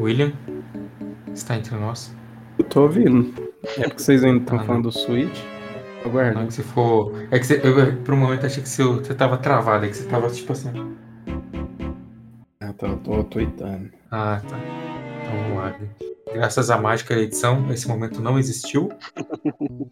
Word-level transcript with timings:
William, 0.00 0.32
está 1.34 1.56
entre 1.56 1.76
nós? 1.76 2.16
Eu 2.58 2.64
tô 2.64 2.82
ouvindo. 2.82 3.34
É 3.76 3.82
porque 3.82 4.02
vocês 4.02 4.24
ainda 4.24 4.40
estão 4.40 4.58
ah, 4.58 4.64
falando 4.64 4.84
do 4.84 4.92
Switch? 4.92 5.38
Aguardo. 6.06 6.40
Não, 6.40 6.46
que 6.46 6.54
se 6.54 6.62
for. 6.62 7.12
É 7.30 7.38
que 7.38 7.46
você, 7.46 7.60
eu, 7.62 7.96
por 8.02 8.14
um 8.14 8.16
momento 8.16 8.46
achei 8.46 8.62
que 8.62 8.68
você, 8.68 8.82
você 8.82 9.14
tava 9.14 9.36
travado, 9.36 9.84
é 9.84 9.88
que 9.88 9.96
você 9.96 10.08
tava 10.08 10.30
tipo 10.30 10.52
assim. 10.52 10.70
Ah, 12.60 12.72
tá, 12.72 12.86
eu 12.86 12.96
tô 12.96 13.24
tweetando. 13.24 13.90
Ah, 14.10 14.40
tá. 14.48 14.58
Então 15.22 15.42
vamos 15.42 15.56
lá. 15.58 15.78
Graças 16.32 16.70
à 16.70 16.78
mágica 16.78 17.14
da 17.14 17.20
edição, 17.20 17.70
esse 17.70 17.86
momento 17.86 18.22
não 18.22 18.38
existiu. 18.38 18.88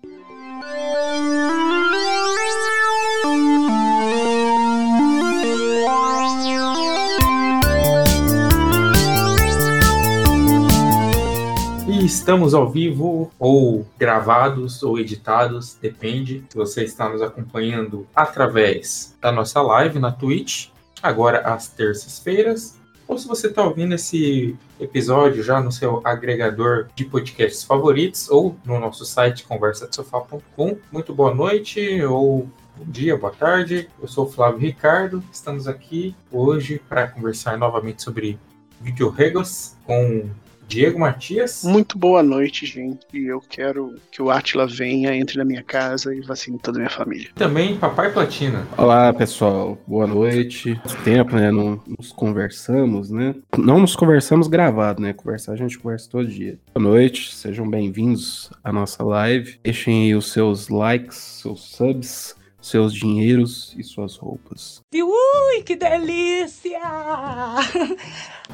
estamos 12.08 12.54
ao 12.54 12.66
vivo, 12.70 13.30
ou 13.38 13.86
gravados, 13.98 14.82
ou 14.82 14.98
editados, 14.98 15.76
depende. 15.80 16.42
Se 16.48 16.56
você 16.56 16.82
está 16.82 17.06
nos 17.06 17.20
acompanhando 17.20 18.06
através 18.16 19.14
da 19.20 19.30
nossa 19.30 19.60
live 19.60 19.98
na 19.98 20.10
Twitch, 20.10 20.68
agora 21.02 21.40
às 21.40 21.68
terças-feiras, 21.68 22.78
ou 23.06 23.18
se 23.18 23.28
você 23.28 23.48
está 23.48 23.62
ouvindo 23.62 23.94
esse 23.94 24.56
episódio 24.80 25.42
já 25.42 25.60
no 25.60 25.70
seu 25.70 26.00
agregador 26.02 26.88
de 26.94 27.04
podcasts 27.04 27.62
favoritos, 27.62 28.30
ou 28.30 28.56
no 28.64 28.80
nosso 28.80 29.04
site 29.04 29.44
conversadesofá.com. 29.44 30.78
Muito 30.90 31.14
boa 31.14 31.34
noite, 31.34 32.02
ou 32.02 32.48
Bom 32.78 32.84
dia, 32.86 33.16
boa 33.16 33.32
tarde. 33.32 33.90
Eu 34.00 34.06
sou 34.06 34.24
o 34.24 34.30
Flávio 34.30 34.60
Ricardo. 34.60 35.20
Estamos 35.32 35.66
aqui 35.66 36.14
hoje 36.30 36.80
para 36.88 37.08
conversar 37.08 37.58
novamente 37.58 38.00
sobre 38.04 38.38
videoregos 38.80 39.74
com 39.84 40.30
Diego 40.68 40.98
Matias. 40.98 41.64
Muito 41.64 41.96
boa 41.96 42.22
noite, 42.22 42.66
gente. 42.66 43.06
Eu 43.14 43.40
quero 43.40 43.94
que 44.12 44.20
o 44.20 44.30
Atila 44.30 44.66
venha, 44.66 45.16
entre 45.16 45.38
na 45.38 45.44
minha 45.44 45.62
casa 45.62 46.14
e 46.14 46.20
vacine 46.20 46.58
toda 46.58 46.76
a 46.76 46.80
minha 46.80 46.90
família. 46.90 47.30
Também 47.34 47.78
Papai 47.78 48.12
Platina. 48.12 48.66
Olá, 48.76 49.10
pessoal. 49.14 49.78
Boa 49.86 50.06
noite. 50.06 50.78
Tempo, 51.02 51.36
né? 51.36 51.50
Não 51.50 51.82
nos 51.98 52.12
conversamos, 52.12 53.10
né? 53.10 53.34
Não 53.56 53.80
nos 53.80 53.96
conversamos 53.96 54.46
gravado, 54.46 55.00
né? 55.00 55.14
Conversar 55.14 55.52
a 55.52 55.56
gente 55.56 55.78
conversa 55.78 56.10
todo 56.10 56.28
dia. 56.28 56.58
Boa 56.74 56.86
noite, 56.86 57.34
sejam 57.34 57.68
bem-vindos 57.68 58.50
à 58.62 58.70
nossa 58.70 59.02
live. 59.02 59.58
Deixem 59.64 60.04
aí 60.04 60.14
os 60.14 60.30
seus 60.30 60.68
likes, 60.68 61.16
seus 61.16 61.62
subs, 61.62 62.36
seus 62.60 62.92
dinheiros 62.92 63.74
e 63.76 63.82
suas 63.82 64.16
roupas. 64.16 64.82
Ui, 64.92 65.62
que 65.64 65.76
delícia! 65.76 66.80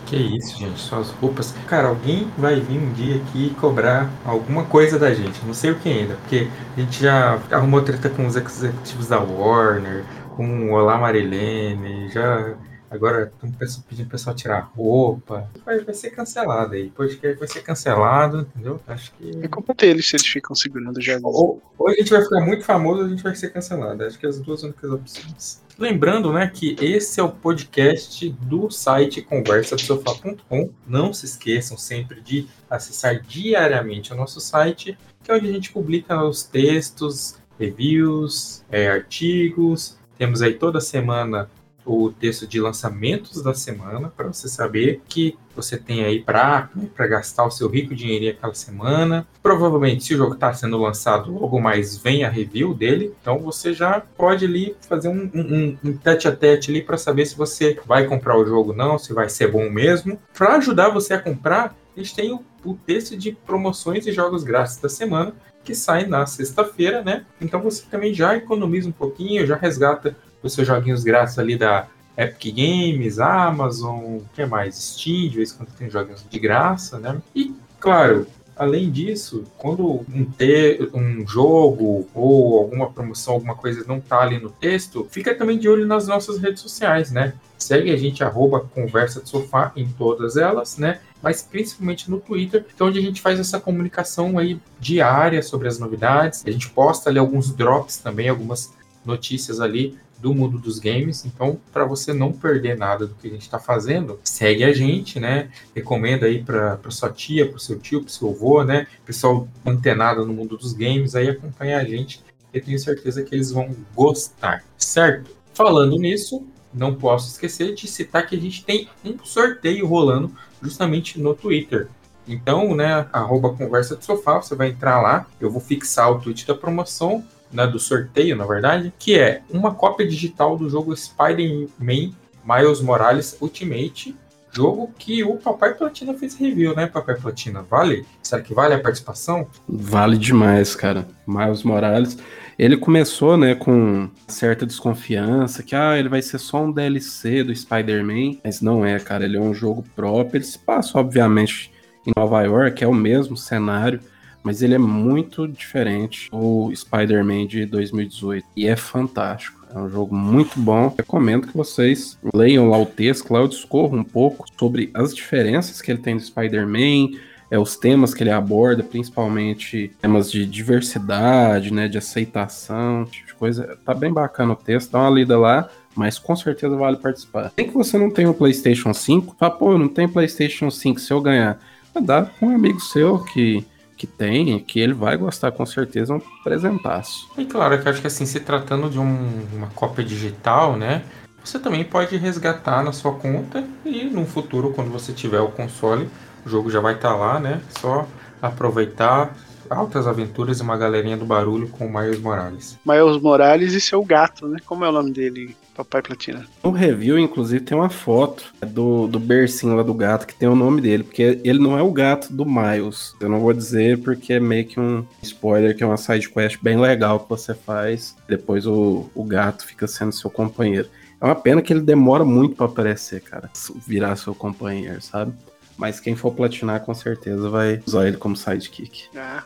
Que 0.07 0.17
isso, 0.17 0.59
gente, 0.59 0.79
suas 0.79 1.11
roupas. 1.11 1.53
Cara, 1.67 1.89
alguém 1.89 2.29
vai 2.37 2.61
vir 2.61 2.79
um 2.79 2.93
dia 2.93 3.17
aqui 3.17 3.55
cobrar 3.61 4.11
alguma 4.25 4.65
coisa 4.65 4.99
da 4.99 5.15
gente. 5.15 5.45
Não 5.47 5.55
sei 5.55 5.71
o 5.71 5.79
que 5.79 5.89
ainda, 5.89 6.17
porque 6.17 6.49
a 6.77 6.81
gente 6.81 7.01
já 7.01 7.41
arrumou 7.51 7.81
treta 7.81 8.11
com 8.11 8.27
os 8.27 8.37
executivos 8.37 9.07
da 9.07 9.19
Warner, 9.21 10.05
com 10.37 10.69
o 10.69 10.73
Olá 10.73 10.99
Marilene, 10.99 12.11
já 12.11 12.55
Agora 12.95 13.33
estão 13.45 13.83
pedindo 13.89 14.07
o 14.07 14.11
pessoal 14.11 14.37
tirar 14.37 14.71
roupa. 14.77 15.51
Vai, 15.65 15.81
vai 15.81 15.95
ser 15.95 16.11
cancelado 16.11 16.75
aí. 16.75 16.91
Podcast 16.91 17.39
vai 17.39 17.49
ser 17.49 17.63
cancelado, 17.63 18.41
entendeu? 18.55 18.81
Acho 18.87 19.13
que. 19.15 19.31
É 19.43 19.49
culpa 19.49 19.75
deles 19.75 20.07
se 20.07 20.15
eles 20.15 20.27
ficam 20.27 20.55
segurando 20.55 21.01
já. 21.01 21.19
Ou, 21.23 21.61
ou 21.77 21.89
a 21.89 21.93
gente 21.93 22.11
vai 22.11 22.23
ficar 22.23 22.41
muito 22.41 22.65
famoso 22.65 23.01
ou 23.01 23.07
a 23.07 23.09
gente 23.09 23.23
vai 23.23 23.35
ser 23.35 23.51
cancelado. 23.51 24.05
Acho 24.05 24.17
que 24.17 24.27
é 24.27 24.29
as 24.29 24.39
duas 24.39 24.63
únicas 24.63 24.91
opções. 24.91 25.65
Lembrando, 25.77 26.33
né, 26.33 26.49
que 26.49 26.77
esse 26.81 27.19
é 27.19 27.23
o 27.23 27.31
podcast 27.31 28.31
do 28.43 28.71
site 28.71 29.21
conversadosofá.com. 29.23 30.71
Não 30.87 31.13
se 31.13 31.27
esqueçam 31.27 31.77
sempre 31.77 32.21
de 32.21 32.47
acessar 32.71 33.21
diariamente 33.23 34.13
o 34.13 34.17
nosso 34.17 34.41
site, 34.41 34.97
que 35.21 35.33
é 35.33 35.35
onde 35.35 35.49
a 35.49 35.53
gente 35.53 35.73
publica 35.73 36.23
os 36.23 36.45
textos, 36.45 37.39
reviews, 37.59 38.65
é, 38.71 38.89
artigos. 38.89 39.99
Temos 40.17 40.43
aí 40.43 40.55
toda 40.55 40.81
semana 40.81 41.51
o 41.85 42.11
texto 42.11 42.47
de 42.47 42.61
lançamentos 42.61 43.43
da 43.43 43.55
semana 43.55 44.13
para 44.15 44.29
você 44.29 44.49
saber 44.49 45.03
que 45.09 45.37
você 45.55 45.77
tem 45.77 46.05
aí 46.05 46.21
para 46.21 46.69
né, 46.75 46.89
gastar 47.07 47.45
o 47.45 47.51
seu 47.51 47.69
rico 47.69 47.95
dinheirinho 47.95 48.33
aquela 48.33 48.55
semana. 48.55 49.27
Provavelmente, 49.43 50.05
se 50.05 50.15
o 50.15 50.17
jogo 50.17 50.35
está 50.35 50.53
sendo 50.53 50.79
lançado, 50.79 51.33
logo 51.33 51.61
mais 51.61 51.97
vem 51.97 52.25
a 52.25 52.31
review 52.31 52.75
dele. 52.75 53.15
Então 53.21 53.39
você 53.39 53.73
já 53.73 54.01
pode 54.01 54.45
ali 54.45 54.75
fazer 54.89 55.09
um, 55.09 55.31
um, 55.35 55.79
um 55.85 55.97
tete 55.97 56.27
a 56.27 56.35
tete 56.35 56.71
ali 56.71 56.83
para 56.83 56.97
saber 56.97 57.27
se 57.27 57.37
você 57.37 57.79
vai 57.87 58.07
comprar 58.07 58.37
o 58.37 58.45
jogo 58.45 58.71
ou 58.71 58.77
não, 58.77 58.99
se 58.99 59.13
vai 59.13 59.29
ser 59.29 59.51
bom 59.51 59.71
mesmo. 59.71 60.19
Para 60.33 60.57
ajudar 60.57 60.89
você 60.89 61.15
a 61.15 61.21
comprar, 61.21 61.77
gente 61.97 62.15
tem 62.15 62.33
o, 62.33 62.45
o 62.65 62.75
texto 62.75 63.17
de 63.17 63.33
promoções 63.33 64.07
e 64.07 64.13
jogos 64.13 64.43
grátis 64.43 64.77
da 64.77 64.89
semana 64.89 65.33
que 65.63 65.75
sai 65.75 66.05
na 66.05 66.27
sexta-feira, 66.27 67.03
né? 67.03 67.25
Então 67.41 67.61
você 67.63 67.85
também 67.91 68.13
já 68.13 68.37
economiza 68.37 68.89
um 68.89 68.93
pouquinho, 68.93 69.47
já 69.47 69.57
resgata 69.57 70.15
os 70.45 70.53
seus 70.53 70.67
joguinhos 70.67 71.03
grátis 71.03 71.39
ali 71.39 71.57
da 71.57 71.89
Epic 72.17 72.55
Games, 72.55 73.19
Amazon, 73.19 74.19
o 74.19 74.25
que 74.35 74.45
mais? 74.47 74.77
Steam, 74.77 75.29
de 75.29 75.37
vez 75.37 75.53
em 75.53 75.57
quando 75.57 75.71
tem 75.71 75.91
joguinhos 75.91 76.25
de 76.29 76.39
graça, 76.39 76.99
né? 76.99 77.21
E, 77.35 77.53
claro, 77.81 78.27
além 78.57 78.91
disso, 78.91 79.45
quando 79.59 80.05
um, 80.09 80.25
te 80.25 80.89
um 80.95 81.27
jogo 81.27 82.07
ou 82.15 82.59
alguma 82.59 82.91
promoção, 82.91 83.35
alguma 83.35 83.55
coisa 83.55 83.85
não 83.87 84.01
tá 84.01 84.21
ali 84.21 84.39
no 84.39 84.51
texto, 84.51 85.07
fica 85.11 85.35
também 85.35 85.59
de 85.59 85.69
olho 85.69 85.87
nas 85.87 86.07
nossas 86.07 86.39
redes 86.39 86.63
sociais, 86.63 87.11
né? 87.11 87.35
Segue 87.59 87.91
a 87.91 87.97
gente, 87.97 88.23
arroba 88.23 88.61
Conversa 88.61 89.23
de 89.23 89.29
Sofá 89.29 89.73
em 89.75 89.89
todas 89.89 90.37
elas, 90.37 90.77
né? 90.77 91.01
Mas 91.23 91.43
principalmente 91.43 92.11
no 92.11 92.21
Twitter, 92.21 92.65
que 92.65 92.81
é 92.81 92.85
onde 92.85 92.99
a 92.99 93.03
gente 93.03 93.23
faz 93.23 93.41
essa 93.41 93.59
comunicação 93.59 94.39
aí 94.39 94.61
diária 94.79 95.43
sobre 95.43 95.67
as 95.67 95.79
novidades. 95.79 96.45
A 96.47 96.51
gente 96.51 96.69
posta 96.71 97.09
ali 97.09 97.19
alguns 97.19 97.51
drops 97.53 97.97
também, 97.97 98.29
algumas 98.29 98.73
notícias 99.05 99.61
ali 99.61 99.97
do 100.19 100.35
mundo 100.35 100.59
dos 100.59 100.79
games. 100.79 101.25
Então, 101.25 101.61
para 101.73 101.85
você 101.85 102.13
não 102.13 102.33
perder 102.33 102.79
nada 102.79 103.07
do 103.07 103.15
que 103.15 103.29
a 103.29 103.31
gente 103.31 103.43
está 103.43 103.59
fazendo, 103.59 104.19
segue 104.25 104.65
a 104.65 104.73
gente, 104.73 105.21
né? 105.21 105.51
Recomenda 105.75 106.27
aí 106.27 106.43
para 106.43 106.79
sua 106.91 107.11
tia, 107.11 107.49
para 107.49 107.59
seu 107.59 107.79
tio, 107.79 108.01
para 108.01 108.11
seu 108.11 108.31
avô, 108.31 108.65
né? 108.65 108.87
Pessoal 109.05 109.47
antenado 109.67 110.25
no 110.25 110.33
mundo 110.33 110.57
dos 110.57 110.73
games, 110.73 111.15
aí 111.15 111.29
acompanha 111.29 111.79
a 111.79 111.85
gente. 111.85 112.23
Eu 112.53 112.63
tenho 112.63 112.79
certeza 112.79 113.23
que 113.23 113.35
eles 113.35 113.51
vão 113.51 113.75
gostar, 113.95 114.65
certo? 114.79 115.31
Falando 115.53 115.97
nisso, 115.99 116.47
não 116.73 116.95
posso 116.95 117.31
esquecer 117.31 117.75
de 117.75 117.87
citar 117.87 118.27
que 118.27 118.35
a 118.35 118.41
gente 118.41 118.65
tem 118.65 118.89
um 119.05 119.17
sorteio 119.25 119.87
rolando 119.87 120.33
justamente 120.63 121.21
no 121.21 121.35
Twitter. 121.35 121.89
Então, 122.27 122.75
né, 122.75 123.07
arroba 123.13 123.53
conversa 123.53 123.97
de 123.97 124.05
sofá, 124.05 124.41
você 124.41 124.55
vai 124.55 124.69
entrar 124.69 125.01
lá, 125.01 125.27
eu 125.39 125.51
vou 125.51 125.61
fixar 125.61 126.11
o 126.11 126.21
tweet 126.21 126.47
da 126.47 126.55
promoção, 126.55 127.23
né, 127.55 127.67
do 127.67 127.79
sorteio, 127.79 128.37
na 128.37 128.45
verdade, 128.45 128.93
que 128.99 129.19
é 129.19 129.43
uma 129.49 129.75
cópia 129.75 130.07
digital 130.07 130.59
do 130.59 130.69
jogo 130.69 130.95
Spider-Man 130.95 132.13
Miles 132.45 132.83
Morales 132.83 133.39
Ultimate, 133.41 134.15
jogo 134.53 134.93
que 134.99 135.25
o 135.25 135.37
Papai 135.37 135.75
Platina 135.75 136.15
fez 136.15 136.37
review, 136.37 136.77
né, 136.77 136.87
Papai 136.87 137.17
Platina? 137.17 137.63
Vale? 137.63 138.05
Será 138.23 138.43
que 138.43 138.53
vale 138.53 138.75
a 138.75 138.79
participação? 138.79 139.47
Vale 139.69 140.19
demais, 140.19 140.77
cara. 140.77 141.09
Miles 141.27 141.63
Morales, 141.63 142.19
ele 142.59 142.77
começou, 142.77 143.37
né, 143.37 143.55
com 143.55 144.09
certa 144.29 144.67
desconfiança, 144.67 145.63
que 145.63 145.75
ah, 145.75 145.99
ele 145.99 146.09
vai 146.09 146.23
ser 146.23 146.39
só 146.39 146.63
um 146.63 146.71
DLC 146.71 147.43
do 147.43 147.55
Spider-Man, 147.55 148.39
mas 148.45 148.61
não 148.61 148.85
é, 148.85 148.99
cara, 149.01 149.25
ele 149.25 149.37
é 149.37 149.41
um 149.41 149.55
jogo 149.55 149.85
próprio, 149.97 150.39
ele 150.39 150.45
se 150.45 150.59
passa, 150.59 150.99
obviamente, 150.99 151.73
em 152.07 152.13
Nova 152.17 152.43
York, 152.43 152.85
é 152.85 152.87
o 152.87 152.95
mesmo 152.95 153.37
cenário, 153.37 154.01
mas 154.45 154.63
ele 154.63 154.75
é 154.75 154.79
muito 154.79 155.49
diferente 155.49 156.31
do 156.31 156.71
Spider-Man 156.73 157.47
de 157.47 157.65
2018 157.65 158.47
e 158.55 158.67
é 158.67 158.77
fantástico. 158.77 159.65
É 159.75 159.79
um 159.79 159.89
jogo 159.89 160.15
muito 160.15 160.61
bom. 160.61 160.95
Recomendo 160.97 161.49
que 161.49 161.57
vocês 161.57 162.19
leiam 162.33 162.69
lá 162.69 162.79
o 162.79 162.87
texto, 162.87 163.33
lá 163.33 163.41
eu 163.41 163.49
discorro 163.49 163.97
um 163.97 164.05
pouco 164.05 164.47
sobre 164.57 164.91
as 164.93 165.15
diferenças 165.15 165.81
que 165.81 165.91
ele 165.91 165.99
tem 165.99 166.17
do 166.17 166.23
Spider-Man, 166.23 167.19
é, 167.51 167.59
os 167.59 167.77
temas 167.77 168.13
que 168.13 168.23
ele 168.23 168.31
aborda, 168.31 168.83
principalmente 168.83 169.91
temas 170.01 170.31
de 170.31 170.45
diversidade, 170.45 171.73
né, 171.73 171.89
de 171.89 171.97
aceitação, 171.97 173.07
tipo 173.07 173.27
de 173.27 173.35
coisa. 173.35 173.79
Tá 173.83 173.95
bem 173.95 174.13
bacana 174.13 174.53
o 174.53 174.57
texto, 174.57 174.93
dá 174.93 175.01
uma 175.01 175.11
lida 175.11 175.39
lá, 175.39 175.71
mas 175.97 176.19
com 176.19 176.37
certeza 176.37 176.77
vale 176.77 176.99
participar. 176.99 177.51
Tem 177.51 177.67
que 177.67 177.75
você 177.75 177.97
não 177.97 178.11
tem 178.11 178.27
um 178.27 178.35
PlayStation 178.35 178.93
5, 178.93 179.37
fala, 179.39 179.55
pô, 179.55 179.79
não 179.79 179.89
tenho 179.89 180.09
PlayStation 180.09 180.71
5, 180.71 181.01
se 181.01 181.13
eu 181.13 181.21
ganhar, 181.21 181.59
dá 182.03 182.23
com 182.23 182.47
um 182.47 182.55
amigo 182.55 182.79
seu 182.79 183.19
que 183.21 183.65
que 184.05 184.07
tem, 184.07 184.59
que 184.61 184.79
ele 184.79 184.93
vai 184.93 185.17
gostar 185.17 185.51
com 185.51 185.65
certeza, 185.65 186.13
é 186.13 186.17
um 186.17 186.23
presentaço. 186.43 187.29
E 187.39 187.45
claro, 187.47 187.81
que 187.81 187.89
eu 187.89 187.93
acho 187.93 188.01
que 188.01 188.07
assim, 188.07 188.27
se 188.27 188.41
tratando 188.41 188.91
de 188.91 188.99
um, 188.99 189.47
uma 189.55 189.69
cópia 189.69 190.05
digital, 190.05 190.77
né? 190.77 191.03
Você 191.43 191.59
também 191.59 191.85
pode 191.85 192.17
resgatar 192.17 192.83
na 192.83 192.93
sua 192.93 193.13
conta 193.13 193.65
e 193.85 194.05
no 194.05 194.25
futuro, 194.25 194.73
quando 194.73 194.91
você 194.91 195.13
tiver 195.13 195.41
o 195.41 195.49
console, 195.49 196.09
o 196.45 196.49
jogo 196.49 196.71
já 196.71 196.81
vai 196.81 196.95
estar 196.95 197.11
tá 197.11 197.17
lá, 197.17 197.41
né? 197.41 197.61
Só 197.81 198.07
aproveitar 198.41 199.35
altas 199.69 200.07
aventuras 200.07 200.59
e 200.59 200.63
uma 200.63 200.77
galerinha 200.77 201.17
do 201.17 201.25
barulho 201.25 201.69
com 201.69 201.87
o 201.87 201.93
Miles 201.93 202.21
Morales. 202.21 202.79
Miles 202.85 203.21
Morales 203.21 203.73
e 203.73 203.81
seu 203.81 204.05
gato, 204.05 204.47
né? 204.47 204.59
Como 204.67 204.85
é 204.85 204.89
o 204.89 204.93
nome 204.93 205.11
dele 205.11 205.57
Papai 205.75 206.03
Platina. 206.03 206.47
No 206.63 206.71
review, 206.71 207.19
inclusive, 207.19 207.65
tem 207.65 207.77
uma 207.77 207.91
foto 207.91 208.55
do, 208.67 209.07
do 209.09 209.19
bercinho 209.19 209.75
lá 209.75 209.83
do 209.83 209.93
gato 209.93 210.27
que 210.27 210.35
tem 210.35 210.49
o 210.49 210.55
nome 210.55 210.81
dele, 210.81 211.03
porque 211.03 211.41
ele 211.45 211.59
não 211.59 211.77
é 211.77 211.83
o 211.83 211.91
gato 211.91 212.33
do 212.33 212.47
Miles. 212.47 213.15
Eu 213.21 213.29
não 213.29 213.41
vou 213.41 213.53
dizer 213.53 213.99
porque 213.99 214.35
é 214.35 214.41
meio 214.41 214.65
que 214.67 214.79
um 214.79 215.05
spoiler, 215.23 215.77
que 215.77 215.83
é 215.83 215.87
uma 215.87 215.97
side 215.97 216.29
quest 216.31 216.59
bem 216.63 216.79
legal 216.79 217.21
que 217.21 217.29
você 217.29 217.55
faz. 217.55 218.17
Depois 218.29 218.67
o, 218.67 219.11
o 219.15 219.25
gato 219.25 219.67
fica 219.67 219.87
sendo 219.87 220.13
seu 220.13 220.31
companheiro. 220.31 220.89
É 221.21 221.25
uma 221.25 221.35
pena 221.35 221.63
que 221.63 221.73
ele 221.73 221.81
demora 221.81 222.25
muito 222.25 222.55
para 222.55 222.67
aparecer, 222.67 223.21
cara. 223.21 223.51
Virar 223.87 224.17
seu 224.17 224.35
companheiro, 224.35 225.01
sabe? 225.01 225.33
Mas 225.77 225.99
quem 225.99 226.15
for 226.15 226.33
platinar, 226.33 226.81
com 226.81 226.95
certeza 226.95 227.49
vai 227.51 227.83
usar 227.87 228.07
ele 228.07 228.17
como 228.17 228.37
sidekick. 228.37 229.09
Ah, 229.17 229.43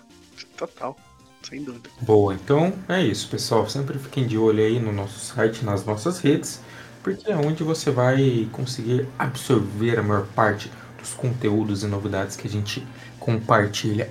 total. 0.57 0.97
Sem 1.49 1.63
dúvida. 1.63 1.89
Boa, 2.03 2.35
então 2.35 2.75
é 2.89 3.03
isso, 3.03 3.29
pessoal. 3.29 3.69
Sempre 3.69 3.99
fiquem 3.99 4.27
de 4.27 4.37
olho 4.37 4.63
aí 4.63 4.79
no 4.79 4.93
nosso 4.93 5.19
site, 5.19 5.65
nas 5.65 5.85
nossas 5.85 6.21
redes, 6.21 6.61
porque 7.03 7.31
é 7.31 7.37
onde 7.37 7.63
você 7.63 7.91
vai 7.91 8.47
conseguir 8.53 9.09
absorver 9.19 9.99
a 9.99 10.03
maior 10.03 10.27
parte 10.35 10.71
dos 10.99 11.15
conteúdos 11.15 11.83
e 11.83 11.87
novidades 11.87 12.37
que 12.37 12.47
a 12.47 12.51
gente 12.51 12.87
compartilha. 13.19 14.11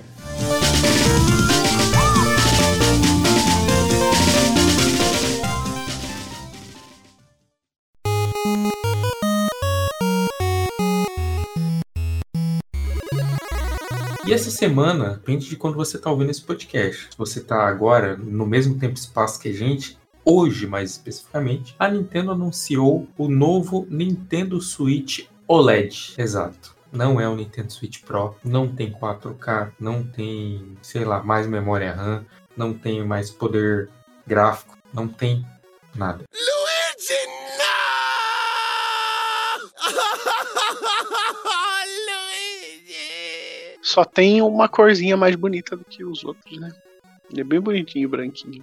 E 14.28 14.32
essa 14.34 14.50
semana, 14.50 15.14
depende 15.14 15.48
de 15.48 15.56
quando 15.56 15.74
você 15.74 15.96
está 15.96 16.10
ouvindo 16.10 16.30
esse 16.30 16.42
podcast. 16.42 17.08
Se 17.10 17.16
você 17.16 17.38
está 17.38 17.66
agora 17.66 18.14
no 18.14 18.44
mesmo 18.44 18.78
tempo 18.78 18.92
e 18.92 18.98
espaço 18.98 19.40
que 19.40 19.48
a 19.48 19.52
gente, 19.54 19.98
hoje 20.22 20.66
mais 20.66 20.90
especificamente, 20.90 21.74
a 21.78 21.88
Nintendo 21.88 22.32
anunciou 22.32 23.08
o 23.16 23.26
novo 23.26 23.86
Nintendo 23.88 24.60
Switch 24.60 25.24
OLED. 25.46 26.12
Exato. 26.18 26.76
Não 26.92 27.18
é 27.18 27.26
o 27.26 27.34
Nintendo 27.34 27.72
Switch 27.72 28.02
Pro, 28.02 28.36
não 28.44 28.68
tem 28.68 28.92
4K, 28.92 29.72
não 29.80 30.04
tem, 30.04 30.76
sei 30.82 31.06
lá, 31.06 31.22
mais 31.22 31.46
memória 31.46 31.94
RAM, 31.94 32.26
não 32.54 32.74
tem 32.74 33.02
mais 33.02 33.30
poder 33.30 33.88
gráfico, 34.26 34.76
não 34.92 35.08
tem 35.08 35.42
nada. 35.94 36.24
Luigi, 36.34 37.14
Só 43.88 44.04
tem 44.04 44.42
uma 44.42 44.68
corzinha 44.68 45.16
mais 45.16 45.34
bonita 45.34 45.74
do 45.74 45.82
que 45.82 46.04
os 46.04 46.22
outros, 46.22 46.60
né? 46.60 46.70
Ele 47.32 47.40
é 47.40 47.44
bem 47.44 47.58
bonitinho, 47.58 48.06
branquinho. 48.06 48.62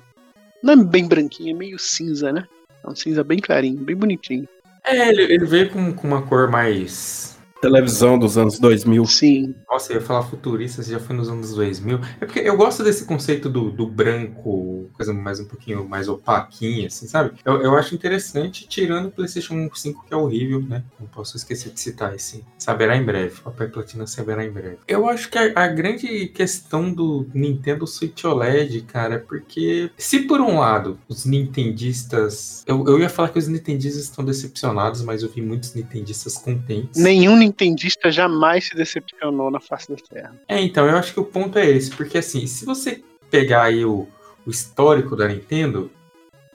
Não 0.62 0.74
é 0.74 0.76
bem 0.76 1.08
branquinho, 1.08 1.50
é 1.50 1.58
meio 1.58 1.80
cinza, 1.80 2.32
né? 2.32 2.48
É 2.84 2.88
um 2.88 2.96
cinza 2.96 3.24
bem 3.24 3.40
clarinho, 3.40 3.84
bem 3.84 3.96
bonitinho. 3.96 4.48
É, 4.84 5.10
ele, 5.10 5.24
ele 5.24 5.46
veio 5.46 5.72
com, 5.72 5.92
com 5.92 6.08
uma 6.08 6.22
cor 6.22 6.48
mais 6.48 7.35
televisão 7.62 8.18
dos 8.18 8.38
anos 8.38 8.60
2000. 8.60 9.06
Sim. 9.06 9.56
Nossa, 9.70 9.92
eu 9.92 9.98
ia 9.98 10.06
falar 10.06 10.24
futurista, 10.24 10.84
você 10.84 10.92
já 10.92 11.00
foi 11.00 11.16
nos 11.16 11.30
anos 11.30 11.54
2000. 11.54 12.00
É 12.20 12.26
porque 12.26 12.40
eu 12.40 12.56
gosto 12.56 12.84
desse 12.84 13.06
conceito 13.06 13.50
do, 13.50 13.72
do 13.72 13.88
branco, 13.88 14.90
coisa 14.94 15.14
mais 15.14 15.40
um 15.40 15.46
pouquinho 15.46 15.88
mais 15.88 16.08
opaquinha, 16.08 16.88
assim, 16.88 17.08
sabe? 17.08 17.32
Eu, 17.44 17.62
eu 17.62 17.76
acho 17.76 17.96
interessante, 17.96 18.68
tirando 18.68 19.08
o 19.08 19.12
PlayStation 19.12 19.70
5, 19.74 20.06
que 20.08 20.14
é 20.14 20.18
horrível, 20.18 20.62
né? 20.62 20.84
Não 21.00 21.08
posso 21.08 21.38
esquecer 21.38 21.72
de 21.72 21.80
citar 21.80 22.14
esse. 22.14 22.44
Saberá 22.58 22.96
em 22.96 23.04
breve. 23.04 23.42
Papai 23.42 23.68
Platina 23.68 24.08
saberá 24.08 24.44
em 24.44 24.52
breve. 24.52 24.78
Eu 24.88 25.08
acho 25.08 25.30
que 25.30 25.38
a, 25.38 25.52
a 25.56 25.68
grande 25.68 26.28
questão 26.28 26.92
do 26.94 27.28
Nintendo 27.34 27.88
Switch 27.88 28.24
OLED, 28.24 28.82
cara, 28.82 29.16
é 29.16 29.20
porque 29.20 29.90
se 29.98 30.20
por 30.20 30.42
um 30.42 30.60
lado 30.60 31.00
os 31.08 31.26
nintendistas. 31.26 32.64
Eu, 32.66 32.86
eu 32.88 33.00
ia 33.00 33.10
falar 33.10 33.30
que 33.30 33.40
os 33.40 33.48
nintendistas 33.48 34.04
estão 34.04 34.24
decepcionados, 34.24 35.02
mas 35.02 35.24
eu 35.24 35.30
vi 35.30 35.42
muitos 35.42 35.74
nintendistas 35.74 36.38
contentes. 36.38 37.02
Nenhum 37.02 37.36
nintendista 37.46 38.12
jamais 38.12 38.68
se 38.68 38.76
decepcionou 38.76 39.50
na 39.50 39.60
face 39.60 39.90
da 39.90 39.96
Terra. 39.96 40.36
É, 40.48 40.62
então, 40.62 40.88
eu 40.88 40.98
acho 40.98 41.14
que 41.14 41.20
o 41.20 41.26
ponto 41.26 41.58
é 41.58 41.70
esse, 41.70 41.92
porque 41.92 42.18
assim, 42.18 42.46
se 42.48 42.66
você 42.66 43.04
pegar 43.30 43.64
aí 43.64 43.86
o, 43.86 44.08
o 44.46 44.50
histórico 44.50 45.16
da 45.16 45.28
Nintendo, 45.28 45.92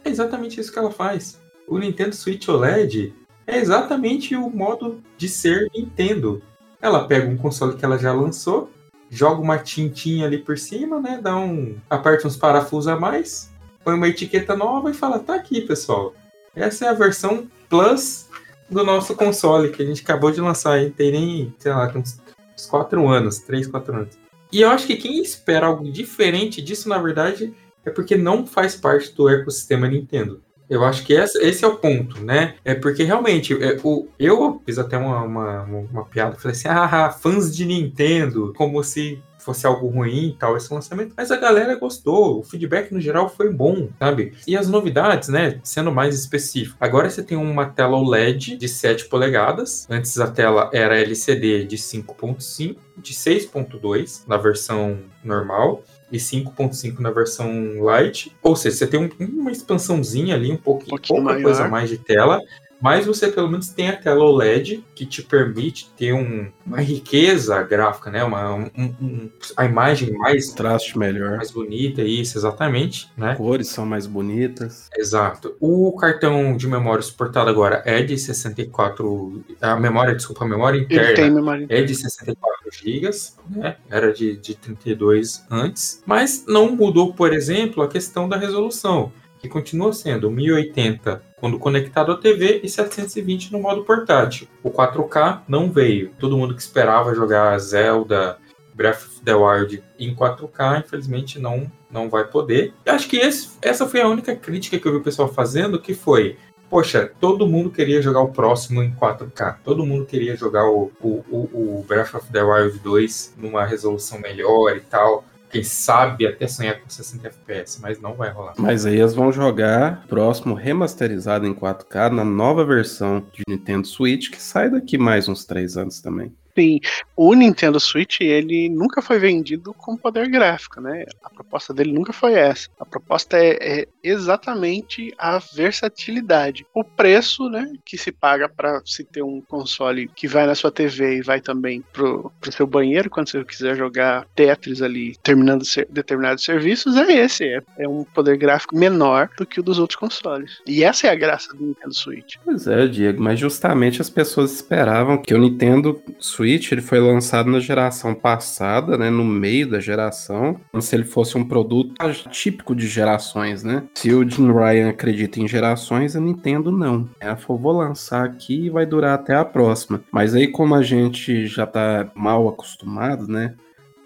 é 0.04 0.08
exatamente 0.08 0.60
isso 0.60 0.72
que 0.72 0.78
ela 0.78 0.90
faz. 0.90 1.40
O 1.66 1.78
Nintendo 1.78 2.14
Switch 2.14 2.48
OLED 2.48 3.14
é 3.46 3.58
exatamente 3.58 4.34
o 4.34 4.48
modo 4.50 5.02
de 5.16 5.28
ser 5.28 5.68
Nintendo. 5.74 6.42
Ela 6.80 7.06
pega 7.06 7.28
um 7.28 7.36
console 7.36 7.76
que 7.76 7.84
ela 7.84 7.98
já 7.98 8.12
lançou, 8.12 8.70
joga 9.10 9.40
uma 9.40 9.58
tintinha 9.58 10.26
ali 10.26 10.38
por 10.38 10.58
cima, 10.58 11.00
né? 11.00 11.20
Dá 11.22 11.36
um. 11.36 11.76
aperta 11.88 12.26
uns 12.26 12.36
parafusos 12.36 12.88
a 12.88 12.98
mais, 12.98 13.50
põe 13.84 13.94
uma 13.94 14.08
etiqueta 14.08 14.56
nova 14.56 14.90
e 14.90 14.94
fala: 14.94 15.18
tá 15.18 15.34
aqui, 15.34 15.60
pessoal. 15.60 16.14
Essa 16.54 16.86
é 16.86 16.88
a 16.88 16.94
versão 16.94 17.48
Plus 17.68 18.28
do 18.70 18.84
nosso 18.84 19.14
console, 19.14 19.70
que 19.70 19.82
a 19.82 19.86
gente 19.86 20.02
acabou 20.02 20.30
de 20.30 20.40
lançar 20.40 20.74
aí, 20.74 20.90
tem 20.90 21.12
nem, 21.12 21.54
sei 21.58 21.72
lá, 21.72 21.92
uns, 21.94 22.20
uns 22.56 22.66
4 22.66 23.08
anos, 23.08 23.38
3, 23.40 23.66
4 23.66 23.96
anos. 23.96 24.18
E 24.52 24.62
eu 24.62 24.70
acho 24.70 24.86
que 24.86 24.96
quem 24.96 25.20
espera 25.22 25.66
algo 25.66 25.90
diferente 25.90 26.60
disso, 26.62 26.88
na 26.88 26.98
verdade, 26.98 27.52
é 27.84 27.90
porque 27.90 28.16
não 28.16 28.46
faz 28.46 28.74
parte 28.74 29.14
do 29.14 29.28
ecossistema 29.28 29.88
Nintendo. 29.88 30.40
Eu 30.68 30.84
acho 30.84 31.04
que 31.04 31.12
esse, 31.12 31.64
é 31.64 31.66
o 31.66 31.76
ponto, 31.76 32.22
né? 32.22 32.54
É 32.64 32.74
porque 32.74 33.02
realmente, 33.02 33.60
é, 33.60 33.76
o, 33.82 34.06
eu 34.18 34.62
fiz 34.64 34.78
até 34.78 34.96
uma, 34.96 35.22
uma, 35.22 35.62
uma 35.62 36.04
piada, 36.04 36.36
falei 36.36 36.56
assim, 36.56 36.68
ah, 36.68 37.10
fãs 37.10 37.54
de 37.54 37.64
Nintendo, 37.64 38.52
como 38.56 38.82
se 38.84 39.20
fosse 39.42 39.66
algo 39.66 39.88
ruim 39.88 40.28
e 40.28 40.32
tal 40.34 40.56
esse 40.56 40.72
lançamento, 40.72 41.14
mas 41.16 41.30
a 41.30 41.36
galera 41.36 41.74
gostou, 41.76 42.38
o 42.38 42.42
feedback 42.42 42.92
no 42.92 43.00
geral 43.00 43.28
foi 43.28 43.52
bom, 43.52 43.88
sabe? 43.98 44.34
E 44.46 44.56
as 44.56 44.68
novidades, 44.68 45.28
né, 45.28 45.60
sendo 45.62 45.92
mais 45.92 46.14
específico. 46.14 46.76
Agora 46.80 47.08
você 47.08 47.22
tem 47.22 47.36
uma 47.36 47.66
tela 47.66 47.96
OLED 47.96 48.56
de 48.56 48.68
7 48.68 49.08
polegadas, 49.08 49.86
antes 49.90 50.18
a 50.18 50.30
tela 50.30 50.70
era 50.72 50.98
LCD 50.98 51.64
de 51.64 51.76
5.5, 51.76 52.76
de 52.96 53.14
6.2 53.14 54.22
na 54.26 54.36
versão 54.36 54.98
normal 55.24 55.82
e 56.12 56.18
5.5 56.18 56.98
na 56.98 57.10
versão 57.10 57.80
light. 57.82 58.36
Ou 58.42 58.56
seja, 58.56 58.76
você 58.76 58.86
tem 58.86 59.00
um, 59.00 59.40
uma 59.40 59.50
expansãozinha 59.50 60.34
ali, 60.34 60.52
um 60.52 60.56
pouquinho, 60.56 60.96
um 60.96 61.00
pouca 61.00 61.22
maior. 61.22 61.42
coisa 61.42 61.68
mais 61.68 61.88
de 61.88 61.98
tela, 61.98 62.40
mas 62.80 63.06
você 63.06 63.28
pelo 63.28 63.48
menos 63.48 63.68
tem 63.68 63.88
a 63.88 63.96
tela 63.96 64.24
OLED 64.24 64.84
que 64.94 65.04
te 65.04 65.22
permite 65.22 65.90
ter 65.96 66.12
um, 66.12 66.50
uma 66.64 66.80
riqueza 66.80 67.62
gráfica, 67.62 68.10
né? 68.10 68.24
Uma, 68.24 68.54
um, 68.54 68.70
um, 68.76 69.30
a 69.56 69.64
imagem 69.64 70.12
mais 70.12 70.52
traço 70.52 70.98
melhor, 70.98 71.36
mais 71.36 71.50
bonita, 71.50 72.02
isso 72.02 72.38
exatamente, 72.38 73.10
né? 73.16 73.34
Cores 73.34 73.68
são 73.68 73.84
mais 73.84 74.06
bonitas. 74.06 74.88
Exato. 74.96 75.54
O 75.60 75.92
cartão 75.96 76.56
de 76.56 76.66
memória 76.66 77.02
suportado 77.02 77.50
agora 77.50 77.82
é 77.84 78.02
de 78.02 78.16
64, 78.16 79.44
a 79.60 79.76
memória, 79.76 80.14
desculpa, 80.14 80.44
a 80.44 80.48
memória 80.48 80.78
interna 80.78 81.36
memória. 81.36 81.66
é 81.68 81.82
de 81.82 81.94
64 81.94 82.70
GB, 82.72 83.10
né? 83.50 83.76
Era 83.90 84.12
de, 84.12 84.36
de 84.36 84.54
32 84.54 85.44
antes, 85.50 86.02
mas 86.06 86.44
não 86.46 86.74
mudou, 86.74 87.12
por 87.12 87.32
exemplo, 87.32 87.82
a 87.82 87.88
questão 87.88 88.28
da 88.28 88.36
resolução 88.36 89.12
que 89.40 89.48
continua 89.48 89.92
sendo 89.92 90.30
1080 90.30 91.22
quando 91.40 91.58
conectado 91.58 92.12
à 92.12 92.16
TV 92.16 92.60
e 92.62 92.68
720 92.68 93.52
no 93.52 93.60
modo 93.60 93.82
portátil. 93.82 94.46
O 94.62 94.70
4K 94.70 95.40
não 95.48 95.72
veio. 95.72 96.12
Todo 96.18 96.36
mundo 96.36 96.54
que 96.54 96.60
esperava 96.60 97.14
jogar 97.14 97.58
Zelda, 97.58 98.38
Breath 98.74 99.02
of 99.02 99.20
the 99.24 99.34
Wild 99.34 99.82
em 99.98 100.14
4K, 100.14 100.84
infelizmente 100.84 101.38
não 101.38 101.70
não 101.90 102.08
vai 102.08 102.24
poder. 102.24 102.72
Eu 102.86 102.94
acho 102.94 103.08
que 103.08 103.16
esse, 103.16 103.50
essa 103.60 103.84
foi 103.84 104.00
a 104.00 104.06
única 104.06 104.36
crítica 104.36 104.78
que 104.78 104.86
eu 104.86 104.92
vi 104.92 104.98
o 104.98 105.02
pessoal 105.02 105.26
fazendo, 105.26 105.80
que 105.80 105.92
foi 105.92 106.36
poxa, 106.70 107.10
todo 107.20 107.48
mundo 107.48 107.68
queria 107.68 108.00
jogar 108.00 108.20
o 108.20 108.28
próximo 108.28 108.80
em 108.80 108.94
4K. 108.94 109.56
Todo 109.64 109.84
mundo 109.84 110.06
queria 110.06 110.36
jogar 110.36 110.70
o, 110.70 110.92
o, 111.00 111.08
o, 111.52 111.84
Breath 111.86 112.14
of 112.14 112.30
the 112.30 112.40
Wild 112.40 112.78
2 112.78 113.34
numa 113.36 113.64
resolução 113.64 114.20
melhor 114.20 114.76
e 114.76 114.80
tal 114.80 115.24
quem 115.50 115.62
sabe 115.62 116.26
até 116.26 116.46
sonhar 116.46 116.80
com 116.80 116.88
60 116.88 117.26
FPS, 117.26 117.80
mas 117.80 118.00
não 118.00 118.14
vai 118.14 118.30
rolar. 118.30 118.54
Mas 118.56 118.86
aí 118.86 118.98
eles 118.98 119.14
vão 119.14 119.32
jogar 119.32 120.06
próximo 120.06 120.54
remasterizado 120.54 121.46
em 121.46 121.54
4K 121.54 122.10
na 122.10 122.24
nova 122.24 122.64
versão 122.64 123.20
de 123.32 123.42
Nintendo 123.48 123.86
Switch, 123.86 124.30
que 124.30 124.40
sai 124.40 124.70
daqui 124.70 124.96
mais 124.96 125.28
uns 125.28 125.44
3 125.44 125.76
anos 125.76 126.00
também. 126.00 126.32
Sim, 126.56 126.80
o 127.16 127.34
Nintendo 127.34 127.78
Switch 127.78 128.20
ele 128.20 128.68
nunca 128.68 129.00
foi 129.02 129.18
vendido 129.18 129.74
com 129.74 129.96
poder 129.96 130.28
gráfico, 130.28 130.80
né? 130.80 131.04
A 131.22 131.30
proposta 131.30 131.72
dele 131.72 131.92
nunca 131.92 132.12
foi 132.12 132.34
essa. 132.34 132.68
A 132.78 132.84
proposta 132.84 133.36
é, 133.36 133.80
é 133.80 133.88
exatamente 134.02 135.12
a 135.18 135.38
versatilidade. 135.38 136.66
O 136.74 136.82
preço, 136.82 137.48
né, 137.48 137.72
que 137.84 137.96
se 137.96 138.10
paga 138.10 138.48
para 138.48 138.80
se 138.84 139.04
ter 139.04 139.22
um 139.22 139.40
console 139.40 140.08
que 140.08 140.26
vai 140.26 140.46
na 140.46 140.54
sua 140.54 140.70
TV 140.70 141.18
e 141.18 141.22
vai 141.22 141.40
também 141.40 141.82
pro, 141.92 142.32
pro 142.40 142.52
seu 142.52 142.66
banheiro 142.66 143.10
quando 143.10 143.30
você 143.30 143.44
quiser 143.44 143.76
jogar 143.76 144.26
Tetris 144.34 144.82
ali, 144.82 145.16
terminando 145.22 145.64
ser, 145.64 145.86
determinados 145.90 146.44
serviços, 146.44 146.96
é 146.96 147.12
esse. 147.12 147.44
É, 147.44 147.62
é 147.78 147.88
um 147.88 148.04
poder 148.04 148.36
gráfico 148.36 148.76
menor 148.76 149.30
do 149.36 149.46
que 149.46 149.60
o 149.60 149.62
dos 149.62 149.78
outros 149.78 149.98
consoles. 149.98 150.58
E 150.66 150.82
essa 150.84 151.06
é 151.06 151.10
a 151.10 151.14
graça 151.14 151.54
do 151.54 151.64
Nintendo 151.64 151.94
Switch. 151.94 152.36
Pois 152.44 152.66
é, 152.66 152.86
Diego, 152.86 153.22
mas 153.22 153.38
justamente 153.38 154.00
as 154.00 154.10
pessoas 154.10 154.52
esperavam 154.52 155.20
que 155.20 155.34
o 155.34 155.38
Nintendo 155.38 156.00
Switch 156.18 156.39
Switch 156.40 156.72
ele 156.72 156.80
foi 156.80 156.98
lançado 156.98 157.50
na 157.50 157.60
geração 157.60 158.14
passada, 158.14 158.96
né, 158.96 159.10
no 159.10 159.24
meio 159.24 159.68
da 159.68 159.78
geração, 159.78 160.58
como 160.70 160.80
se 160.80 160.96
ele 160.96 161.04
fosse 161.04 161.36
um 161.36 161.44
produto 161.46 161.94
típico 162.30 162.74
de 162.74 162.88
gerações, 162.88 163.62
né? 163.62 163.84
Se 163.94 164.12
o 164.14 164.26
Jim 164.26 164.50
Ryan 164.50 164.88
acredita 164.88 165.38
em 165.38 165.46
gerações, 165.46 166.16
a 166.16 166.20
Nintendo 166.20 166.72
não. 166.72 167.06
Ela 167.20 167.36
falou, 167.36 167.60
vou 167.60 167.72
lançar 167.72 168.24
aqui 168.24 168.66
e 168.66 168.70
vai 168.70 168.86
durar 168.86 169.14
até 169.14 169.34
a 169.34 169.44
próxima. 169.44 170.02
Mas 170.10 170.34
aí 170.34 170.48
como 170.48 170.74
a 170.74 170.82
gente 170.82 171.46
já 171.46 171.66
tá 171.66 172.10
mal 172.14 172.48
acostumado, 172.48 173.28
né? 173.28 173.54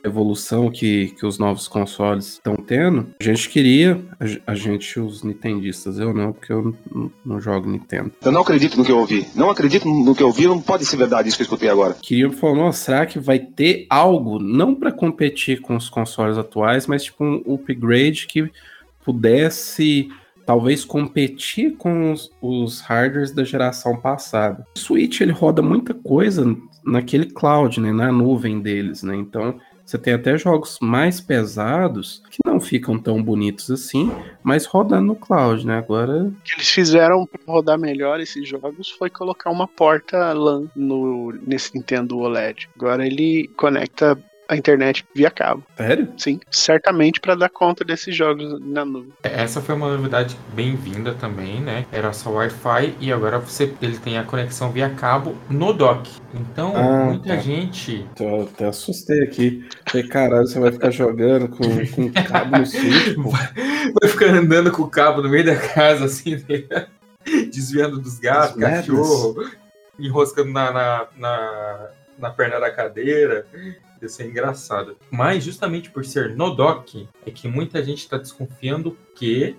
Evolução 0.05 0.71
que, 0.71 1.09
que 1.19 1.27
os 1.27 1.39
novos 1.39 1.67
consoles 1.67 2.35
estão 2.35 2.57
tendo, 2.57 3.09
a 3.19 3.25
gente 3.25 3.49
queria, 3.49 4.01
a, 4.21 4.53
a, 4.53 4.55
gente, 4.55 5.01
os 5.01 5.23
nintendistas, 5.23 5.99
eu 5.99 6.13
não, 6.13 6.33
porque 6.33 6.53
eu 6.53 6.77
não, 6.93 7.11
não, 7.25 7.41
jogo 7.41 7.69
Nintendo. 7.69 8.13
Eu 8.23 8.31
não 8.31 8.43
acredito 8.43 8.77
no 8.77 8.85
que 8.85 8.93
eu 8.93 8.99
ouvi. 8.99 9.27
Não 9.35 9.51
acredito 9.51 9.89
no 9.89 10.15
que 10.15 10.23
eu 10.23 10.27
ouvi, 10.29 10.47
não 10.47 10.61
pode 10.61 10.85
ser 10.85 10.97
verdade 10.97 11.29
isso 11.29 11.37
que 11.37 11.43
eu 11.43 11.47
escutei 11.47 11.69
agora. 11.69 11.97
Queria 12.01 12.31
falar, 12.31 12.55
nossa, 12.55 12.85
será 12.85 13.07
que 13.07 13.19
vai 13.19 13.39
ter 13.39 13.87
algo, 13.89 14.39
não 14.39 14.75
para 14.75 14.93
competir 14.93 15.61
com 15.61 15.77
os 15.77 15.89
consoles 15.89 16.37
atuais, 16.37 16.87
mas 16.87 17.05
tipo 17.05 17.25
um 17.25 17.43
upgrade 17.55 18.27
que 18.27 18.51
pudesse 19.05 20.09
talvez 20.47 20.85
competir 20.85 21.77
com 21.77 22.13
os, 22.13 22.31
os 22.41 22.81
hardwares 22.81 23.33
da 23.33 23.45
geração 23.45 23.97
passada. 23.97 24.67
O 24.77 24.79
Switch 24.79 25.21
ele 25.21 25.33
roda 25.33 25.63
muita 25.63 25.95
coisa 25.95 26.45
naquele 26.85 27.27
cloud, 27.27 27.81
né, 27.81 27.93
na 27.93 28.13
nuvem 28.13 28.61
deles, 28.61 29.03
né? 29.03 29.17
Então 29.17 29.59
você 29.85 29.99
tem 29.99 30.15
até 30.15 30.37
jogos 30.39 30.79
mais 30.81 31.21
pesados 31.21 32.23
que 32.31 32.39
não 32.45 32.59
ficam 32.59 32.99
tão 32.99 33.23
bonitos 33.23 33.71
assim, 33.71 34.11
mas 34.43 34.65
rodando 34.65 35.07
no 35.07 35.17
cloud, 35.17 35.67
né? 35.67 35.79
Agora. 35.79 36.25
O 36.25 36.33
que 36.43 36.55
eles 36.57 36.69
fizeram 36.69 37.27
para 37.27 37.41
rodar 37.47 37.79
melhor 37.79 38.21
esses 38.21 38.49
jogos 38.49 38.91
foi 38.91 39.11
colocar 39.11 39.51
uma 39.51 39.69
porta 39.69 40.33
LAN 40.33 40.69
no, 40.75 41.33
nesse 41.47 41.75
Nintendo 41.75 42.19
OLED. 42.19 42.69
Agora 42.75 43.07
ele 43.07 43.49
conecta 43.57 44.19
a 44.49 44.57
internet 44.57 45.05
via 45.15 45.31
cabo. 45.31 45.63
Sério? 45.77 46.09
Sim, 46.17 46.41
certamente 46.51 47.21
para 47.21 47.35
dar 47.35 47.49
conta 47.49 47.85
desses 47.85 48.15
jogos 48.15 48.61
na 48.61 48.85
nuvem. 48.85 49.13
Essa 49.23 49.61
foi 49.61 49.75
uma 49.75 49.97
novidade 49.97 50.37
bem-vinda 50.53 51.15
também, 51.15 51.61
né? 51.61 51.87
Era 51.91 52.13
só 52.13 52.31
Wi-Fi 52.31 52.95
e 53.01 53.13
agora 53.13 53.39
você 53.39 53.73
ele 53.81 53.99
tem 53.99 54.19
a 54.19 54.25
conexão 54.25 54.71
via 54.71 54.91
cabo 54.91 55.37
no 55.49 55.73
dock. 55.73 56.11
Então, 56.35 56.73
ah, 56.77 57.05
muita 57.07 57.29
tá. 57.29 57.37
gente. 57.37 58.07
Tô, 58.17 58.43
até 58.43 58.67
assustei 58.67 59.23
aqui. 59.23 59.67
Falei, 59.87 60.07
caralho, 60.09 60.47
você 60.47 60.59
vai 60.59 60.73
ficar 60.73 60.91
jogando 60.91 61.49
com, 61.49 61.87
com 61.87 62.13
cabo 62.13 62.59
no 62.59 62.67
Switch? 62.67 63.15
Vai, 63.25 63.53
vai 64.01 64.11
ficar 64.11 64.27
andando 64.27 64.71
com 64.71 64.83
o 64.83 64.91
cabo 64.91 65.23
no 65.23 65.29
meio 65.29 65.45
da 65.45 65.57
casa, 65.57 66.05
assim, 66.05 66.37
né? 66.49 66.87
desviando 67.51 67.99
dos 67.99 68.19
gatos, 68.19 68.61
cachorro, 68.61 69.51
enroscando 69.99 70.51
na, 70.51 70.73
na, 70.73 71.07
na, 71.17 71.89
na 72.19 72.31
perna 72.31 72.61
da 72.61 72.71
cadeira 72.71 73.47
ia 74.01 74.09
ser 74.09 74.27
engraçado. 74.27 74.97
Mas 75.11 75.45
justamente 75.45 75.91
por 75.91 76.05
ser 76.05 76.37
no 76.37 76.55
dock, 76.55 77.09
é 77.27 77.31
que 77.31 77.49
muita 77.49 77.83
gente 77.83 77.99
está 77.99 78.17
desconfiando 78.17 78.97
que 79.15 79.57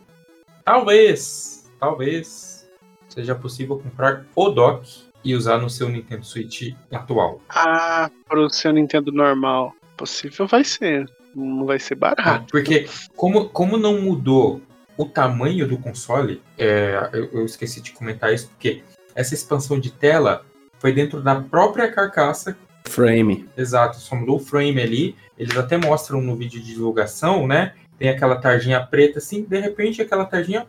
talvez, 0.64 1.72
talvez 1.80 2.68
seja 3.10 3.36
possível 3.36 3.78
comprar 3.78 4.26
o 4.36 4.50
dock 4.50 5.06
e 5.24 5.34
usar 5.34 5.58
no 5.58 5.70
seu 5.70 5.90
Nintendo 5.90 6.26
Switch 6.26 6.74
atual. 6.92 7.42
Ah, 7.50 8.12
para 8.28 8.40
o 8.40 8.50
seu 8.50 8.72
Nintendo 8.72 9.12
normal. 9.12 9.74
Possível 9.98 10.46
vai 10.46 10.64
ser. 10.64 11.10
Não 11.34 11.66
vai 11.66 11.80
ser 11.80 11.96
barato. 11.96 12.22
Ah, 12.22 12.46
porque 12.50 12.88
como, 13.16 13.50
como 13.50 13.78
não 13.78 14.02
mudou 14.02 14.62
o 14.98 15.06
tamanho 15.06 15.68
do 15.68 15.78
console, 15.78 16.42
é, 16.58 17.10
eu, 17.12 17.30
eu 17.34 17.46
esqueci 17.46 17.82
de 17.82 17.92
comentar 17.92 18.34
isso, 18.34 18.48
porque 18.50 18.84
essa 19.14 19.34
expansão 19.34 19.80
de 19.80 19.92
tela 19.92 20.46
foi 20.80 20.94
dentro 20.94 21.22
da 21.22 21.36
própria 21.42 21.92
carcaça 21.92 22.58
Frame. 22.86 23.48
Exato, 23.58 23.98
só 23.98 24.16
mudou 24.16 24.38
o 24.38 24.40
frame 24.40 24.82
ali. 24.82 25.16
Eles 25.38 25.58
até 25.58 25.78
mostram 25.78 26.22
no 26.22 26.36
vídeo 26.36 26.62
de 26.62 26.74
divulgação, 26.74 27.48
né? 27.48 27.74
Tem 27.98 28.10
aquela 28.10 28.36
tarjinha 28.36 28.86
preta 28.86 29.20
assim, 29.20 29.44
de 29.44 29.60
repente 29.60 30.02
aquela 30.02 30.26
tarjinha, 30.26 30.68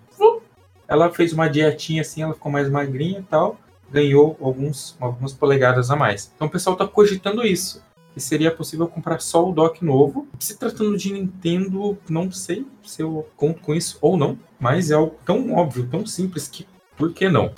ela 0.87 1.11
fez 1.11 1.33
uma 1.33 1.49
dietinha 1.49 2.03
assim, 2.03 2.23
ela 2.23 2.35
ficou 2.35 2.51
mais 2.53 2.69
magrinha 2.69 3.19
e 3.19 3.23
tal, 3.23 3.59
ganhou 3.91 4.37
alguns, 4.41 4.97
algumas 5.01 5.33
polegadas 5.33 5.91
a 5.91 5.97
mais. 5.97 6.33
Então 6.35 6.47
o 6.47 6.51
pessoal 6.51 6.77
tá 6.77 6.87
cogitando 6.87 7.45
isso, 7.45 7.83
que 8.15 8.21
seria 8.21 8.51
possível 8.51 8.87
comprar 8.87 9.21
só 9.21 9.49
o 9.49 9.53
dock 9.53 9.85
novo. 9.85 10.29
Se 10.39 10.57
tratando 10.57 10.97
de 10.97 11.13
Nintendo, 11.13 11.99
não 12.09 12.31
sei 12.31 12.65
se 12.85 13.03
eu 13.03 13.29
conto 13.37 13.61
com 13.61 13.75
isso 13.75 13.99
ou 14.01 14.17
não, 14.17 14.39
mas 14.59 14.91
é 14.91 14.95
algo 14.95 15.17
tão 15.25 15.53
óbvio, 15.53 15.89
tão 15.89 16.07
simples 16.07 16.47
que 16.49 16.67
por 16.97 17.13
que 17.13 17.29
não? 17.29 17.53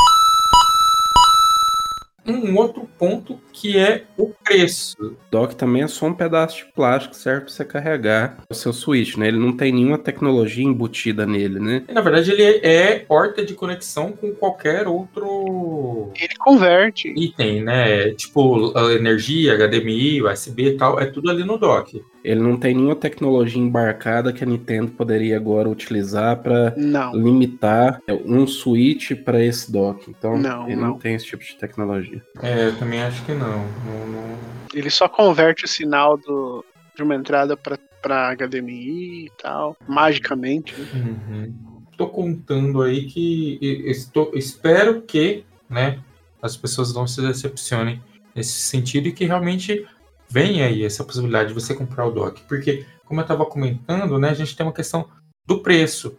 Um 2.29 2.57
outro 2.57 2.89
ponto 2.99 3.41
que 3.53 3.79
é 3.79 4.05
o 4.17 4.33
preço. 4.45 4.97
O 5.01 5.17
dock 5.31 5.57
também 5.57 5.83
é 5.83 5.89
só 5.89 6.07
um 6.07 6.15
pedaço 6.15 6.59
de 6.59 6.73
plástico 6.73 7.15
que 7.15 7.21
serve 7.21 7.43
para 7.43 7.51
você 7.51 7.65
carregar 7.65 8.39
o 8.51 8.55
seu 8.55 8.73
Switch, 8.73 9.17
né? 9.17 9.29
Ele 9.29 9.39
não 9.39 9.57
tem 9.57 9.73
nenhuma 9.73 9.99
tecnologia 9.99 10.65
embutida 10.65 11.27
nele, 11.27 11.59
né? 11.59 11.85
Na 11.93 12.01
verdade, 12.01 12.31
ele 12.31 12.61
é 12.63 12.99
porta 12.99 13.45
de 13.45 13.55
conexão 13.55 14.13
com 14.13 14.33
qualquer 14.33 14.87
outro. 14.87 16.13
Ele 16.21 16.35
converte. 16.39 17.13
Item, 17.17 17.65
né? 17.65 18.11
Tipo, 18.11 18.73
energia, 18.91 19.57
HDMI, 19.57 20.23
USB 20.23 20.69
e 20.69 20.77
tal, 20.77 21.01
é 21.01 21.07
tudo 21.07 21.31
ali 21.31 21.45
no 21.45 21.59
dock. 21.59 22.03
Ele 22.23 22.41
não 22.41 22.57
tem 22.57 22.75
nenhuma 22.75 22.97
tecnologia 22.97 23.63
embarcada 23.63 24.33
que 24.33 24.45
a 24.45 24.47
Nintendo 24.47 24.91
poderia 24.91 25.37
agora 25.37 25.69
utilizar 25.69 26.37
para 26.43 26.75
limitar 27.15 28.01
um 28.25 28.47
Switch 28.47 29.13
para 29.25 29.43
esse 29.43 29.71
dock. 29.71 30.11
Então, 30.11 30.37
não, 30.37 30.67
ele 30.67 30.77
não. 30.77 30.89
não. 30.89 30.99
tem 30.99 31.15
esse 31.15 31.27
tipo 31.27 31.43
de 31.43 31.57
tecnologia. 31.57 32.18
É, 32.43 32.67
eu 32.67 32.77
também 32.79 33.03
acho 33.03 33.25
que 33.25 33.33
não. 33.33 33.67
não, 33.85 34.07
não... 34.07 34.39
Ele 34.73 34.91
só 34.91 35.09
converte 35.09 35.65
o 35.65 35.69
sinal 35.69 36.17
do, 36.17 36.65
de 36.95 37.03
uma 37.03 37.15
entrada 37.15 37.57
para 37.57 38.35
HDMI 38.35 39.27
e 39.27 39.33
tal, 39.41 39.77
magicamente. 39.87 40.75
Né? 40.79 40.89
Uhum. 40.95 41.55
Tô 41.97 42.09
contando 42.09 42.83
aí 42.83 43.07
que 43.07 43.59
estou, 43.63 44.31
espero 44.35 45.03
que, 45.03 45.45
né, 45.69 46.01
as 46.41 46.57
pessoas 46.57 46.95
não 46.95 47.07
se 47.07 47.21
decepcionem 47.21 48.03
nesse 48.35 48.61
sentido 48.61 49.09
e 49.09 49.13
que 49.13 49.25
realmente 49.25 49.87
vem 50.31 50.63
aí 50.63 50.85
essa 50.85 51.03
possibilidade 51.03 51.49
de 51.49 51.55
você 51.55 51.75
comprar 51.75 52.07
o 52.07 52.11
dock. 52.13 52.41
Porque, 52.43 52.87
como 53.05 53.21
eu 53.21 53.23
estava 53.23 53.45
comentando, 53.47 54.19
né, 54.19 54.31
a 54.31 54.35
gente 54.35 54.55
tem 54.57 54.65
uma 54.65 54.73
questão 54.73 55.09
do 55.47 55.61
preço. 55.61 56.17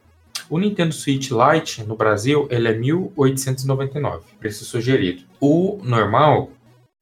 O 0.50 0.58
Nintendo 0.58 0.94
Switch 0.94 1.30
Lite 1.30 1.84
no 1.84 1.96
Brasil 1.96 2.48
ele 2.50 2.68
é 2.68 2.74
1.899, 2.74 4.22
preço 4.40 4.66
sugerido. 4.66 5.24
O 5.40 5.80
normal, 5.84 6.52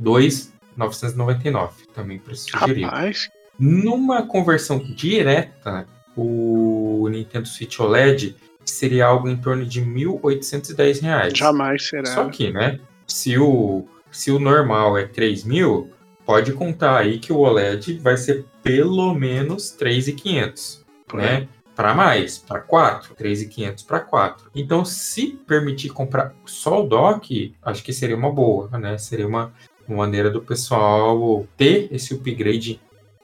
2.999, 0.02 1.70
também 1.94 2.20
preço 2.20 2.50
sugerido. 2.52 2.88
Rapaz. 2.88 3.30
Numa 3.58 4.28
conversão 4.28 4.78
direta, 4.78 5.88
o 6.16 7.08
Nintendo 7.10 7.48
Switch 7.48 7.80
OLED 7.80 8.36
seria 8.66 9.06
algo 9.06 9.30
em 9.30 9.38
torno 9.38 9.66
de 9.66 9.82
1.810 9.82 11.02
reais. 11.02 11.34
Jamais 11.38 11.88
será. 11.88 12.06
Só 12.06 12.26
que, 12.30 12.52
né, 12.52 12.80
se 13.08 13.38
o, 13.38 13.86
se 14.12 14.30
o 14.30 14.40
normal 14.40 14.98
é 14.98 15.08
3.000, 15.08 15.88
pode 16.26 16.52
contar 16.52 17.00
aí 17.00 17.20
que 17.20 17.32
o 17.32 17.38
OLED 17.38 18.00
vai 18.00 18.18
ser 18.18 18.46
pelo 18.62 19.14
menos 19.14 19.72
3,500, 19.72 20.86
né? 21.14 21.48
Para 21.78 21.94
mais, 21.94 22.40
para 22.40 22.60
4, 22.60 23.14
3,500 23.14 23.84
para 23.84 24.00
4. 24.00 24.50
Então, 24.56 24.84
se 24.84 25.28
permitir 25.28 25.90
comprar 25.90 26.34
só 26.44 26.84
o 26.84 26.88
dock, 26.88 27.54
acho 27.62 27.84
que 27.84 27.94
seria 27.94 28.18
uma 28.18 28.32
boa, 28.32 28.68
né? 28.80 28.98
Seria 28.98 29.28
uma, 29.28 29.54
uma 29.88 30.00
maneira 30.00 30.32
do 30.32 30.42
pessoal 30.42 31.46
ter 31.56 31.88
esse 31.92 32.16
upgrade, 32.16 32.82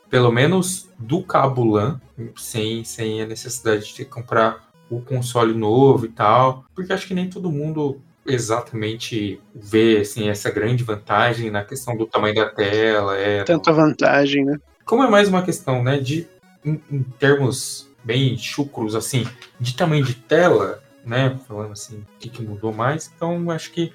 pelo 0.07 0.31
menos 0.31 0.87
do 0.99 1.23
cabo 1.23 1.63
LAN, 1.63 1.99
sem, 2.35 2.83
sem 2.83 3.23
a 3.23 3.25
necessidade 3.25 3.87
de 3.87 3.95
ter 3.95 4.05
que 4.05 4.11
comprar 4.11 4.69
o 4.87 5.01
console 5.01 5.55
novo 5.55 6.05
e 6.05 6.09
tal, 6.09 6.63
porque 6.75 6.93
acho 6.93 7.07
que 7.07 7.15
nem 7.15 7.27
todo 7.27 7.51
mundo 7.51 7.99
exatamente 8.23 9.41
ver 9.55 10.01
assim, 10.01 10.29
essa 10.29 10.51
grande 10.51 10.83
vantagem 10.83 11.49
na 11.49 11.63
questão 11.63 11.97
do 11.97 12.05
tamanho 12.05 12.35
da 12.35 12.49
tela. 12.49 13.17
É, 13.17 13.43
Tanta 13.43 13.71
vantagem, 13.71 14.45
né? 14.45 14.59
Como 14.85 15.03
é 15.03 15.09
mais 15.09 15.27
uma 15.27 15.41
questão, 15.41 15.81
né, 15.81 15.97
de 15.97 16.27
em, 16.63 16.79
em, 16.91 17.03
termos 17.19 17.91
bem 18.03 18.37
chucros, 18.37 18.95
assim, 18.95 19.27
de 19.59 19.75
tamanho 19.75 20.03
de 20.03 20.15
tela, 20.15 20.83
né, 21.05 21.37
falando 21.47 21.71
assim, 21.73 21.97
o 21.97 22.19
que, 22.19 22.29
que 22.29 22.41
mudou 22.41 22.73
mais, 22.73 23.11
então 23.15 23.49
acho 23.51 23.71
que 23.71 23.93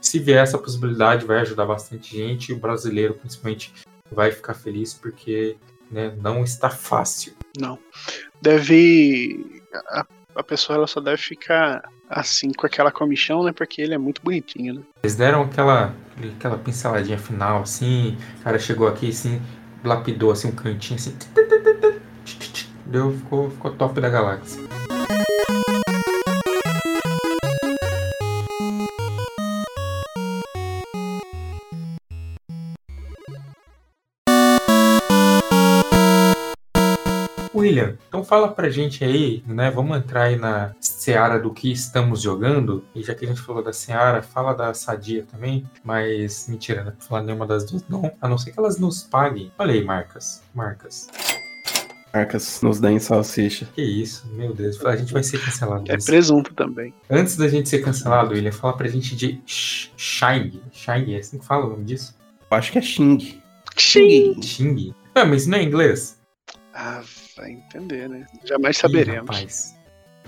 se 0.00 0.18
vier 0.18 0.42
essa 0.42 0.58
possibilidade 0.58 1.24
vai 1.24 1.40
ajudar 1.40 1.66
bastante 1.66 2.16
gente, 2.16 2.50
e 2.50 2.54
o 2.54 2.58
brasileiro 2.58 3.14
principalmente 3.14 3.72
vai 4.10 4.32
ficar 4.32 4.54
feliz 4.54 4.94
porque 4.94 5.56
né, 5.90 6.14
não 6.20 6.44
está 6.44 6.70
fácil. 6.70 7.34
Não. 7.58 7.78
Deve. 8.40 9.62
A, 9.72 10.06
a 10.36 10.42
pessoa 10.42 10.76
ela 10.76 10.86
só 10.86 11.00
deve 11.00 11.18
ficar 11.18 11.82
assim 12.08 12.52
com 12.52 12.66
aquela 12.66 12.90
comichão, 12.90 13.42
né? 13.42 13.52
Porque 13.52 13.82
ele 13.82 13.94
é 13.94 13.98
muito 13.98 14.22
bonitinho, 14.22 14.74
né? 14.74 14.82
Eles 15.02 15.16
deram 15.16 15.42
aquela, 15.42 15.94
aquela 16.36 16.58
pinceladinha 16.58 17.18
final, 17.18 17.62
assim. 17.62 18.16
O 18.40 18.44
cara 18.44 18.58
chegou 18.58 18.86
aqui, 18.86 19.08
assim, 19.08 19.42
lapidou 19.84 20.30
assim 20.30 20.48
um 20.48 20.52
cantinho, 20.52 20.98
assim. 20.98 21.16
Deu, 22.88 23.12
ficou, 23.12 23.50
ficou 23.50 23.70
top 23.72 24.00
da 24.00 24.08
galáxia. 24.08 24.62
William, 37.54 37.98
então 38.08 38.24
fala 38.24 38.48
pra 38.48 38.70
gente 38.70 39.04
aí, 39.04 39.42
né? 39.46 39.70
Vamos 39.70 39.98
entrar 39.98 40.22
aí 40.22 40.36
na 40.36 40.74
seara 40.80 41.38
do 41.38 41.52
que 41.52 41.70
estamos 41.70 42.22
jogando. 42.22 42.82
E 42.94 43.02
já 43.02 43.14
que 43.14 43.26
a 43.26 43.28
gente 43.28 43.42
falou 43.42 43.62
da 43.62 43.72
seara, 43.72 44.22
fala 44.22 44.54
da 44.54 44.72
Sadia 44.72 45.26
também. 45.30 45.68
Mas 45.84 46.48
mentira, 46.48 46.82
não 46.82 46.88
é 46.92 46.94
pra 46.94 47.04
falar 47.04 47.22
nenhuma 47.22 47.46
das 47.46 47.64
duas, 47.64 47.84
não. 47.86 48.10
A 48.18 48.28
não 48.28 48.38
ser 48.38 48.52
que 48.52 48.58
elas 48.58 48.78
nos 48.78 49.02
paguem. 49.02 49.52
Olha 49.58 49.74
aí, 49.74 49.84
marcas. 49.84 50.42
Marcas. 50.54 51.08
Marcas 52.12 52.62
nos 52.62 52.80
deem 52.80 52.98
salsicha. 52.98 53.68
Que 53.74 53.82
isso, 53.82 54.26
meu 54.32 54.54
Deus. 54.54 54.84
A 54.84 54.96
gente 54.96 55.12
vai 55.12 55.22
ser 55.22 55.38
cancelado. 55.44 55.84
É 55.90 55.96
presunto 55.98 56.54
também. 56.54 56.92
Antes 57.10 57.36
da 57.36 57.48
gente 57.48 57.68
ser 57.68 57.80
cancelado, 57.80 58.32
William, 58.34 58.50
fala 58.52 58.76
pra 58.76 58.88
gente 58.88 59.14
de 59.14 59.40
Sh- 59.46 59.90
Shine. 59.96 60.62
Shine, 60.72 61.14
é 61.14 61.18
assim 61.18 61.38
que 61.38 61.44
fala 61.44 61.66
o 61.66 61.70
nome 61.70 61.84
disso? 61.84 62.16
Eu 62.50 62.56
acho 62.56 62.72
que 62.72 62.78
é 62.78 62.82
Xing. 62.82 63.40
Xing. 63.76 64.42
Xing. 64.42 64.94
Ah, 65.14 65.24
mas 65.24 65.42
isso 65.42 65.50
não 65.50 65.58
é 65.58 65.62
inglês? 65.62 66.18
Ah, 66.74 67.02
vai 67.36 67.50
entender, 67.52 68.08
né? 68.08 68.24
Jamais 68.44 68.76
Ih, 68.76 68.80
saberemos. 68.80 69.18
rapaz. 69.36 69.74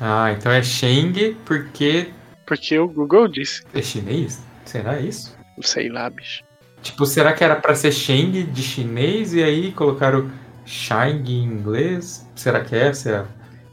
Ah, 0.00 0.32
então 0.36 0.50
é 0.52 0.62
Sheng 0.62 1.36
porque 1.44 2.10
Porque 2.46 2.78
o 2.78 2.88
Google 2.88 3.28
disse. 3.28 3.62
é 3.74 3.82
chinês? 3.82 4.40
Será 4.64 4.98
isso? 5.00 5.36
Não 5.56 5.62
sei 5.62 5.88
lá, 5.88 6.08
bicho. 6.10 6.42
Tipo, 6.82 7.04
será 7.06 7.32
que 7.34 7.44
era 7.44 7.56
pra 7.56 7.74
ser 7.74 7.92
Sheng 7.92 8.42
de 8.44 8.62
chinês 8.62 9.34
e 9.34 9.42
aí 9.42 9.72
colocaram 9.72 10.30
Shang 10.70 11.30
em 11.32 11.44
inglês? 11.44 12.26
Será 12.36 12.60
que 12.62 12.76
é, 12.76 12.88
a- 12.90 13.26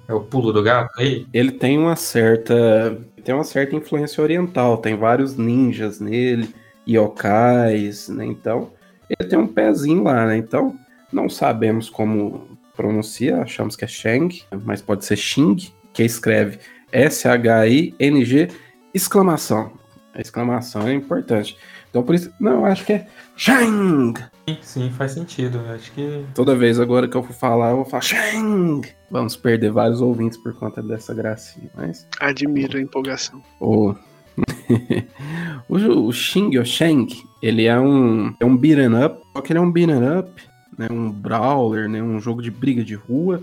é 0.07 0.13
o 0.13 0.21
pulo 0.21 0.51
do 0.51 0.63
gato 0.63 0.91
aí? 0.99 1.27
Ele 1.31 1.51
tem 1.51 1.77
uma 1.77 1.95
certa. 1.95 2.99
Tem 3.23 3.35
uma 3.35 3.43
certa 3.43 3.75
influência 3.75 4.23
oriental. 4.23 4.77
Tem 4.77 4.95
vários 4.95 5.35
ninjas 5.37 5.99
nele, 5.99 6.53
yokais, 6.87 8.09
né? 8.09 8.25
Então, 8.25 8.71
ele 9.09 9.29
tem 9.29 9.37
um 9.37 9.47
pezinho 9.47 10.03
lá, 10.03 10.25
né? 10.25 10.37
Então, 10.37 10.75
não 11.11 11.29
sabemos 11.29 11.89
como 11.89 12.57
pronuncia, 12.75 13.41
achamos 13.41 13.75
que 13.75 13.83
é 13.85 13.87
Shang, 13.87 14.43
mas 14.63 14.81
pode 14.81 15.03
ser 15.05 15.17
Xing, 15.17 15.57
que 15.93 16.03
escreve 16.03 16.59
S-H-I-N-G, 16.91 18.49
exclamação. 18.93 19.73
A 20.13 20.21
exclamação 20.21 20.87
é 20.87 20.93
importante. 20.93 21.57
Então, 21.97 22.05
por 22.05 22.13
isso, 22.13 22.31
não, 22.39 22.57
eu 22.57 22.65
acho 22.65 22.85
que 22.85 22.93
é 22.93 23.07
Shang. 23.35 24.19
Sim, 24.47 24.57
sim, 24.61 24.91
faz 24.91 25.13
sentido. 25.13 25.57
Eu 25.57 25.73
Acho 25.73 25.91
que. 25.93 26.23
Toda 26.35 26.55
vez 26.55 26.79
agora 26.79 27.07
que 27.07 27.17
eu 27.17 27.23
for 27.23 27.33
falar, 27.33 27.71
eu 27.71 27.77
vou 27.77 27.85
falar 27.85 28.03
Shang. 28.03 28.87
Vamos 29.09 29.35
perder 29.35 29.71
vários 29.71 29.99
ouvintes 29.99 30.37
por 30.37 30.53
conta 30.53 30.83
dessa 30.83 31.11
gracinha, 31.15 31.71
mas 31.75 32.07
Admiro 32.19 32.77
a 32.77 32.81
empolgação. 32.81 33.41
o 33.59 33.95
o, 35.67 36.07
o 36.07 36.13
Xing, 36.13 36.55
o 36.59 36.65
Shang, 36.65 37.11
ele 37.41 37.65
é 37.65 37.79
um 37.79 38.35
é 38.39 38.45
um 38.45 38.55
beat'em 38.55 38.93
up, 39.03 39.19
só 39.35 39.41
que 39.41 39.51
ele 39.51 39.57
é 39.57 39.61
um 39.61 39.71
beat'em 39.71 40.19
up, 40.19 40.43
né, 40.77 40.87
um 40.91 41.11
brawler, 41.11 41.89
né, 41.89 42.03
um 42.03 42.19
jogo 42.19 42.43
de 42.43 42.51
briga 42.51 42.83
de 42.83 42.93
rua 42.93 43.41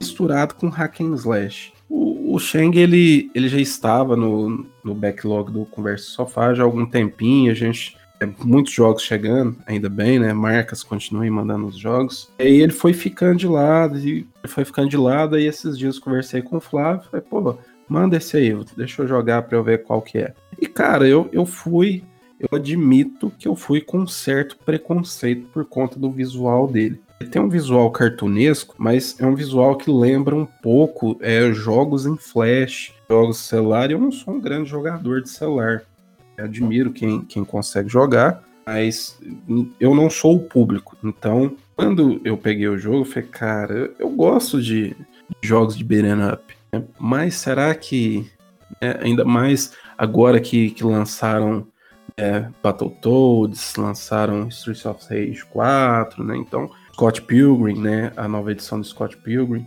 misturado 0.00 0.56
com 0.56 0.68
hack 0.68 1.00
and 1.00 1.14
slash. 1.14 1.72
O, 1.88 2.34
o 2.34 2.38
Shang, 2.38 2.78
ele, 2.78 3.30
ele 3.34 3.48
já 3.48 3.58
estava 3.58 4.16
no, 4.16 4.66
no 4.82 4.94
backlog 4.94 5.52
do 5.52 5.64
Conversa 5.66 6.10
Sofá 6.10 6.52
já 6.54 6.62
há 6.62 6.66
algum 6.66 6.84
tempinho, 6.84 7.50
a 7.52 7.54
gente 7.54 7.96
é, 8.18 8.26
muitos 8.44 8.72
jogos 8.72 9.02
chegando, 9.02 9.56
ainda 9.66 9.88
bem, 9.88 10.18
né? 10.18 10.32
Marcas 10.32 10.82
continuem 10.82 11.30
mandando 11.30 11.66
os 11.66 11.76
jogos. 11.76 12.32
E 12.38 12.42
aí 12.42 12.60
ele 12.60 12.72
foi 12.72 12.92
ficando 12.92 13.36
de 13.36 13.46
lado, 13.46 13.98
e 13.98 14.26
foi 14.46 14.64
ficando 14.64 14.88
de 14.88 14.96
lado, 14.96 15.36
aí 15.36 15.44
esses 15.44 15.78
dias 15.78 15.98
conversei 15.98 16.40
com 16.40 16.56
o 16.56 16.60
Flávio, 16.60 17.06
falei, 17.10 17.24
pô, 17.28 17.58
manda 17.88 18.16
esse 18.16 18.36
aí, 18.36 18.56
deixa 18.76 19.02
eu 19.02 19.08
jogar 19.08 19.42
pra 19.42 19.56
eu 19.56 19.62
ver 19.62 19.82
qual 19.82 20.00
que 20.00 20.18
é. 20.18 20.34
E 20.58 20.66
cara, 20.66 21.06
eu, 21.06 21.28
eu 21.30 21.44
fui, 21.44 22.02
eu 22.40 22.48
admito 22.56 23.30
que 23.38 23.46
eu 23.46 23.54
fui 23.54 23.80
com 23.80 23.98
um 23.98 24.06
certo 24.06 24.56
preconceito 24.64 25.46
por 25.52 25.66
conta 25.66 25.98
do 25.98 26.10
visual 26.10 26.66
dele. 26.66 27.00
Tem 27.30 27.40
um 27.40 27.48
visual 27.48 27.90
cartunesco, 27.90 28.74
mas 28.78 29.18
é 29.18 29.26
um 29.26 29.34
visual 29.34 29.76
que 29.76 29.90
lembra 29.90 30.34
um 30.34 30.44
pouco 30.44 31.16
é, 31.20 31.50
jogos 31.52 32.04
em 32.04 32.16
flash, 32.16 32.92
jogos 33.08 33.38
celular, 33.38 33.90
eu 33.90 33.98
não 33.98 34.12
sou 34.12 34.34
um 34.34 34.40
grande 34.40 34.68
jogador 34.68 35.22
de 35.22 35.30
celular. 35.30 35.82
Eu 36.36 36.44
admiro 36.44 36.92
quem, 36.92 37.22
quem 37.22 37.44
consegue 37.44 37.88
jogar, 37.88 38.42
mas 38.66 39.18
eu 39.80 39.94
não 39.94 40.10
sou 40.10 40.36
o 40.36 40.44
público. 40.44 40.96
Então, 41.02 41.56
quando 41.74 42.20
eu 42.24 42.36
peguei 42.36 42.68
o 42.68 42.78
jogo, 42.78 42.98
eu 42.98 43.04
falei, 43.04 43.28
cara, 43.28 43.90
eu, 43.98 44.10
gosto 44.10 44.60
de, 44.60 44.90
de 44.90 45.48
jogos 45.48 45.76
de 45.76 45.84
beat'em 45.84 46.22
up, 46.32 46.54
né? 46.72 46.84
mas 46.98 47.36
será 47.36 47.74
que, 47.74 48.30
né, 48.80 48.98
ainda 49.00 49.24
mais 49.24 49.72
agora 49.96 50.38
que, 50.38 50.70
que 50.70 50.84
lançaram 50.84 51.66
é, 52.16 52.48
Battletoads, 52.62 53.74
lançaram 53.76 54.48
Streets 54.48 54.86
of 54.86 55.04
Rage 55.08 55.44
4, 55.46 56.24
né? 56.24 56.36
Então, 56.36 56.70
Scott 56.96 57.20
Pilgrim, 57.20 57.78
né? 57.78 58.10
A 58.16 58.26
nova 58.26 58.52
edição 58.52 58.80
do 58.80 58.86
Scott 58.86 59.18
Pilgrim. 59.18 59.66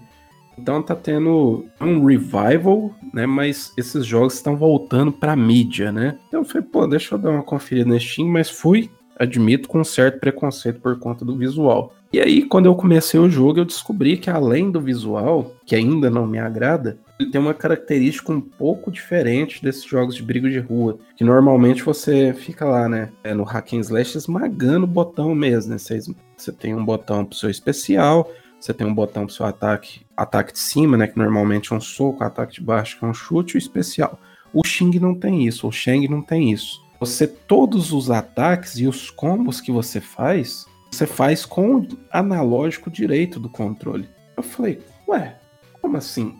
Então 0.57 0.81
tá 0.81 0.95
tendo 0.95 1.63
um 1.79 2.03
revival, 2.03 2.91
né? 3.13 3.27
Mas 3.27 3.71
esses 3.77 4.03
jogos 4.03 4.33
estão 4.33 4.57
voltando 4.57 5.11
pra 5.11 5.35
mídia, 5.35 5.91
né? 5.91 6.17
Então 6.27 6.39
eu 6.39 6.43
falei, 6.43 6.67
pô, 6.67 6.87
deixa 6.87 7.13
eu 7.13 7.19
dar 7.19 7.29
uma 7.29 7.43
conferida 7.43 7.87
nesse 7.87 8.07
Steam, 8.07 8.27
mas 8.27 8.49
fui, 8.49 8.89
admito, 9.15 9.69
com 9.69 9.79
um 9.79 9.83
certo 9.83 10.19
preconceito 10.19 10.81
por 10.81 10.97
conta 10.97 11.23
do 11.23 11.37
visual. 11.37 11.93
E 12.11 12.19
aí, 12.19 12.41
quando 12.41 12.65
eu 12.65 12.73
comecei 12.73 13.19
o 13.19 13.29
jogo, 13.29 13.59
eu 13.59 13.65
descobri 13.65 14.17
que 14.17 14.31
além 14.31 14.71
do 14.71 14.81
visual, 14.81 15.53
que 15.67 15.75
ainda 15.75 16.09
não 16.09 16.25
me 16.25 16.39
agrada, 16.39 16.97
ele 17.19 17.29
tem 17.29 17.41
uma 17.41 17.53
característica 17.53 18.31
um 18.31 18.39
pouco 18.39 18.89
diferente 18.89 19.61
desses 19.61 19.83
jogos 19.83 20.15
de 20.15 20.23
briga 20.23 20.49
de 20.49 20.59
rua. 20.59 20.97
Que 21.17 21.23
normalmente 21.23 21.83
você 21.83 22.33
fica 22.33 22.63
lá, 22.65 22.87
né? 22.87 23.11
é, 23.23 23.33
no 23.33 23.43
hack 23.43 23.73
and 23.73 23.81
slash 23.81 24.17
esmagando 24.17 24.85
o 24.85 24.87
botão 24.87 25.35
mesmo, 25.35 25.71
né? 25.71 25.77
Você, 25.77 26.51
tem 26.53 26.73
um 26.73 26.85
botão 26.85 27.25
pro 27.25 27.37
seu 27.37 27.49
especial, 27.49 28.31
você 28.57 28.73
tem 28.73 28.87
um 28.87 28.93
botão 28.93 29.25
pro 29.25 29.35
seu 29.35 29.45
ataque, 29.45 30.01
ataque 30.15 30.53
de 30.53 30.59
cima, 30.59 30.95
né? 30.95 31.07
Que 31.07 31.17
normalmente 31.17 31.73
é 31.73 31.75
um 31.75 31.81
soco, 31.81 32.23
ataque 32.23 32.53
de 32.53 32.61
baixo, 32.61 32.97
que 32.97 33.03
é 33.03 33.07
um 33.07 33.13
chute, 33.13 33.55
e 33.55 33.57
o 33.57 33.59
especial. 33.59 34.17
O 34.53 34.65
Xing 34.65 34.97
não 34.99 35.13
tem 35.13 35.45
isso, 35.45 35.67
o 35.67 35.71
Shang 35.71 36.07
não 36.07 36.21
tem 36.21 36.51
isso. 36.51 36.81
Você, 36.99 37.27
todos 37.27 37.91
os 37.91 38.09
ataques 38.09 38.77
e 38.79 38.87
os 38.87 39.09
combos 39.09 39.61
que 39.61 39.71
você 39.71 39.99
faz, 40.01 40.65
você 40.89 41.05
faz 41.05 41.45
com 41.45 41.77
o 41.77 41.87
analógico 42.11 42.89
direito 42.89 43.39
do 43.39 43.49
controle. 43.49 44.09
Eu 44.35 44.43
falei, 44.43 44.79
ué, 45.07 45.37
como 45.81 45.97
assim? 45.97 46.35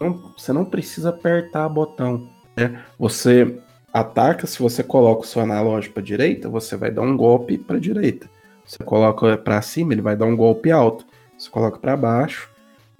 Não- 0.00 0.32
você 0.36 0.52
não 0.52 0.64
precisa 0.64 1.10
apertar 1.10 1.68
botão. 1.68 2.28
Né? 2.56 2.82
Você 2.98 3.58
ataca, 3.92 4.46
se 4.46 4.60
você 4.60 4.82
coloca 4.82 5.22
o 5.22 5.26
seu 5.26 5.42
analógico 5.42 5.94
para 5.94 6.02
direita, 6.02 6.48
você 6.48 6.76
vai 6.76 6.90
dar 6.90 7.02
um 7.02 7.16
golpe 7.16 7.58
para 7.58 7.78
direita. 7.78 8.28
Você 8.64 8.82
coloca 8.84 9.36
para 9.38 9.62
cima, 9.62 9.92
ele 9.92 10.02
vai 10.02 10.16
dar 10.16 10.26
um 10.26 10.36
golpe 10.36 10.70
alto. 10.70 11.06
Você 11.36 11.48
coloca 11.48 11.78
para 11.78 11.96
baixo, 11.96 12.50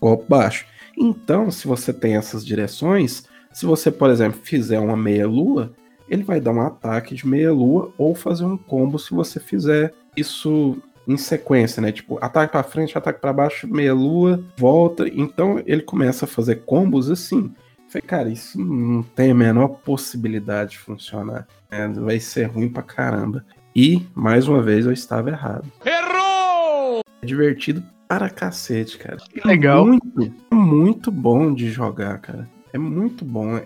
golpe 0.01 0.25
baixo. 0.29 0.67
Então, 0.97 1.51
se 1.51 1.67
você 1.67 1.93
tem 1.93 2.17
essas 2.17 2.45
direções, 2.45 3.25
se 3.53 3.67
você, 3.67 3.91
por 3.91 4.11
exemplo, 4.11 4.41
fizer 4.43 4.79
uma 4.79 4.97
meia-lua, 4.97 5.73
ele 6.09 6.23
vai 6.23 6.41
dar 6.41 6.53
um 6.53 6.63
ataque 6.63 7.15
de 7.15 7.27
meia-lua 7.27 7.93
ou 7.99 8.15
fazer 8.15 8.45
um 8.45 8.57
combo 8.57 8.99
se 8.99 9.13
você 9.13 9.39
fizer 9.39 9.93
isso 10.17 10.79
em 11.09 11.17
sequência, 11.17 11.81
né? 11.81 11.91
Tipo, 11.91 12.19
ataque 12.21 12.53
pra 12.53 12.63
frente, 12.63 12.97
ataque 12.97 13.21
pra 13.21 13.33
baixo, 13.33 13.67
meia-lua, 13.67 14.45
volta. 14.57 15.09
Então 15.09 15.61
ele 15.67 15.81
começa 15.83 16.27
a 16.27 16.29
fazer 16.29 16.57
combos 16.67 17.11
assim. 17.11 17.51
Falei, 17.89 18.07
cara, 18.07 18.29
isso 18.29 18.61
não 18.63 19.03
tem 19.03 19.31
a 19.31 19.35
menor 19.35 19.69
possibilidade 19.69 20.73
de 20.73 20.79
funcionar. 20.79 21.49
né? 21.71 21.89
Vai 21.97 22.21
ser 22.21 22.45
ruim 22.45 22.69
pra 22.69 22.83
caramba. 22.83 23.43
E, 23.75 24.03
mais 24.15 24.47
uma 24.47 24.61
vez, 24.63 24.85
eu 24.85 24.93
estava 24.93 25.31
errado. 25.31 25.65
Errou! 25.85 27.01
É 27.23 27.27
divertido 27.27 27.83
para 28.07 28.29
cacete, 28.29 28.99
cara. 28.99 29.17
Que 29.17 29.47
legal. 29.47 29.87
Muito, 29.87 30.35
muito 30.53 31.11
bom 31.11 31.55
de 31.55 31.71
jogar, 31.71 32.19
cara. 32.19 32.49
É 32.73 32.79
muito 32.79 33.25
bom. 33.25 33.59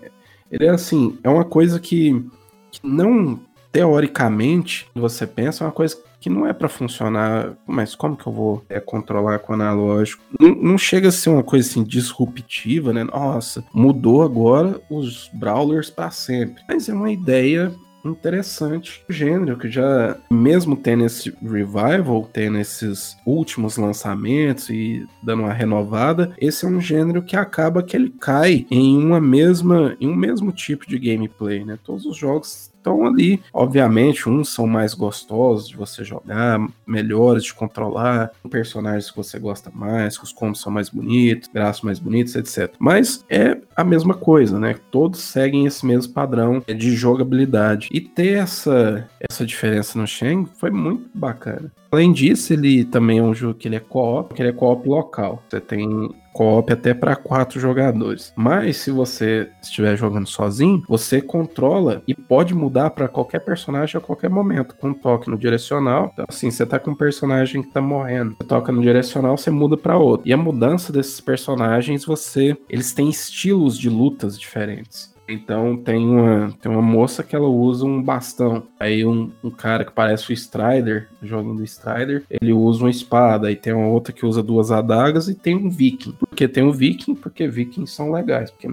Ele 0.49 0.65
é 0.65 0.69
assim, 0.69 1.17
é 1.23 1.29
uma 1.29 1.43
coisa 1.43 1.79
que, 1.79 2.25
que 2.71 2.79
não 2.83 3.39
teoricamente 3.71 4.87
você 4.93 5.25
pensa, 5.25 5.63
é 5.63 5.67
uma 5.67 5.73
coisa 5.73 5.95
que 5.95 6.03
não 6.29 6.47
é 6.47 6.53
pra 6.53 6.69
funcionar, 6.69 7.53
mas 7.65 7.95
como 7.95 8.15
que 8.15 8.27
eu 8.27 8.33
vou 8.33 8.65
é, 8.69 8.79
controlar 8.79 9.39
com 9.39 9.53
o 9.53 9.55
analógico? 9.55 10.23
Não, 10.39 10.55
não 10.55 10.77
chega 10.77 11.09
a 11.09 11.11
ser 11.11 11.29
uma 11.29 11.43
coisa 11.43 11.67
assim 11.67 11.83
disruptiva, 11.83 12.93
né? 12.93 13.03
Nossa, 13.03 13.63
mudou 13.73 14.23
agora 14.23 14.79
os 14.89 15.29
brawlers 15.33 15.89
pra 15.89 16.11
sempre. 16.11 16.63
Mas 16.67 16.89
é 16.89 16.93
uma 16.93 17.11
ideia 17.11 17.73
interessante 18.09 19.03
gênero, 19.09 19.57
que 19.57 19.69
já, 19.69 20.17
mesmo 20.29 20.75
tendo 20.75 21.05
esse 21.05 21.33
revival, 21.41 22.29
tendo 22.31 22.57
esses 22.57 23.17
últimos 23.25 23.77
lançamentos 23.77 24.69
e 24.69 25.05
dando 25.21 25.43
uma 25.43 25.53
renovada, 25.53 26.33
esse 26.37 26.65
é 26.65 26.67
um 26.67 26.81
gênero 26.81 27.21
que 27.21 27.35
acaba 27.35 27.83
que 27.83 27.95
ele 27.95 28.13
cai 28.19 28.65
em 28.69 28.97
uma 28.97 29.21
mesma, 29.21 29.95
em 29.99 30.07
um 30.07 30.15
mesmo 30.15 30.51
tipo 30.51 30.87
de 30.87 30.99
gameplay, 30.99 31.63
né? 31.63 31.77
Todos 31.83 32.05
os 32.05 32.17
jogos 32.17 32.72
estão 32.83 33.05
ali. 33.05 33.41
Obviamente, 33.53 34.29
uns 34.29 34.49
são 34.49 34.67
mais 34.67 34.93
gostosos 34.93 35.69
de 35.69 35.77
você 35.77 36.03
jogar, 36.03 36.59
melhores 36.85 37.45
de 37.45 37.53
controlar, 37.53 38.31
personagens 38.49 39.09
que 39.09 39.17
você 39.17 39.39
gosta 39.39 39.71
mais, 39.73 40.17
que 40.17 40.25
os 40.25 40.33
combos 40.33 40.61
são 40.61 40.71
mais 40.71 40.89
bonitos, 40.89 41.49
braços 41.51 41.81
mais 41.81 41.97
bonitos, 41.97 42.35
etc. 42.35 42.73
Mas 42.77 43.23
é 43.29 43.57
a 43.75 43.83
mesma 43.83 44.13
coisa, 44.13 44.59
né? 44.59 44.75
Todos 44.91 45.21
seguem 45.21 45.65
esse 45.65 45.85
mesmo 45.85 46.13
padrão 46.13 46.61
de 46.67 46.95
jogabilidade. 46.95 47.87
E 47.91 48.01
ter 48.01 48.37
essa, 48.37 49.07
essa 49.19 49.45
diferença 49.45 49.97
no 49.97 50.05
Shen 50.05 50.45
foi 50.57 50.69
muito 50.69 51.09
bacana. 51.13 51.71
Além 51.93 52.11
disso, 52.11 52.51
ele 52.51 52.83
também 52.83 53.19
é 53.19 53.21
um 53.21 53.35
jogo 53.35 53.53
que 53.53 53.67
ele 53.67 53.75
é 53.75 53.79
co-op, 53.79 54.33
que 54.33 54.41
ele 54.41 54.49
é 54.49 54.51
co-op 54.51 54.89
local. 54.89 55.43
Você 55.47 55.61
tem 55.61 56.09
co-op 56.33 56.73
até 56.73 56.91
para 56.91 57.15
quatro 57.15 57.59
jogadores. 57.59 58.33
Mas 58.35 58.77
se 58.77 58.89
você 58.89 59.47
estiver 59.61 59.95
jogando 59.95 60.27
sozinho, 60.27 60.81
você 60.89 61.21
controla 61.21 62.01
e 62.07 62.15
pode 62.15 62.55
mudar 62.55 62.89
para 62.89 63.07
qualquer 63.07 63.45
personagem 63.45 63.95
a 63.95 64.01
qualquer 64.01 64.31
momento, 64.31 64.75
com 64.75 64.89
um 64.89 64.93
toque 64.95 65.29
no 65.29 65.37
direcional. 65.37 66.09
Então, 66.11 66.25
assim, 66.27 66.49
você 66.49 66.65
tá 66.65 66.79
com 66.79 66.89
um 66.89 66.95
personagem 66.95 67.61
que 67.61 67.71
tá 67.71 67.79
morrendo, 67.79 68.35
você 68.41 68.47
toca 68.47 68.71
no 68.71 68.81
direcional, 68.81 69.37
você 69.37 69.51
muda 69.51 69.77
para 69.77 69.95
outro. 69.95 70.27
E 70.27 70.33
a 70.33 70.37
mudança 70.37 70.91
desses 70.91 71.21
personagens, 71.21 72.05
você, 72.05 72.57
eles 72.67 72.91
têm 72.91 73.07
estilos 73.07 73.77
de 73.77 73.87
lutas 73.87 74.39
diferentes. 74.39 75.12
Então 75.27 75.77
tem 75.77 76.05
uma, 76.05 76.51
tem 76.61 76.71
uma 76.71 76.81
moça 76.81 77.23
que 77.23 77.35
ela 77.35 77.47
usa 77.47 77.85
um 77.85 78.01
bastão. 78.01 78.63
Aí 78.79 79.05
um, 79.05 79.31
um 79.43 79.49
cara 79.49 79.85
que 79.85 79.91
parece 79.91 80.29
o 80.29 80.33
Strider, 80.33 81.09
jogando 81.21 81.57
do 81.57 81.63
Strider, 81.63 82.23
ele 82.29 82.51
usa 82.51 82.83
uma 82.83 82.89
espada. 82.89 83.47
Aí 83.47 83.55
tem 83.55 83.73
uma 83.73 83.87
outra 83.87 84.13
que 84.13 84.25
usa 84.25 84.43
duas 84.43 84.71
adagas 84.71 85.27
e 85.27 85.35
tem 85.35 85.55
um 85.55 85.69
viking. 85.69 86.13
Por 86.13 86.29
que 86.35 86.47
tem 86.47 86.63
um 86.63 86.71
viking? 86.71 87.15
Porque 87.15 87.47
vikings 87.47 87.93
são 87.93 88.11
legais. 88.11 88.51
Porque 88.51 88.67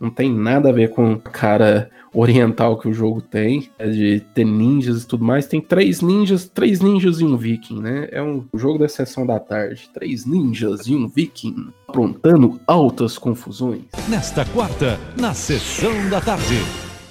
não 0.00 0.10
tem 0.10 0.32
nada 0.32 0.68
a 0.68 0.72
ver 0.72 0.90
com 0.90 1.12
a 1.12 1.30
cara 1.30 1.90
oriental 2.12 2.78
que 2.78 2.88
o 2.88 2.94
jogo 2.94 3.20
tem, 3.20 3.68
é 3.78 3.88
de 3.88 4.20
ter 4.34 4.44
ninjas 4.44 5.02
e 5.02 5.06
tudo 5.06 5.24
mais. 5.24 5.46
Tem 5.46 5.60
três 5.60 6.00
ninjas, 6.00 6.48
três 6.48 6.80
ninjas 6.80 7.20
e 7.20 7.24
um 7.24 7.36
viking, 7.36 7.80
né? 7.80 8.08
É 8.10 8.22
um 8.22 8.44
jogo 8.54 8.78
da 8.78 8.88
sessão 8.88 9.26
da 9.26 9.38
tarde. 9.38 9.90
Três 9.92 10.24
ninjas 10.24 10.86
e 10.86 10.94
um 10.94 11.06
viking 11.06 11.68
aprontando 11.86 12.58
altas 12.66 13.18
confusões. 13.18 13.82
Nesta 14.08 14.44
quarta, 14.46 14.98
na 15.18 15.34
sessão 15.34 16.08
da 16.08 16.20
tarde. 16.20 16.56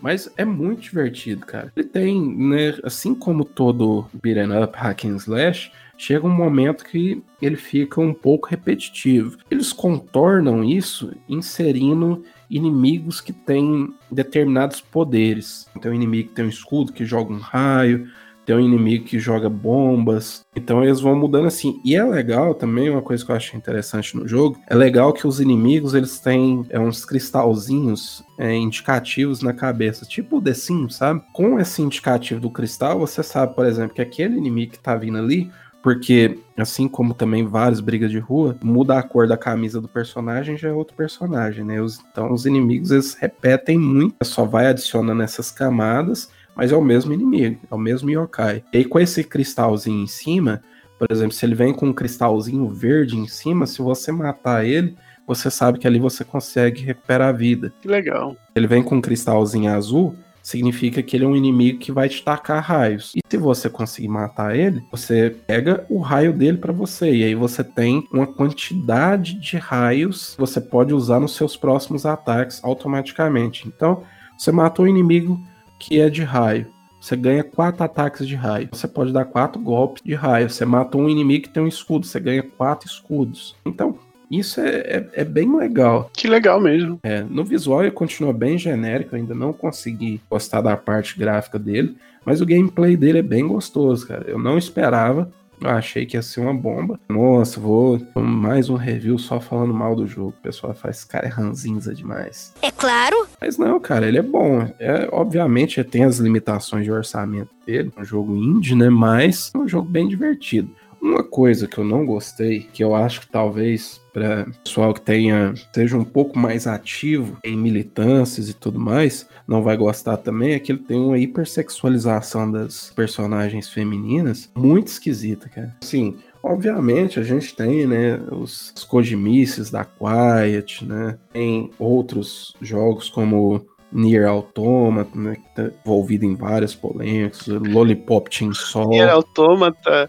Mas 0.02 0.32
é 0.38 0.46
muito 0.46 0.82
divertido, 0.82 1.46
cara. 1.46 1.72
Ele 1.76 1.88
tem, 1.88 2.36
né, 2.38 2.78
assim 2.84 3.16
como 3.16 3.44
todo 3.44 4.06
beat'em 4.22 4.52
up 4.64 4.78
hack 4.78 5.06
and 5.06 5.16
slash, 5.16 5.72
chega 5.98 6.26
um 6.26 6.30
momento 6.30 6.86
que 6.86 7.24
ele 7.42 7.56
fica 7.56 8.02
um 8.02 8.14
pouco 8.14 8.50
repetitivo. 8.50 9.38
Eles 9.50 9.72
contornam 9.72 10.64
isso 10.64 11.14
inserindo 11.28 12.24
inimigos 12.50 13.22
que 13.22 13.34
têm 13.34 13.94
determinados 14.12 14.82
poderes. 14.82 15.68
Tem 15.82 15.92
um 15.92 15.96
inimigo 15.96 16.30
que 16.30 16.36
tem 16.36 16.46
um 16.46 16.50
escudo 16.50 16.94
que 16.94 17.06
joga 17.06 17.34
um 17.34 17.40
raio, 17.40 18.08
tem 18.46 18.56
um 18.56 18.60
inimigo 18.60 19.06
que 19.06 19.18
joga 19.18 19.50
bombas. 19.50 20.46
Então 20.56 20.84
eles 20.84 21.00
vão 21.00 21.16
mudando 21.16 21.48
assim. 21.48 21.82
E 21.84 21.96
é 21.96 22.04
legal 22.04 22.54
também, 22.54 22.90
uma 22.90 23.02
coisa 23.02 23.26
que 23.26 23.32
eu 23.32 23.36
achei 23.36 23.58
interessante 23.58 24.16
no 24.16 24.28
jogo, 24.28 24.60
é 24.68 24.76
legal 24.76 25.12
que 25.12 25.26
os 25.26 25.40
inimigos 25.40 25.96
eles 25.96 26.20
têm 26.20 26.66
é, 26.70 26.80
uns 26.80 27.04
cristalzinhos 27.04 28.24
é, 28.38 28.54
indicativos 28.54 29.42
na 29.42 29.54
cabeça, 29.54 30.06
tipo 30.06 30.38
o 30.38 30.42
The 30.42 30.54
Sims, 30.54 30.96
sabe? 30.96 31.24
Com 31.34 31.60
esse 31.60 31.82
indicativo 31.82 32.40
do 32.40 32.52
cristal, 32.52 33.00
você 33.00 33.24
sabe, 33.24 33.56
por 33.56 33.66
exemplo, 33.66 33.96
que 33.96 34.02
aquele 34.02 34.38
inimigo 34.38 34.74
que 34.74 34.80
tá 34.80 34.96
vindo 34.96 35.18
ali, 35.18 35.50
porque, 35.86 36.40
assim 36.58 36.88
como 36.88 37.14
também 37.14 37.46
várias 37.46 37.80
brigas 37.80 38.10
de 38.10 38.18
rua, 38.18 38.58
muda 38.64 38.98
a 38.98 39.04
cor 39.04 39.28
da 39.28 39.38
camisa 39.38 39.80
do 39.80 39.88
personagem 39.88 40.58
já 40.58 40.70
é 40.70 40.72
outro 40.72 40.98
personagem, 40.98 41.64
né? 41.64 41.80
Os, 41.80 42.00
então 42.12 42.34
os 42.34 42.48
inimigos 42.48 42.90
eles 42.90 43.14
repetem 43.14 43.78
muito, 43.78 44.16
só 44.24 44.46
vai 44.46 44.66
adicionando 44.66 45.22
essas 45.22 45.52
camadas, 45.52 46.32
mas 46.56 46.72
é 46.72 46.76
o 46.76 46.82
mesmo 46.82 47.14
inimigo, 47.14 47.60
é 47.70 47.76
o 47.76 47.78
mesmo 47.78 48.10
yokai. 48.10 48.64
E 48.74 48.78
aí 48.80 48.84
com 48.84 49.00
esse 49.00 49.24
cristalzinho 49.24 50.02
em 50.02 50.08
cima, 50.08 50.64
por 50.98 51.06
exemplo, 51.12 51.34
se 51.34 51.46
ele 51.46 51.54
vem 51.54 51.72
com 51.72 51.86
um 51.86 51.94
cristalzinho 51.94 52.68
verde 52.68 53.16
em 53.16 53.28
cima, 53.28 53.68
se 53.68 53.80
você 53.80 54.12
matar 54.12 54.66
ele, 54.66 54.96
você 55.28 55.52
sabe 55.52 55.78
que 55.78 55.86
ali 55.86 56.00
você 56.00 56.24
consegue 56.24 56.82
recuperar 56.82 57.30
a 57.30 57.32
vida. 57.32 57.72
Que 57.80 57.88
legal. 57.88 58.36
Ele 58.56 58.66
vem 58.66 58.82
com 58.82 58.96
um 58.96 59.02
cristalzinho 59.02 59.72
azul, 59.72 60.16
significa 60.46 61.02
que 61.02 61.18
ele 61.18 61.26
é 61.26 61.28
um 61.28 61.36
inimigo 61.36 61.80
que 61.80 61.92
vai 61.92 62.08
te 62.08 62.24
tacar 62.24 62.64
raios. 62.64 63.14
E 63.16 63.20
se 63.28 63.36
você 63.36 63.68
conseguir 63.68 64.08
matar 64.08 64.56
ele, 64.56 64.84
você 64.92 65.36
pega 65.48 65.84
o 65.90 66.00
raio 66.00 66.32
dele 66.32 66.60
para 66.60 66.72
você. 66.72 67.12
E 67.12 67.24
aí 67.24 67.34
você 67.34 67.64
tem 67.64 68.08
uma 68.14 68.28
quantidade 68.28 69.34
de 69.40 69.58
raios 69.58 70.36
que 70.36 70.40
você 70.40 70.62
pode 70.62 70.94
usar 70.94 71.20
nos 71.20 71.36
seus 71.36 71.58
próximos 71.58 72.06
ataques 72.06 72.64
automaticamente. 72.64 73.68
Então, 73.68 74.04
você 74.38 74.52
matou 74.52 74.86
um 74.86 74.88
inimigo 74.88 75.42
que 75.80 76.00
é 76.00 76.12
de 76.12 76.22
raio. 76.22 76.68
Você 77.02 77.16
ganha 77.16 77.44
quatro 77.44 77.84
ataques 77.84 78.28
de 78.28 78.36
raio. 78.36 78.70
Você 78.72 78.88
pode 78.88 79.12
dar 79.12 79.26
quatro 79.26 79.60
golpes 79.60 80.04
de 80.04 80.14
raio. 80.14 80.50
Você 80.50 80.64
matou 80.64 81.02
um 81.02 81.10
inimigo 81.10 81.48
que 81.48 81.54
tem 81.54 81.64
um 81.64 81.68
escudo. 81.68 82.06
Você 82.06 82.20
ganha 82.20 82.44
quatro 82.44 82.88
escudos. 82.88 83.56
Então, 83.66 83.98
isso 84.30 84.60
é, 84.60 84.70
é, 84.70 85.10
é, 85.14 85.24
bem 85.24 85.56
legal. 85.56 86.10
Que 86.14 86.28
legal 86.28 86.60
mesmo. 86.60 87.00
É, 87.04 87.22
no 87.22 87.44
visual 87.44 87.82
ele 87.82 87.92
continua 87.92 88.34
bem 88.34 88.58
genérico, 88.58 89.16
ainda 89.16 89.34
não 89.34 89.54
consegui 89.54 90.22
gostar 90.30 90.62
da 90.62 90.76
parte 90.76 91.18
gráfica 91.18 91.60
dele, 91.60 91.96
mas 92.26 92.42
o 92.42 92.46
gameplay 92.46 92.98
dele 92.98 93.20
é 93.20 93.24
bem 93.24 93.48
gostoso, 93.48 94.08
cara. 94.08 94.26
Eu 94.28 94.40
não 94.40 94.58
esperava. 94.58 95.32
Eu 95.62 95.70
achei 95.70 96.06
que 96.06 96.18
ia 96.18 96.22
ser 96.22 96.42
uma 96.42 96.54
bomba. 96.54 97.00
Nossa, 97.08 97.60
vou 97.60 98.02
mais 98.16 98.70
um 98.70 98.76
review 98.76 99.18
só 99.18 99.40
falando 99.40 99.74
mal 99.74 99.96
do 99.96 100.06
jogo. 100.06 100.34
O 100.38 100.44
pessoal 100.44 100.74
faz 100.74 101.04
cara 101.04 101.28
é 101.28 101.30
ranzinza 101.30 101.94
demais. 101.94 102.54
É 102.62 102.72
claro. 102.72 103.28
Mas 103.40 103.58
não, 103.58 103.80
cara, 103.80 104.08
ele 104.08 104.18
é 104.18 104.22
bom. 104.22 104.68
É, 104.80 105.08
obviamente 105.12 105.84
tem 105.84 106.04
as 106.04 106.18
limitações 106.18 106.84
de 106.84 106.92
orçamento 106.92 107.50
dele. 107.66 107.92
É 107.96 108.02
um 108.02 108.04
jogo 108.04 108.36
indie, 108.36 108.76
né? 108.76 108.90
Mas 108.90 109.52
é 109.56 109.58
um 109.58 109.68
jogo 109.68 109.88
bem 109.90 110.08
divertido. 110.08 110.70
Uma 111.02 111.24
coisa 111.24 111.68
que 111.68 111.78
eu 111.78 111.84
não 111.84 112.06
gostei, 112.06 112.62
que 112.74 112.84
eu 112.84 112.96
acho 112.96 113.22
que 113.22 113.28
talvez 113.28 114.02
para 114.16 114.48
pessoal 114.64 114.94
que 114.94 115.02
tenha 115.02 115.54
seja 115.74 115.98
um 115.98 116.06
pouco 116.06 116.40
mais 116.40 116.66
ativo 116.66 117.38
em 117.44 117.58
militâncias 117.58 118.48
e 118.48 118.54
tudo 118.54 118.80
mais, 118.80 119.28
não 119.46 119.62
vai 119.62 119.76
gostar 119.76 120.16
também, 120.16 120.54
é 120.54 120.60
que 120.60 120.72
ele 120.72 120.80
tem 120.80 120.98
uma 120.98 121.18
hipersexualização 121.18 122.50
das 122.50 122.94
personagens 122.96 123.68
femininas 123.68 124.50
muito 124.56 124.88
esquisita, 124.88 125.50
cara. 125.50 125.76
Sim, 125.82 126.16
Obviamente, 126.48 127.20
a 127.20 127.24
gente 127.24 127.56
tem, 127.56 127.88
né, 127.88 128.20
os, 128.32 128.72
Kojimices 128.88 129.72
da 129.72 129.84
Quiet, 129.84 130.86
né, 130.86 131.18
tem 131.34 131.72
outros 131.80 132.56
jogos 132.62 133.10
como 133.10 133.66
Nier 133.92 134.28
Automata, 134.28 135.10
né, 135.18 135.38
que 135.38 135.56
tá 135.56 135.72
envolvido 135.84 136.24
em 136.24 136.36
várias 136.36 136.76
polêmicas, 136.76 137.48
Lollipop 137.48 138.30
Chainsaw. 138.30 138.88
Nier 138.90 139.10
Automata 139.10 140.08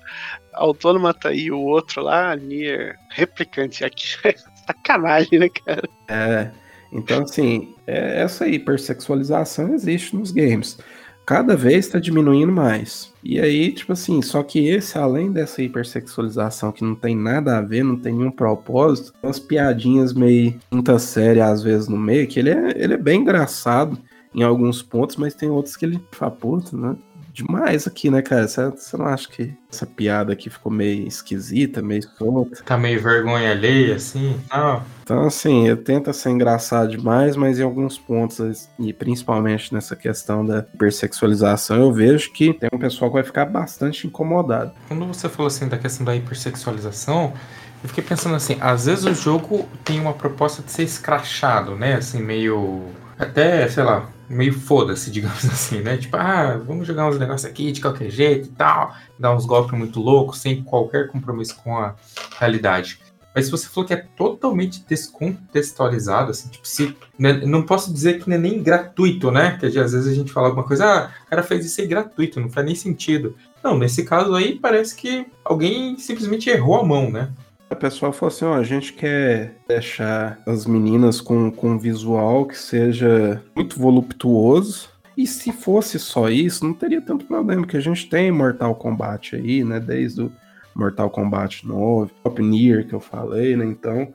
Autômata 0.57 1.33
e 1.33 1.51
o 1.51 1.59
outro 1.61 2.03
lá, 2.03 2.35
Nier 2.35 2.99
Replicante. 3.11 3.85
Aqui 3.85 4.07
sacanagem, 4.67 5.39
né, 5.39 5.49
cara? 5.49 5.89
É. 6.09 6.51
Então, 6.93 7.23
assim, 7.23 7.75
é, 7.87 8.23
essa 8.23 8.47
hipersexualização 8.47 9.75
existe 9.75 10.17
nos 10.17 10.31
games. 10.31 10.79
Cada 11.27 11.57
vez 11.57 11.87
está 11.87 11.99
diminuindo 11.99 12.53
mais. 12.53 13.13
E 13.23 13.41
aí, 13.41 13.73
tipo 13.73 13.93
assim, 13.93 14.23
só 14.23 14.45
que 14.45 14.69
esse, 14.69 14.97
além 14.97 15.33
dessa 15.33 15.61
hipersexualização 15.61 16.71
que 16.71 16.85
não 16.85 16.95
tem 16.95 17.17
nada 17.17 17.59
a 17.59 17.61
ver, 17.61 17.83
não 17.83 17.97
tem 17.97 18.15
nenhum 18.15 18.31
propósito, 18.31 19.13
umas 19.21 19.41
piadinhas 19.41 20.13
meio 20.13 20.55
quinta 20.71 20.99
série 21.01 21.41
às 21.41 21.65
vezes 21.65 21.89
no 21.89 21.99
meio, 21.99 22.29
que 22.29 22.39
ele 22.39 22.51
é, 22.51 22.73
ele 22.77 22.95
é 22.95 22.97
bem 22.97 23.23
engraçado 23.23 23.99
em 24.33 24.45
alguns 24.45 24.83
pontos, 24.83 25.17
mas 25.17 25.35
tem 25.35 25.49
outros 25.49 25.77
que 25.77 25.85
ele 25.85 26.01
fala, 26.13 26.31
puta, 26.31 26.77
né? 26.77 26.95
Demais 27.37 27.87
aqui, 27.87 28.11
né, 28.11 28.23
cara? 28.23 28.49
Você 28.49 28.97
não 28.97 29.07
acha 29.07 29.29
que 29.29 29.53
essa 29.71 29.85
piada 29.85 30.33
aqui 30.33 30.49
ficou 30.49 30.73
meio 30.73 31.07
esquisita, 31.07 31.83
meio 31.83 32.03
solta? 32.17 32.63
Tá 32.65 32.79
meio 32.79 33.01
vergonha 33.01 33.51
alheia, 33.51 33.97
assim? 33.97 34.41
Não. 34.51 34.83
Então, 35.03 35.27
assim, 35.27 35.69
eu 35.69 35.77
tento 35.77 36.11
ser 36.15 36.31
engraçado 36.31 36.91
demais, 36.91 37.37
mas 37.37 37.61
em 37.61 37.63
alguns 37.63 37.99
pontos, 37.99 38.69
e 38.79 38.91
principalmente 38.93 39.73
nessa 39.75 39.95
questão 39.95 40.45
da 40.45 40.61
hipersexualização, 40.61 41.77
eu 41.77 41.93
vejo 41.93 42.33
que 42.33 42.55
tem 42.55 42.71
um 42.73 42.79
pessoal 42.79 43.11
que 43.11 43.17
vai 43.17 43.25
ficar 43.25 43.45
bastante 43.45 44.07
incomodado. 44.07 44.73
Quando 44.89 45.07
você 45.07 45.29
falou 45.29 45.49
assim 45.49 45.69
da 45.69 45.77
questão 45.77 46.07
da 46.07 46.17
hipersexualização, 46.17 47.35
eu 47.83 47.89
fiquei 47.89 48.03
pensando 48.03 48.35
assim, 48.35 48.57
às 48.61 48.87
vezes 48.87 49.05
o 49.05 49.15
jogo 49.15 49.69
tem 49.85 50.01
uma 50.01 50.15
proposta 50.15 50.63
de 50.63 50.73
ser 50.73 50.85
escrachado, 50.85 51.77
né? 51.77 51.97
Assim, 51.97 52.23
meio. 52.23 52.87
Até, 53.19 53.69
sei 53.69 53.85
lá, 53.85 54.09
meio 54.29 54.53
foda-se, 54.53 55.11
digamos 55.13 55.45
assim, 55.45 55.81
né? 55.81 55.97
Tipo, 55.97 56.17
ah, 56.17 56.61
vamos 56.67 56.87
jogar 56.87 57.09
uns 57.09 57.19
negócios 57.19 57.51
aqui 57.51 57.73
de 57.73 57.81
qualquer 57.81 58.11
jeito 58.11 58.49
e 58.49 58.53
tal, 58.53 58.95
dar 59.19 59.35
uns 59.35 59.47
golpes 59.47 59.79
muito 59.79 60.01
loucos, 60.01 60.39
sem 60.39 60.63
qualquer 60.63 61.09
compromisso 61.09 61.57
com 61.57 61.77
a 61.77 61.95
realidade. 62.39 63.01
Mas 63.37 63.45
se 63.45 63.51
você 63.51 63.69
falou 63.69 63.87
que 63.87 63.93
é 63.93 64.07
totalmente 64.17 64.83
descontextualizado, 64.89 66.31
assim, 66.31 66.49
tipo, 66.49 66.67
se, 66.67 66.97
né, 67.19 67.35
não 67.45 67.63
posso 67.63 67.93
dizer 67.93 68.19
que 68.19 68.31
não 68.31 68.37
é 68.37 68.39
nem 68.39 68.63
gratuito, 68.63 69.31
né? 69.31 69.59
Que 69.61 69.67
às 69.67 69.75
vezes 69.75 70.07
a 70.07 70.15
gente 70.15 70.33
fala 70.33 70.47
alguma 70.47 70.65
coisa, 70.65 70.87
ah, 70.87 71.11
o 71.27 71.29
cara 71.29 71.43
fez 71.43 71.67
isso 71.67 71.79
aí 71.83 71.87
gratuito, 71.87 72.41
não 72.41 72.49
faz 72.49 72.65
nem 72.65 72.75
sentido. 72.75 73.37
Não, 73.63 73.77
nesse 73.77 74.05
caso 74.05 74.35
aí 74.35 74.59
parece 74.59 74.97
que 74.97 75.27
alguém 75.45 75.99
simplesmente 75.99 76.49
errou 76.49 76.81
a 76.81 76.85
mão, 76.85 77.11
né? 77.11 77.31
A 77.69 77.75
pessoa 77.75 78.13
falou 78.13 78.33
assim: 78.33 78.45
ó, 78.45 78.55
a 78.55 78.63
gente 78.63 78.93
quer 78.93 79.57
deixar 79.67 80.41
as 80.47 80.67
meninas 80.67 81.21
com, 81.21 81.51
com 81.51 81.71
um 81.71 81.79
visual 81.79 82.47
que 82.47 82.57
seja 82.57 83.43
muito 83.55 83.79
voluptuoso. 83.79 84.89
E 85.17 85.27
se 85.27 85.51
fosse 85.51 85.99
só 85.99 86.29
isso, 86.29 86.65
não 86.65 86.75
teria 86.75 87.01
tanto 87.01 87.25
problema, 87.25 87.63
porque 87.63 87.79
a 87.79 87.81
gente 87.81 88.09
tem 88.09 88.31
Mortal 88.31 88.75
Kombat 88.75 89.35
aí, 89.35 89.65
né? 89.65 89.81
Desde 89.81 90.23
o 90.23 90.33
Mortal 90.75 91.09
Kombat 91.09 91.67
9, 91.67 92.13
Top 92.23 92.43
Nier 92.43 92.87
que 92.87 92.95
eu 92.95 93.01
falei, 93.01 93.57
né? 93.57 93.65
Então, 93.65 94.13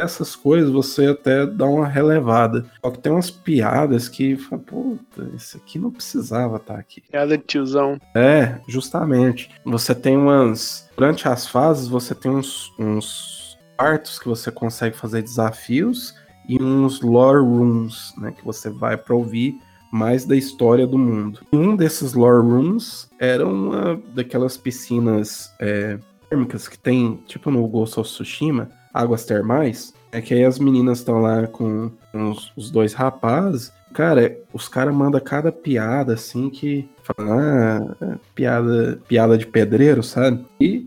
essas 0.00 0.34
coisas 0.34 0.70
você 0.70 1.06
até 1.06 1.46
dá 1.46 1.66
uma 1.66 1.86
relevada. 1.86 2.66
Só 2.84 2.90
que 2.90 2.98
tem 2.98 3.12
umas 3.12 3.30
piadas 3.30 4.08
que, 4.08 4.36
fala, 4.36 4.62
puta, 4.62 5.30
isso 5.34 5.56
aqui 5.56 5.78
não 5.78 5.90
precisava 5.90 6.56
estar 6.56 6.78
aqui. 6.78 7.02
Piada 7.10 7.38
de 7.38 7.44
tiozão. 7.44 7.98
É, 8.14 8.58
justamente. 8.68 9.50
Você 9.64 9.94
tem 9.94 10.16
umas. 10.16 10.88
Durante 10.96 11.28
as 11.28 11.46
fases, 11.46 11.88
você 11.88 12.14
tem 12.14 12.30
uns, 12.30 12.72
uns 12.78 13.56
quartos 13.76 14.18
que 14.18 14.28
você 14.28 14.50
consegue 14.50 14.96
fazer 14.96 15.22
desafios 15.22 16.14
e 16.48 16.62
uns 16.62 17.00
lore 17.00 17.42
rooms, 17.42 18.12
né? 18.18 18.32
Que 18.32 18.44
você 18.44 18.70
vai 18.70 18.96
pra 18.96 19.14
ouvir 19.14 19.58
mais 19.90 20.24
da 20.24 20.34
história 20.34 20.86
do 20.86 20.98
mundo. 20.98 21.40
E 21.52 21.56
um 21.56 21.76
desses 21.76 22.14
lore 22.14 22.44
rooms 22.44 23.08
era 23.18 23.46
uma 23.46 24.00
daquelas 24.12 24.56
piscinas 24.56 25.54
é, 25.60 25.98
térmicas 26.28 26.66
que 26.66 26.76
tem, 26.76 27.22
tipo 27.26 27.48
no 27.48 27.66
Ghost 27.68 28.00
of 28.00 28.10
Tsushima, 28.10 28.68
águas 28.94 29.24
termais. 29.24 29.92
É 30.12 30.20
que 30.20 30.32
aí 30.32 30.44
as 30.44 30.60
meninas 30.60 30.98
estão 30.98 31.20
lá 31.20 31.48
com 31.48 31.90
os, 32.14 32.52
os 32.56 32.70
dois 32.70 32.94
rapazes. 32.94 33.72
Cara, 33.92 34.38
os 34.52 34.68
caras 34.68 34.94
mandam 34.94 35.20
cada 35.20 35.50
piada 35.50 36.14
assim 36.14 36.48
que. 36.48 36.88
Fala, 37.02 37.96
ah, 38.00 38.16
piada, 38.34 38.98
piada 39.08 39.36
de 39.36 39.46
pedreiro, 39.46 40.02
sabe? 40.02 40.46
E. 40.60 40.86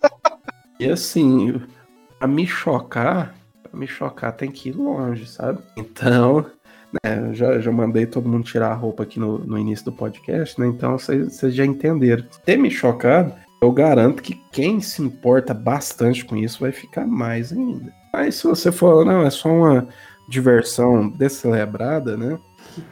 e 0.80 0.88
assim, 0.88 1.60
pra 2.18 2.26
me 2.26 2.46
chocar, 2.46 3.34
pra 3.62 3.78
me 3.78 3.86
chocar 3.86 4.32
tem 4.32 4.50
que 4.50 4.70
ir 4.70 4.72
longe, 4.72 5.26
sabe? 5.26 5.58
Então. 5.76 6.46
né, 7.04 7.34
já, 7.34 7.58
já 7.58 7.72
mandei 7.72 8.06
todo 8.06 8.28
mundo 8.28 8.44
tirar 8.44 8.70
a 8.70 8.74
roupa 8.74 9.02
aqui 9.02 9.18
no, 9.18 9.38
no 9.38 9.58
início 9.58 9.84
do 9.84 9.92
podcast, 9.92 10.58
né? 10.58 10.66
Então 10.66 10.98
vocês 10.98 11.54
já 11.54 11.66
entenderam. 11.66 12.24
Ter 12.44 12.56
me 12.56 12.70
chocado, 12.70 13.34
eu 13.64 13.72
garanto 13.72 14.22
que 14.22 14.34
quem 14.52 14.80
se 14.80 15.02
importa 15.02 15.52
bastante 15.52 16.24
com 16.24 16.36
isso 16.36 16.60
vai 16.60 16.72
ficar 16.72 17.06
mais 17.06 17.52
ainda. 17.52 17.92
Mas 18.12 18.36
se 18.36 18.44
você 18.44 18.70
for, 18.70 19.04
não, 19.04 19.22
é 19.22 19.30
só 19.30 19.48
uma 19.48 19.88
diversão 20.28 21.08
descelebrada, 21.10 22.16
né? 22.16 22.38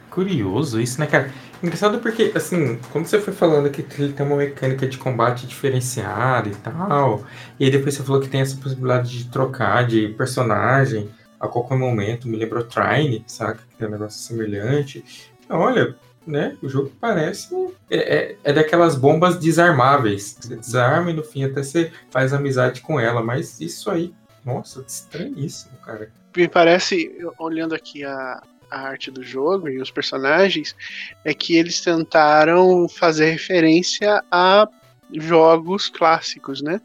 Curioso 0.09 0.79
isso, 0.79 0.99
né, 0.99 1.07
cara? 1.07 1.31
Engraçado 1.61 1.99
porque, 1.99 2.31
assim, 2.35 2.77
como 2.91 3.05
você 3.05 3.19
foi 3.19 3.33
falando 3.33 3.69
que 3.69 3.85
ele 3.97 4.13
tem 4.13 4.25
uma 4.25 4.35
mecânica 4.35 4.85
de 4.85 4.97
combate 4.97 5.47
diferenciada 5.47 6.49
e 6.49 6.55
tal, 6.55 7.23
e 7.59 7.65
aí 7.65 7.71
depois 7.71 7.95
você 7.95 8.03
falou 8.03 8.21
que 8.21 8.27
tem 8.27 8.41
essa 8.41 8.57
possibilidade 8.57 9.09
de 9.09 9.29
trocar 9.29 9.87
de 9.87 10.09
personagem 10.09 11.09
a 11.39 11.47
qualquer 11.47 11.77
momento, 11.77 12.27
me 12.27 12.37
lembrou 12.37 12.63
Trine, 12.63 13.23
saca? 13.27 13.59
Que 13.69 13.77
tem 13.77 13.87
um 13.87 13.91
negócio 13.91 14.19
semelhante. 14.19 15.03
Olha, 15.49 15.95
né, 16.25 16.57
o 16.61 16.69
jogo 16.69 16.91
parece. 16.99 17.53
É, 17.89 17.97
é, 17.97 18.37
é 18.43 18.53
daquelas 18.53 18.95
bombas 18.95 19.37
desarmáveis. 19.37 20.37
Você 20.39 20.55
desarma 20.55 21.11
e 21.11 21.13
no 21.13 21.23
fim 21.23 21.43
até 21.43 21.63
você 21.63 21.91
faz 22.09 22.33
amizade 22.33 22.81
com 22.81 22.99
ela, 22.99 23.21
mas 23.21 23.59
isso 23.59 23.89
aí, 23.89 24.13
nossa, 24.45 24.83
estranhíssimo, 24.87 25.77
cara. 25.85 26.09
Me 26.35 26.47
parece, 26.47 27.15
olhando 27.37 27.75
aqui 27.75 28.03
a, 28.03 28.41
a 28.71 28.79
arte 28.79 29.11
do 29.11 29.23
jogo 29.23 29.69
e 29.69 29.79
os 29.79 29.91
personagens, 29.91 30.75
é 31.23 31.33
que 31.33 31.55
eles 31.55 31.79
tentaram 31.81 32.87
fazer 32.89 33.31
referência 33.31 34.23
a 34.31 34.67
jogos 35.11 35.89
clássicos, 35.89 36.61
né? 36.61 36.81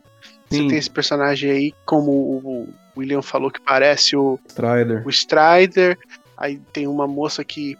Você 0.48 0.56
Sim. 0.58 0.68
tem 0.68 0.78
esse 0.78 0.90
personagem 0.90 1.50
aí, 1.50 1.74
como 1.84 2.10
o 2.10 2.68
William 2.96 3.22
falou, 3.22 3.50
que 3.50 3.60
parece 3.60 4.16
o, 4.16 4.38
Strider. 4.48 5.06
o 5.06 5.10
Strider. 5.10 5.98
Aí 6.36 6.60
tem 6.72 6.86
uma 6.86 7.06
moça 7.06 7.44
que 7.44 7.76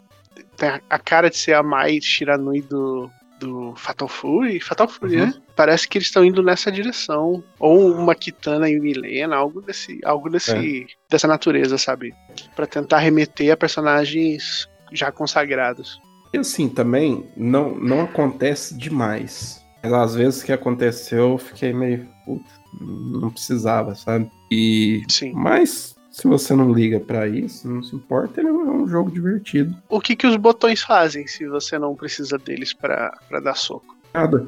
tem 0.59 0.68
a- 0.90 0.99
cara 0.99 1.31
de 1.31 1.37
ser 1.38 1.55
a 1.55 1.62
Mai 1.62 2.01
Shiranui 2.01 2.61
do, 2.62 3.11
do 3.40 3.75
Fatal 3.77 4.09
Fury. 4.09 4.61
Fatal 4.61 4.88
Fury, 4.88 5.16
Uhum. 5.21 5.27
né? 5.27 5.35
Parece 5.57 5.88
que 5.88 5.97
eles 5.99 6.09
estão 6.09 6.25
indo 6.25 6.42
nessa 6.42 6.71
direção. 6.71 7.42
Ou 7.59 7.90
uma 7.92 8.14
Kitana 8.14 8.68
e 8.68 8.79
Milena, 8.79 9.37
algo 9.37 9.61
desse, 9.61 9.99
algo 10.05 10.29
desse, 10.29 10.87
dessa 11.11 11.27
natureza, 11.27 11.79
sabe? 11.79 12.12
Pra 12.55 12.66
tentar 12.66 12.99
remeter 12.99 13.53
a 13.53 13.57
personagens 13.57 14.68
já 14.92 15.11
consagrados. 15.12 16.01
E 16.33 16.38
assim, 16.38 16.68
também 16.68 17.27
não, 17.37 17.75
não 17.75 18.03
acontece 18.03 18.77
demais. 18.77 19.64
Mas 19.83 19.92
às 19.92 20.14
vezes 20.14 20.42
que 20.42 20.53
aconteceu, 20.53 21.31
eu 21.31 21.38
fiquei 21.38 21.73
meio. 21.73 22.07
Puta, 22.27 22.44
não 22.81 23.31
precisava, 23.31 23.94
sabe? 23.94 24.31
E. 24.51 25.03
Sim. 25.09 25.33
Mas 25.33 25.94
se 26.18 26.26
você 26.26 26.52
não 26.52 26.72
liga 26.72 26.98
pra 26.98 27.28
isso, 27.28 27.68
não 27.68 27.81
se 27.81 27.94
importa, 27.94 28.40
ele 28.40 28.48
é 28.48 28.52
um 28.52 28.88
jogo 28.88 29.09
divertido. 29.09 29.72
O 29.88 30.00
que, 30.00 30.16
que 30.16 30.26
os 30.26 30.35
botões 30.37 30.83
fazem 30.83 31.28
se 31.28 31.46
você 31.46 31.78
não 31.78 31.94
precisa 31.94 32.37
deles 32.37 32.72
pra 32.72 33.16
pra 33.28 33.38
dar 33.38 33.54
soco? 33.54 33.96
Nada. 34.12 34.44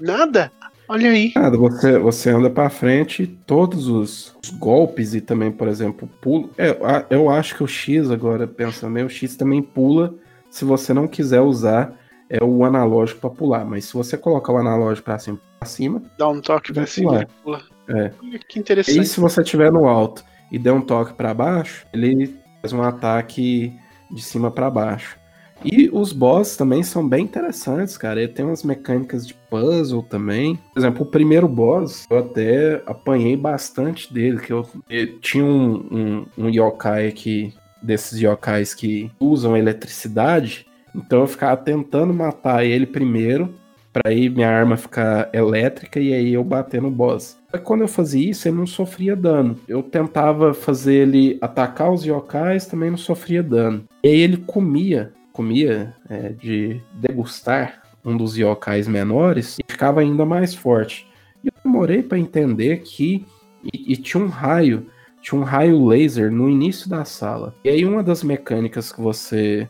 Nada? 0.00 0.50
Olha 0.88 1.10
aí. 1.10 1.32
Nada, 1.36 1.56
você, 1.56 1.96
você 1.96 2.30
anda 2.30 2.50
pra 2.50 2.68
frente, 2.68 3.24
todos 3.46 3.86
os, 3.86 4.36
os 4.42 4.50
golpes 4.50 5.14
e 5.14 5.20
também, 5.20 5.52
por 5.52 5.68
exemplo, 5.68 6.08
pulo. 6.20 6.50
É, 6.58 6.76
eu 7.08 7.30
acho 7.30 7.54
que 7.54 7.62
o 7.62 7.68
X 7.68 8.10
agora, 8.10 8.48
pensando 8.48 8.92
bem, 8.92 9.04
o 9.04 9.08
X 9.08 9.36
também 9.36 9.62
pula 9.62 10.12
se 10.50 10.64
você 10.64 10.92
não 10.92 11.06
quiser 11.06 11.40
usar 11.40 11.96
é 12.28 12.42
o 12.42 12.64
analógico 12.64 13.20
pra 13.20 13.30
pular. 13.30 13.64
Mas 13.64 13.84
se 13.84 13.94
você 13.94 14.16
colocar 14.18 14.52
o 14.52 14.58
analógico 14.58 15.04
pra 15.04 15.20
cima, 15.20 15.38
pra 15.60 15.68
cima 15.68 16.02
Dá 16.18 16.28
um 16.28 16.40
toque 16.40 16.72
pra 16.72 16.84
cima 16.84 17.22
e 17.22 17.26
pula. 17.44 17.62
É. 17.88 18.10
Olha 18.20 18.38
que 18.40 18.58
E 18.58 18.60
interessante. 18.60 18.98
aí, 18.98 19.06
se 19.06 19.20
você 19.20 19.40
estiver 19.40 19.70
no 19.70 19.86
alto 19.86 20.24
e 20.52 20.58
der 20.58 20.72
um 20.72 20.82
toque 20.82 21.14
pra 21.14 21.32
baixo, 21.32 21.86
ele 21.92 22.36
faz 22.60 22.72
um 22.72 22.82
ataque 22.82 23.74
de 24.10 24.22
cima 24.22 24.50
pra 24.50 24.70
baixo. 24.70 25.18
E 25.64 25.88
os 25.92 26.12
boss 26.12 26.56
também 26.56 26.82
são 26.82 27.08
bem 27.08 27.24
interessantes, 27.24 27.96
cara. 27.96 28.20
Ele 28.20 28.32
tem 28.32 28.44
umas 28.44 28.64
mecânicas 28.64 29.26
de 29.26 29.32
puzzle 29.48 30.02
também. 30.02 30.58
Por 30.74 30.80
exemplo, 30.80 31.02
o 31.02 31.10
primeiro 31.10 31.48
boss, 31.48 32.06
eu 32.10 32.18
até 32.18 32.82
apanhei 32.84 33.36
bastante 33.36 34.12
dele, 34.12 34.40
que 34.40 34.52
eu, 34.52 34.68
eu 34.90 35.20
tinha 35.20 35.44
um, 35.44 36.26
um, 36.36 36.46
um 36.46 36.48
yokai 36.50 37.06
aqui, 37.06 37.54
desses 37.80 38.20
yokais 38.20 38.74
que 38.74 39.10
usam 39.20 39.56
eletricidade. 39.56 40.66
Então 40.94 41.20
eu 41.20 41.26
ficava 41.26 41.56
tentando 41.56 42.12
matar 42.12 42.64
ele 42.64 42.86
primeiro, 42.86 43.54
Pra 43.92 44.10
aí 44.10 44.30
minha 44.30 44.48
arma 44.48 44.76
ficar 44.76 45.28
elétrica 45.34 46.00
e 46.00 46.14
aí 46.14 46.32
eu 46.32 46.42
bater 46.42 46.80
no 46.80 46.90
boss. 46.90 47.38
Quando 47.58 47.82
eu 47.82 47.88
fazia 47.88 48.30
isso, 48.30 48.48
ele 48.48 48.56
não 48.56 48.66
sofria 48.66 49.14
dano. 49.14 49.58
Eu 49.68 49.82
tentava 49.82 50.54
fazer 50.54 50.94
ele 50.94 51.38
atacar 51.40 51.92
os 51.92 52.04
yokais, 52.04 52.66
também 52.66 52.90
não 52.90 52.98
sofria 52.98 53.42
dano. 53.42 53.84
E 54.02 54.08
aí 54.08 54.20
ele 54.20 54.38
comia, 54.38 55.12
comia 55.32 55.94
é, 56.08 56.30
de 56.30 56.80
degustar 56.94 57.82
um 58.04 58.16
dos 58.16 58.36
yokais 58.36 58.88
menores 58.88 59.58
e 59.58 59.64
ficava 59.70 60.00
ainda 60.00 60.24
mais 60.24 60.54
forte. 60.54 61.06
E 61.44 61.48
eu 61.48 61.52
demorei 61.64 62.02
pra 62.02 62.18
entender 62.18 62.82
que 62.82 63.24
e, 63.62 63.92
e 63.92 63.96
tinha 63.96 64.22
um 64.22 64.28
raio, 64.28 64.86
tinha 65.20 65.40
um 65.40 65.44
raio 65.44 65.84
laser 65.86 66.30
no 66.30 66.48
início 66.48 66.88
da 66.88 67.04
sala. 67.04 67.54
E 67.64 67.68
aí 67.68 67.84
uma 67.84 68.02
das 68.02 68.22
mecânicas 68.22 68.92
que 68.92 69.00
você 69.00 69.68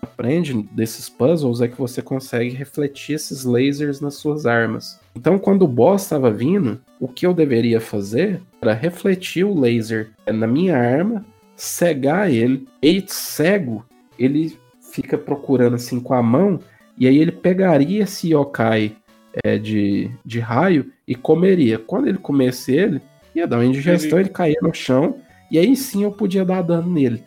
aprende 0.00 0.62
desses 0.72 1.08
puzzles 1.08 1.60
é 1.60 1.68
que 1.68 1.78
você 1.78 2.02
consegue 2.02 2.50
refletir 2.50 3.14
esses 3.14 3.44
lasers 3.44 4.00
nas 4.00 4.14
suas 4.14 4.46
armas. 4.46 5.00
Então, 5.14 5.38
quando 5.38 5.62
o 5.62 5.68
boss 5.68 6.02
estava 6.02 6.30
vindo, 6.30 6.80
o 6.98 7.06
que 7.06 7.26
eu 7.26 7.34
deveria 7.34 7.80
fazer 7.80 8.40
era 8.60 8.72
refletir 8.72 9.44
o 9.44 9.58
laser 9.58 10.10
na 10.26 10.46
minha 10.46 10.76
arma, 10.76 11.24
cegar 11.54 12.30
ele, 12.30 12.66
e 12.82 13.02
cego, 13.06 13.84
ele 14.18 14.56
fica 14.80 15.18
procurando 15.18 15.76
assim 15.76 16.00
com 16.00 16.14
a 16.14 16.22
mão, 16.22 16.58
e 16.98 17.06
aí 17.06 17.18
ele 17.18 17.32
pegaria 17.32 18.04
esse 18.04 18.32
yokai 18.32 18.96
é, 19.44 19.58
de, 19.58 20.10
de 20.24 20.40
raio 20.40 20.90
e 21.06 21.14
comeria. 21.14 21.78
Quando 21.78 22.08
ele 22.08 22.18
comesse 22.18 22.72
ele, 22.72 23.00
ia 23.34 23.46
dar 23.46 23.58
uma 23.58 23.64
indigestão, 23.64 24.18
ele 24.18 24.28
caía 24.28 24.58
no 24.62 24.74
chão, 24.74 25.16
e 25.50 25.58
aí 25.58 25.74
sim 25.76 26.02
eu 26.02 26.12
podia 26.12 26.44
dar 26.44 26.62
dano 26.62 26.90
nele. 26.90 27.22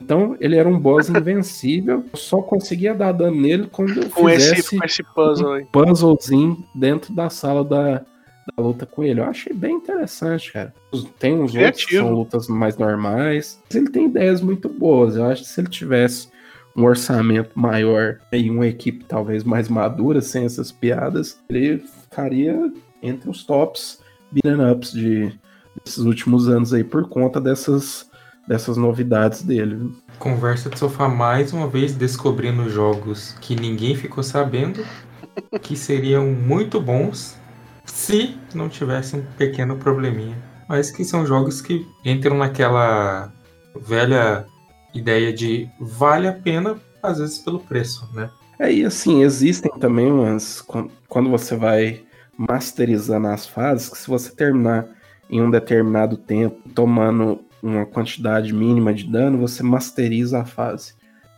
Então 0.00 0.36
ele 0.40 0.56
era 0.56 0.68
um 0.68 0.78
boss 0.78 1.08
invencível. 1.08 2.04
Eu 2.12 2.18
só 2.18 2.40
conseguia 2.42 2.94
dar 2.94 3.12
dano 3.12 3.40
nele 3.40 3.68
quando 3.70 4.02
eu 4.02 4.10
Com 4.10 4.28
esse, 4.28 4.50
fizesse 4.50 4.78
com 4.78 4.84
esse 4.84 5.02
puzzle 5.02 5.52
aí. 5.52 5.62
um 5.62 5.66
puzzlezinho 5.66 6.64
dentro 6.74 7.12
da 7.14 7.28
sala 7.30 7.64
da, 7.64 7.98
da 7.98 8.62
luta 8.62 8.86
com 8.86 9.02
ele. 9.04 9.20
Eu 9.20 9.24
achei 9.24 9.52
bem 9.52 9.74
interessante, 9.76 10.52
cara. 10.52 10.74
Tem 11.18 11.34
uns 11.34 11.54
outros 11.54 11.84
que 11.84 11.86
Criativo. 11.88 12.04
são 12.06 12.14
lutas 12.14 12.48
mais 12.48 12.76
normais. 12.76 13.60
Mas 13.64 13.76
ele 13.76 13.90
tem 13.90 14.06
ideias 14.06 14.40
muito 14.40 14.68
boas. 14.68 15.16
Eu 15.16 15.24
acho 15.26 15.42
que 15.42 15.48
se 15.48 15.60
ele 15.60 15.68
tivesse 15.68 16.28
um 16.76 16.84
orçamento 16.84 17.50
maior 17.54 18.18
e 18.32 18.50
uma 18.50 18.66
equipe 18.66 19.04
talvez 19.04 19.44
mais 19.44 19.68
madura, 19.68 20.20
sem 20.20 20.44
essas 20.44 20.72
piadas, 20.72 21.38
ele 21.48 21.78
ficaria 22.02 22.72
entre 23.02 23.30
os 23.30 23.44
tops 23.44 24.00
beat'em 24.32 24.72
ups 24.72 24.92
de, 24.92 25.32
desses 25.84 25.98
últimos 26.04 26.48
anos 26.48 26.74
aí 26.74 26.82
por 26.82 27.08
conta 27.08 27.40
dessas, 27.40 28.10
dessas 28.46 28.76
novidades 28.76 29.42
dele. 29.42 29.90
Conversa 30.18 30.68
de 30.70 30.78
sofá 30.78 31.08
mais 31.08 31.52
uma 31.52 31.66
vez 31.66 31.94
descobrindo 31.94 32.68
jogos 32.68 33.36
que 33.40 33.54
ninguém 33.56 33.94
ficou 33.96 34.22
sabendo 34.22 34.84
que 35.62 35.76
seriam 35.76 36.26
muito 36.26 36.80
bons 36.80 37.36
se 37.84 38.36
não 38.54 38.68
tivesse 38.68 39.16
um 39.16 39.22
pequeno 39.36 39.76
probleminha. 39.76 40.36
Mas 40.68 40.90
que 40.90 41.04
são 41.04 41.26
jogos 41.26 41.60
que 41.60 41.86
entram 42.04 42.36
naquela 42.38 43.32
velha 43.76 44.46
ideia 44.94 45.32
de 45.32 45.68
vale 45.80 46.26
a 46.28 46.32
pena, 46.32 46.76
às 47.02 47.18
vezes 47.18 47.38
pelo 47.38 47.58
preço, 47.58 48.08
né? 48.14 48.30
É, 48.58 48.72
e 48.72 48.84
assim, 48.84 49.22
existem 49.22 49.70
também 49.78 50.10
umas. 50.10 50.60
quan- 50.62 50.88
Quando 51.08 51.28
você 51.28 51.56
vai 51.56 52.02
masterizando 52.36 53.26
as 53.28 53.46
fases, 53.46 53.88
que 53.88 53.98
se 53.98 54.08
você 54.08 54.30
terminar 54.30 54.86
em 55.28 55.42
um 55.42 55.50
determinado 55.50 56.16
tempo, 56.16 56.56
tomando 56.74 57.40
uma 57.64 57.86
quantidade 57.86 58.52
mínima 58.52 58.92
de 58.92 59.04
dano, 59.10 59.38
você 59.38 59.62
masteriza 59.62 60.40
a 60.40 60.44
fase. 60.44 60.94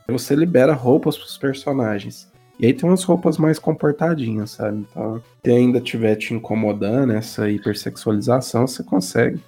Você 0.08 0.34
libera 0.34 0.72
roupas 0.72 1.16
para 1.16 1.26
os 1.26 1.38
personagens. 1.38 2.30
E 2.58 2.66
aí 2.66 2.72
tem 2.72 2.88
umas 2.88 3.04
roupas 3.04 3.38
mais 3.38 3.58
comportadinhas, 3.58 4.52
sabe? 4.52 4.78
Então, 4.90 5.22
se 5.44 5.50
ainda 5.50 5.78
estiver 5.78 6.16
te 6.16 6.34
incomodando 6.34 7.12
essa 7.12 7.48
hipersexualização, 7.48 8.66
você 8.66 8.82
consegue 8.82 9.40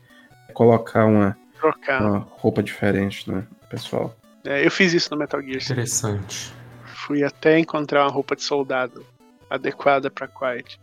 colocar 0.52 1.06
uma, 1.06 1.36
Trocar. 1.58 2.02
uma 2.02 2.18
roupa 2.18 2.62
diferente, 2.62 3.30
né, 3.30 3.44
pessoal? 3.70 4.14
É, 4.44 4.64
eu 4.64 4.70
fiz 4.70 4.92
isso 4.92 5.08
no 5.10 5.18
Metal 5.18 5.42
Gear. 5.42 5.62
Interessante. 5.62 6.52
Fui 6.84 7.24
até 7.24 7.58
encontrar 7.58 8.04
uma 8.04 8.12
roupa 8.12 8.36
de 8.36 8.42
soldado 8.42 9.04
adequada 9.50 10.10
pra 10.10 10.28
Quiet. 10.28 10.78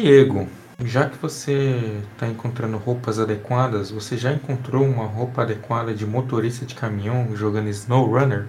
Diego, 0.00 0.48
já 0.84 1.08
que 1.08 1.18
você 1.18 2.00
está 2.12 2.28
encontrando 2.28 2.76
roupas 2.76 3.18
adequadas, 3.18 3.90
você 3.90 4.16
já 4.16 4.32
encontrou 4.32 4.84
uma 4.84 5.04
roupa 5.04 5.42
adequada 5.42 5.92
de 5.92 6.06
motorista 6.06 6.64
de 6.64 6.76
caminhão 6.76 7.34
jogando 7.34 7.68
SnowRunner? 7.68 8.46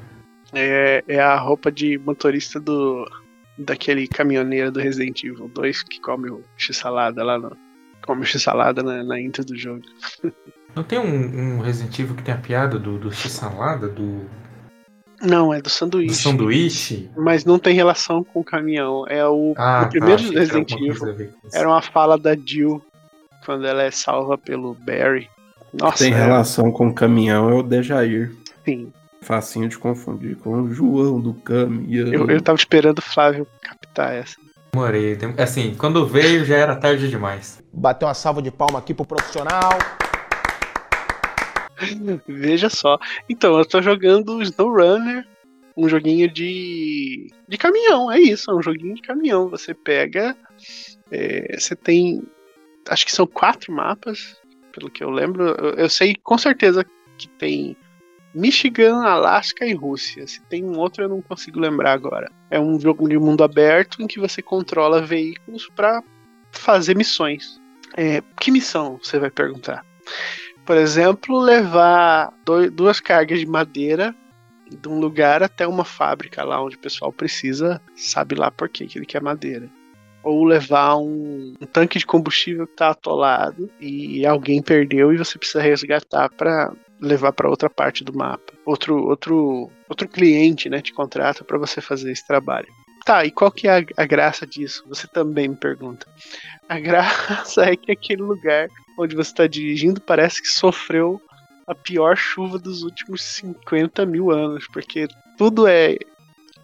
É, 0.53 1.03
é 1.07 1.19
a 1.19 1.35
roupa 1.38 1.71
de 1.71 1.97
motorista 1.97 2.59
do 2.59 3.09
daquele 3.57 4.07
caminhoneiro 4.07 4.71
do 4.71 4.79
Resident 4.79 5.23
Evil 5.23 5.49
2 5.49 5.83
que 5.83 5.99
come 5.99 6.29
o 6.29 6.43
x-salada 6.55 7.23
lá 7.23 7.39
no. 7.39 7.57
Come 8.05 8.21
o 8.21 8.25
x-salada 8.25 8.83
na, 8.83 9.03
na 9.03 9.19
intro 9.19 9.43
do 9.43 9.57
jogo. 9.57 9.81
Não 10.75 10.83
tem 10.83 10.99
um, 10.99 11.57
um 11.57 11.59
Resident 11.62 11.97
Evil 11.97 12.15
que 12.15 12.23
tem 12.23 12.33
a 12.33 12.38
piada 12.38 12.77
do, 12.77 12.99
do 12.99 13.12
X-salada, 13.12 13.88
do, 13.88 14.21
Não, 15.21 15.53
é 15.53 15.58
do 15.58 15.63
do 15.63 15.69
sanduíche. 15.69 16.15
sanduíche? 16.15 17.10
Mas 17.17 17.43
não 17.45 17.60
tem 17.60 17.73
relação 17.75 18.23
com 18.23 18.39
o 18.39 18.43
caminhão. 18.43 19.05
É 19.08 19.25
o, 19.27 19.53
Ah, 19.58 19.84
o 19.86 19.89
primeiro 19.89 20.21
era 20.23 20.39
Resident 20.39 20.71
Evil. 20.71 21.29
Era 21.53 21.67
uma 21.67 21.82
fala 21.82 22.17
da 22.17 22.36
Jill 22.36 22.82
quando 23.45 23.65
ela 23.67 23.84
é 23.84 23.91
salva 23.91 24.38
pelo 24.38 24.73
Barry. 24.75 25.29
Nossa, 25.73 26.03
Tem 26.03 26.13
é, 26.13 26.15
relação 26.17 26.71
com 26.71 26.88
o 26.88 26.93
caminhão, 26.93 27.49
é 27.49 27.53
o 27.53 27.63
Dejair. 27.63 28.32
sim. 28.65 28.91
Facinho 29.21 29.67
de 29.67 29.77
confundir 29.77 30.38
com 30.38 30.62
o 30.62 30.73
João 30.73 31.19
do 31.19 31.34
caminhão. 31.34 32.08
Eu, 32.13 32.29
eu 32.29 32.41
tava 32.41 32.58
esperando 32.58 32.99
o 32.99 33.01
Flávio 33.01 33.45
captar 33.62 34.13
essa. 34.15 34.38
Demorei. 34.71 35.15
dem- 35.17 35.36
Assim, 35.38 35.75
quando 35.77 36.05
veio 36.08 36.45
já 36.45 36.55
era 36.55 36.73
tarde 36.75 37.10
demais. 37.10 37.62
Bater 37.73 38.05
uma 38.05 38.13
salva 38.13 38.41
de 38.41 38.49
palma 38.49 38.79
aqui 38.79 38.93
pro 38.93 39.05
profissional. 39.05 39.71
Veja 42.28 42.70
só. 42.70 42.98
Então, 43.30 43.58
eu 43.58 43.65
tô 43.65 43.82
jogando 43.82 44.42
SnowRunner, 44.42 45.28
um 45.76 45.88
joguinho 45.88 46.30
de. 46.30 47.32
de 47.48 47.58
caminhão, 47.58 48.12
é 48.12 48.20
isso, 48.20 48.52
é 48.52 48.56
um 48.56 48.62
joguinho 48.62 48.96
de 48.96 49.02
caminhão. 49.02 49.50
Você 49.50 49.74
pega. 49.74 50.36
é, 51.12 51.58
você 51.58 51.76
tem. 51.76 52.22
Acho 52.89 53.06
que 53.06 53.12
são 53.12 53.28
quatro 53.28 53.72
mapas, 53.72 54.38
pelo 54.74 54.89
que 54.89 55.04
eu 55.04 55.10
lembro. 55.10 55.44
Eu, 55.44 55.76
eu 55.76 55.89
sei 55.89 56.15
com 56.24 56.38
certeza 56.38 56.86
que 57.18 57.28
tem 57.28 57.78
Michigan, 58.34 59.04
Alasca 59.04 59.65
e 59.65 59.74
Rússia. 59.74 60.28
Se 60.28 60.42
tem 60.44 60.63
um 60.63 60.78
outro, 60.78 61.04
eu 61.04 61.10
não 61.10 61.22
consigo 61.22 61.60
lembrar 61.60 61.94
agora. 61.94 62.32
É 62.50 62.60
um 62.60 62.80
jogo 62.80 63.08
de 63.08 63.18
mundo 63.18 63.44
aberto 63.44 64.02
em 64.02 64.08
que 64.08 64.20
você 64.20 64.42
controla 64.42 65.02
veículos 65.02 65.70
para 65.76 66.04
fazer 66.52 66.96
missões. 66.96 67.60
É, 67.98 68.22
que 68.39 68.52
missão, 68.52 69.00
você 69.02 69.20
vai 69.20 69.32
perguntar? 69.32 69.86
Por 70.69 70.77
exemplo, 70.77 71.39
levar 71.39 72.32
doi- 72.45 72.69
duas 72.69 72.99
cargas 72.99 73.39
de 73.39 73.47
madeira 73.47 74.15
de 74.69 74.88
um 74.88 74.99
lugar 74.99 75.41
até 75.41 75.65
uma 75.65 75.84
fábrica 75.84 76.43
lá 76.43 76.63
onde 76.63 76.75
o 76.75 76.79
pessoal 76.79 77.12
precisa, 77.12 77.82
sabe 77.95 78.36
lá 78.36 78.51
por 78.51 78.69
quê 78.69 78.86
que 78.86 78.99
ele 78.99 79.05
quer 79.08 79.19
madeira. 79.19 79.67
Ou 80.21 80.45
levar 80.45 80.95
um, 80.97 81.55
um 81.60 81.65
tanque 81.65 81.97
de 81.97 82.05
combustível 82.05 82.67
que 82.67 82.73
está 82.73 82.89
atolado 82.91 83.67
e 83.82 84.23
alguém 84.27 84.62
perdeu 84.62 85.12
e 85.12 85.17
você 85.17 85.39
precisa 85.39 85.60
resgatar 85.60 86.29
para 86.29 86.71
levar 87.01 87.34
para 87.34 87.49
outra 87.49 87.67
parte 87.67 88.03
do 88.03 88.15
mapa. 88.15 88.53
Outro, 88.63 88.95
outro, 89.08 89.71
outro 89.89 90.08
cliente 90.08 90.69
né, 90.69 90.82
te 90.82 90.93
contrata 90.93 91.43
para 91.43 91.58
você 91.58 91.82
fazer 91.82 92.12
esse 92.12 92.27
trabalho. 92.27 92.67
Tá, 93.05 93.25
e 93.25 93.31
qual 93.31 93.51
que 93.51 93.67
é 93.67 93.79
a, 93.79 93.83
a 93.97 94.05
graça 94.05 94.45
disso? 94.45 94.83
Você 94.88 95.07
também 95.07 95.47
me 95.47 95.55
pergunta. 95.55 96.05
A 96.67 96.79
graça 96.79 97.63
é 97.69 97.75
que 97.75 97.91
aquele 97.91 98.21
lugar 98.21 98.67
onde 98.97 99.15
você 99.15 99.31
está 99.31 99.47
dirigindo 99.47 100.01
parece 100.01 100.41
que 100.41 100.47
sofreu 100.47 101.21
a 101.65 101.75
pior 101.75 102.17
chuva 102.17 102.57
dos 102.57 102.83
últimos 102.83 103.21
50 103.21 104.05
mil 104.05 104.31
anos, 104.31 104.67
porque 104.67 105.07
tudo 105.38 105.67
é 105.67 105.97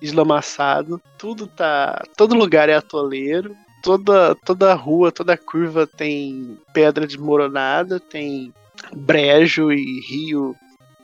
eslamaçado, 0.02 1.02
tudo 1.18 1.48
tá. 1.48 2.04
Todo 2.18 2.36
lugar 2.36 2.70
é 2.70 2.76
atoleiro, 2.76 3.56
toda, 3.82 4.36
toda 4.36 4.74
rua, 4.74 5.12
toda 5.12 5.38
curva 5.38 5.88
tem 5.88 6.58
pedra 6.74 7.08
desmoronada, 7.08 8.00
tem 8.00 8.54
brejo 8.94 9.72
e 9.72 10.02
rio 10.02 10.56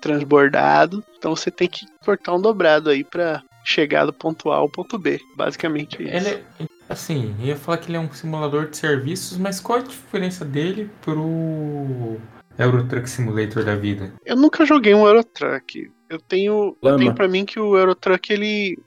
transbordado. 0.02 1.04
Então 1.18 1.36
você 1.36 1.52
tem 1.52 1.68
que 1.68 1.86
cortar 2.04 2.34
um 2.34 2.42
dobrado 2.42 2.90
aí 2.90 3.04
pra 3.04 3.44
chegar 3.64 4.06
do 4.06 4.14
ponto 4.14 4.52
A 4.52 4.58
ao 4.58 4.70
ponto 4.70 4.98
B. 4.98 5.20
Basicamente 5.36 6.02
isso. 6.02 6.12
Ele 6.16 6.28
é, 6.30 6.44
assim, 6.90 7.36
eu 7.40 7.48
ia 7.48 7.56
falar 7.56 7.78
que 7.78 7.90
ele 7.90 7.98
é 7.98 8.00
um 8.00 8.12
simulador 8.12 8.70
de 8.70 8.78
serviços, 8.78 9.38
mas 9.38 9.60
qual 9.60 9.80
a 9.80 9.82
diferença 9.84 10.44
dele 10.46 10.90
pro 11.02 12.18
Euro 12.58 12.88
Truck 12.88 13.10
Simulator 13.10 13.64
da 13.64 13.76
vida? 13.76 14.14
Eu 14.26 14.36
nunca 14.36 14.66
joguei 14.66 14.94
um 14.94 15.06
Eurotruck. 15.06 15.92
Eu 16.10 16.20
tenho, 16.20 16.54
eu 16.54 16.78
Lama. 16.82 16.98
tenho 16.98 17.16
para 17.16 17.28
mim 17.28 17.46
que 17.46 17.60
o 17.60 17.78
Eurotruck 17.78 18.32
ele 18.32 18.78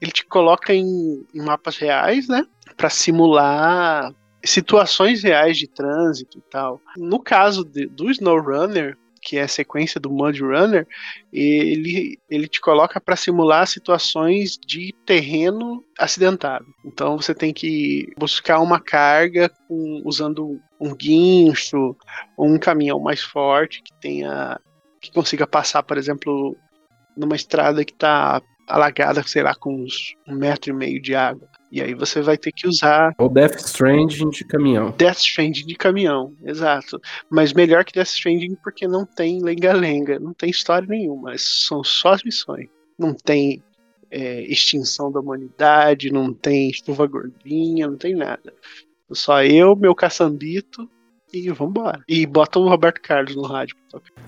ele 0.00 0.12
te 0.12 0.26
coloca 0.26 0.74
em, 0.74 1.24
em 1.34 1.40
mapas 1.42 1.78
reais, 1.78 2.28
né, 2.28 2.44
Pra 2.76 2.90
simular 2.90 4.12
situações 4.44 5.22
reais 5.22 5.56
de 5.56 5.66
trânsito 5.66 6.36
e 6.38 6.42
tal. 6.50 6.78
No 6.98 7.18
caso 7.22 7.64
de- 7.64 7.86
do 7.86 8.10
SnowRunner, 8.10 8.98
que 9.24 9.38
é 9.38 9.42
a 9.42 9.48
sequência 9.48 9.98
do 9.98 10.10
Mud 10.10 10.38
Runner, 10.40 10.86
ele, 11.32 12.18
ele 12.28 12.46
te 12.46 12.60
coloca 12.60 13.00
para 13.00 13.16
simular 13.16 13.66
situações 13.66 14.58
de 14.58 14.94
terreno 15.06 15.82
acidentado. 15.98 16.66
Então 16.84 17.16
você 17.16 17.34
tem 17.34 17.52
que 17.52 18.12
buscar 18.18 18.60
uma 18.60 18.78
carga 18.78 19.48
com- 19.66 20.02
usando 20.04 20.60
um 20.78 20.94
guincho, 20.94 21.96
um 22.38 22.58
caminhão 22.58 23.00
mais 23.00 23.22
forte 23.22 23.82
que 23.82 23.92
tenha 24.00 24.60
que 25.00 25.12
consiga 25.12 25.46
passar, 25.46 25.82
por 25.82 25.98
exemplo, 25.98 26.56
numa 27.16 27.36
estrada 27.36 27.84
que 27.84 27.92
está 27.92 28.40
alagada, 28.66 29.22
sei 29.22 29.42
lá, 29.42 29.54
com 29.54 29.74
uns 29.82 30.14
um 30.26 30.34
metro 30.34 30.70
e 30.70 30.74
meio 30.74 31.00
de 31.00 31.14
água. 31.14 31.48
E 31.70 31.82
aí 31.82 31.94
você 31.94 32.20
vai 32.20 32.38
ter 32.38 32.52
que 32.52 32.68
usar 32.68 33.14
Ou 33.18 33.28
Death 33.28 33.56
Stranding 33.56 34.30
de 34.30 34.44
caminhão. 34.44 34.94
Death 34.96 35.18
Stranding 35.18 35.66
de 35.66 35.74
caminhão, 35.74 36.34
exato. 36.44 37.00
Mas 37.28 37.52
melhor 37.52 37.84
que 37.84 37.92
Death 37.92 38.08
Stranding 38.08 38.56
porque 38.62 38.86
não 38.86 39.04
tem 39.04 39.42
lenga-lenga, 39.42 40.18
não 40.18 40.32
tem 40.32 40.50
história 40.50 40.86
nenhuma, 40.86 41.34
são 41.36 41.82
só 41.82 42.12
as 42.12 42.22
missões. 42.22 42.68
Não 42.98 43.12
tem 43.12 43.62
é, 44.10 44.42
extinção 44.42 45.10
da 45.10 45.18
humanidade, 45.18 46.12
não 46.12 46.32
tem 46.32 46.72
chuva 46.72 47.06
gordinha, 47.06 47.88
não 47.88 47.96
tem 47.96 48.14
nada. 48.14 48.54
Só 49.10 49.42
eu, 49.42 49.74
meu 49.74 49.94
caçambito 49.94 50.88
e 51.38 51.50
vambora. 51.50 52.02
E 52.08 52.26
bota 52.26 52.58
o 52.58 52.68
Roberto 52.68 53.00
Carlos 53.00 53.34
no 53.34 53.42
rádio. 53.42 53.76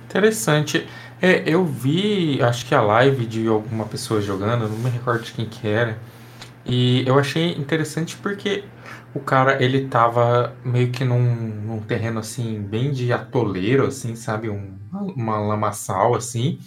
Interessante. 0.05 0.87
É, 1.21 1.42
eu 1.47 1.64
vi, 1.64 2.42
acho 2.42 2.66
que 2.66 2.75
a 2.75 2.81
live 2.81 3.27
de 3.27 3.47
alguma 3.47 3.87
pessoa 3.87 4.21
jogando, 4.21 4.69
não 4.69 4.79
me 4.79 4.90
recordo 4.90 5.25
de 5.25 5.33
quem 5.33 5.47
que 5.47 5.66
era. 5.66 5.99
E 6.64 7.07
eu 7.07 7.19
achei 7.19 7.53
interessante 7.53 8.16
porque 8.16 8.64
o 9.14 9.21
cara, 9.21 9.62
ele 9.62 9.88
tava 9.88 10.55
meio 10.64 10.90
que 10.90 11.05
num, 11.05 11.35
num 11.35 11.81
terreno 11.81 12.21
assim, 12.21 12.61
bem 12.61 12.92
de 12.92 13.12
atoleiro, 13.12 13.87
assim, 13.87 14.14
sabe? 14.14 14.51
Um, 14.51 14.77
uma 14.92 15.38
lamaçal, 15.38 16.14
assim. 16.14 16.59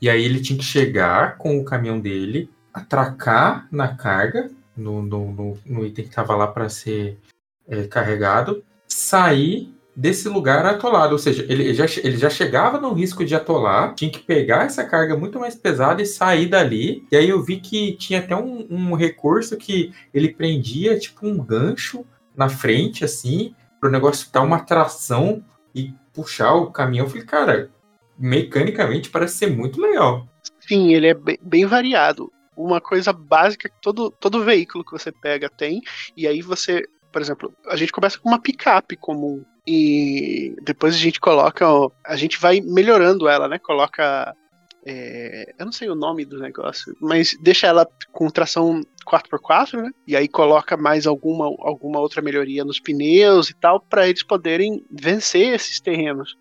E 0.00 0.10
aí 0.10 0.22
ele 0.24 0.40
tinha 0.40 0.58
que 0.58 0.64
chegar 0.64 1.38
com 1.38 1.58
o 1.58 1.64
caminhão 1.64 1.98
dele, 1.98 2.50
atracar 2.72 3.66
na 3.70 3.88
carga, 3.96 4.50
no, 4.76 5.02
no, 5.02 5.32
no, 5.32 5.58
no 5.64 5.86
item 5.86 6.06
que 6.06 6.14
tava 6.14 6.34
lá 6.36 6.46
para 6.46 6.68
ser 6.68 7.18
é, 7.68 7.84
carregado, 7.84 8.62
sair 8.92 9.72
desse 9.94 10.28
lugar 10.28 10.64
atolado. 10.64 11.12
Ou 11.12 11.18
seja, 11.18 11.44
ele 11.48 11.72
já, 11.74 11.84
ele 12.02 12.16
já 12.16 12.30
chegava 12.30 12.80
no 12.80 12.92
risco 12.92 13.24
de 13.24 13.34
atolar, 13.34 13.94
tinha 13.94 14.10
que 14.10 14.20
pegar 14.20 14.64
essa 14.64 14.84
carga 14.84 15.16
muito 15.16 15.38
mais 15.38 15.54
pesada 15.54 16.02
e 16.02 16.06
sair 16.06 16.46
dali. 16.46 17.06
E 17.10 17.16
aí 17.16 17.28
eu 17.28 17.42
vi 17.42 17.58
que 17.60 17.96
tinha 17.96 18.20
até 18.20 18.34
um, 18.34 18.66
um 18.70 18.94
recurso 18.94 19.56
que 19.56 19.92
ele 20.12 20.32
prendia 20.32 20.98
tipo 20.98 21.26
um 21.26 21.38
gancho 21.38 22.04
na 22.36 22.48
frente, 22.48 23.04
assim, 23.04 23.54
para 23.78 23.88
o 23.88 23.92
negócio 23.92 24.30
dar 24.32 24.42
uma 24.42 24.60
tração 24.60 25.44
e 25.74 25.92
puxar 26.12 26.54
o 26.54 26.70
caminhão. 26.70 27.06
Eu 27.06 27.10
falei, 27.10 27.26
cara, 27.26 27.70
mecanicamente 28.18 29.10
parece 29.10 29.36
ser 29.36 29.50
muito 29.50 29.80
legal. 29.80 30.26
Sim, 30.60 30.92
ele 30.92 31.08
é 31.08 31.14
bem, 31.14 31.38
bem 31.42 31.66
variado. 31.66 32.32
Uma 32.56 32.80
coisa 32.80 33.12
básica 33.12 33.68
que 33.68 33.80
todo, 33.80 34.10
todo 34.10 34.44
veículo 34.44 34.84
que 34.84 34.92
você 34.92 35.10
pega 35.10 35.48
tem, 35.48 35.80
e 36.16 36.26
aí 36.26 36.42
você 36.42 36.84
por 37.12 37.20
exemplo, 37.20 37.52
a 37.66 37.76
gente 37.76 37.92
começa 37.92 38.18
com 38.18 38.28
uma 38.28 38.40
picape 38.40 38.96
comum 38.96 39.44
e 39.66 40.54
depois 40.62 40.94
a 40.94 40.98
gente 40.98 41.20
coloca, 41.20 41.66
a 42.04 42.16
gente 42.16 42.38
vai 42.38 42.60
melhorando 42.60 43.28
ela, 43.28 43.48
né? 43.48 43.58
Coloca 43.58 44.34
é, 44.84 45.54
eu 45.58 45.64
não 45.66 45.72
sei 45.72 45.90
o 45.90 45.94
nome 45.94 46.24
do 46.24 46.38
negócio, 46.38 46.94
mas 47.00 47.36
deixa 47.42 47.66
ela 47.66 47.86
com 48.12 48.30
tração 48.30 48.80
4x4, 49.06 49.82
né? 49.82 49.90
E 50.06 50.16
aí 50.16 50.26
coloca 50.26 50.76
mais 50.76 51.06
alguma, 51.06 51.44
alguma 51.44 52.00
outra 52.00 52.22
melhoria 52.22 52.64
nos 52.64 52.80
pneus 52.80 53.50
e 53.50 53.54
tal, 53.54 53.80
para 53.80 54.08
eles 54.08 54.22
poderem 54.22 54.84
vencer 54.90 55.54
esses 55.54 55.80
terrenos. 55.80 56.36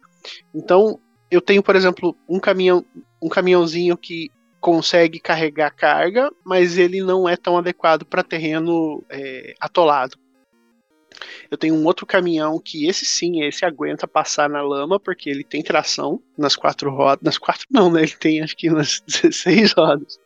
Então, 0.53 0.99
eu 1.29 1.41
tenho, 1.41 1.61
por 1.61 1.75
exemplo, 1.75 2.15
um 2.27 2.39
caminhão, 2.39 2.85
um 3.21 3.27
caminhãozinho 3.27 3.97
que 3.97 4.29
consegue 4.61 5.19
carregar 5.19 5.75
carga, 5.75 6.29
mas 6.45 6.77
ele 6.77 7.01
não 7.01 7.27
é 7.27 7.35
tão 7.35 7.57
adequado 7.57 8.05
para 8.05 8.23
terreno 8.23 9.03
é, 9.09 9.53
atolado. 9.59 10.17
Eu 11.49 11.57
tenho 11.57 11.75
um 11.75 11.85
outro 11.85 12.05
caminhão 12.05 12.59
que 12.59 12.87
esse 12.87 13.05
sim, 13.05 13.43
esse 13.43 13.65
aguenta 13.65 14.07
passar 14.07 14.49
na 14.49 14.61
lama, 14.61 14.99
porque 14.99 15.29
ele 15.29 15.43
tem 15.43 15.61
tração 15.61 16.21
nas 16.37 16.55
quatro 16.55 16.91
rodas. 16.91 17.23
Nas 17.23 17.37
quatro 17.37 17.65
não, 17.69 17.91
né? 17.91 18.03
Ele 18.03 18.15
tem 18.15 18.41
acho 18.41 18.55
que 18.55 18.69
nas 18.69 19.01
16 19.01 19.73
rodas. 19.77 20.19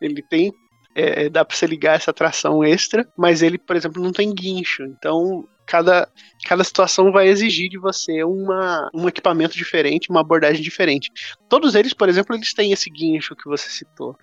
Ele 0.00 0.22
tem. 0.22 0.52
É, 0.92 1.28
dá 1.28 1.44
para 1.44 1.56
você 1.56 1.66
ligar 1.66 1.94
essa 1.94 2.12
tração 2.12 2.64
extra, 2.64 3.06
mas 3.16 3.42
ele, 3.42 3.58
por 3.58 3.76
exemplo, 3.76 4.02
não 4.02 4.10
tem 4.10 4.34
guincho. 4.34 4.82
Então, 4.82 5.46
cada, 5.64 6.08
cada 6.44 6.64
situação 6.64 7.12
vai 7.12 7.28
exigir 7.28 7.70
de 7.70 7.78
você 7.78 8.24
uma, 8.24 8.90
um 8.92 9.08
equipamento 9.08 9.56
diferente, 9.56 10.10
uma 10.10 10.20
abordagem 10.20 10.60
diferente. 10.60 11.08
Todos 11.48 11.76
eles, 11.76 11.94
por 11.94 12.08
exemplo, 12.08 12.34
eles 12.34 12.52
têm 12.52 12.72
esse 12.72 12.90
guincho 12.90 13.36
que 13.36 13.48
você 13.48 13.70
citou. 13.70 14.16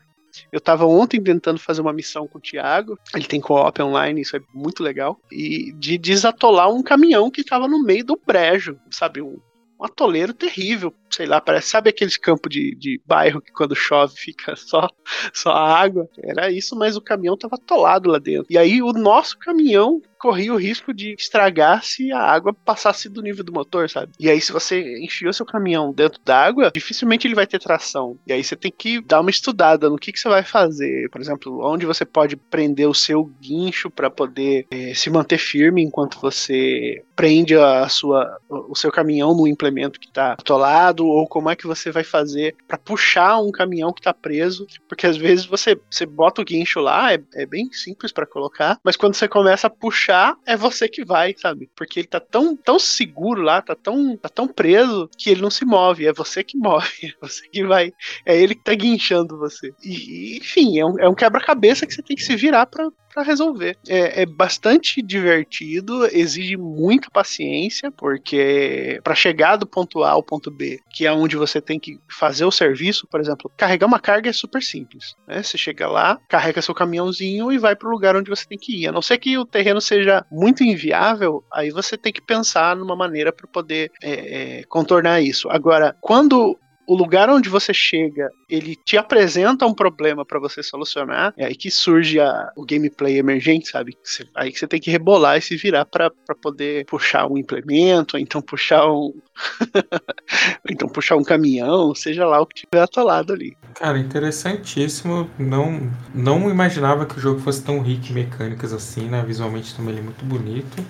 Eu 0.52 0.60
tava 0.60 0.86
ontem 0.86 1.22
tentando 1.22 1.60
fazer 1.60 1.82
uma 1.82 1.94
missão 1.94 2.28
com 2.28 2.38
o 2.38 2.42
Thiago. 2.42 2.98
Ele 3.14 3.26
tem 3.26 3.42
co-op 3.42 3.82
online, 3.82 4.22
isso 4.22 4.36
é 4.36 4.42
muito 4.54 4.84
legal. 4.84 5.20
E 5.32 5.72
de 5.74 5.98
desatolar 5.98 6.70
um 6.70 6.84
caminhão 6.84 7.32
que 7.32 7.44
tava 7.44 7.68
no 7.68 7.84
meio 7.84 8.06
do 8.06 8.20
brejo, 8.26 8.78
sabe? 8.92 9.22
Um, 9.22 9.40
um 9.80 9.86
atoleiro 9.86 10.34
terrível, 10.34 10.94
sei 11.10 11.28
lá, 11.28 11.40
parece, 11.40 11.70
sabe 11.70 11.90
aqueles 11.90 12.18
campos 12.18 12.52
de, 12.52 12.76
de 12.76 13.00
bairro 13.06 13.42
que 13.42 13.52
quando 13.52 13.76
chove 13.76 14.16
fica 14.18 14.56
só, 14.56 14.90
só 15.34 15.52
água? 15.52 16.10
Era 16.18 16.52
isso, 16.52 16.76
mas 16.76 16.98
o 16.98 17.02
caminhão 17.02 17.38
tava 17.38 17.56
atolado 17.56 18.10
lá 18.10 18.18
dentro. 18.18 18.48
E 18.50 18.58
aí 18.58 18.82
o 18.82 18.92
nosso 18.92 19.38
caminhão 19.38 20.02
corria 20.18 20.54
o 20.54 20.58
risco 20.58 20.94
de 20.94 21.14
estragar 21.14 21.84
se 21.84 22.12
a 22.12 22.20
água 22.20 22.54
passasse 22.54 23.10
do 23.10 23.22
nível 23.22 23.44
do 23.44 23.54
motor, 23.54 23.90
sabe? 23.90 24.12
E 24.20 24.30
aí, 24.30 24.42
se 24.42 24.52
você 24.52 25.00
enfiou 25.04 25.32
seu 25.32 25.46
caminhão 25.46 25.94
dentro 25.94 26.20
d'água, 26.24 26.72
dificilmente 26.74 27.28
ele 27.28 27.36
vai 27.36 27.48
ter 27.48 27.60
tração. 27.60 28.18
E 28.26 28.34
aí 28.34 28.44
você 28.44 28.56
tem 28.56 28.72
que 28.76 29.02
dar 29.02 29.22
uma 29.22 29.30
estudada 29.30 29.90
no 29.90 29.98
que, 29.98 30.12
que 30.12 30.20
você 30.20 30.28
vai 30.28 30.44
fazer. 30.44 31.10
Por 31.10 31.22
exemplo, 31.22 31.60
onde 31.64 31.86
você 31.86 32.06
pode 32.06 32.36
prender 32.36 32.88
o 32.88 32.94
seu 32.94 33.26
guincho 33.42 33.90
para 33.90 34.10
poder 34.10 34.66
é, 34.72 34.94
se 34.94 35.10
manter 35.10 35.38
firme 35.38 35.84
enquanto 35.84 36.20
você 36.20 37.04
prende 37.16 37.56
a 37.56 37.88
sua, 37.90 38.40
o 38.50 38.76
seu 38.76 38.92
caminhão 38.92 39.36
no 39.36 39.48
implemento 39.48 40.00
que 40.00 40.08
está 40.08 40.34
atolado, 40.34 41.06
ou 41.06 41.28
como 41.28 41.50
é 41.50 41.56
que 41.56 41.66
você 41.66 41.92
vai 41.92 42.04
fazer 42.04 42.56
para 42.68 42.78
puxar 42.78 43.40
um 43.40 43.52
caminhão 43.52 43.92
que 43.92 44.00
está 44.00 44.14
preso, 44.14 44.68
porque 44.88 45.08
às 45.08 45.18
vezes 45.18 45.46
você, 45.46 45.80
você 45.90 46.06
bota 46.06 46.42
o 46.42 46.46
guincho 46.46 46.80
lá, 46.80 47.14
é, 47.14 47.20
é 47.34 47.46
bem 47.46 47.72
simples 47.72 48.12
para 48.12 48.28
colocar, 48.28 48.78
mas 48.84 48.96
quando 48.96 49.16
você 49.16 49.28
começa 49.28 49.66
a 49.66 49.70
puxar 49.70 50.07
puxar, 50.08 50.38
é 50.46 50.56
você 50.56 50.88
que 50.88 51.04
vai, 51.04 51.36
sabe? 51.38 51.70
Porque 51.76 52.00
ele 52.00 52.08
tá 52.08 52.20
tão, 52.20 52.56
tão 52.56 52.80
seguro 52.80 53.42
lá, 53.42 53.62
tá 53.62 53.76
tão, 53.76 54.16
tá 54.16 54.30
tão 54.30 54.48
preso 54.48 55.10
que 55.18 55.30
ele 55.30 55.42
não 55.42 55.50
se 55.50 55.66
move. 55.66 56.08
É 56.08 56.14
você 56.14 56.44
que 56.44 56.58
move, 56.58 56.88
é 57.04 57.12
você 57.22 57.48
que 57.50 57.66
vai. 57.66 57.92
É 58.26 58.36
ele 58.36 58.56
que 58.56 58.64
tá 58.64 58.74
guinchando 58.74 59.38
você. 59.38 59.74
E, 59.84 60.38
enfim, 60.38 60.80
é 60.80 60.86
um, 60.86 61.00
é 61.00 61.10
um 61.10 61.16
quebra-cabeça 61.16 61.86
que 61.86 61.94
você 61.94 62.02
tem 62.02 62.16
que 62.16 62.24
se 62.24 62.36
virar 62.36 62.66
pra, 62.68 62.88
para 63.18 63.24
resolver. 63.24 63.76
É, 63.88 64.22
é, 64.22 64.26
bastante 64.28 65.02
divertido, 65.02 66.06
exige 66.16 66.56
muita 66.56 67.10
paciência, 67.10 67.92
porque 67.92 69.00
para 69.04 69.16
chegar 69.16 69.56
do 69.56 69.66
ponto 69.66 70.04
A 70.04 70.12
ao 70.12 70.22
ponto 70.22 70.52
B, 70.52 70.80
que 70.92 71.08
é 71.08 71.12
onde 71.12 71.36
você 71.36 71.60
tem 71.60 71.80
que 71.80 72.00
fazer 72.08 72.46
o 72.46 72.52
serviço, 72.52 73.08
por 73.08 73.20
exemplo, 73.20 73.52
carregar 73.58 73.88
uma 73.88 74.00
carga 74.00 74.30
é 74.30 74.34
super 74.34 74.62
simples. 74.62 75.16
Né? 75.28 75.42
Você 75.42 75.58
chega 75.58 75.88
lá, 75.88 76.20
carrega 76.30 76.62
seu 76.62 76.76
caminhãozinho 76.76 77.52
e 77.52 77.58
vai 77.58 77.76
para 77.76 77.88
o 77.88 77.92
lugar 77.92 78.16
onde 78.16 78.30
você 78.30 78.46
tem 78.46 78.58
que 78.58 78.84
ir. 78.84 78.88
A 78.88 78.92
não 78.92 79.02
ser 79.02 79.18
que 79.18 79.36
o 79.36 79.46
terreno 79.46 79.82
seja 79.82 80.24
muito 80.32 80.64
inviável, 80.64 81.44
aí 81.52 81.72
você 81.72 81.98
tem 81.98 82.14
que 82.14 82.22
pensar 82.22 82.76
numa 82.76 82.96
maneira 82.96 83.34
para 83.34 83.48
poder 83.48 83.92
é, 84.00 84.12
é, 84.60 84.64
contornar 84.66 85.22
isso. 85.22 85.50
Agora, 85.50 85.96
quando 86.02 86.56
o 86.88 86.96
lugar 86.96 87.30
onde 87.30 87.50
você 87.50 87.74
chega, 87.74 88.32
ele 88.50 88.76
te 88.76 88.98
apresenta 88.98 89.66
um 89.66 89.74
problema 89.74 90.26
para 90.26 90.40
você 90.40 90.64
solucionar, 90.64 91.34
é 91.38 91.46
aí 91.46 91.56
que 91.56 91.70
surge 91.70 92.18
a, 92.18 92.50
o 92.56 92.66
gameplay 92.66 93.18
emergente, 93.18 93.68
sabe? 93.68 93.98
Você, 94.02 94.26
aí 94.34 94.54
que 94.54 94.58
você 94.58 94.68
tem 94.68 94.80
que 94.80 94.90
rebolar 94.90 95.38
e 95.38 95.42
se 95.42 95.58
virar 95.58 95.86
para 95.86 96.10
poder 96.42 96.86
puxar 96.86 97.30
um 97.30 97.38
implemento, 97.38 98.16
ou 98.16 98.22
então 98.22 98.42
puxar 98.42 98.90
um. 98.90 99.14
então 100.70 100.88
puxar 100.88 101.18
um 101.18 101.24
caminhão, 101.24 101.94
seja 101.94 102.26
lá 102.26 102.40
o 102.40 102.46
que 102.46 102.66
tiver 102.66 102.82
atolado 102.82 103.34
ali. 103.34 103.58
Cara, 103.76 104.00
interessantíssimo. 104.00 105.30
Não, 105.38 105.92
não 106.16 106.50
imaginava 106.50 107.06
que 107.06 107.18
o 107.18 107.20
jogo 107.20 107.42
fosse 107.42 107.62
tão 107.64 107.82
rico 107.82 108.08
em 108.10 108.14
mecânicas 108.14 108.72
assim, 108.72 109.10
né? 109.10 109.22
Visualmente 109.28 109.76
também 109.76 109.92
ele 109.92 110.00
é 110.00 110.04
muito 110.04 110.24
bonito. 110.24 110.84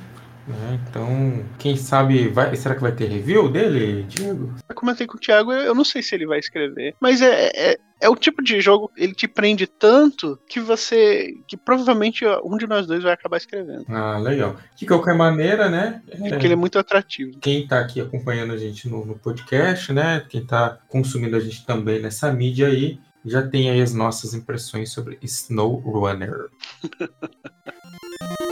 Né? 0.47 0.79
Então, 0.89 1.45
quem 1.59 1.75
sabe, 1.75 2.29
vai, 2.29 2.55
será 2.55 2.73
que 2.73 2.81
vai 2.81 2.93
ter 2.93 3.09
review 3.09 3.51
dele, 3.51 4.03
Diego? 4.03 4.55
Eu 4.67 4.75
comentei 4.75 5.05
com 5.05 5.17
o 5.17 5.19
Thiago, 5.19 5.51
eu 5.51 5.75
não 5.75 5.83
sei 5.83 6.01
se 6.01 6.15
ele 6.15 6.25
vai 6.25 6.39
escrever, 6.39 6.95
mas 7.01 7.21
é, 7.21 7.51
é, 7.53 7.77
é 7.99 8.09
o 8.09 8.15
tipo 8.15 8.41
de 8.41 8.61
jogo, 8.61 8.89
ele 8.95 9.13
te 9.13 9.27
prende 9.27 9.67
tanto 9.67 10.39
que 10.47 10.59
você, 10.61 11.33
que 11.47 11.57
provavelmente 11.57 12.23
um 12.45 12.57
de 12.57 12.65
nós 12.65 12.87
dois 12.87 13.03
vai 13.03 13.11
acabar 13.11 13.37
escrevendo. 13.37 13.85
Ah, 13.89 14.17
legal. 14.17 14.55
De 14.75 14.85
qualquer 14.85 15.15
maneira, 15.15 15.69
né? 15.69 16.01
É, 16.07 16.29
porque 16.29 16.45
ele 16.45 16.53
é 16.53 16.57
muito 16.57 16.79
atrativo. 16.79 17.37
Quem 17.39 17.67
tá 17.67 17.79
aqui 17.79 17.99
acompanhando 17.99 18.53
a 18.53 18.57
gente 18.57 18.87
no, 18.87 19.05
no 19.05 19.19
podcast, 19.19 19.91
né? 19.91 20.25
Quem 20.29 20.45
tá 20.45 20.79
consumindo 20.87 21.35
a 21.35 21.39
gente 21.41 21.65
também 21.65 22.01
nessa 22.01 22.31
mídia 22.31 22.67
aí, 22.67 22.99
já 23.25 23.45
tem 23.45 23.69
aí 23.69 23.81
as 23.81 23.93
nossas 23.93 24.33
impressões 24.33 24.91
sobre 24.91 25.17
Snow 25.21 25.75
Runner. 25.79 26.47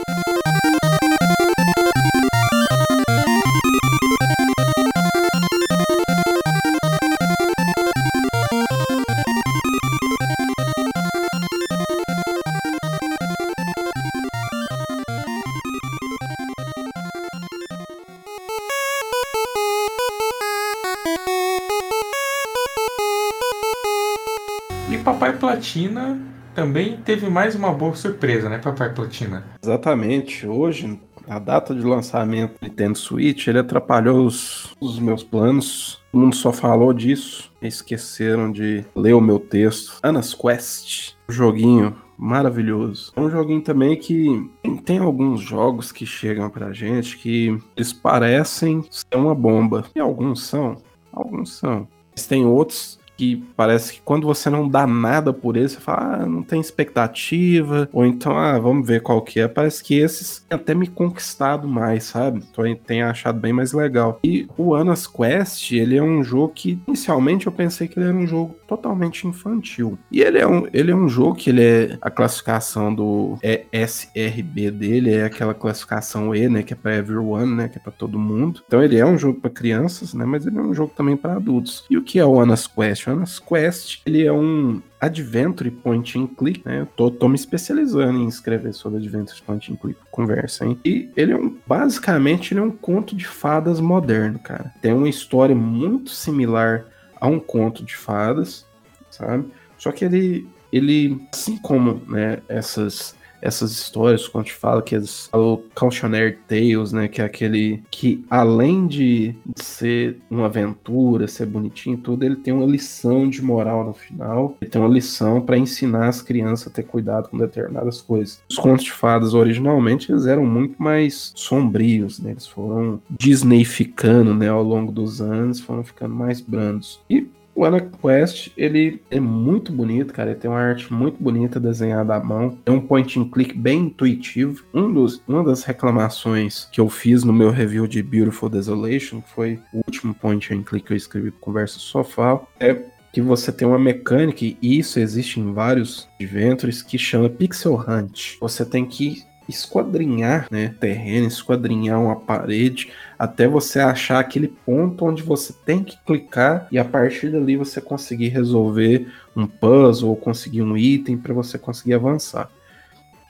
Platina 25.56 26.20
também 26.54 26.98
teve 26.98 27.30
mais 27.30 27.54
uma 27.54 27.72
boa 27.72 27.94
surpresa, 27.94 28.46
né, 28.46 28.58
Papai 28.58 28.92
Platina? 28.92 29.42
Exatamente. 29.62 30.46
Hoje, 30.46 31.00
a 31.26 31.38
data 31.38 31.74
de 31.74 31.80
lançamento 31.80 32.60
do 32.60 32.68
Nintendo 32.68 32.98
Switch, 32.98 33.46
ele 33.46 33.60
atrapalhou 33.60 34.26
os, 34.26 34.76
os 34.78 34.98
meus 34.98 35.22
planos. 35.22 36.02
Todo 36.12 36.20
mundo 36.20 36.36
só 36.36 36.52
falou 36.52 36.92
disso. 36.92 37.50
Esqueceram 37.62 38.52
de 38.52 38.84
ler 38.94 39.14
o 39.14 39.20
meu 39.20 39.38
texto. 39.38 39.98
Anas 40.02 40.34
Quest, 40.34 41.14
um 41.26 41.32
joguinho 41.32 41.96
maravilhoso. 42.18 43.14
É 43.16 43.20
um 43.20 43.30
joguinho 43.30 43.62
também 43.62 43.96
que 43.96 44.50
tem 44.84 44.98
alguns 44.98 45.40
jogos 45.40 45.90
que 45.90 46.04
chegam 46.04 46.50
pra 46.50 46.70
gente 46.74 47.16
que 47.16 47.58
eles 47.74 47.94
parecem 47.94 48.84
ser 48.90 49.16
uma 49.16 49.34
bomba. 49.34 49.86
E 49.94 50.00
alguns 50.00 50.42
são, 50.42 50.76
alguns 51.10 51.54
são. 51.54 51.88
Mas 52.14 52.26
tem 52.26 52.44
outros 52.44 52.98
que 53.16 53.44
parece 53.56 53.94
que 53.94 54.00
quando 54.00 54.26
você 54.26 54.50
não 54.50 54.68
dá 54.68 54.86
nada 54.86 55.32
por 55.32 55.56
ele, 55.56 55.68
você 55.68 55.80
fala, 55.80 56.22
ah, 56.22 56.26
não 56.26 56.42
tem 56.42 56.60
expectativa, 56.60 57.88
ou 57.92 58.04
então, 58.04 58.36
ah, 58.36 58.58
vamos 58.58 58.86
ver 58.86 59.00
qual 59.00 59.22
que 59.22 59.40
é. 59.40 59.48
Parece 59.48 59.82
que 59.82 59.94
esses 59.94 60.44
até 60.50 60.74
me 60.74 60.86
conquistado 60.86 61.66
mais, 61.66 62.04
sabe? 62.04 62.42
Então 62.50 62.64
tenho 62.86 63.06
achado 63.06 63.38
bem 63.38 63.52
mais 63.52 63.72
legal. 63.72 64.18
E 64.24 64.46
o 64.56 64.74
Anas 64.74 65.06
Quest, 65.06 65.72
ele 65.72 65.96
é 65.96 66.02
um 66.02 66.22
jogo 66.22 66.52
que, 66.54 66.78
inicialmente, 66.86 67.46
eu 67.46 67.52
pensei 67.52 67.88
que 67.88 67.98
ele 67.98 68.08
era 68.08 68.16
um 68.16 68.26
jogo 68.26 68.56
totalmente 68.66 69.26
infantil. 69.26 69.98
E 70.10 70.20
ele 70.20 70.38
é 70.38 70.46
um, 70.46 70.66
ele 70.72 70.90
é 70.90 70.94
um 70.94 71.08
jogo 71.08 71.36
que 71.36 71.50
ele 71.50 71.62
é 71.62 71.98
a 72.00 72.10
classificação 72.10 72.94
do 72.94 73.38
ESRB 73.42 74.70
dele, 74.70 75.14
é 75.14 75.24
aquela 75.24 75.54
classificação 75.54 76.34
E, 76.34 76.48
né, 76.48 76.62
que 76.62 76.72
é 76.72 76.76
para 76.76 76.96
everyone, 76.96 77.54
né, 77.54 77.68
que 77.68 77.78
é 77.78 77.80
para 77.80 77.92
todo 77.92 78.18
mundo. 78.18 78.62
Então 78.66 78.82
ele 78.82 78.96
é 78.96 79.06
um 79.06 79.18
jogo 79.18 79.40
para 79.40 79.50
crianças, 79.50 80.14
né, 80.14 80.24
mas 80.24 80.46
ele 80.46 80.58
é 80.58 80.62
um 80.62 80.74
jogo 80.74 80.92
também 80.94 81.16
para 81.16 81.36
adultos. 81.36 81.84
E 81.88 81.96
o 81.96 82.02
que 82.02 82.18
é 82.18 82.24
o 82.24 82.40
Anas 82.40 82.66
Quest? 82.66 83.05
Jonas 83.06 83.38
Quest, 83.38 84.00
ele 84.04 84.24
é 84.24 84.32
um 84.32 84.82
Adventure 85.00 85.70
Point 85.70 86.18
and 86.18 86.26
Click, 86.26 86.62
né? 86.64 86.80
Eu 86.80 86.86
tô, 86.86 87.08
tô 87.08 87.28
me 87.28 87.36
especializando 87.36 88.18
em 88.18 88.26
escrever 88.26 88.72
sobre 88.74 88.98
Adventure 88.98 89.40
Point 89.42 89.72
and 89.72 89.76
Click, 89.76 90.00
conversa, 90.10 90.66
hein? 90.66 90.78
E 90.84 91.08
ele 91.16 91.32
é 91.32 91.36
um, 91.36 91.56
basicamente, 91.64 92.52
ele 92.52 92.60
é 92.60 92.62
um 92.64 92.70
conto 92.70 93.14
de 93.14 93.26
fadas 93.26 93.78
moderno, 93.78 94.40
cara. 94.40 94.72
Tem 94.82 94.92
uma 94.92 95.08
história 95.08 95.54
muito 95.54 96.10
similar 96.10 96.86
a 97.20 97.28
um 97.28 97.38
conto 97.38 97.84
de 97.84 97.96
fadas, 97.96 98.66
sabe? 99.08 99.46
Só 99.78 99.92
que 99.92 100.04
ele, 100.04 100.48
ele 100.72 101.24
assim 101.32 101.56
como, 101.58 102.02
né, 102.08 102.38
essas 102.48 103.15
essas 103.46 103.70
histórias, 103.70 104.26
quando 104.26 104.46
te 104.46 104.54
fala 104.54 104.82
que 104.82 104.94
eles 104.94 105.28
falam 105.30 105.62
Cautionary 105.74 106.36
Tales, 106.48 106.92
né? 106.92 107.08
Que 107.08 107.22
é 107.22 107.24
aquele 107.24 107.82
que, 107.90 108.24
além 108.28 108.86
de 108.86 109.34
ser 109.54 110.18
uma 110.30 110.46
aventura, 110.46 111.28
ser 111.28 111.46
bonitinho 111.46 111.96
tudo, 111.96 112.24
ele 112.24 112.36
tem 112.36 112.52
uma 112.52 112.66
lição 112.66 113.28
de 113.28 113.40
moral 113.42 113.84
no 113.84 113.94
final. 113.94 114.56
Ele 114.60 114.70
tem 114.70 114.80
uma 114.80 114.92
lição 114.92 115.40
para 115.40 115.56
ensinar 115.56 116.08
as 116.08 116.20
crianças 116.20 116.68
a 116.68 116.70
ter 116.70 116.82
cuidado 116.82 117.28
com 117.28 117.38
determinadas 117.38 118.00
coisas. 118.00 118.40
Os 118.50 118.56
contos 118.56 118.84
de 118.84 118.92
fadas, 118.92 119.34
originalmente, 119.34 120.10
eles 120.10 120.26
eram 120.26 120.44
muito 120.44 120.82
mais 120.82 121.32
sombrios, 121.34 122.18
né? 122.18 122.32
Eles 122.32 122.46
foram 122.46 123.00
Disneyficando, 123.08 124.34
né? 124.34 124.48
Ao 124.48 124.62
longo 124.62 124.90
dos 124.90 125.20
anos, 125.20 125.60
foram 125.60 125.84
ficando 125.84 126.14
mais 126.14 126.40
brandos. 126.40 127.00
E 127.08 127.26
o 127.56 127.64
AnaQuest, 127.64 128.52
ele 128.54 129.02
é 129.10 129.18
muito 129.18 129.72
bonito, 129.72 130.12
cara. 130.12 130.30
Ele 130.30 130.38
tem 130.38 130.50
uma 130.50 130.60
arte 130.60 130.92
muito 130.92 131.16
bonita 131.20 131.58
desenhada 131.58 132.14
à 132.14 132.22
mão. 132.22 132.58
É 132.66 132.70
um 132.70 132.80
point 132.80 133.18
and 133.18 133.30
click 133.30 133.56
bem 133.56 133.86
intuitivo. 133.86 134.62
Um 134.74 134.92
dos, 134.92 135.22
uma 135.26 135.42
das 135.42 135.64
reclamações 135.64 136.68
que 136.70 136.80
eu 136.80 136.90
fiz 136.90 137.24
no 137.24 137.32
meu 137.32 137.50
review 137.50 137.86
de 137.86 138.02
Beautiful 138.02 138.50
Desolation, 138.50 139.22
que 139.22 139.30
foi 139.30 139.58
o 139.72 139.78
último 139.78 140.14
point 140.14 140.52
and 140.52 140.62
click 140.62 140.86
que 140.86 140.92
eu 140.92 140.96
escrevi 140.96 141.30
pro 141.30 141.40
Conversa 141.40 141.78
Sofá, 141.78 142.40
é 142.60 142.76
que 143.10 143.22
você 143.22 143.50
tem 143.50 143.66
uma 143.66 143.78
mecânica, 143.78 144.44
e 144.44 144.58
isso 144.60 145.00
existe 145.00 145.40
em 145.40 145.50
vários 145.54 146.06
adventures, 146.20 146.82
que 146.82 146.98
chama 146.98 147.30
Pixel 147.30 147.74
Hunt. 147.74 148.36
Você 148.38 148.62
tem 148.62 148.84
que 148.84 149.24
esquadrinhar 149.48 150.48
né, 150.50 150.74
terreno, 150.80 151.26
esquadrinhar 151.26 152.00
uma 152.00 152.16
parede, 152.16 152.90
até 153.18 153.46
você 153.46 153.80
achar 153.80 154.18
aquele 154.18 154.48
ponto 154.48 155.04
onde 155.04 155.22
você 155.22 155.52
tem 155.64 155.82
que 155.82 155.96
clicar 156.04 156.66
e 156.70 156.78
a 156.78 156.84
partir 156.84 157.30
dali 157.30 157.56
você 157.56 157.80
conseguir 157.80 158.28
resolver 158.28 159.06
um 159.34 159.46
puzzle 159.46 160.10
ou 160.10 160.16
conseguir 160.16 160.62
um 160.62 160.76
item 160.76 161.16
para 161.16 161.34
você 161.34 161.58
conseguir 161.58 161.94
avançar. 161.94 162.50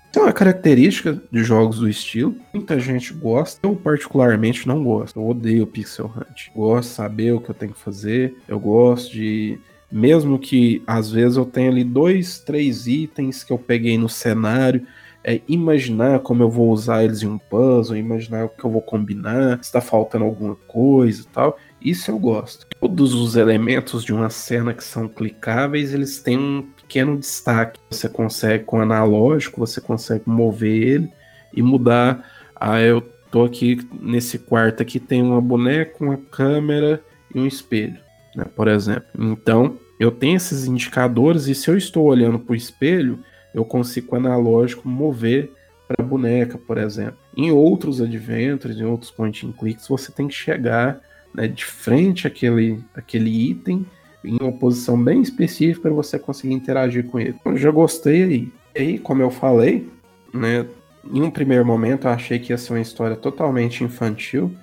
Então, 0.09 0.25
é 0.25 0.29
uma 0.29 0.33
característica 0.33 1.21
de 1.31 1.45
jogos 1.45 1.79
do 1.79 1.89
estilo. 1.89 2.35
Muita 2.55 2.81
gente 2.81 3.13
gosta, 3.13 3.61
eu 3.63 3.77
particularmente 3.77 4.67
não 4.67 4.83
gosto. 4.83 5.21
Eu 5.21 5.29
odeio 5.29 5.67
Pixel 5.67 6.07
Hunt. 6.07 6.49
Gosto 6.55 6.89
de 6.89 6.95
saber 6.95 7.33
o 7.33 7.41
que 7.41 7.51
eu 7.51 7.55
tenho 7.55 7.75
que 7.75 7.79
fazer. 7.79 8.35
Eu 8.49 8.59
gosto 8.59 9.13
de 9.13 9.59
mesmo 9.93 10.39
que 10.39 10.83
às 10.87 11.11
vezes 11.11 11.37
eu 11.37 11.45
tenha 11.45 11.71
ali 11.71 11.85
dois, 11.85 12.39
três 12.41 12.87
itens 12.87 13.45
que 13.45 13.53
eu 13.53 13.59
peguei 13.59 13.99
no 13.99 14.09
cenário 14.09 14.87
é 15.27 15.41
imaginar 15.49 16.21
como 16.21 16.45
eu 16.45 16.49
vou 16.49 16.71
usar 16.71 17.03
eles 17.03 17.21
em 17.21 17.27
um 17.27 17.37
puzzle, 17.37 17.97
imaginar 17.97 18.45
o 18.45 18.49
que 18.49 18.65
eu 18.65 18.71
vou 18.71 18.81
combinar, 18.81 19.59
se 19.61 19.73
tá 19.73 19.81
faltando 19.81 20.25
alguma 20.25 20.55
coisa 20.55 21.23
e 21.23 21.27
tal. 21.27 21.59
Isso 21.83 22.13
eu 22.13 22.19
gosto. 22.19 22.65
Todos 22.81 23.13
os 23.13 23.35
elementos 23.35 24.05
de 24.05 24.15
uma 24.15 24.31
cena 24.31 24.73
que 24.73 24.85
são 24.85 25.09
clicáveis, 25.09 25.93
eles 25.93 26.23
têm 26.23 26.39
um 26.39 26.63
pequeno 26.63 27.19
destaque. 27.19 27.81
Você 27.91 28.09
consegue, 28.09 28.63
com 28.63 28.81
analógico, 28.81 29.59
você 29.59 29.81
consegue 29.81 30.23
mover 30.27 30.83
ele 30.83 31.13
e 31.53 31.61
mudar. 31.61 32.25
Ah, 32.55 32.81
eu 32.81 33.01
tô 33.29 33.45
aqui 33.45 33.81
nesse 34.01 34.39
quarto 34.39 34.81
aqui, 34.81 35.01
tem 35.01 35.23
uma 35.23 35.41
boneca, 35.41 36.05
uma 36.05 36.17
câmera 36.17 37.03
e 37.35 37.41
um 37.41 37.47
espelho, 37.47 37.99
né, 38.37 38.45
por 38.55 38.69
exemplo. 38.69 39.09
Então, 39.19 39.77
eu 39.99 40.13
tenho 40.13 40.37
esses 40.37 40.67
indicadores 40.67 41.49
e 41.49 41.55
se 41.55 41.69
eu 41.69 41.77
estou 41.77 42.05
olhando 42.05 42.39
para 42.39 42.53
o 42.53 42.57
espelho, 42.57 43.19
eu 43.57 43.65
consigo 43.65 44.15
analógico 44.15 44.87
mover 44.87 45.51
para 45.89 46.05
boneca, 46.05 46.59
por 46.59 46.77
exemplo. 46.77 47.17
Em 47.35 47.51
outros 47.51 48.03
adventures, 48.03 48.79
em 48.79 48.85
outros 48.85 49.11
point 49.11 49.47
and 49.47 49.53
clicks, 49.53 49.89
você 49.89 50.13
tem 50.13 50.29
que 50.29 50.35
chegar 50.35 51.01
né, 51.33 51.49
de 51.49 51.65
frente 51.65 52.27
àquele, 52.27 52.85
àquele 52.95 53.51
item 53.51 53.87
em 54.23 54.37
uma 54.39 54.53
posição 54.53 55.03
bem 55.03 55.23
específica 55.23 55.83
para 55.83 55.93
você 55.93 56.19
conseguir 56.19 56.53
interagir 56.53 57.07
com 57.07 57.19
ele. 57.19 57.35
Eu 57.47 57.57
já 57.57 57.71
gostei 57.71 58.23
aí. 58.25 58.53
E 58.75 58.79
aí, 58.79 58.99
como 58.99 59.23
eu 59.23 59.31
falei, 59.31 59.89
né, 60.35 60.67
em 61.11 61.23
um 61.23 61.31
primeiro 61.31 61.65
momento 61.65 62.07
eu 62.07 62.11
achei 62.11 62.39
que 62.39 62.53
ia 62.53 62.59
ser 62.59 62.75
uma 62.75 62.81
história 62.81 63.17
totalmente 63.17 63.83
infantil, 63.83 64.55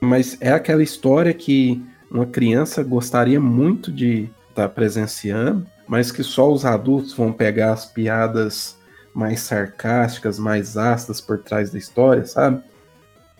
mas 0.00 0.36
é 0.40 0.52
aquela 0.52 0.84
história 0.84 1.34
que 1.34 1.82
uma 2.08 2.26
criança 2.26 2.84
gostaria 2.84 3.40
muito 3.40 3.90
de 3.90 4.30
estar 4.50 4.68
tá 4.68 4.68
presenciando 4.68 5.66
mas 5.86 6.10
que 6.10 6.22
só 6.22 6.50
os 6.50 6.64
adultos 6.64 7.12
vão 7.12 7.32
pegar 7.32 7.72
as 7.72 7.86
piadas 7.86 8.76
mais 9.14 9.40
sarcásticas, 9.40 10.38
mais 10.38 10.76
ácidas 10.76 11.20
por 11.20 11.38
trás 11.38 11.70
da 11.70 11.78
história, 11.78 12.24
sabe? 12.26 12.62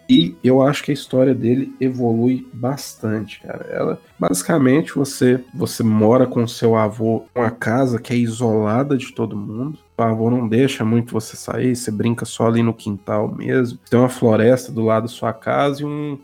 E 0.09 0.37
eu 0.43 0.63
acho 0.63 0.85
que 0.85 0.93
a 0.93 0.95
história 0.95 1.35
dele 1.35 1.75
evolui 1.81 2.49
bastante, 2.53 3.41
cara. 3.41 3.67
Ela, 3.69 4.01
basicamente, 4.19 4.95
você 4.95 5.43
você 5.53 5.83
mora 5.83 6.27
com 6.27 6.47
seu 6.47 6.77
avô 6.77 7.25
uma 7.35 7.51
casa 7.51 7.99
que 7.99 8.13
é 8.13 8.17
isolada 8.17 8.97
de 8.97 9.13
todo 9.13 9.37
mundo. 9.37 9.79
O 9.99 10.03
avô 10.03 10.31
não 10.31 10.49
deixa 10.49 10.85
muito 10.85 11.13
você 11.13 11.37
sair, 11.37 11.75
você 11.75 11.91
brinca 11.91 12.25
só 12.25 12.47
ali 12.47 12.63
no 12.63 12.73
quintal 12.73 13.35
mesmo. 13.35 13.79
Tem 13.91 13.99
uma 13.99 14.09
floresta 14.09 14.71
do 14.71 14.85
lado 14.85 15.05
da 15.05 15.09
sua 15.09 15.33
casa 15.33 15.83
e 15.83 15.85
um, 15.85 16.19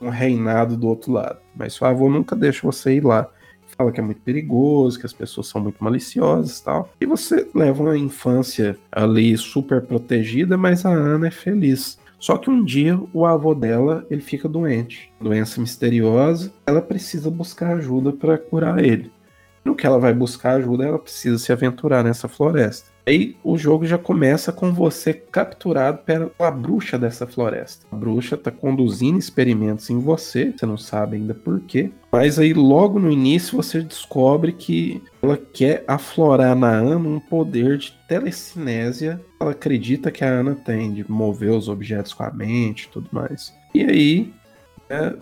um 0.00 0.08
reinado 0.08 0.76
do 0.76 0.88
outro 0.88 1.12
lado. 1.12 1.38
Mas 1.54 1.74
seu 1.74 1.86
avô 1.86 2.08
nunca 2.08 2.34
deixa 2.34 2.66
você 2.66 2.94
ir 2.94 3.04
lá 3.04 3.28
fala 3.80 3.90
que 3.90 4.00
é 4.00 4.02
muito 4.02 4.20
perigoso, 4.20 5.00
que 5.00 5.06
as 5.06 5.12
pessoas 5.12 5.46
são 5.46 5.58
muito 5.58 5.82
maliciosas 5.82 6.58
e 6.58 6.64
tal. 6.64 6.90
E 7.00 7.06
você 7.06 7.48
leva 7.54 7.82
uma 7.82 7.96
infância 7.96 8.78
ali 8.92 9.34
super 9.38 9.80
protegida, 9.80 10.58
mas 10.58 10.84
a 10.84 10.90
Ana 10.90 11.28
é 11.28 11.30
feliz. 11.30 11.98
Só 12.18 12.36
que 12.36 12.50
um 12.50 12.62
dia 12.62 13.00
o 13.14 13.24
avô 13.24 13.54
dela 13.54 14.06
ele 14.10 14.20
fica 14.20 14.46
doente, 14.46 15.10
doença 15.18 15.58
misteriosa. 15.58 16.52
Ela 16.66 16.82
precisa 16.82 17.30
buscar 17.30 17.78
ajuda 17.78 18.12
para 18.12 18.36
curar 18.36 18.84
ele. 18.84 19.10
No 19.64 19.74
que 19.74 19.86
ela 19.86 19.98
vai 19.98 20.12
buscar 20.12 20.56
ajuda, 20.56 20.84
ela 20.84 20.98
precisa 20.98 21.38
se 21.38 21.50
aventurar 21.50 22.04
nessa 22.04 22.28
floresta. 22.28 22.89
Aí 23.06 23.36
o 23.42 23.56
jogo 23.56 23.86
já 23.86 23.98
começa 23.98 24.52
com 24.52 24.72
você 24.72 25.12
capturado 25.12 25.98
pela 25.98 26.50
bruxa 26.50 26.98
dessa 26.98 27.26
floresta. 27.26 27.86
A 27.90 27.96
bruxa 27.96 28.36
tá 28.36 28.50
conduzindo 28.50 29.18
experimentos 29.18 29.90
em 29.90 29.98
você, 29.98 30.52
você 30.56 30.66
não 30.66 30.76
sabe 30.76 31.16
ainda 31.16 31.34
por 31.34 31.60
quê. 31.60 31.90
Mas 32.12 32.38
aí 32.38 32.52
logo 32.52 32.98
no 32.98 33.10
início 33.10 33.56
você 33.56 33.82
descobre 33.82 34.52
que 34.52 35.02
ela 35.22 35.36
quer 35.36 35.84
aflorar 35.86 36.56
na 36.56 36.70
Ana 36.70 37.08
um 37.08 37.20
poder 37.20 37.78
de 37.78 37.92
telecinésia. 38.08 39.20
Ela 39.40 39.52
acredita 39.52 40.10
que 40.10 40.24
a 40.24 40.28
Ana 40.28 40.54
tem 40.54 40.92
de 40.92 41.10
mover 41.10 41.50
os 41.50 41.68
objetos 41.68 42.12
com 42.12 42.22
a 42.22 42.30
mente 42.30 42.84
e 42.84 42.88
tudo 42.88 43.08
mais. 43.12 43.52
E 43.74 43.84
aí, 43.84 44.32
né, 44.88 45.14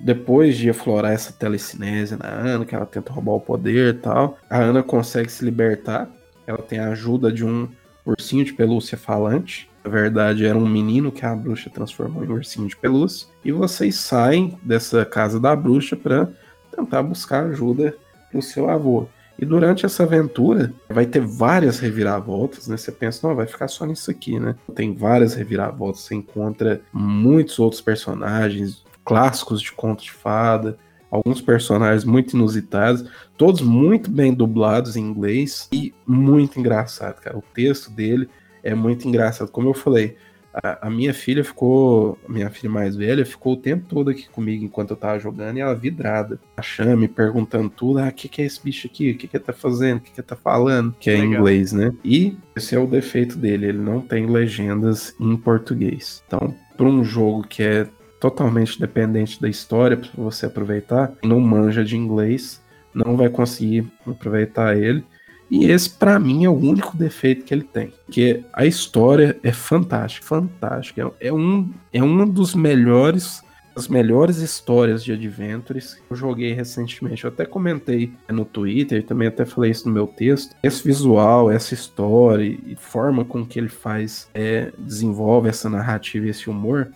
depois 0.00 0.56
de 0.56 0.70
aflorar 0.70 1.12
essa 1.12 1.32
telecinésia 1.32 2.16
na 2.16 2.28
Ana, 2.28 2.64
que 2.64 2.74
ela 2.74 2.86
tenta 2.86 3.12
roubar 3.12 3.32
o 3.32 3.40
poder 3.40 3.94
e 3.94 3.98
tal, 3.98 4.38
a 4.48 4.58
Ana 4.58 4.82
consegue 4.82 5.30
se 5.30 5.44
libertar. 5.44 6.08
Ela 6.50 6.62
tem 6.62 6.80
a 6.80 6.88
ajuda 6.88 7.30
de 7.30 7.44
um 7.44 7.68
ursinho 8.04 8.44
de 8.44 8.52
pelúcia 8.52 8.98
falante. 8.98 9.70
Na 9.84 9.90
verdade, 9.90 10.44
era 10.44 10.58
um 10.58 10.68
menino 10.68 11.12
que 11.12 11.24
a 11.24 11.34
bruxa 11.34 11.70
transformou 11.70 12.24
em 12.24 12.28
ursinho 12.28 12.66
de 12.66 12.76
pelúcia. 12.76 13.28
E 13.44 13.52
vocês 13.52 13.94
saem 13.94 14.58
dessa 14.62 15.04
casa 15.04 15.38
da 15.38 15.54
bruxa 15.54 15.96
para 15.96 16.28
tentar 16.74 17.04
buscar 17.04 17.44
ajuda 17.44 17.94
pro 18.32 18.42
seu 18.42 18.68
avô. 18.68 19.06
E 19.38 19.46
durante 19.46 19.86
essa 19.86 20.02
aventura 20.02 20.72
vai 20.88 21.06
ter 21.06 21.20
várias 21.20 21.78
reviravoltas, 21.78 22.66
né? 22.66 22.76
Você 22.76 22.90
pensa, 22.90 23.26
não, 23.26 23.34
vai 23.34 23.46
ficar 23.46 23.68
só 23.68 23.86
nisso 23.86 24.10
aqui, 24.10 24.38
né? 24.38 24.56
Tem 24.74 24.94
várias 24.94 25.34
reviravoltas, 25.34 26.02
você 26.02 26.16
encontra 26.16 26.80
muitos 26.92 27.58
outros 27.58 27.80
personagens, 27.80 28.84
clássicos 29.04 29.62
de 29.62 29.72
conto 29.72 30.02
de 30.02 30.10
fada, 30.10 30.76
alguns 31.10 31.40
personagens 31.40 32.04
muito 32.04 32.36
inusitados, 32.36 33.04
todos 33.36 33.60
muito 33.60 34.10
bem 34.10 34.32
dublados 34.32 34.96
em 34.96 35.02
inglês 35.02 35.68
e 35.72 35.92
muito 36.06 36.58
engraçado, 36.60 37.20
cara. 37.20 37.36
O 37.36 37.42
texto 37.42 37.90
dele 37.90 38.28
é 38.62 38.74
muito 38.74 39.08
engraçado. 39.08 39.50
Como 39.50 39.68
eu 39.68 39.74
falei, 39.74 40.16
a, 40.52 40.88
a, 40.88 40.90
minha 40.90 41.14
filha 41.14 41.44
ficou, 41.44 42.18
minha 42.28 42.50
filha 42.50 42.70
mais 42.70 42.96
velha, 42.96 43.24
ficou 43.24 43.54
o 43.54 43.56
tempo 43.56 43.86
todo 43.88 44.10
aqui 44.10 44.28
comigo 44.28 44.64
enquanto 44.64 44.90
eu 44.90 44.96
tava 44.96 45.18
jogando 45.18 45.56
e 45.56 45.60
ela 45.60 45.74
vidrada, 45.74 46.40
achando, 46.56 46.96
me 46.96 47.08
perguntando 47.08 47.70
tudo, 47.70 48.00
ah, 48.00 48.08
o 48.08 48.12
que, 48.12 48.28
que 48.28 48.42
é 48.42 48.44
esse 48.44 48.62
bicho 48.62 48.86
aqui? 48.86 49.12
O 49.12 49.16
que, 49.16 49.28
que 49.28 49.36
ele 49.36 49.44
tá 49.44 49.52
fazendo? 49.52 49.98
O 49.98 50.00
que, 50.00 50.10
que 50.10 50.20
ele 50.20 50.26
tá 50.26 50.36
falando? 50.36 50.94
Que 50.98 51.10
é 51.10 51.16
em 51.16 51.34
inglês, 51.34 51.72
né? 51.72 51.92
E 52.04 52.36
esse 52.56 52.74
é 52.74 52.78
o 52.78 52.86
defeito 52.86 53.36
dele, 53.36 53.66
ele 53.66 53.78
não 53.78 54.00
tem 54.00 54.26
legendas 54.26 55.14
em 55.20 55.36
português. 55.36 56.22
Então, 56.26 56.54
para 56.76 56.86
um 56.86 57.04
jogo 57.04 57.46
que 57.46 57.62
é 57.62 57.86
totalmente 58.20 58.78
dependente 58.78 59.40
da 59.40 59.48
história 59.48 59.96
para 59.96 60.10
você 60.14 60.46
aproveitar, 60.46 61.12
não 61.24 61.40
manja 61.40 61.82
de 61.82 61.96
inglês, 61.96 62.62
não 62.94 63.16
vai 63.16 63.30
conseguir 63.30 63.90
aproveitar 64.06 64.76
ele. 64.76 65.02
E 65.50 65.64
esse, 65.68 65.90
para 65.90 66.18
mim, 66.18 66.44
é 66.44 66.48
o 66.48 66.56
único 66.56 66.96
defeito 66.96 67.44
que 67.44 67.52
ele 67.52 67.64
tem. 67.64 67.92
Que 68.08 68.44
a 68.52 68.64
história 68.64 69.36
é 69.42 69.50
fantástica, 69.50 70.24
fantástica. 70.24 71.10
É 71.18 71.32
um, 71.32 71.72
é 71.92 72.00
um 72.00 72.24
dos 72.28 72.54
melhores, 72.54 73.42
as 73.74 73.88
melhores 73.88 74.36
histórias 74.36 75.02
de 75.02 75.12
Adventures 75.12 75.94
que 75.94 76.02
eu 76.08 76.16
joguei 76.16 76.52
recentemente. 76.52 77.24
Eu 77.24 77.30
até 77.30 77.44
comentei 77.44 78.12
no 78.28 78.44
Twitter, 78.44 79.04
também 79.04 79.26
até 79.26 79.44
falei 79.44 79.72
isso 79.72 79.88
no 79.88 79.94
meu 79.94 80.06
texto. 80.06 80.54
Esse 80.62 80.84
visual, 80.84 81.50
essa 81.50 81.74
história 81.74 82.44
e 82.44 82.76
forma 82.76 83.24
com 83.24 83.44
que 83.44 83.58
ele 83.58 83.68
faz, 83.68 84.28
é, 84.32 84.72
desenvolve 84.78 85.48
essa 85.48 85.68
narrativa 85.68 86.28
esse 86.28 86.48
humor, 86.48 86.92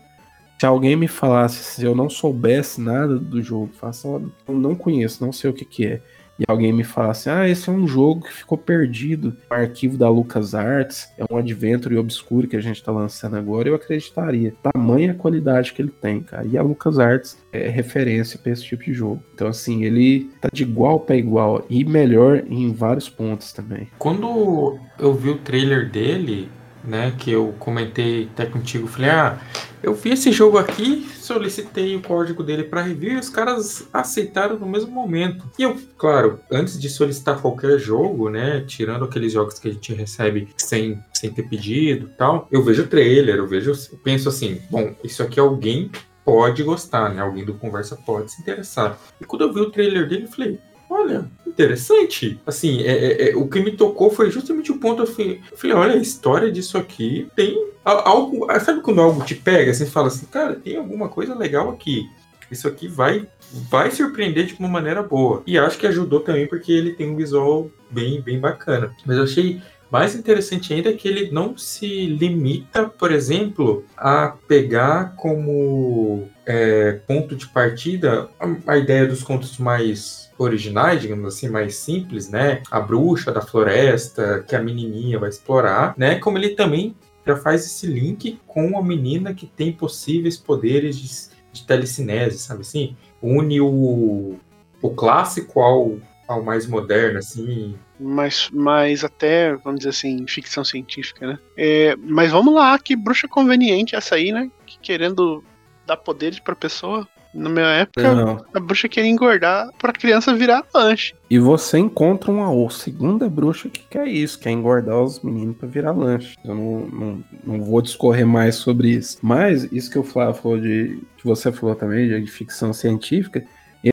se 0.59 0.67
alguém 0.67 0.97
me 0.97 1.09
falasse, 1.09 1.63
se 1.63 1.85
eu 1.85 1.95
não 1.95 2.09
soubesse 2.09 2.81
nada 2.81 3.19
do 3.19 3.43
jogo, 3.43 3.71
faça, 3.75 4.09
eu 4.09 4.55
não 4.55 4.75
conheço, 4.75 5.25
não 5.25 5.33
sei 5.33 5.51
o 5.51 5.53
que, 5.53 5.65
que 5.65 5.87
é. 5.87 6.01
e 6.39 6.45
alguém 6.49 6.73
me 6.73 6.85
falasse, 6.85 7.29
ah, 7.29 7.49
esse 7.49 7.69
é 7.69 7.73
um 7.73 7.87
jogo 7.87 8.23
que 8.23 8.33
ficou 8.33 8.57
perdido 8.57 9.37
no 9.51 9.57
arquivo 9.57 9.99
da 9.99 10.09
LucasArts, 10.09 11.13
é 11.19 11.25
um 11.31 11.37
adventure 11.37 11.97
obscuro 11.97 12.49
que 12.49 12.57
a 12.57 12.61
gente 12.61 12.83
tá 12.83 12.91
lançando 12.91 13.37
agora, 13.37 13.69
eu 13.69 13.75
acreditaria. 13.75 14.55
Tamanha 14.63 15.15
qualidade 15.15 15.73
que 15.73 15.83
ele 15.83 15.93
tem, 16.01 16.21
cara. 16.23 16.47
E 16.47 16.57
a 16.57 16.63
LucasArts 16.63 17.37
é 17.53 17.69
referência 17.69 18.39
para 18.39 18.53
esse 18.53 18.65
tipo 18.65 18.85
de 18.85 18.95
jogo. 18.95 19.23
Então, 19.35 19.49
assim, 19.49 19.85
ele 19.85 20.31
tá 20.41 20.49
de 20.53 20.63
igual 20.63 21.01
para 21.01 21.17
igual 21.17 21.65
e 21.69 21.85
melhor 21.85 22.43
em 22.49 22.73
vários 22.73 23.09
pontos 23.09 23.53
também. 23.53 23.89
Quando 23.99 24.79
eu 24.99 25.13
vi 25.15 25.31
o 25.31 25.39
trailer 25.39 25.91
dele, 25.91 26.49
né, 26.87 27.15
que 27.19 27.31
eu 27.31 27.55
comentei 27.59 28.29
até 28.33 28.47
contigo, 28.47 28.87
falei, 28.87 29.11
ah, 29.11 29.39
eu 29.83 29.95
vi 29.95 30.11
esse 30.11 30.33
jogo 30.33 30.59
aqui, 30.59 31.07
solicitei 31.19 31.97
o 31.97 32.03
código 32.03 32.43
dele 32.43 32.65
para 32.65 32.83
review 32.83 33.13
e 33.13 33.19
os 33.19 33.29
caras 33.29 33.87
aceitaram 33.93 34.59
no 34.59 34.67
mesmo 34.67 34.91
momento. 34.91 35.45
E 35.59 35.63
eu, 35.63 35.77
claro, 35.99 36.41
antes 36.51 36.81
de 36.81 36.89
solicitar 36.89 37.41
qualquer 37.41 37.79
jogo, 37.79 38.31
né, 38.31 38.65
tirando 38.67 39.05
aqueles 39.05 39.33
jogos 39.33 39.59
que 39.59 39.69
a 39.69 39.73
gente 39.73 39.93
recebe 39.93 40.49
sem, 40.57 41.03
sem 41.13 41.31
ter 41.33 41.43
pedido 41.45 42.11
tal, 42.17 42.49
eu 42.51 42.63
vejo 42.63 42.83
o 42.83 42.87
trailer, 42.87 43.37
eu 43.37 43.47
vejo, 43.47 43.73
eu 43.73 43.99
penso 43.99 44.29
assim, 44.29 44.61
bom, 44.71 44.95
isso 45.03 45.23
aqui 45.23 45.39
alguém 45.39 45.91
pode 46.25 46.63
gostar, 46.63 47.13
né? 47.13 47.21
Alguém 47.21 47.45
do 47.45 47.55
Conversa 47.55 47.97
pode 47.97 48.33
se 48.33 48.41
interessar. 48.41 48.99
E 49.21 49.25
quando 49.25 49.43
eu 49.43 49.53
vi 49.53 49.61
o 49.61 49.71
trailer 49.71 50.09
dele, 50.09 50.25
eu 50.25 50.29
falei, 50.29 50.59
olha, 50.89 51.31
interessante. 51.55 52.41
Assim, 52.47 52.83
é, 52.83 52.93
é, 52.93 53.31
é, 53.31 53.37
o 53.37 53.49
que 53.49 53.61
me 53.61 53.73
tocou 53.73 54.11
foi 54.11 54.31
justamente 54.31 54.73
o 54.73 54.79
ponto. 54.79 55.07
Falei, 55.07 55.41
eu 55.51 55.57
falei, 55.57 55.77
olha, 55.77 55.95
a 55.95 56.03
história 56.03 56.51
disso 56.51 56.77
aqui 56.77 57.29
tem 57.35 57.57
algo. 57.85 58.47
Sabe 58.61 58.81
quando 58.81 59.01
algo 59.01 59.25
te 59.25 59.35
pega? 59.35 59.73
Você 59.73 59.87
fala 59.87 60.09
assim, 60.09 60.27
cara, 60.27 60.55
tem 60.55 60.77
alguma 60.77 61.09
coisa 61.09 61.35
legal 61.35 61.71
aqui. 61.71 62.09
Isso 62.51 62.69
aqui 62.69 62.87
vai 62.87 63.27
vai 63.71 63.91
surpreender 63.91 64.47
de 64.47 64.55
uma 64.55 64.69
maneira 64.69 65.03
boa. 65.03 65.43
E 65.47 65.57
acho 65.57 65.79
que 65.79 65.87
ajudou 65.87 66.21
também 66.21 66.47
porque 66.47 66.73
ele 66.73 66.93
tem 66.93 67.11
um 67.11 67.17
visual 67.17 67.71
bem, 67.91 68.21
bem 68.21 68.39
bacana. 68.39 68.95
Mas 69.07 69.17
eu 69.17 69.23
achei 69.23 69.63
mais 69.95 70.17
interessante 70.17 70.75
ainda 70.75 70.91
é 70.91 70.93
que 70.93 71.07
ele 71.07 71.31
não 71.31 71.57
se 71.57 71.87
limita, 72.07 72.87
por 72.87 73.13
exemplo, 73.13 73.85
a 73.97 74.35
pegar 74.49 75.15
como 75.15 76.29
é, 76.45 76.95
ponto 77.07 77.37
de 77.37 77.47
partida 77.47 78.29
a, 78.41 78.73
a 78.73 78.77
ideia 78.77 79.07
dos 79.07 79.23
contos 79.23 79.57
mais 79.57 80.33
originais, 80.37 81.01
digamos 81.01 81.33
assim, 81.33 81.49
mais 81.49 81.77
simples, 81.77 82.29
né? 82.29 82.61
A 82.73 82.81
bruxa 82.81 83.31
da 83.31 83.41
floresta, 83.41 84.45
que 84.49 84.57
a 84.57 84.61
menininha 84.61 85.17
vai 85.17 85.29
explorar, 85.29 85.95
né? 85.97 86.17
Como 86.17 86.39
ele 86.39 86.57
também 86.57 86.97
já 87.25 87.37
faz 87.37 87.65
esse 87.65 87.87
link 87.87 88.41
com 88.49 88.77
a 88.77 88.83
menina 88.83 89.33
que 89.33 89.47
tem 89.47 89.73
possíveis 89.73 90.37
poderes 90.37 90.99
de, 90.99 91.09
de 91.53 91.65
telecinese, 91.65 92.39
sabe 92.39 92.63
assim? 92.63 92.97
Une 93.23 93.61
o, 93.61 94.35
o 94.83 94.91
clássico 94.91 95.61
ao, 95.61 95.99
ao 96.27 96.43
mais 96.43 96.67
moderno, 96.67 97.21
assim, 97.21 97.77
mas, 98.05 98.51
mas 98.53 99.03
até, 99.03 99.55
vamos 99.57 99.81
dizer 99.81 99.91
assim, 99.91 100.27
ficção 100.29 100.65
científica, 100.65 101.27
né? 101.27 101.39
É, 101.57 101.97
mas 101.97 102.31
vamos 102.31 102.55
lá, 102.55 102.79
que 102.79 102.95
bruxa 102.95 103.27
conveniente 103.27 103.97
essa 103.97 104.15
aí, 104.17 104.31
né? 104.31 104.51
Que 104.67 104.79
querendo 104.79 105.43
dar 105.87 105.97
poderes 105.97 106.39
pra 106.39 106.55
pessoa. 106.55 107.07
Na 107.35 107.51
minha 107.51 107.67
época, 107.67 108.15
Não. 108.15 108.45
a 108.55 108.61
bruxa 108.61 108.89
queria 108.89 109.11
engordar 109.11 109.69
pra 109.81 109.93
criança 109.93 110.33
virar 110.33 110.65
lanche. 110.73 111.15
E 111.29 111.37
você 111.37 111.79
encontra 111.79 112.31
uma 112.31 112.49
ou 112.49 112.71
segunda 112.71 113.29
bruxa 113.29 113.69
que 113.69 113.83
quer 113.91 114.07
isso, 114.07 114.39
quer 114.39 114.53
engordar 114.53 115.03
os 115.03 115.21
meninos 115.21 115.57
pra 115.57 115.67
virar 115.67 115.91
lanche. 115.91 116.37
Eu 116.45 116.55
não, 116.55 116.87
não, 116.87 117.25
não 117.45 117.65
vou 117.65 117.83
discorrer 117.83 118.25
mais 118.25 118.55
sobre 118.55 118.91
isso. 118.91 119.19
Mas 119.21 119.65
isso 119.73 119.91
que 119.91 119.99
eu 119.99 120.05
falou 120.05 120.61
de. 120.61 121.01
que 121.17 121.25
você 121.25 121.51
falou 121.51 121.75
também, 121.75 122.23
de 122.23 122.31
ficção 122.31 122.73
científica, 122.73 123.45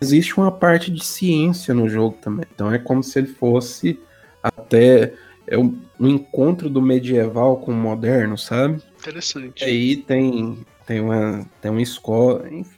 existe 0.01 0.37
uma 0.37 0.51
parte 0.51 0.91
de 0.91 1.03
ciência 1.03 1.73
no 1.73 1.89
jogo 1.89 2.17
também. 2.21 2.45
Então 2.53 2.71
é 2.71 2.77
como 2.77 3.03
se 3.03 3.19
ele 3.19 3.27
fosse 3.27 3.99
até 4.43 5.13
é 5.47 5.57
um, 5.57 5.77
um 5.99 6.07
encontro 6.07 6.69
do 6.69 6.81
medieval 6.81 7.57
com 7.57 7.71
o 7.71 7.75
moderno, 7.75 8.37
sabe? 8.37 8.81
Interessante. 8.99 9.63
E 9.63 9.65
aí 9.65 9.97
tem, 9.97 10.65
tem, 10.85 11.01
uma, 11.01 11.45
tem 11.59 11.71
uma 11.71 11.81
escola. 11.81 12.47
Enfim, 12.47 12.77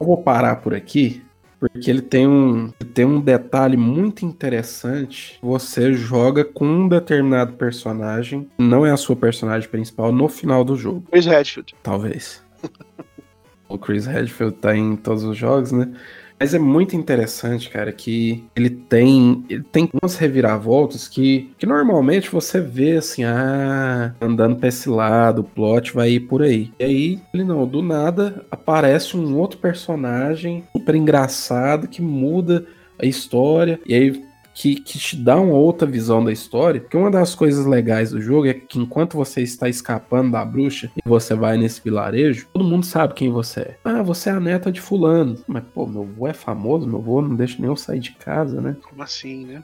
eu 0.00 0.06
vou 0.06 0.22
parar 0.22 0.56
por 0.56 0.74
aqui, 0.74 1.22
porque 1.58 1.90
ele 1.90 2.00
tem 2.00 2.26
um, 2.26 2.72
tem 2.94 3.04
um 3.04 3.20
detalhe 3.20 3.76
muito 3.76 4.24
interessante. 4.24 5.38
Você 5.42 5.92
joga 5.92 6.42
com 6.42 6.64
um 6.64 6.88
determinado 6.88 7.52
personagem, 7.52 8.48
não 8.56 8.86
é 8.86 8.90
a 8.90 8.96
sua 8.96 9.14
personagem 9.14 9.68
principal, 9.68 10.10
no 10.10 10.28
final 10.28 10.64
do 10.64 10.76
jogo. 10.76 11.04
Chris 11.10 11.26
Redfield. 11.26 11.74
Talvez. 11.82 12.42
o 13.68 13.78
Chris 13.78 14.06
Redfield 14.06 14.56
tá 14.56 14.74
em 14.74 14.96
todos 14.96 15.22
os 15.22 15.36
jogos, 15.36 15.70
né? 15.70 15.92
Mas 16.40 16.54
é 16.54 16.58
muito 16.58 16.96
interessante, 16.96 17.68
cara, 17.68 17.92
que 17.92 18.42
ele 18.56 18.70
tem, 18.70 19.44
ele 19.50 19.62
tem 19.62 19.90
umas 20.02 20.16
reviravoltas 20.16 21.06
que, 21.06 21.50
que 21.58 21.66
normalmente 21.66 22.30
você 22.30 22.58
vê 22.58 22.96
assim, 22.96 23.24
ah, 23.24 24.14
andando 24.18 24.56
pra 24.56 24.68
esse 24.68 24.88
lado, 24.88 25.42
o 25.42 25.44
plot 25.44 25.92
vai 25.92 26.12
ir 26.12 26.20
por 26.20 26.40
aí. 26.40 26.72
E 26.78 26.84
aí, 26.84 27.20
ele 27.34 27.44
não, 27.44 27.66
do 27.66 27.82
nada 27.82 28.42
aparece 28.50 29.18
um 29.18 29.36
outro 29.36 29.58
personagem 29.58 30.64
super 30.74 30.94
engraçado 30.94 31.86
que 31.86 32.00
muda 32.00 32.64
a 32.98 33.04
história. 33.04 33.78
E 33.86 33.94
aí 33.94 34.29
que, 34.54 34.76
que 34.76 34.98
te 34.98 35.16
dá 35.16 35.36
uma 35.36 35.54
outra 35.54 35.86
visão 35.86 36.24
da 36.24 36.32
história. 36.32 36.80
Porque 36.80 36.96
uma 36.96 37.10
das 37.10 37.34
coisas 37.34 37.66
legais 37.66 38.10
do 38.10 38.20
jogo 38.20 38.46
é 38.46 38.54
que 38.54 38.78
enquanto 38.78 39.16
você 39.16 39.42
está 39.42 39.68
escapando 39.68 40.32
da 40.32 40.44
bruxa 40.44 40.90
e 40.96 41.08
você 41.08 41.34
vai 41.34 41.56
nesse 41.56 41.80
vilarejo, 41.82 42.48
todo 42.52 42.64
mundo 42.64 42.84
sabe 42.86 43.14
quem 43.14 43.30
você 43.30 43.60
é. 43.60 43.76
Ah, 43.84 44.02
você 44.02 44.30
é 44.30 44.32
a 44.32 44.40
neta 44.40 44.70
de 44.70 44.80
fulano. 44.80 45.42
Mas, 45.46 45.64
pô, 45.74 45.86
meu 45.86 46.02
avô 46.02 46.26
é 46.26 46.34
famoso, 46.34 46.86
meu 46.86 46.98
avô 46.98 47.22
não 47.22 47.34
deixa 47.34 47.56
nem 47.58 47.68
eu 47.68 47.76
sair 47.76 48.00
de 48.00 48.12
casa, 48.12 48.60
né? 48.60 48.76
Como 48.82 49.02
assim, 49.02 49.46
né? 49.46 49.62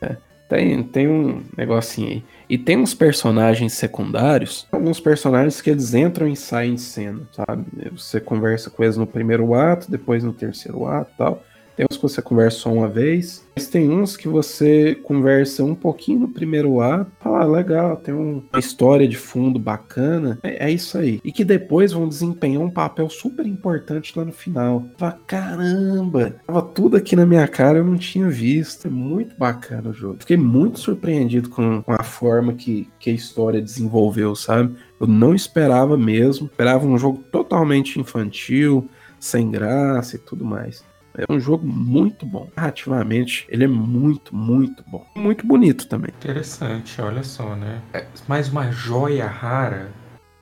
É. 0.00 0.16
Tem, 0.48 0.80
tem 0.84 1.08
um 1.08 1.42
negocinho 1.56 2.08
aí. 2.08 2.24
E 2.48 2.56
tem 2.56 2.78
uns 2.78 2.94
personagens 2.94 3.72
secundários, 3.72 4.66
alguns 4.70 5.00
personagens 5.00 5.60
que 5.60 5.70
eles 5.70 5.92
entram 5.92 6.28
e 6.28 6.36
saem 6.36 6.76
de 6.76 6.82
cena, 6.82 7.22
sabe? 7.32 7.64
Você 7.96 8.20
conversa 8.20 8.70
com 8.70 8.84
eles 8.84 8.96
no 8.96 9.06
primeiro 9.06 9.54
ato, 9.54 9.90
depois 9.90 10.22
no 10.22 10.32
terceiro 10.32 10.86
ato 10.86 11.10
e 11.12 11.18
tal. 11.18 11.42
Tem 11.76 11.86
uns 11.88 11.96
que 11.96 12.02
você 12.02 12.22
conversa 12.22 12.58
só 12.60 12.72
uma 12.72 12.88
vez, 12.88 13.46
mas 13.54 13.68
tem 13.68 13.90
uns 13.90 14.16
que 14.16 14.28
você 14.28 14.94
conversa 14.94 15.62
um 15.62 15.74
pouquinho 15.74 16.20
no 16.20 16.28
primeiro 16.28 16.80
ato, 16.80 17.12
fala, 17.20 17.42
ah, 17.42 17.44
legal, 17.44 17.96
tem 17.96 18.14
uma 18.14 18.58
história 18.58 19.06
de 19.06 19.16
fundo 19.16 19.58
bacana, 19.58 20.38
é, 20.42 20.66
é, 20.66 20.70
isso 20.70 20.96
aí. 20.96 21.20
E 21.22 21.30
que 21.30 21.44
depois 21.44 21.92
vão 21.92 22.08
desempenhar 22.08 22.62
um 22.62 22.70
papel 22.70 23.10
super 23.10 23.46
importante 23.46 24.18
lá 24.18 24.24
no 24.24 24.32
final. 24.32 24.86
Fala, 24.96 25.20
caramba, 25.26 26.36
tava 26.46 26.62
tudo 26.62 26.96
aqui 26.96 27.14
na 27.14 27.26
minha 27.26 27.46
cara, 27.46 27.78
eu 27.78 27.84
não 27.84 27.98
tinha 27.98 28.28
visto. 28.28 28.88
É 28.88 28.90
muito 28.90 29.36
bacana 29.36 29.90
o 29.90 29.92
jogo. 29.92 30.16
Fiquei 30.20 30.36
muito 30.36 30.80
surpreendido 30.80 31.50
com, 31.50 31.82
com 31.82 31.92
a 31.92 32.02
forma 32.02 32.54
que, 32.54 32.88
que 32.98 33.10
a 33.10 33.12
história 33.14 33.60
desenvolveu, 33.60 34.34
sabe? 34.34 34.74
Eu 34.98 35.06
não 35.06 35.34
esperava 35.34 35.96
mesmo, 35.96 36.46
esperava 36.46 36.86
um 36.86 36.96
jogo 36.96 37.22
totalmente 37.30 38.00
infantil, 38.00 38.88
sem 39.20 39.50
graça 39.50 40.16
e 40.16 40.18
tudo 40.18 40.44
mais. 40.44 40.82
É 41.16 41.32
um 41.32 41.40
jogo 41.40 41.66
muito 41.66 42.26
bom. 42.26 42.48
Narrativamente, 42.54 43.46
ele 43.48 43.64
é 43.64 43.66
muito, 43.68 44.36
muito 44.36 44.84
bom. 44.86 45.06
Muito 45.14 45.46
bonito 45.46 45.88
também. 45.88 46.10
Interessante, 46.14 47.00
olha 47.00 47.22
só, 47.22 47.56
né? 47.56 47.80
É 47.94 48.06
mais 48.28 48.48
uma 48.48 48.70
joia 48.70 49.26
rara 49.26 49.90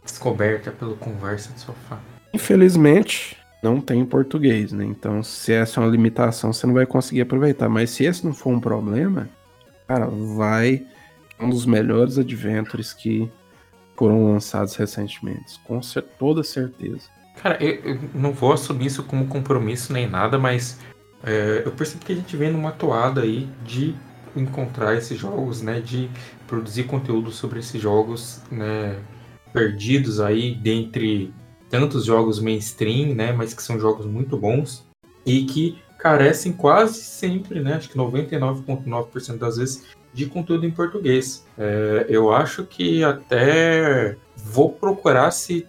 descoberta 0.02 0.72
pelo 0.72 0.96
Conversa 0.96 1.52
de 1.52 1.60
Sofá. 1.60 1.98
Infelizmente, 2.32 3.36
não 3.62 3.80
tem 3.80 4.00
em 4.00 4.04
português, 4.04 4.72
né? 4.72 4.84
Então, 4.84 5.22
se 5.22 5.52
essa 5.52 5.80
é 5.80 5.84
uma 5.84 5.90
limitação, 5.90 6.52
você 6.52 6.66
não 6.66 6.74
vai 6.74 6.86
conseguir 6.86 7.20
aproveitar. 7.20 7.68
Mas 7.68 7.90
se 7.90 8.04
esse 8.04 8.24
não 8.24 8.34
for 8.34 8.50
um 8.50 8.60
problema, 8.60 9.28
cara, 9.86 10.06
vai 10.06 10.84
um 11.40 11.48
dos 11.48 11.64
melhores 11.64 12.18
adventures 12.18 12.92
que 12.92 13.30
foram 13.96 14.32
lançados 14.32 14.74
recentemente. 14.74 15.58
Com 15.64 15.80
toda 16.18 16.42
certeza. 16.42 17.13
Cara, 17.42 17.62
eu, 17.62 17.74
eu, 17.92 18.00
não 18.14 18.32
vou 18.32 18.52
assumir 18.52 18.86
isso 18.86 19.02
como 19.02 19.26
compromisso 19.26 19.92
nem 19.92 20.08
nada, 20.08 20.38
mas 20.38 20.78
é, 21.22 21.62
eu 21.64 21.72
percebo 21.72 22.04
que 22.04 22.12
a 22.12 22.16
gente 22.16 22.36
vem 22.36 22.50
numa 22.50 22.72
toada 22.72 23.22
aí 23.22 23.48
de 23.64 23.94
encontrar 24.36 24.94
esses 24.96 25.18
jogos, 25.18 25.62
né? 25.62 25.80
De 25.80 26.10
produzir 26.46 26.84
conteúdo 26.84 27.30
sobre 27.30 27.60
esses 27.60 27.80
jogos, 27.80 28.42
né? 28.50 28.98
Perdidos 29.52 30.20
aí 30.20 30.54
dentre 30.54 31.32
tantos 31.70 32.04
jogos 32.04 32.40
mainstream, 32.40 33.14
né? 33.14 33.32
Mas 33.32 33.54
que 33.54 33.62
são 33.62 33.78
jogos 33.78 34.06
muito 34.06 34.36
bons 34.36 34.86
e 35.24 35.44
que 35.44 35.78
carecem 35.98 36.52
quase 36.52 37.02
sempre, 37.02 37.60
né? 37.60 37.74
Acho 37.74 37.88
que 37.88 37.96
99,9% 37.96 39.38
das 39.38 39.56
vezes 39.56 39.84
de 40.12 40.26
conteúdo 40.26 40.66
em 40.66 40.70
português. 40.70 41.46
É, 41.58 42.06
eu 42.08 42.32
acho 42.32 42.64
que 42.64 43.02
até 43.02 44.16
vou 44.36 44.70
procurar 44.72 45.30
se 45.30 45.66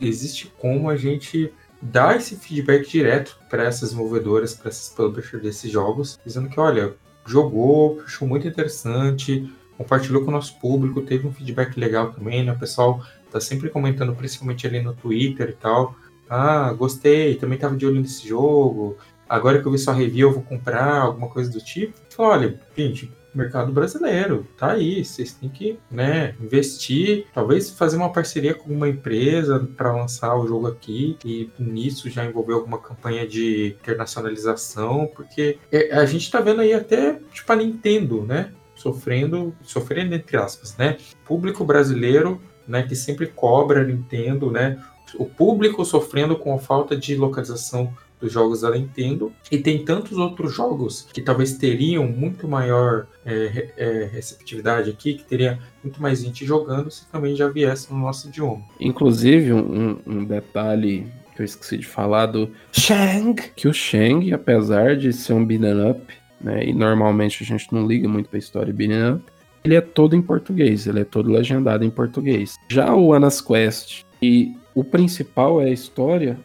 existe 0.00 0.52
como 0.58 0.88
a 0.90 0.96
gente 0.96 1.52
dar 1.80 2.16
esse 2.16 2.36
feedback 2.36 2.88
direto 2.88 3.38
para 3.50 3.64
essas 3.64 3.90
desenvolvedoras, 3.90 4.54
para 4.54 4.68
essas 4.68 4.88
publishers 4.94 5.42
desses 5.42 5.70
jogos, 5.70 6.18
dizendo 6.24 6.48
que, 6.48 6.58
olha, 6.58 6.94
jogou, 7.26 8.00
achou 8.04 8.26
muito 8.26 8.48
interessante, 8.48 9.52
compartilhou 9.76 10.22
com 10.22 10.28
o 10.28 10.34
nosso 10.34 10.58
público, 10.58 11.02
teve 11.02 11.26
um 11.26 11.32
feedback 11.32 11.78
legal 11.78 12.12
também, 12.12 12.44
né? 12.44 12.52
O 12.52 12.58
pessoal 12.58 13.04
tá 13.30 13.40
sempre 13.40 13.68
comentando, 13.68 14.14
principalmente 14.14 14.66
ali 14.66 14.80
no 14.80 14.94
Twitter 14.94 15.50
e 15.50 15.54
tal. 15.54 15.94
Ah, 16.28 16.72
gostei, 16.72 17.34
também 17.34 17.58
tava 17.58 17.76
de 17.76 17.86
olho 17.86 18.00
nesse 18.00 18.26
jogo, 18.26 18.96
agora 19.28 19.60
que 19.60 19.66
eu 19.66 19.72
vi 19.72 19.78
sua 19.78 19.92
review, 19.92 20.28
eu 20.28 20.34
vou 20.34 20.42
comprar 20.42 21.02
alguma 21.02 21.28
coisa 21.28 21.50
do 21.50 21.60
tipo. 21.60 21.98
Olha, 22.16 22.58
gente, 22.76 23.12
mercado 23.34 23.72
brasileiro, 23.72 24.46
tá 24.56 24.72
aí, 24.72 25.04
vocês 25.04 25.32
têm 25.32 25.48
que, 25.48 25.78
né, 25.90 26.34
investir, 26.40 27.26
talvez 27.34 27.70
fazer 27.70 27.96
uma 27.96 28.12
parceria 28.12 28.54
com 28.54 28.72
uma 28.72 28.88
empresa 28.88 29.66
para 29.76 29.92
lançar 29.92 30.34
o 30.36 30.46
jogo 30.46 30.66
aqui 30.66 31.16
e 31.24 31.50
nisso 31.58 32.08
já 32.10 32.24
envolver 32.24 32.54
alguma 32.54 32.78
campanha 32.78 33.26
de 33.26 33.76
internacionalização, 33.80 35.10
porque 35.14 35.58
é, 35.70 35.92
a 35.92 36.06
gente 36.06 36.30
tá 36.30 36.40
vendo 36.40 36.60
aí 36.60 36.72
até 36.72 37.20
tipo 37.32 37.52
a 37.52 37.56
Nintendo, 37.56 38.22
né, 38.22 38.52
sofrendo, 38.74 39.54
sofrendo 39.62 40.14
entre 40.14 40.36
aspas, 40.36 40.76
né, 40.76 40.96
público 41.24 41.64
brasileiro, 41.64 42.40
né, 42.66 42.82
que 42.82 42.96
sempre 42.96 43.26
cobra 43.26 43.80
a 43.80 43.84
Nintendo, 43.84 44.50
né, 44.50 44.82
o 45.18 45.26
público 45.26 45.84
sofrendo 45.84 46.36
com 46.36 46.54
a 46.54 46.58
falta 46.58 46.96
de 46.96 47.14
localização 47.16 47.94
dos 48.24 48.32
jogos 48.32 48.62
da 48.62 48.70
Nintendo 48.70 49.30
e 49.52 49.58
tem 49.58 49.84
tantos 49.84 50.16
outros 50.16 50.54
jogos 50.54 51.06
que 51.12 51.20
talvez 51.20 51.58
teriam 51.58 52.06
muito 52.06 52.48
maior 52.48 53.06
é, 53.24 53.72
é, 53.76 54.10
receptividade 54.10 54.88
aqui, 54.90 55.14
que 55.14 55.24
teria 55.24 55.58
muito 55.82 56.00
mais 56.00 56.22
gente 56.22 56.44
jogando 56.44 56.90
se 56.90 57.06
também 57.10 57.36
já 57.36 57.48
viesse 57.48 57.92
no 57.92 57.98
nosso 57.98 58.28
idioma. 58.28 58.64
Inclusive, 58.80 59.52
um, 59.52 59.98
um 60.06 60.24
detalhe 60.24 61.06
que 61.36 61.42
eu 61.42 61.44
esqueci 61.44 61.78
de 61.78 61.86
falar 61.86 62.26
do 62.26 62.50
Shang, 62.72 63.34
que 63.54 63.68
o 63.68 63.74
Shang, 63.74 64.32
apesar 64.32 64.96
de 64.96 65.12
ser 65.12 65.34
um 65.34 65.44
beat'em 65.44 65.90
up, 65.90 66.14
né, 66.40 66.64
e 66.64 66.72
normalmente 66.72 67.42
a 67.42 67.46
gente 67.46 67.66
não 67.72 67.86
liga 67.86 68.08
muito 68.08 68.30
pra 68.30 68.38
história 68.38 68.72
beat'em 68.72 69.14
up, 69.14 69.24
ele 69.62 69.74
é 69.74 69.80
todo 69.80 70.16
em 70.16 70.22
português, 70.22 70.86
ele 70.86 71.00
é 71.00 71.04
todo 71.04 71.30
legendado 71.30 71.84
em 71.84 71.90
português. 71.90 72.54
Já 72.70 72.94
o 72.94 73.12
Anas 73.12 73.40
Quest 73.40 74.04
e 74.22 74.54
o 74.74 74.82
principal 74.82 75.60
é 75.60 75.66
a 75.66 75.72
história, 75.72 76.38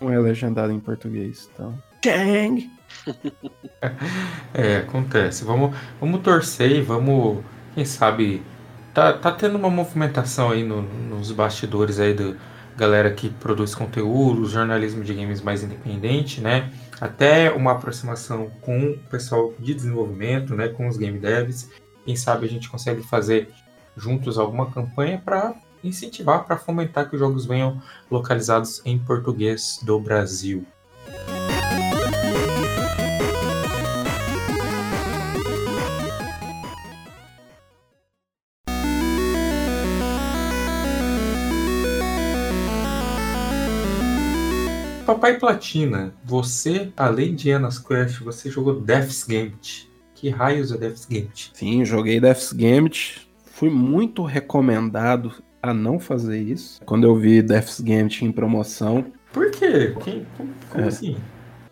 não 0.00 0.10
é 0.10 0.18
legendado 0.18 0.72
em 0.72 0.80
português, 0.80 1.48
então. 1.52 1.80
Chang! 2.04 2.70
é, 4.54 4.76
acontece. 4.78 5.44
Vamos, 5.44 5.76
vamos 6.00 6.20
torcer 6.20 6.70
e 6.70 6.80
vamos, 6.80 7.44
quem 7.74 7.84
sabe. 7.84 8.42
Tá, 8.92 9.12
tá 9.12 9.32
tendo 9.32 9.56
uma 9.56 9.70
movimentação 9.70 10.50
aí 10.50 10.62
no, 10.62 10.82
nos 10.82 11.32
bastidores 11.32 11.98
aí 11.98 12.12
do 12.12 12.36
galera 12.76 13.10
que 13.12 13.28
produz 13.28 13.74
conteúdo, 13.74 14.46
jornalismo 14.46 15.04
de 15.04 15.14
games 15.14 15.40
mais 15.40 15.62
independente, 15.62 16.40
né? 16.40 16.70
Até 17.00 17.50
uma 17.50 17.72
aproximação 17.72 18.50
com 18.60 18.90
o 18.90 18.98
pessoal 19.10 19.52
de 19.58 19.74
desenvolvimento, 19.74 20.54
né? 20.54 20.68
Com 20.68 20.88
os 20.88 20.96
game 20.96 21.18
devs. 21.18 21.70
Quem 22.04 22.16
sabe 22.16 22.46
a 22.46 22.48
gente 22.48 22.68
consegue 22.68 23.02
fazer 23.02 23.50
juntos 23.96 24.38
alguma 24.38 24.70
campanha 24.70 25.20
para 25.22 25.54
incentivar 25.82 26.44
para 26.44 26.56
fomentar 26.56 27.08
que 27.08 27.16
os 27.16 27.20
jogos 27.20 27.46
venham 27.46 27.80
localizados 28.10 28.80
em 28.84 28.98
português 28.98 29.78
do 29.82 29.98
Brasil. 29.98 30.66
Papai 45.04 45.38
Platina, 45.38 46.14
você, 46.24 46.92
além 46.96 47.34
de 47.34 47.50
Anas 47.50 47.78
Quest, 47.78 48.20
você 48.20 48.50
jogou 48.50 48.80
Death's 48.80 49.24
Gambit. 49.24 49.90
Que 50.14 50.30
raios 50.30 50.72
é 50.72 50.78
Death's 50.78 51.04
Gambit? 51.04 51.50
Sim, 51.54 51.84
joguei 51.84 52.18
Death's 52.18 52.52
Gambit. 52.52 53.28
Fui 53.44 53.68
muito 53.68 54.24
recomendado 54.24 55.42
a 55.62 55.72
não 55.72 56.00
fazer 56.00 56.40
isso. 56.40 56.80
Quando 56.84 57.04
eu 57.04 57.14
vi 57.14 57.40
Death's 57.40 57.80
Gambit 57.80 58.24
em 58.24 58.32
promoção. 58.32 59.06
Por 59.32 59.50
quê? 59.52 59.94
Quem, 60.02 60.26
como, 60.36 60.52
como 60.68 60.84
é, 60.84 60.88
assim? 60.88 61.16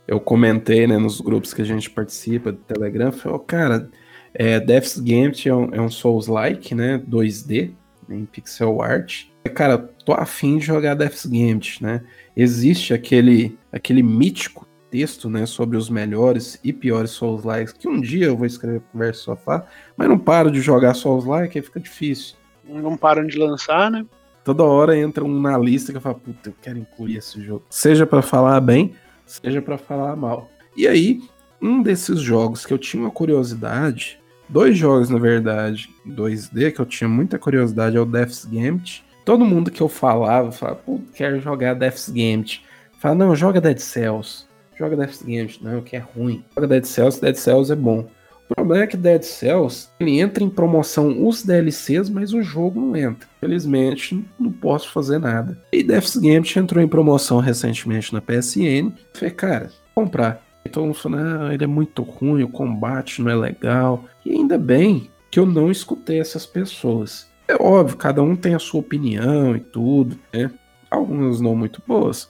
Eu 0.07 0.20
comentei 0.20 0.86
né, 0.86 0.97
nos 0.97 1.20
grupos 1.20 1.53
que 1.53 1.61
a 1.61 1.64
gente 1.64 1.91
participa 1.91 2.53
do 2.53 2.59
Telegram, 2.59 3.11
falei, 3.11 3.36
oh, 3.36 3.41
cara, 3.41 3.91
é, 4.32 4.61
Death's 4.61 4.99
Gambit 4.99 5.49
é 5.49 5.55
um, 5.55 5.74
é 5.74 5.80
um 5.80 5.91
Souls-like, 5.91 6.74
né? 6.74 6.99
2D, 6.99 7.72
em 8.09 8.24
pixel 8.24 8.80
art. 8.80 9.24
Cara, 9.55 9.78
tô 9.78 10.12
afim 10.12 10.59
de 10.59 10.66
jogar 10.66 10.95
Death's 10.95 11.26
Gambit, 11.26 11.82
né? 11.82 12.03
Existe 12.36 12.95
aquele, 12.95 13.59
aquele 13.72 14.03
mítico 14.03 14.68
texto, 14.91 15.30
né, 15.30 15.47
sobre 15.47 15.76
os 15.76 15.88
melhores 15.88 16.59
e 16.64 16.72
piores 16.72 17.12
Souls-likes, 17.12 17.72
que 17.72 17.88
um 17.88 18.01
dia 18.01 18.26
eu 18.26 18.36
vou 18.36 18.45
escrever 18.45 18.80
pro 18.80 18.99
Verso 18.99 19.22
Sofá, 19.22 19.64
mas 19.97 20.09
não 20.09 20.18
paro 20.18 20.51
de 20.51 20.61
jogar 20.61 20.95
Souls-like, 20.95 21.57
aí 21.57 21.62
fica 21.62 21.78
difícil 21.78 22.39
não 22.70 22.96
param 22.96 23.26
de 23.26 23.38
lançar, 23.38 23.90
né? 23.90 24.04
Toda 24.44 24.64
hora 24.64 24.96
entra 24.96 25.24
um 25.24 25.40
na 25.40 25.58
lista 25.58 25.92
que 25.92 26.00
fala, 26.00 26.14
puta, 26.14 26.50
eu 26.50 26.54
quero 26.62 26.78
incluir 26.78 27.16
esse 27.16 27.42
jogo. 27.42 27.64
Seja 27.68 28.06
para 28.06 28.22
falar 28.22 28.60
bem, 28.60 28.94
seja 29.26 29.60
para 29.60 29.76
falar 29.76 30.16
mal. 30.16 30.50
E 30.76 30.88
aí, 30.88 31.20
um 31.60 31.82
desses 31.82 32.20
jogos 32.20 32.64
que 32.64 32.72
eu 32.72 32.78
tinha 32.78 33.02
uma 33.02 33.10
curiosidade, 33.10 34.18
dois 34.48 34.76
jogos 34.76 35.10
na 35.10 35.18
verdade, 35.18 35.90
2D, 36.06 36.72
que 36.72 36.80
eu 36.80 36.86
tinha 36.86 37.08
muita 37.08 37.38
curiosidade, 37.38 37.96
é 37.96 38.00
o 38.00 38.06
Death's 38.06 38.44
Gambit. 38.44 39.04
Todo 39.24 39.44
mundo 39.44 39.70
que 39.70 39.82
eu 39.82 39.88
falava, 39.88 40.50
falava, 40.50 40.78
pô, 40.78 41.00
quero 41.14 41.38
jogar 41.40 41.74
Death's 41.74 42.08
Gambit. 42.08 42.64
Fala, 42.98 43.14
não, 43.14 43.36
joga 43.36 43.60
Dead 43.60 43.78
Cells. 43.78 44.46
Joga 44.78 44.96
Death's 44.96 45.22
Gambit, 45.22 45.62
não, 45.62 45.82
que 45.82 45.96
é 45.96 45.98
ruim. 45.98 46.42
Joga 46.54 46.66
Dead 46.66 46.84
Cells, 46.84 47.20
Dead 47.20 47.36
Cells 47.36 47.70
é 47.70 47.76
bom. 47.76 48.08
O 48.51 48.55
problema 48.57 48.82
é 48.82 48.86
que 48.88 48.96
Dead 48.96 49.22
Cells 49.22 49.88
ele 50.01 50.18
entra 50.18 50.42
em 50.42 50.51
promoção 50.51 51.24
os 51.26 51.44
DLCs, 51.44 52.11
mas 52.11 52.32
o 52.32 52.42
jogo 52.42 52.80
não 52.80 52.96
entra. 52.96 53.28
Felizmente, 53.38 54.24
não 54.38 54.51
posso 54.51 54.90
fazer 54.90 55.18
nada. 55.18 55.57
E 55.72 55.84
Death's 55.84 56.16
Gambit 56.16 56.59
entrou 56.59 56.82
em 56.82 56.88
promoção 56.88 57.38
recentemente 57.38 58.12
na 58.12 58.20
PSN. 58.20 58.92
Falei, 59.14 59.30
cara, 59.30 59.70
comprar. 59.94 60.44
Então 60.64 60.92
falando, 60.92 61.44
ah, 61.44 61.55
ele 61.55 61.62
é 61.62 61.66
muito 61.66 62.03
ruim, 62.03 62.42
o 62.42 62.48
combate 62.48 63.22
não 63.22 63.30
é 63.30 63.36
legal. 63.36 64.05
E 64.26 64.32
ainda 64.32 64.59
bem 64.59 65.09
que 65.30 65.38
eu 65.38 65.46
não 65.46 65.70
escutei 65.70 66.18
essas 66.18 66.44
pessoas. 66.44 67.30
É 67.46 67.55
óbvio, 67.55 67.96
cada 67.96 68.20
um 68.20 68.34
tem 68.34 68.55
a 68.55 68.59
sua 68.59 68.80
opinião 68.80 69.55
e 69.55 69.61
tudo, 69.61 70.18
né? 70.32 70.51
Algumas 70.90 71.40
não 71.40 71.55
muito 71.55 71.80
boas. 71.86 72.28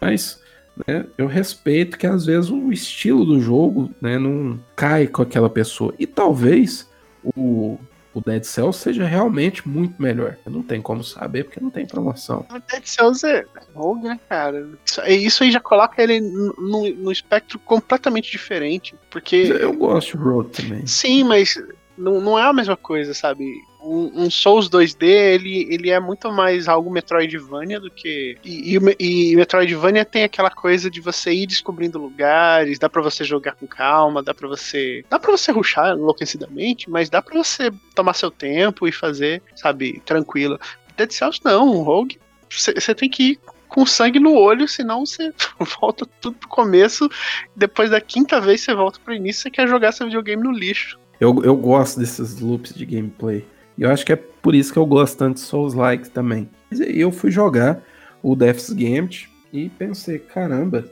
Mas 0.00 0.40
né, 0.86 1.06
eu 1.16 1.26
respeito 1.26 1.96
que 1.96 2.06
às 2.06 2.26
vezes 2.26 2.50
o 2.50 2.72
estilo 2.72 3.24
do 3.24 3.40
jogo 3.40 3.90
né, 4.00 4.18
não 4.18 4.58
cai 4.74 5.06
com 5.06 5.22
aquela 5.22 5.48
pessoa. 5.48 5.94
E 5.98 6.06
talvez 6.06 6.90
o, 7.22 7.78
o 8.12 8.20
Dead 8.20 8.44
Cells 8.44 8.78
seja 8.78 9.04
realmente 9.04 9.66
muito 9.66 10.00
melhor. 10.00 10.36
Não 10.46 10.62
tem 10.62 10.82
como 10.82 11.04
saber 11.04 11.44
porque 11.44 11.60
não 11.60 11.70
tem 11.70 11.86
promoção. 11.86 12.46
O 12.50 12.58
Dead 12.70 12.84
Cells 12.84 13.26
é 13.26 13.44
rogue, 13.74 14.08
né, 14.08 14.20
cara? 14.28 14.68
Isso, 15.08 15.42
aí 15.42 15.50
já 15.50 15.60
coloca 15.60 16.02
ele 16.02 16.20
no, 16.20 16.90
no 16.94 17.12
espectro 17.12 17.58
completamente 17.58 18.30
diferente. 18.30 18.94
Porque. 19.10 19.36
Eu 19.36 19.72
gosto 19.72 20.16
de 20.16 20.24
Road 20.24 20.50
também. 20.50 20.86
Sim, 20.86 21.24
mas 21.24 21.56
não, 21.96 22.20
não 22.20 22.38
é 22.38 22.42
a 22.42 22.52
mesma 22.52 22.76
coisa, 22.76 23.14
sabe? 23.14 23.62
Um, 23.88 24.24
um, 24.24 24.30
Souls 24.30 24.68
2D, 24.68 25.02
ele, 25.04 25.72
ele 25.72 25.90
é 25.90 26.00
muito 26.00 26.32
mais 26.32 26.66
algo 26.66 26.90
Metroidvania 26.90 27.78
do 27.78 27.90
que. 27.90 28.36
E, 28.44 28.76
e, 28.76 29.30
e, 29.30 29.36
Metroidvania 29.36 30.04
tem 30.04 30.24
aquela 30.24 30.50
coisa 30.50 30.90
de 30.90 31.00
você 31.00 31.32
ir 31.32 31.46
descobrindo 31.46 31.98
lugares, 31.98 32.78
dá 32.78 32.88
para 32.88 33.00
você 33.00 33.22
jogar 33.22 33.52
com 33.52 33.66
calma, 33.66 34.22
dá 34.22 34.34
para 34.34 34.48
você. 34.48 35.04
Dá 35.08 35.18
para 35.18 35.30
você 35.30 35.52
ruxar 35.52 35.96
enlouquecidamente, 35.96 36.90
mas 36.90 37.08
dá 37.08 37.22
para 37.22 37.42
você 37.42 37.70
tomar 37.94 38.14
seu 38.14 38.30
tempo 38.30 38.88
e 38.88 38.92
fazer, 38.92 39.40
sabe, 39.54 40.02
tranquilo. 40.04 40.58
Dead 40.96 41.12
Cells 41.12 41.40
não, 41.44 41.68
um 41.68 41.82
Rogue, 41.82 42.18
você 42.50 42.94
tem 42.94 43.08
que 43.08 43.22
ir 43.22 43.40
com 43.68 43.84
sangue 43.84 44.18
no 44.18 44.34
olho, 44.34 44.66
senão 44.66 45.04
você 45.04 45.32
volta 45.80 46.06
tudo 46.20 46.36
pro 46.36 46.48
começo. 46.48 47.08
Depois 47.54 47.90
da 47.90 48.00
quinta 48.00 48.40
vez 48.40 48.62
você 48.62 48.74
volta 48.74 48.98
pro 49.04 49.14
início, 49.14 49.42
você 49.42 49.50
quer 49.50 49.68
jogar 49.68 49.92
seu 49.92 50.06
videogame 50.06 50.42
no 50.42 50.52
lixo. 50.52 50.98
Eu, 51.20 51.42
eu 51.44 51.56
gosto 51.56 52.00
desses 52.00 52.40
loops 52.40 52.74
de 52.74 52.84
gameplay. 52.84 53.44
E 53.76 53.82
eu 53.82 53.90
acho 53.90 54.04
que 54.04 54.12
é 54.12 54.16
por 54.16 54.54
isso 54.54 54.72
que 54.72 54.78
eu 54.78 54.86
gosto 54.86 55.18
tanto 55.18 55.34
de 55.34 55.40
Souls-like 55.40 56.10
também. 56.10 56.48
Mas 56.70 56.80
aí 56.80 57.00
eu 57.00 57.12
fui 57.12 57.30
jogar 57.30 57.82
o 58.22 58.34
Death's 58.34 58.70
Gambit 58.70 59.28
e 59.52 59.68
pensei, 59.68 60.18
caramba, 60.18 60.86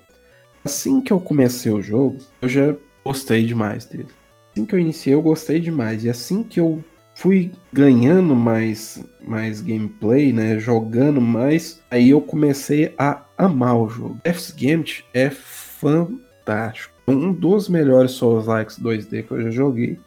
assim 0.64 1.00
que 1.00 1.12
eu 1.12 1.20
comecei 1.20 1.72
o 1.72 1.82
jogo, 1.82 2.18
eu 2.42 2.48
já 2.48 2.74
gostei 3.04 3.44
demais 3.44 3.84
dele. 3.84 4.08
Assim 4.52 4.64
que 4.64 4.74
eu 4.74 4.78
iniciei, 4.78 5.14
eu 5.14 5.22
gostei 5.22 5.60
demais. 5.60 6.04
E 6.04 6.10
assim 6.10 6.42
que 6.42 6.60
eu 6.60 6.82
fui 7.14 7.52
ganhando 7.72 8.34
mais, 8.34 9.04
mais 9.20 9.60
gameplay, 9.60 10.32
né, 10.32 10.58
jogando 10.58 11.20
mais, 11.20 11.80
aí 11.90 12.10
eu 12.10 12.20
comecei 12.20 12.94
a 12.98 13.24
amar 13.38 13.76
o 13.76 13.88
jogo. 13.88 14.20
Death's 14.24 14.50
Gambit 14.50 15.04
é 15.14 15.30
fantástico. 15.30 16.94
Um 17.06 17.32
dos 17.32 17.68
melhores 17.68 18.12
Souls-likes 18.12 18.78
2D 18.78 19.24
que 19.26 19.32
eu 19.32 19.42
já 19.42 19.50
joguei. 19.50 19.98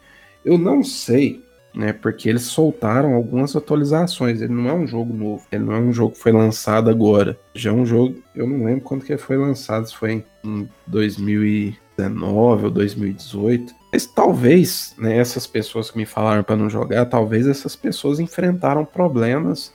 Eu 0.44 0.58
não 0.58 0.82
sei, 0.82 1.42
né? 1.74 1.92
Porque 1.92 2.28
eles 2.28 2.42
soltaram 2.42 3.14
algumas 3.14 3.54
atualizações. 3.54 4.40
Ele 4.40 4.52
não 4.52 4.68
é 4.68 4.72
um 4.72 4.86
jogo 4.86 5.12
novo. 5.12 5.46
Ele 5.50 5.64
não 5.64 5.74
é 5.74 5.78
um 5.78 5.92
jogo 5.92 6.14
que 6.14 6.20
foi 6.20 6.32
lançado 6.32 6.90
agora. 6.90 7.38
Já 7.54 7.70
é 7.70 7.72
um 7.72 7.86
jogo. 7.86 8.16
Eu 8.34 8.46
não 8.46 8.64
lembro 8.64 8.82
quando 8.82 9.04
que 9.04 9.16
foi 9.16 9.36
lançado. 9.36 9.86
Se 9.86 9.94
foi 9.94 10.24
em 10.44 10.68
2019 10.86 12.64
ou 12.64 12.70
2018. 12.70 13.74
Mas 13.92 14.06
talvez, 14.06 14.94
né, 14.98 15.16
essas 15.16 15.46
pessoas 15.46 15.90
que 15.90 15.96
me 15.96 16.04
falaram 16.04 16.42
para 16.42 16.56
não 16.56 16.68
jogar, 16.68 17.06
talvez 17.06 17.46
essas 17.46 17.74
pessoas 17.74 18.20
enfrentaram 18.20 18.84
problemas 18.84 19.72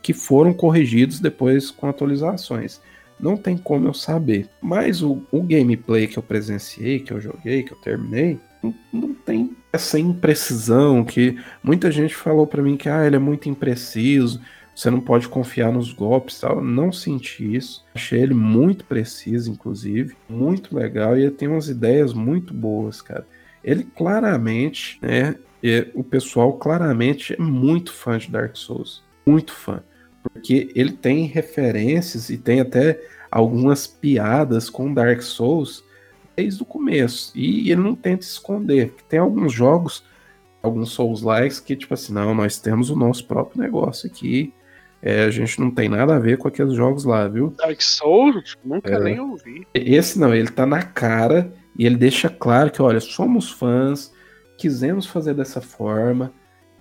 que 0.00 0.12
foram 0.12 0.52
corrigidos 0.52 1.18
depois 1.18 1.70
com 1.70 1.88
atualizações. 1.88 2.80
não 3.18 3.36
tem 3.36 3.58
como 3.58 3.88
eu 3.88 3.94
saber. 3.94 4.48
Mas 4.62 5.02
o, 5.02 5.22
o 5.32 5.42
gameplay 5.42 6.06
que 6.06 6.18
eu 6.18 6.22
presenciei, 6.22 7.00
que 7.00 7.12
eu 7.12 7.20
joguei, 7.20 7.64
que 7.64 7.72
eu 7.72 7.78
terminei, 7.78 8.38
não, 8.62 8.74
não 8.92 9.12
tem 9.12 9.56
essa 9.72 9.98
imprecisão 9.98 11.04
que 11.04 11.38
muita 11.62 11.90
gente 11.90 12.14
falou 12.14 12.46
para 12.46 12.62
mim 12.62 12.76
que 12.76 12.88
ah, 12.88 13.06
ele 13.06 13.16
é 13.16 13.18
muito 13.18 13.48
impreciso, 13.48 14.40
você 14.78 14.90
não 14.90 15.00
pode 15.00 15.28
confiar 15.28 15.72
nos 15.72 15.92
golpes 15.92 16.38
tal. 16.38 16.62
Não 16.62 16.92
senti 16.92 17.56
isso. 17.56 17.84
Achei 17.96 18.22
ele 18.22 18.32
muito 18.32 18.84
preciso, 18.84 19.50
inclusive. 19.50 20.14
Muito 20.28 20.76
legal. 20.76 21.18
E 21.18 21.22
ele 21.22 21.32
tem 21.32 21.48
umas 21.48 21.68
ideias 21.68 22.12
muito 22.12 22.54
boas, 22.54 23.02
cara. 23.02 23.26
Ele 23.64 23.82
claramente, 23.82 24.96
né? 25.02 25.34
o 25.92 26.04
pessoal 26.04 26.52
claramente 26.52 27.34
é 27.34 27.42
muito 27.42 27.92
fã 27.92 28.16
de 28.16 28.30
Dark 28.30 28.54
Souls. 28.54 29.02
Muito 29.26 29.52
fã. 29.52 29.82
Porque 30.22 30.70
ele 30.76 30.92
tem 30.92 31.24
referências 31.24 32.30
e 32.30 32.38
tem 32.38 32.60
até 32.60 33.00
algumas 33.32 33.84
piadas 33.84 34.70
com 34.70 34.94
Dark 34.94 35.22
Souls 35.22 35.82
desde 36.38 36.62
o 36.62 36.64
começo. 36.64 37.32
E 37.34 37.72
ele 37.72 37.80
não 37.80 37.96
tenta 37.96 38.24
esconder. 38.24 38.94
Tem 39.08 39.18
alguns 39.18 39.52
jogos, 39.52 40.04
alguns 40.62 40.92
Souls-likes, 40.92 41.58
que, 41.58 41.74
tipo 41.74 41.92
assim, 41.92 42.12
não, 42.12 42.32
nós 42.32 42.60
temos 42.60 42.90
o 42.90 42.96
nosso 42.96 43.26
próprio 43.26 43.60
negócio 43.60 44.08
aqui. 44.08 44.54
É, 45.02 45.24
a 45.24 45.30
gente 45.30 45.60
não 45.60 45.70
tem 45.70 45.88
nada 45.88 46.14
a 46.14 46.18
ver 46.18 46.38
com 46.38 46.46
aqueles 46.46 46.74
jogos 46.74 47.04
lá, 47.04 47.26
viu? 47.26 47.50
Dark 47.58 47.82
Souls? 47.82 48.56
Nunca 48.64 48.94
é. 48.94 49.00
nem 49.00 49.18
ouvi. 49.18 49.66
Esse 49.74 50.18
não, 50.18 50.32
ele 50.32 50.48
tá 50.48 50.64
na 50.64 50.82
cara 50.82 51.52
e 51.76 51.84
ele 51.84 51.96
deixa 51.96 52.28
claro 52.28 52.70
que, 52.70 52.80
olha, 52.80 53.00
somos 53.00 53.50
fãs, 53.50 54.12
quisemos 54.56 55.06
fazer 55.06 55.34
dessa 55.34 55.60
forma 55.60 56.32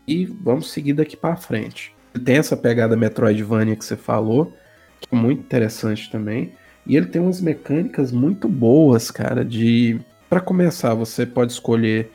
e 0.08 0.26
vamos 0.26 0.72
seguir 0.72 0.94
daqui 0.94 1.18
para 1.18 1.36
frente. 1.36 1.96
Tem 2.24 2.38
essa 2.38 2.56
pegada 2.56 2.96
Metroidvania 2.96 3.76
que 3.76 3.86
você 3.86 3.96
falou, 3.96 4.54
que 5.00 5.08
é 5.12 5.16
muito 5.16 5.42
interessante 5.42 6.12
também. 6.12 6.54
E 6.88 6.96
ele 6.96 7.08
tem 7.08 7.22
umas 7.22 7.42
mecânicas 7.42 8.12
muito 8.12 8.48
boas, 8.48 9.12
cara, 9.12 9.44
de... 9.44 10.00
para 10.30 10.40
começar, 10.40 10.94
você 10.94 11.26
pode 11.26 11.52
escolher 11.52 12.12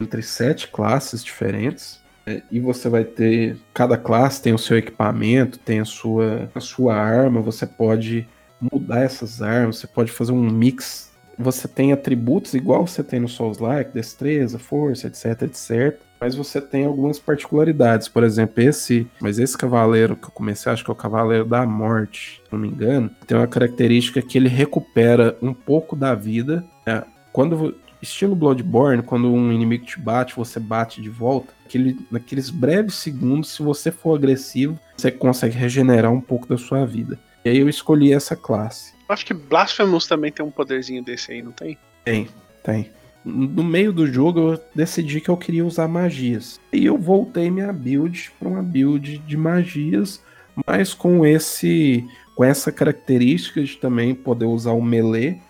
entre 0.00 0.22
sete 0.22 0.68
classes 0.68 1.22
diferentes, 1.22 2.04
é, 2.26 2.42
e 2.50 2.58
você 2.58 2.88
vai 2.88 3.04
ter. 3.04 3.56
Cada 3.72 3.96
classe 3.96 4.42
tem 4.42 4.52
o 4.52 4.58
seu 4.58 4.76
equipamento, 4.76 5.60
tem 5.60 5.78
a 5.78 5.84
sua, 5.84 6.50
a 6.52 6.60
sua 6.60 6.96
arma, 6.96 7.40
você 7.40 7.64
pode 7.64 8.28
mudar 8.60 9.02
essas 9.02 9.40
armas, 9.40 9.78
você 9.78 9.86
pode 9.86 10.10
fazer 10.10 10.32
um 10.32 10.50
mix. 10.50 11.14
Você 11.38 11.68
tem 11.68 11.92
atributos 11.92 12.54
igual 12.54 12.86
você 12.86 13.04
tem 13.04 13.20
no 13.20 13.28
Souls-like, 13.28 13.92
destreza, 13.92 14.58
força, 14.58 15.06
etc, 15.06 15.42
etc. 15.42 16.00
Mas 16.20 16.34
você 16.34 16.60
tem 16.60 16.84
algumas 16.84 17.18
particularidades. 17.18 18.08
Por 18.08 18.22
exemplo, 18.24 18.62
esse. 18.62 19.06
Mas 19.20 19.38
esse 19.38 19.56
cavaleiro 19.56 20.16
que 20.16 20.26
eu 20.26 20.30
comecei, 20.30 20.72
acho 20.72 20.84
que 20.84 20.90
é 20.90 20.92
o 20.92 20.96
cavaleiro 20.96 21.44
da 21.44 21.66
morte, 21.66 22.42
se 22.44 22.52
não 22.52 22.58
me 22.58 22.68
engano, 22.68 23.10
tem 23.26 23.36
uma 23.36 23.46
característica 23.46 24.22
que 24.22 24.38
ele 24.38 24.48
recupera 24.48 25.36
um 25.42 25.52
pouco 25.52 25.94
da 25.94 26.14
vida. 26.14 26.64
Né? 26.86 27.02
Quando 27.32 27.74
Estilo 28.00 28.34
Bloodborne, 28.34 29.02
quando 29.02 29.32
um 29.32 29.52
inimigo 29.52 29.84
te 29.84 29.98
bate, 29.98 30.36
você 30.36 30.60
bate 30.60 31.00
de 31.00 31.10
volta. 31.10 31.52
Aquele, 31.64 31.98
naqueles 32.10 32.50
breves 32.50 32.94
segundos, 32.94 33.50
se 33.50 33.62
você 33.62 33.90
for 33.90 34.16
agressivo, 34.16 34.78
você 34.96 35.10
consegue 35.10 35.56
regenerar 35.56 36.12
um 36.12 36.20
pouco 36.20 36.46
da 36.46 36.56
sua 36.56 36.86
vida. 36.86 37.18
E 37.44 37.48
aí 37.48 37.58
eu 37.58 37.68
escolhi 37.68 38.12
essa 38.12 38.34
classe. 38.34 38.94
Acho 39.08 39.24
que 39.24 39.34
Blasphemous 39.34 40.06
também 40.06 40.32
tem 40.32 40.44
um 40.44 40.50
poderzinho 40.50 41.02
desse 41.02 41.32
aí, 41.32 41.42
não 41.42 41.52
tem? 41.52 41.78
Tem, 42.04 42.28
tem. 42.62 42.90
No 43.26 43.64
meio 43.64 43.92
do 43.92 44.06
jogo 44.06 44.52
eu 44.52 44.60
decidi 44.72 45.20
que 45.20 45.28
eu 45.28 45.36
queria 45.36 45.66
usar 45.66 45.88
magias. 45.88 46.60
E 46.72 46.86
eu 46.86 46.96
voltei 46.96 47.50
minha 47.50 47.72
build 47.72 48.30
para 48.38 48.48
uma 48.48 48.62
build 48.62 49.18
de 49.18 49.36
magias, 49.36 50.22
mas 50.66 50.94
com 50.94 51.26
esse 51.26 52.06
com 52.36 52.44
essa 52.44 52.70
característica 52.70 53.64
de 53.64 53.76
também 53.78 54.14
poder 54.14 54.44
usar 54.44 54.72
o 54.72 54.82
melee 54.82 55.40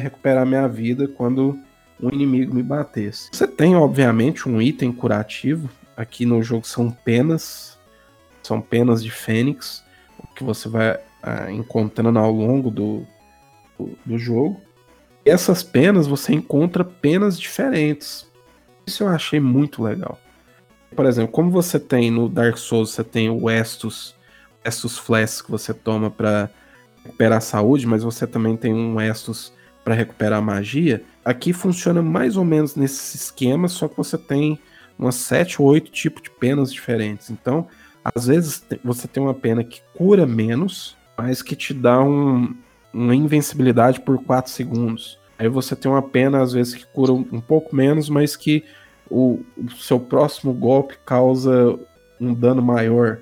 recuperar 0.00 0.46
minha 0.46 0.66
vida 0.66 1.06
quando 1.06 1.58
um 2.02 2.08
inimigo 2.08 2.54
me 2.54 2.62
batesse. 2.62 3.28
Você 3.30 3.46
tem, 3.46 3.76
obviamente, 3.76 4.48
um 4.48 4.60
item 4.60 4.90
curativo. 4.90 5.68
Aqui 5.96 6.24
no 6.24 6.42
jogo 6.42 6.66
são 6.66 6.90
penas. 6.90 7.78
São 8.42 8.60
penas 8.60 9.02
de 9.02 9.10
fênix. 9.10 9.84
Que 10.34 10.42
você 10.42 10.68
vai 10.68 10.98
ah, 11.22 11.50
encontrando 11.50 12.18
ao 12.18 12.32
longo 12.32 12.70
do, 12.70 13.06
do, 13.78 13.90
do 14.04 14.18
jogo. 14.18 14.60
E 15.24 15.30
essas 15.30 15.62
penas 15.62 16.06
você 16.06 16.32
encontra 16.32 16.84
penas 16.84 17.38
diferentes. 17.38 18.26
Isso 18.86 19.02
eu 19.02 19.08
achei 19.08 19.38
muito 19.38 19.82
legal. 19.82 20.18
Por 20.94 21.06
exemplo, 21.06 21.30
como 21.30 21.50
você 21.50 21.78
tem 21.78 22.10
no 22.10 22.28
Dark 22.28 22.56
Souls, 22.56 22.90
você 22.90 23.04
tem 23.04 23.30
o 23.30 23.48
Estus, 23.48 24.14
Estus 24.64 24.98
Flask 24.98 25.44
que 25.44 25.50
você 25.50 25.72
toma 25.72 26.10
para 26.10 26.50
recuperar 27.04 27.38
a 27.38 27.42
saúde, 27.42 27.86
mas 27.86 28.02
você 28.02 28.26
também 28.26 28.56
tem 28.56 28.72
um 28.72 29.00
Estus 29.00 29.52
para 29.84 29.94
recuperar 29.94 30.42
magia. 30.42 31.02
Aqui 31.24 31.52
funciona 31.52 32.02
mais 32.02 32.36
ou 32.36 32.44
menos 32.44 32.74
nesse 32.74 33.16
esquema, 33.16 33.68
só 33.68 33.88
que 33.88 33.96
você 33.96 34.18
tem 34.18 34.58
umas 34.98 35.14
7 35.14 35.62
ou 35.62 35.68
8 35.68 35.90
tipos 35.90 36.22
de 36.22 36.30
penas 36.30 36.72
diferentes. 36.72 37.30
Então, 37.30 37.66
às 38.04 38.26
vezes 38.26 38.62
você 38.84 39.06
tem 39.06 39.22
uma 39.22 39.34
pena 39.34 39.62
que 39.62 39.80
cura 39.96 40.26
menos, 40.26 40.96
mas 41.16 41.42
que 41.42 41.54
te 41.54 41.72
dá 41.72 42.02
um, 42.02 42.54
uma 42.92 43.14
invencibilidade 43.14 44.00
por 44.00 44.22
4 44.22 44.50
segundos. 44.50 45.18
Aí 45.38 45.48
você 45.48 45.74
tem 45.74 45.90
uma 45.90 46.02
pena, 46.02 46.42
às 46.42 46.52
vezes, 46.52 46.74
que 46.74 46.86
cura 46.86 47.12
um 47.12 47.40
pouco 47.40 47.74
menos, 47.74 48.08
mas 48.08 48.36
que 48.36 48.64
o, 49.08 49.42
o 49.56 49.70
seu 49.70 49.98
próximo 49.98 50.52
golpe 50.52 50.98
causa 51.04 51.78
um 52.20 52.34
dano 52.34 52.60
maior. 52.62 53.18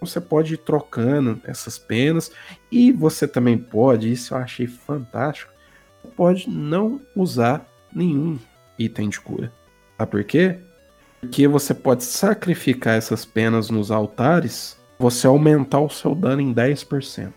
Você 0.00 0.20
pode 0.20 0.54
ir 0.54 0.58
trocando 0.58 1.40
essas 1.44 1.78
penas. 1.78 2.30
E 2.70 2.92
você 2.92 3.26
também 3.26 3.56
pode, 3.56 4.12
isso 4.12 4.34
eu 4.34 4.38
achei 4.38 4.66
fantástico, 4.66 5.52
pode 6.16 6.48
não 6.48 7.00
usar 7.14 7.66
nenhum 7.92 8.38
item 8.78 9.08
de 9.08 9.20
cura. 9.20 9.52
Sabe 9.96 10.10
por 10.10 10.24
quê? 10.24 10.58
Porque 11.20 11.48
você 11.48 11.74
pode 11.74 12.04
sacrificar 12.04 12.94
essas 12.94 13.24
penas 13.24 13.70
nos 13.70 13.90
altares, 13.90 14.78
você 14.98 15.26
aumentar 15.26 15.80
o 15.80 15.88
seu 15.88 16.14
dano 16.14 16.42
em 16.42 16.54
10%. 16.54 17.32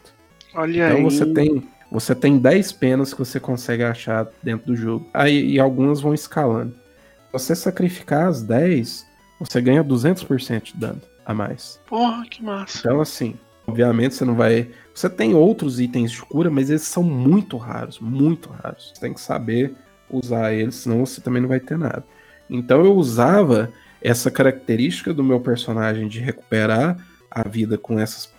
Olha 0.53 0.87
então 0.87 0.97
aí. 0.97 1.03
você 1.03 1.25
tem 1.25 1.67
você 1.91 2.13
tem 2.13 2.37
10 2.37 2.71
penas 2.73 3.13
que 3.13 3.19
você 3.19 3.39
consegue 3.39 3.83
achar 3.83 4.27
dentro 4.43 4.67
do 4.67 4.75
jogo. 4.75 5.09
Aí 5.13 5.53
e 5.53 5.59
algumas 5.59 5.99
vão 5.99 6.13
escalando. 6.13 6.71
Se 6.71 7.33
você 7.33 7.55
sacrificar 7.55 8.27
as 8.27 8.43
10, 8.43 9.07
você 9.39 9.59
ganha 9.59 9.83
200% 9.83 10.63
de 10.63 10.77
dano 10.77 11.01
a 11.25 11.33
mais. 11.33 11.79
Porra, 11.87 12.23
que 12.29 12.43
massa. 12.43 12.79
Então 12.79 13.01
assim, 13.01 13.35
obviamente 13.67 14.15
você 14.15 14.25
não 14.25 14.35
vai 14.35 14.69
você 14.93 15.09
tem 15.09 15.33
outros 15.33 15.79
itens 15.79 16.11
de 16.11 16.21
cura, 16.21 16.49
mas 16.49 16.69
eles 16.69 16.81
são 16.83 17.01
muito 17.01 17.57
raros, 17.57 17.99
muito 17.99 18.49
raros. 18.49 18.91
Você 18.93 19.01
tem 19.01 19.13
que 19.13 19.21
saber 19.21 19.73
usar 20.09 20.53
eles, 20.53 20.75
senão 20.75 21.05
você 21.05 21.21
também 21.21 21.41
não 21.41 21.49
vai 21.49 21.59
ter 21.59 21.77
nada. 21.77 22.03
Então 22.49 22.83
eu 22.83 22.93
usava 22.95 23.71
essa 24.01 24.31
característica 24.31 25.13
do 25.13 25.23
meu 25.23 25.39
personagem 25.39 26.07
de 26.07 26.19
recuperar 26.19 26.97
a 27.29 27.47
vida 27.47 27.77
com 27.77 27.99
essas 27.99 28.33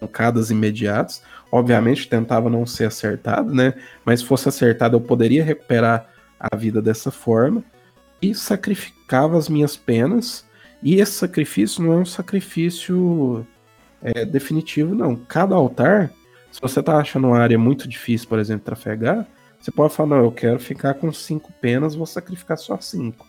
pancadas 0.00 0.50
imediatas. 0.50 1.22
Obviamente 1.52 2.08
tentava 2.08 2.48
não 2.48 2.64
ser 2.64 2.86
acertado, 2.86 3.54
né? 3.54 3.74
Mas 4.06 4.20
se 4.20 4.26
fosse 4.26 4.48
acertado 4.48 4.96
eu 4.96 5.00
poderia 5.02 5.44
recuperar 5.44 6.08
a 6.40 6.56
vida 6.56 6.80
dessa 6.80 7.10
forma 7.10 7.62
e 8.22 8.34
sacrificava 8.34 9.36
as 9.36 9.50
minhas 9.50 9.76
penas. 9.76 10.46
E 10.82 10.94
esse 10.98 11.12
sacrifício 11.12 11.84
não 11.84 11.92
é 11.92 11.96
um 11.96 12.06
sacrifício 12.06 13.46
é, 14.00 14.24
definitivo, 14.24 14.94
não. 14.94 15.14
Cada 15.14 15.54
altar, 15.54 16.10
se 16.50 16.60
você 16.60 16.82
tá 16.82 16.96
achando 16.96 17.28
uma 17.28 17.38
área 17.38 17.58
muito 17.58 17.86
difícil, 17.86 18.28
por 18.28 18.38
exemplo, 18.38 18.64
trafegar, 18.64 19.26
você 19.60 19.70
pode 19.70 19.94
falar, 19.94 20.16
não, 20.16 20.24
eu 20.24 20.32
quero 20.32 20.58
ficar 20.58 20.94
com 20.94 21.12
cinco 21.12 21.52
penas, 21.60 21.94
vou 21.94 22.06
sacrificar 22.06 22.56
só 22.56 22.80
cinco. 22.80 23.26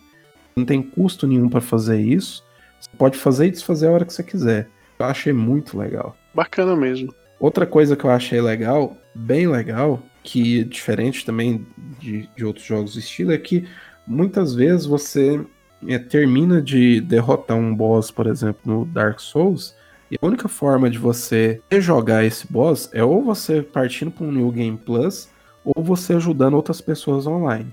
Não 0.56 0.64
tem 0.64 0.82
custo 0.82 1.26
nenhum 1.26 1.48
para 1.48 1.60
fazer 1.60 2.00
isso. 2.00 2.42
Você 2.80 2.90
pode 2.96 3.18
fazer 3.18 3.46
e 3.46 3.50
desfazer 3.50 3.88
a 3.88 3.92
hora 3.92 4.04
que 4.04 4.12
você 4.12 4.22
quiser. 4.22 4.68
Eu 4.98 5.06
achei 5.06 5.32
muito 5.32 5.78
legal. 5.78 6.16
Bacana 6.34 6.74
mesmo. 6.74 7.14
Outra 7.44 7.66
coisa 7.66 7.94
que 7.94 8.04
eu 8.06 8.10
achei 8.10 8.40
legal, 8.40 8.96
bem 9.14 9.46
legal, 9.46 10.02
que 10.22 10.62
é 10.62 10.64
diferente 10.64 11.26
também 11.26 11.66
de, 12.00 12.26
de 12.34 12.42
outros 12.42 12.64
jogos 12.64 12.94
do 12.94 13.00
estilo, 13.00 13.32
é 13.32 13.36
que 13.36 13.68
muitas 14.06 14.54
vezes 14.54 14.86
você 14.86 15.44
é, 15.86 15.98
termina 15.98 16.62
de 16.62 17.02
derrotar 17.02 17.58
um 17.58 17.76
boss, 17.76 18.10
por 18.10 18.26
exemplo, 18.28 18.62
no 18.64 18.86
Dark 18.86 19.20
Souls, 19.20 19.76
e 20.10 20.16
a 20.18 20.26
única 20.26 20.48
forma 20.48 20.88
de 20.88 20.96
você 20.96 21.60
jogar 21.70 22.24
esse 22.24 22.50
boss 22.50 22.88
é 22.94 23.04
ou 23.04 23.22
você 23.22 23.60
partindo 23.60 24.10
para 24.10 24.24
um 24.24 24.32
New 24.32 24.50
Game 24.50 24.78
Plus, 24.78 25.28
ou 25.62 25.84
você 25.84 26.14
ajudando 26.14 26.54
outras 26.54 26.80
pessoas 26.80 27.26
online. 27.26 27.70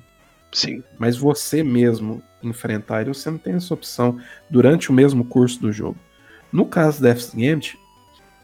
Sim. 0.51 0.83
Mas 0.99 1.15
você 1.15 1.63
mesmo 1.63 2.21
enfrentar 2.43 3.03
ele, 3.03 3.13
você 3.13 3.31
não 3.31 3.37
tem 3.37 3.53
essa 3.53 3.73
opção 3.73 4.19
durante 4.49 4.89
o 4.89 4.93
mesmo 4.93 5.23
curso 5.23 5.61
do 5.61 5.71
jogo. 5.71 5.97
No 6.51 6.65
caso 6.65 6.99
do 6.99 7.03
Death's 7.03 7.33
Gambit, 7.33 7.79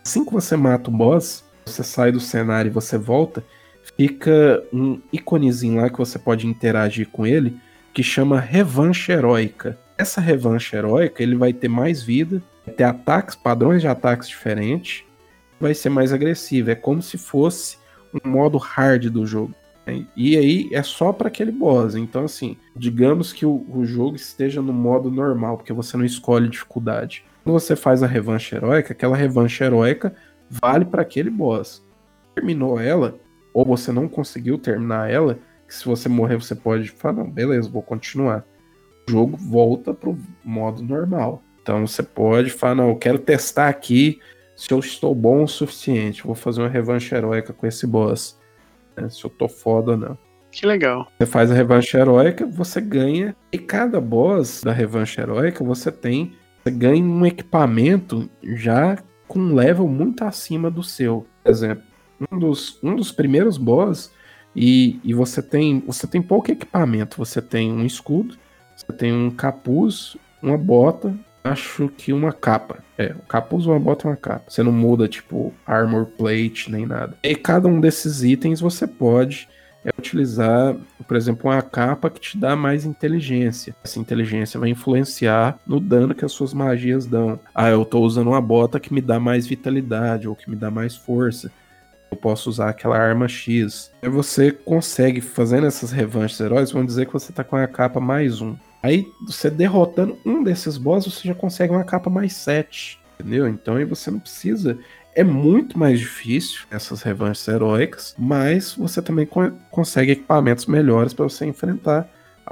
assim 0.08 0.24
que 0.24 0.32
você 0.32 0.56
mata 0.56 0.90
o 0.90 0.94
boss, 0.94 1.44
você 1.66 1.84
sai 1.84 2.14
do 2.14 2.20
cenário 2.22 2.70
e 2.70 2.74
você 2.74 2.98
volta, 2.98 3.44
fica 3.98 4.64
um 4.72 5.02
íconezinho 5.12 5.82
lá 5.82 5.90
que 5.90 5.98
você 5.98 6.18
pode 6.18 6.48
interagir 6.48 7.10
com 7.10 7.28
ele, 7.28 7.58
que 7.94 8.02
chama 8.02 8.40
Revanche 8.40 9.12
Heróica. 9.12 9.78
Essa 9.98 10.22
Revanche 10.22 10.78
Heróica, 10.78 11.22
ele 11.22 11.36
vai 11.36 11.52
ter 11.52 11.68
mais 11.68 12.02
vida, 12.02 12.42
ter 12.78 12.86
ataques, 12.86 13.36
padrões 13.36 13.82
de 13.82 13.90
ataques 13.90 14.30
diferentes, 14.30 15.04
vai 15.60 15.74
ser 15.74 15.90
mais 15.90 16.14
agressivo. 16.14 16.72
É 16.72 16.76
como 16.76 17.02
se 17.02 17.18
fosse 17.18 17.78
um 18.14 18.30
modo 18.30 18.58
hard 18.58 19.10
do 19.10 19.26
jogo. 19.26 19.54
E 20.16 20.38
aí 20.38 20.70
é 20.72 20.84
só 20.84 21.14
para 21.14 21.28
aquele 21.28 21.52
boss. 21.52 21.96
Então, 21.96 22.26
assim, 22.26 22.58
digamos 22.76 23.32
que 23.32 23.46
o, 23.46 23.66
o 23.70 23.86
jogo 23.86 24.16
esteja 24.16 24.62
no 24.62 24.74
modo 24.74 25.10
normal, 25.10 25.58
porque 25.58 25.74
você 25.74 25.96
não 25.96 26.06
escolhe 26.06 26.50
dificuldade. 26.50 27.24
Quando 27.44 27.60
você 27.60 27.76
faz 27.76 28.04
a 28.04 28.08
revanche 28.08 28.56
heróica, 28.56 28.94
aquela 28.94 29.16
revanche 29.16 29.64
heróica 29.64 30.14
vale 30.50 30.86
para 30.86 31.02
aquele 31.02 31.30
boss. 31.30 31.84
Terminou 32.36 32.80
ela, 32.80 33.18
ou 33.54 33.66
você 33.66 33.92
não 33.92 34.08
conseguiu 34.08 34.58
terminar 34.58 35.10
ela, 35.10 35.40
que 35.68 35.74
se 35.74 35.86
você 35.86 36.08
morrer 36.08 36.38
você 36.38 36.56
pode 36.56 36.90
falar, 36.90 37.24
não, 37.24 37.30
beleza, 37.30 37.70
vou 37.70 37.82
continuar. 37.82 38.46
O 39.08 39.12
jogo 39.12 39.38
volta 39.38 39.94
pro 39.94 40.18
modo 40.44 40.84
normal. 40.84 41.42
Então 41.62 41.86
você 41.86 42.04
pode 42.04 42.50
falar, 42.50 42.76
não, 42.76 42.90
eu 42.90 42.96
quero 42.96 43.20
testar 43.20 43.68
aqui 43.68 44.20
se 44.56 44.72
eu 44.72 44.80
estou 44.80 45.14
bom 45.14 45.44
o 45.44 45.48
suficiente. 45.48 46.24
Vou 46.24 46.36
fazer 46.36 46.62
uma 46.62 46.70
revanche 46.70 47.14
heróica 47.14 47.54
com 47.54 47.68
esse 47.68 47.86
boss. 47.86 48.37
Né, 48.98 49.10
se 49.10 49.24
eu 49.24 49.30
tô 49.30 49.48
foda 49.48 49.92
ou 49.92 49.98
não. 49.98 50.18
Que 50.52 50.66
legal. 50.66 51.08
Você 51.18 51.26
faz 51.26 51.52
a 51.52 51.54
revanche 51.54 51.96
heróica, 51.98 52.46
você 52.46 52.82
ganha. 52.82 53.36
E 53.52 53.58
cada 53.58 54.02
boss 54.02 54.64
da 54.64 54.72
revanche 54.72 55.20
heróica 55.22 55.64
você 55.64 55.92
tem. 55.92 56.34
Você 56.64 56.72
ganha 56.72 57.04
um 57.04 57.26
equipamento 57.26 58.30
já 58.44 58.98
com 59.28 59.40
um 59.40 59.54
level 59.54 59.88
muito 59.88 60.24
acima 60.24 60.72
do 60.72 60.82
seu. 60.82 61.28
Por 61.44 61.52
exemplo, 61.52 61.84
um 62.32 62.40
dos, 62.40 62.80
um 62.82 62.96
dos 62.96 63.12
primeiros 63.12 63.58
boss. 63.58 64.12
E, 64.56 65.00
e 65.04 65.14
você 65.14 65.42
tem. 65.42 65.84
Você 65.86 66.08
tem 66.08 66.22
pouco 66.22 66.52
equipamento. 66.52 67.18
Você 67.18 67.42
tem 67.42 67.72
um 67.72 67.86
escudo, 67.86 68.36
você 68.76 68.92
tem 68.94 69.14
um 69.14 69.30
capuz, 69.30 70.18
uma 70.42 70.58
bota, 70.58 71.16
acho 71.52 71.90
que 71.90 72.14
uma 72.14 72.32
capa. 72.32 72.80
É, 72.98 73.14
um 73.14 73.28
capuz, 73.28 73.66
uma 73.66 73.80
bota 73.80 74.08
e 74.08 74.12
uma 74.12 74.18
capa. 74.18 74.46
Você 74.48 74.64
não 74.64 74.72
muda, 74.72 75.08
tipo, 75.08 75.54
armor 75.66 76.06
plate 76.06 76.72
nem 76.72 76.86
nada. 76.86 77.18
E 77.24 77.36
cada 77.36 77.68
um 77.68 77.80
desses 77.80 78.24
itens 78.24 78.60
você 78.60 78.88
pode 78.88 79.48
é 79.86 79.92
utilizar, 79.98 80.76
por 81.08 81.16
exemplo, 81.16 81.50
uma 81.50 81.62
capa 81.62 82.10
que 82.10 82.20
te 82.20 82.38
dá 82.38 82.58
mais 82.58 82.84
inteligência. 82.84 83.74
Essa 83.82 84.00
inteligência 84.00 84.60
vai 84.60 84.70
influenciar 84.70 85.58
no 85.66 85.80
dano 85.80 86.14
que 86.14 86.26
as 86.26 86.32
suas 86.34 86.54
magias 86.54 87.06
dão. 87.06 87.40
Ah, 87.56 87.70
eu 87.70 87.86
tô 87.86 88.02
usando 88.02 88.28
uma 88.28 88.42
bota 88.42 88.82
que 88.82 88.94
me 88.94 89.00
dá 89.00 89.18
mais 89.18 89.48
vitalidade 89.48 90.28
ou 90.28 90.36
que 90.36 90.50
me 90.50 90.58
dá 90.58 90.70
mais 90.70 90.96
força. 90.98 91.50
Eu 92.12 92.18
posso 92.18 92.50
usar 92.50 92.70
aquela 92.70 92.98
arma 92.98 93.30
X. 93.30 93.92
Você 94.02 94.52
consegue, 94.52 95.22
fazendo 95.22 95.68
essas 95.68 95.92
revanches 95.92 96.40
heróis, 96.40 96.72
vamos 96.72 96.88
dizer 96.88 97.06
que 97.06 97.14
você 97.14 97.32
tá 97.32 97.44
com 97.44 97.56
a 97.56 97.68
capa 97.68 98.02
mais 98.02 98.42
um. 98.42 98.58
Aí, 98.82 99.12
você 99.26 99.50
derrotando 99.50 100.18
um 100.26 100.44
desses 100.44 100.78
bosses, 100.78 101.14
você 101.14 101.28
já 101.28 101.36
consegue 101.36 101.74
uma 101.74 101.84
capa 101.84 102.10
mais 102.10 102.34
7. 102.34 103.00
Entendeu? 103.20 103.48
Então 103.48 103.76
aí 103.78 103.84
você 103.86 104.12
não 104.12 104.20
precisa. 104.20 104.78
É 105.16 105.24
muito 105.24 105.78
mais 105.80 106.00
difícil 106.00 106.62
essas 106.70 107.02
revanches 107.02 107.48
heróicas, 107.48 108.14
mas 108.18 108.76
você 108.76 109.02
também 109.02 109.26
co- 109.26 109.52
consegue 109.72 110.12
equipamentos 110.12 110.68
melhores 110.68 111.14
para 111.14 111.24
você 111.28 111.46
enfrentar 111.48 112.08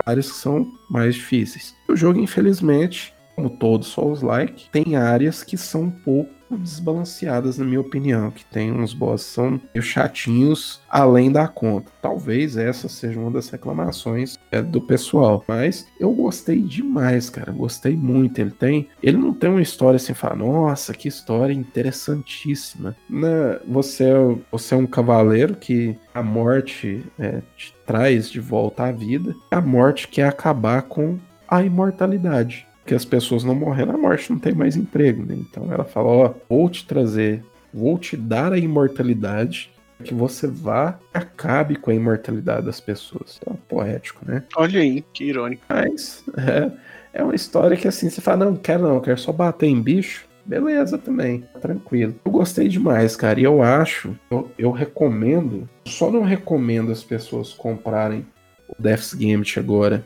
áreas 0.06 0.32
que 0.32 0.38
são 0.38 0.72
mais 0.90 1.14
difíceis. 1.14 1.76
O 1.88 1.96
jogo, 1.96 2.20
infelizmente, 2.20 3.14
como 3.36 3.50
todo 3.52 3.86
Souls-like, 3.86 4.70
tem 4.72 4.96
áreas 4.96 5.44
que 5.44 5.56
são 5.58 5.84
um 5.84 5.92
pouco 5.92 6.32
desbalanceadas, 6.52 7.58
na 7.58 7.66
minha 7.66 7.82
opinião, 7.82 8.32
que 8.32 8.46
tem 8.46 8.72
uns 8.72 8.94
bosses 8.94 9.28
que 9.28 9.34
são 9.34 9.62
meio 9.74 9.82
chatinhos 9.82 10.82
além 10.90 11.32
da 11.32 11.48
conta. 11.48 11.92
Talvez 12.02 12.58
essa 12.58 12.88
seja 12.88 13.20
uma 13.20 13.32
das 13.32 13.50
reclamações 13.50 14.38
é, 14.52 14.62
do 14.62 14.80
pessoal, 14.82 15.44
mas 15.48 15.88
eu 16.00 16.12
gostei 16.14 16.62
demais, 16.62 17.30
cara, 17.30 17.52
gostei 17.52 17.96
muito. 17.96 18.40
Ele 18.40 18.52
tem, 18.52 18.88
ele 19.02 19.18
não 19.18 19.34
tem 19.34 19.50
uma 19.50 19.62
história 19.62 19.98
assim, 19.98 20.14
fala, 20.14 20.36
nossa, 20.36 20.94
que 20.94 21.08
história 21.08 21.54
interessantíssima. 21.54 22.96
Né? 23.10 23.60
Você, 23.68 24.06
é- 24.06 24.38
você 24.52 24.76
é 24.76 24.78
um 24.78 24.88
cavaleiro 24.88 25.56
que 25.56 25.98
a 26.14 26.22
morte 26.22 27.04
é, 27.20 27.42
te 27.56 27.74
traz 27.86 28.30
de 28.30 28.40
volta 28.40 28.86
à 28.86 28.92
vida. 28.92 29.36
A 29.52 29.62
morte 29.62 30.08
quer 30.08 30.28
acabar 30.28 30.84
com 30.84 31.18
a 31.48 31.64
imortalidade 31.64 32.68
que 32.86 32.94
as 32.94 33.04
pessoas 33.04 33.44
não 33.44 33.56
morrendo, 33.56 33.92
a 33.92 33.98
morte 33.98 34.32
não 34.32 34.40
tem 34.40 34.54
mais 34.54 34.76
emprego, 34.76 35.26
né? 35.26 35.36
Então 35.36 35.72
ela 35.72 35.84
fala, 35.84 36.08
ó, 36.08 36.34
vou 36.48 36.70
te 36.70 36.86
trazer, 36.86 37.44
vou 37.74 37.98
te 37.98 38.16
dar 38.16 38.54
a 38.54 38.58
imortalidade 38.58 39.72
que 40.04 40.14
você 40.14 40.48
vá 40.48 41.00
e 41.14 41.18
acabe 41.18 41.76
com 41.76 41.90
a 41.90 41.96
imortalidade 41.96 42.66
das 42.66 42.80
pessoas. 42.80 43.40
Então, 43.42 43.58
poético, 43.68 44.26
né? 44.26 44.44
Olha 44.56 44.82
aí, 44.82 45.04
que 45.14 45.24
irônico. 45.24 45.64
Mas 45.68 46.24
é, 46.38 46.72
é 47.14 47.24
uma 47.24 47.36
história 47.36 47.78
que 47.78 47.88
assim, 47.88 48.10
você 48.10 48.22
fala, 48.22 48.46
não, 48.46 48.56
quero 48.56 48.84
não, 48.84 49.00
quero 49.00 49.18
só 49.18 49.32
bater 49.32 49.68
em 49.68 49.82
bicho. 49.82 50.26
Beleza 50.46 51.00
também, 51.00 51.44
tranquilo. 51.60 52.14
Eu 52.24 52.32
gostei 52.32 52.68
demais, 52.68 53.16
cara, 53.16 53.40
e 53.40 53.44
eu 53.44 53.64
acho, 53.64 54.16
eu, 54.30 54.52
eu 54.60 54.72
recomendo, 54.72 55.68
só 55.86 56.12
não 56.12 56.22
recomendo 56.22 56.92
as 56.92 57.04
pessoas 57.04 57.52
comprarem 57.52 58.24
o 58.70 58.80
Death's 58.80 59.16
Gambit 59.16 59.58
agora. 59.58 60.06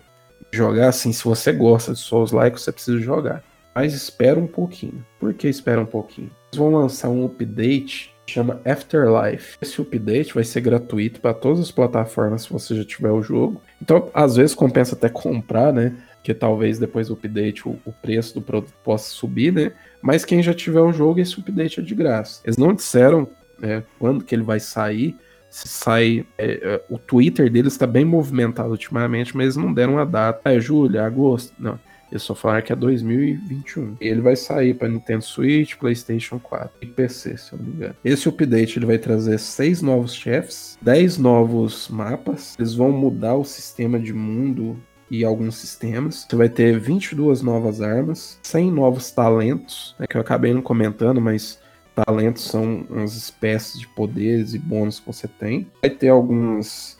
Jogar 0.52 0.90
assim, 0.90 1.12
se 1.12 1.24
você 1.24 1.52
gosta 1.52 1.94
de 1.94 2.00
Souls 2.00 2.32
Like, 2.32 2.60
você 2.60 2.72
precisa 2.72 3.00
jogar. 3.00 3.44
Mas 3.74 3.94
espera 3.94 4.40
um 4.40 4.48
pouquinho. 4.48 5.06
Por 5.20 5.34
que 5.34 5.48
espera 5.48 5.80
um 5.80 5.86
pouquinho? 5.86 6.32
Eles 6.52 6.58
vão 6.58 6.72
lançar 6.72 7.10
um 7.10 7.26
update 7.26 8.14
chama 8.30 8.62
Afterlife. 8.64 9.58
Esse 9.62 9.82
update 9.82 10.34
vai 10.34 10.44
ser 10.44 10.62
gratuito 10.62 11.20
para 11.20 11.34
todas 11.34 11.60
as 11.60 11.72
plataformas 11.72 12.44
se 12.44 12.50
você 12.54 12.76
já 12.76 12.86
tiver 12.86 13.12
o 13.12 13.22
jogo. 13.22 13.62
Então, 13.82 14.10
às 14.14 14.36
vezes 14.36 14.56
compensa 14.56 14.96
até 14.96 15.10
comprar, 15.10 15.74
né? 15.74 15.96
Porque 16.16 16.34
talvez 16.34 16.78
depois 16.78 17.08
do 17.08 17.14
update 17.14 17.68
o, 17.68 17.80
o 17.86 17.92
preço 17.92 18.36
do 18.36 18.42
produto 18.42 18.74
possa 18.84 19.10
subir, 19.10 19.52
né? 19.52 19.72
Mas 20.02 20.24
quem 20.24 20.44
já 20.44 20.54
tiver 20.54 20.82
o 20.82 20.94
jogo, 20.94 21.20
esse 21.20 21.40
update 21.40 21.80
é 21.80 21.84
de 21.84 21.96
graça. 21.96 22.42
Eles 22.44 22.58
não 22.58 22.74
disseram 22.74 23.28
né, 23.58 23.84
quando 23.98 24.24
que 24.24 24.36
ele 24.36 24.44
vai 24.44 24.60
sair. 24.60 25.18
Se 25.50 25.68
sai. 25.68 26.26
é, 26.38 26.52
é, 26.62 26.84
o 26.90 26.98
Twitter 26.98 27.52
deles 27.52 27.74
está 27.74 27.88
bem 27.88 28.06
movimentado 28.06 28.70
ultimamente, 28.70 29.36
mas 29.36 29.44
eles 29.46 29.56
não 29.56 29.74
deram 29.74 29.94
uma 29.94 30.06
data. 30.06 30.50
É 30.50 30.60
julho, 30.60 30.98
é 30.98 31.02
agosto. 31.02 31.54
Não. 31.60 31.80
Eles 32.12 32.24
só 32.24 32.34
falaram 32.34 32.64
que 32.64 32.74
é 32.74 32.76
2021. 32.76 33.98
Ele 34.02 34.22
vai 34.22 34.36
sair 34.36 34.74
para 34.74 34.90
Nintendo 34.90 35.24
Switch, 35.24 35.76
PlayStation 35.76 36.40
4 36.40 36.72
e 36.82 36.86
PC, 36.88 37.38
se 37.38 37.54
eu 37.54 37.60
não 37.60 37.66
me 37.66 37.74
engano. 37.74 37.96
Esse 38.04 38.28
update 38.28 38.80
ele 38.80 38.86
vai 38.86 38.98
trazer 38.98 39.38
seis 39.38 39.82
novos 39.82 40.14
chefes, 40.14 40.78
10 40.82 41.18
novos 41.20 41.88
mapas. 41.88 42.56
Eles 42.58 42.74
vão 42.74 42.92
mudar 42.92 43.36
o 43.36 43.44
sistema 43.44 44.00
de 44.00 44.14
mundo 44.14 44.82
e 45.12 45.24
alguns 45.24 45.56
sistemas. 45.56 46.26
Você 46.28 46.36
vai 46.36 46.50
ter 46.50 46.80
22 46.80 47.42
novas 47.42 47.82
armas, 47.82 48.40
100 48.44 48.72
novos 48.72 49.12
talentos, 49.12 49.96
né, 50.00 50.06
que 50.08 50.18
eu 50.18 50.22
acabei 50.22 50.54
não 50.54 50.62
comentando, 50.62 51.20
mas 51.22 51.60
talentos 52.06 52.44
são 52.44 52.86
umas 52.90 53.16
espécies 53.16 53.80
de 53.80 53.88
poderes 53.88 54.54
e 54.54 54.60
bônus 54.60 55.00
que 55.00 55.08
você 55.08 55.28
tem. 55.28 55.68
Vai 55.82 55.90
ter 55.90 56.10
alguns 56.10 56.98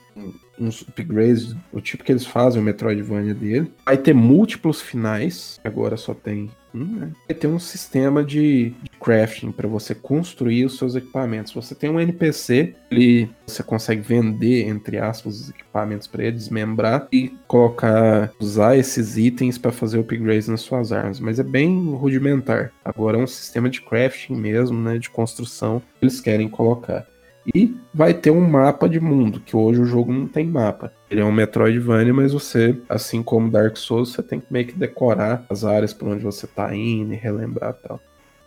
uns 0.60 0.82
upgrades, 0.82 1.56
o 1.72 1.82
tipo 1.82 2.04
que 2.04 2.12
eles 2.12 2.26
fazem, 2.26 2.62
o 2.62 2.66
Metroidvania 2.66 3.34
dele. 3.34 3.72
Vai 3.86 3.98
ter 3.98 4.14
múltiplos 4.14 4.82
finais, 4.82 5.60
agora 5.64 5.98
só 5.98 6.14
tem 6.14 6.50
um, 6.74 6.86
né? 6.86 7.12
Vai 7.28 7.36
ter 7.36 7.48
um 7.48 7.60
sistema 7.60 8.24
de, 8.24 8.70
de 8.70 8.90
crafting 9.00 9.52
para 9.52 9.68
você 9.68 9.96
construir 9.96 10.66
os 10.66 10.78
seus 10.78 10.96
equipamentos. 10.96 11.54
Você 11.54 11.74
tem 11.74 11.90
um 11.90 12.00
NPC, 12.00 12.76
ele 12.92 13.30
você 13.48 13.64
consegue 13.64 14.02
vender 14.02 14.68
entre 14.68 14.98
aspas 14.98 15.42
os 15.42 15.50
equipamentos 15.50 16.08
para 16.08 16.24
ele, 16.24 16.36
desmembrar 16.36 17.08
e 17.12 17.30
colocar, 17.48 18.32
usar 18.40 18.78
esses 18.78 19.18
itens 19.18 19.58
para 19.58 19.72
fazer 19.72 20.00
upgrades 20.00 20.48
nas 20.48 20.62
suas 20.62 20.92
armas, 20.92 21.20
mas 21.20 21.40
é 21.40 21.44
bem 21.44 21.92
rudimentar. 21.94 22.72
Agora 22.86 23.18
é 23.18 23.24
um 23.24 23.28
sistema 23.28 23.70
de 23.70 23.82
crafting 23.82 24.36
mesmo, 24.36 24.80
né, 24.80 24.98
de 24.98 25.10
construção 25.10 25.82
que 26.00 26.06
eles 26.06 26.22
querem 26.22 26.48
colocar. 26.48 27.08
E 27.54 27.76
vai 27.94 28.14
ter 28.14 28.32
um 28.32 28.42
mapa 28.42 28.88
de 28.88 29.00
mundo, 29.00 29.40
que 29.40 29.56
hoje 29.56 29.82
o 29.82 29.86
jogo 29.86 30.14
não 30.14 30.28
tem 30.28 30.46
mapa. 30.46 30.92
Ele 31.10 31.22
é 31.22 31.26
um 31.26 31.32
Metroidvania, 31.32 32.14
mas 32.14 32.34
você, 32.34 32.78
assim 32.88 33.24
como 33.24 33.50
Dark 33.50 33.78
Souls, 33.78 34.10
você 34.10 34.22
tem 34.22 34.40
que 34.40 34.52
meio 34.52 34.68
que 34.68 34.78
decorar 34.78 35.46
as 35.50 35.64
áreas 35.64 35.94
por 35.94 36.08
onde 36.08 36.24
você 36.24 36.46
tá 36.46 36.74
indo 36.76 37.14
e 37.14 37.18
relembrar 37.18 37.76
e 37.78 37.88
tal. 37.88 38.00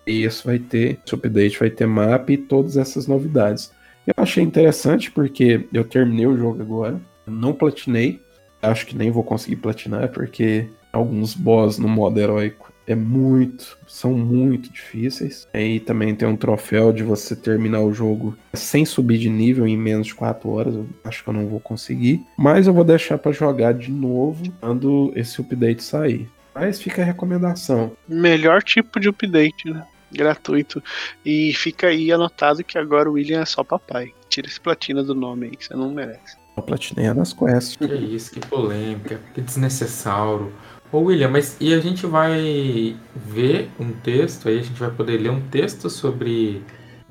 E 0.06 0.24
isso 0.24 0.46
vai 0.46 0.58
ter, 0.58 1.00
esse 1.04 1.14
update 1.14 1.58
vai 1.58 1.70
ter 1.70 1.86
mapa 1.86 2.32
e 2.32 2.36
todas 2.36 2.76
essas 2.76 3.06
novidades. 3.06 3.72
Eu 4.06 4.14
achei 4.16 4.42
interessante 4.42 5.10
porque 5.10 5.66
eu 5.72 5.84
terminei 5.84 6.26
o 6.26 6.36
jogo 6.36 6.60
agora, 6.60 7.00
não 7.26 7.52
platinei, 7.52 8.20
acho 8.60 8.86
que 8.86 8.96
nem 8.96 9.10
vou 9.10 9.22
conseguir 9.22 9.56
platinar 9.56 10.08
porque 10.10 10.68
alguns 10.92 11.34
boss 11.34 11.78
no 11.78 11.88
modo 11.88 12.18
heróico 12.18 12.71
é 12.86 12.94
muito, 12.94 13.78
são 13.86 14.12
muito 14.12 14.70
difíceis. 14.70 15.46
Aí 15.52 15.80
também 15.80 16.14
tem 16.14 16.28
um 16.28 16.36
troféu 16.36 16.92
de 16.92 17.02
você 17.02 17.36
terminar 17.36 17.80
o 17.80 17.92
jogo 17.92 18.36
sem 18.52 18.84
subir 18.84 19.18
de 19.18 19.28
nível 19.28 19.66
em 19.66 19.76
menos 19.76 20.08
de 20.08 20.14
4 20.14 20.48
horas. 20.50 20.74
Eu 20.74 20.86
acho 21.04 21.22
que 21.22 21.28
eu 21.28 21.34
não 21.34 21.46
vou 21.46 21.60
conseguir. 21.60 22.24
Mas 22.36 22.66
eu 22.66 22.74
vou 22.74 22.84
deixar 22.84 23.18
pra 23.18 23.32
jogar 23.32 23.72
de 23.74 23.90
novo 23.90 24.42
quando 24.60 25.12
esse 25.14 25.40
update 25.40 25.82
sair. 25.82 26.28
Mas 26.54 26.80
fica 26.80 27.02
a 27.02 27.04
recomendação. 27.04 27.92
Melhor 28.06 28.62
tipo 28.62 29.00
de 29.00 29.08
update, 29.08 29.70
né? 29.70 29.84
Gratuito. 30.12 30.82
E 31.24 31.54
fica 31.54 31.86
aí 31.86 32.12
anotado 32.12 32.62
que 32.62 32.76
agora 32.76 33.08
o 33.08 33.14
William 33.14 33.40
é 33.40 33.46
só 33.46 33.64
papai. 33.64 34.12
Tira 34.28 34.46
esse 34.46 34.60
platina 34.60 35.02
do 35.02 35.14
nome 35.14 35.46
aí, 35.46 35.56
que 35.56 35.64
você 35.64 35.74
não 35.74 35.90
merece. 35.92 36.36
Eu 36.54 36.62
platinei 36.62 37.10
nas 37.14 37.32
quests. 37.32 37.76
Que 37.76 37.86
isso, 37.94 38.30
que 38.30 38.40
polêmica, 38.46 39.18
que 39.34 39.40
desnecessário. 39.40 40.52
Ô 40.92 40.98
William, 40.98 41.30
mas 41.30 41.56
e 41.58 41.72
a 41.72 41.80
gente 41.80 42.04
vai 42.04 42.94
ver 43.16 43.70
um 43.80 43.92
texto 43.92 44.46
aí, 44.46 44.58
a 44.58 44.62
gente 44.62 44.78
vai 44.78 44.90
poder 44.90 45.16
ler 45.16 45.30
um 45.30 45.40
texto 45.40 45.88
sobre 45.88 46.62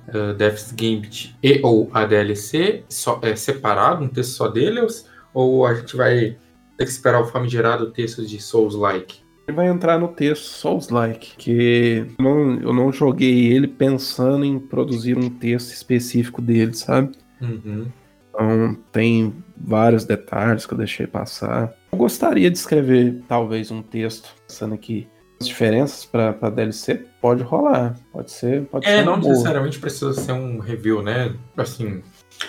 uh, 0.10 0.36
Death's 0.36 0.72
Gambit 0.72 1.36
e 1.42 1.60
ou 1.64 1.90
a 1.92 2.06
DLC 2.06 2.84
só, 2.88 3.20
é 3.24 3.36
separado, 3.36 4.04
um 4.04 4.08
texto 4.08 4.34
só 4.34 4.48
dele, 4.48 4.82
ou, 4.82 4.88
ou 5.34 5.66
a 5.66 5.74
gente 5.74 5.98
vai 5.98 6.38
ter 6.78 6.86
que 6.86 6.92
esperar 6.92 7.22
o 7.22 7.26
famigerado 7.26 7.90
texto 7.90 8.24
de 8.24 8.40
Souls-like? 8.40 9.22
Ele 9.48 9.58
vai 9.58 9.68
entrar 9.68 10.00
no 10.00 10.10
texto 10.10 10.44
Souls-like, 10.44 11.36
que 11.36 12.06
eu 12.20 12.24
não, 12.24 12.60
eu 12.60 12.74
não 12.74 12.92
joguei 12.92 13.52
ele 13.52 13.68
pensando 13.68 14.46
em 14.46 14.60
produzir 14.60 15.18
um 15.18 15.28
texto 15.28 15.74
específico 15.74 16.40
dele, 16.40 16.76
sabe? 16.76 17.14
Uhum. 17.42 17.88
Então 18.32 18.76
tem 18.92 19.36
vários 19.58 20.06
detalhes 20.06 20.66
que 20.66 20.74
eu 20.74 20.78
deixei 20.78 21.06
passar. 21.06 21.74
Eu 21.92 21.98
gostaria 21.98 22.50
de 22.50 22.58
escrever 22.58 23.22
talvez 23.28 23.70
um 23.70 23.82
texto 23.82 24.34
pensando 24.48 24.74
aqui 24.74 25.08
as 25.40 25.48
diferenças 25.48 26.06
para 26.06 26.50
DLC 26.52 27.04
pode 27.20 27.42
rolar, 27.42 27.98
pode 28.14 28.32
ser, 28.32 28.64
pode 28.66 28.88
É, 28.88 28.98
ser 29.00 29.06
não 29.06 29.20
boa. 29.20 29.32
necessariamente 29.32 29.80
precisa 29.80 30.14
ser 30.14 30.34
um 30.34 30.60
review, 30.60 31.02
né? 31.02 31.34
Assim, 31.58 32.04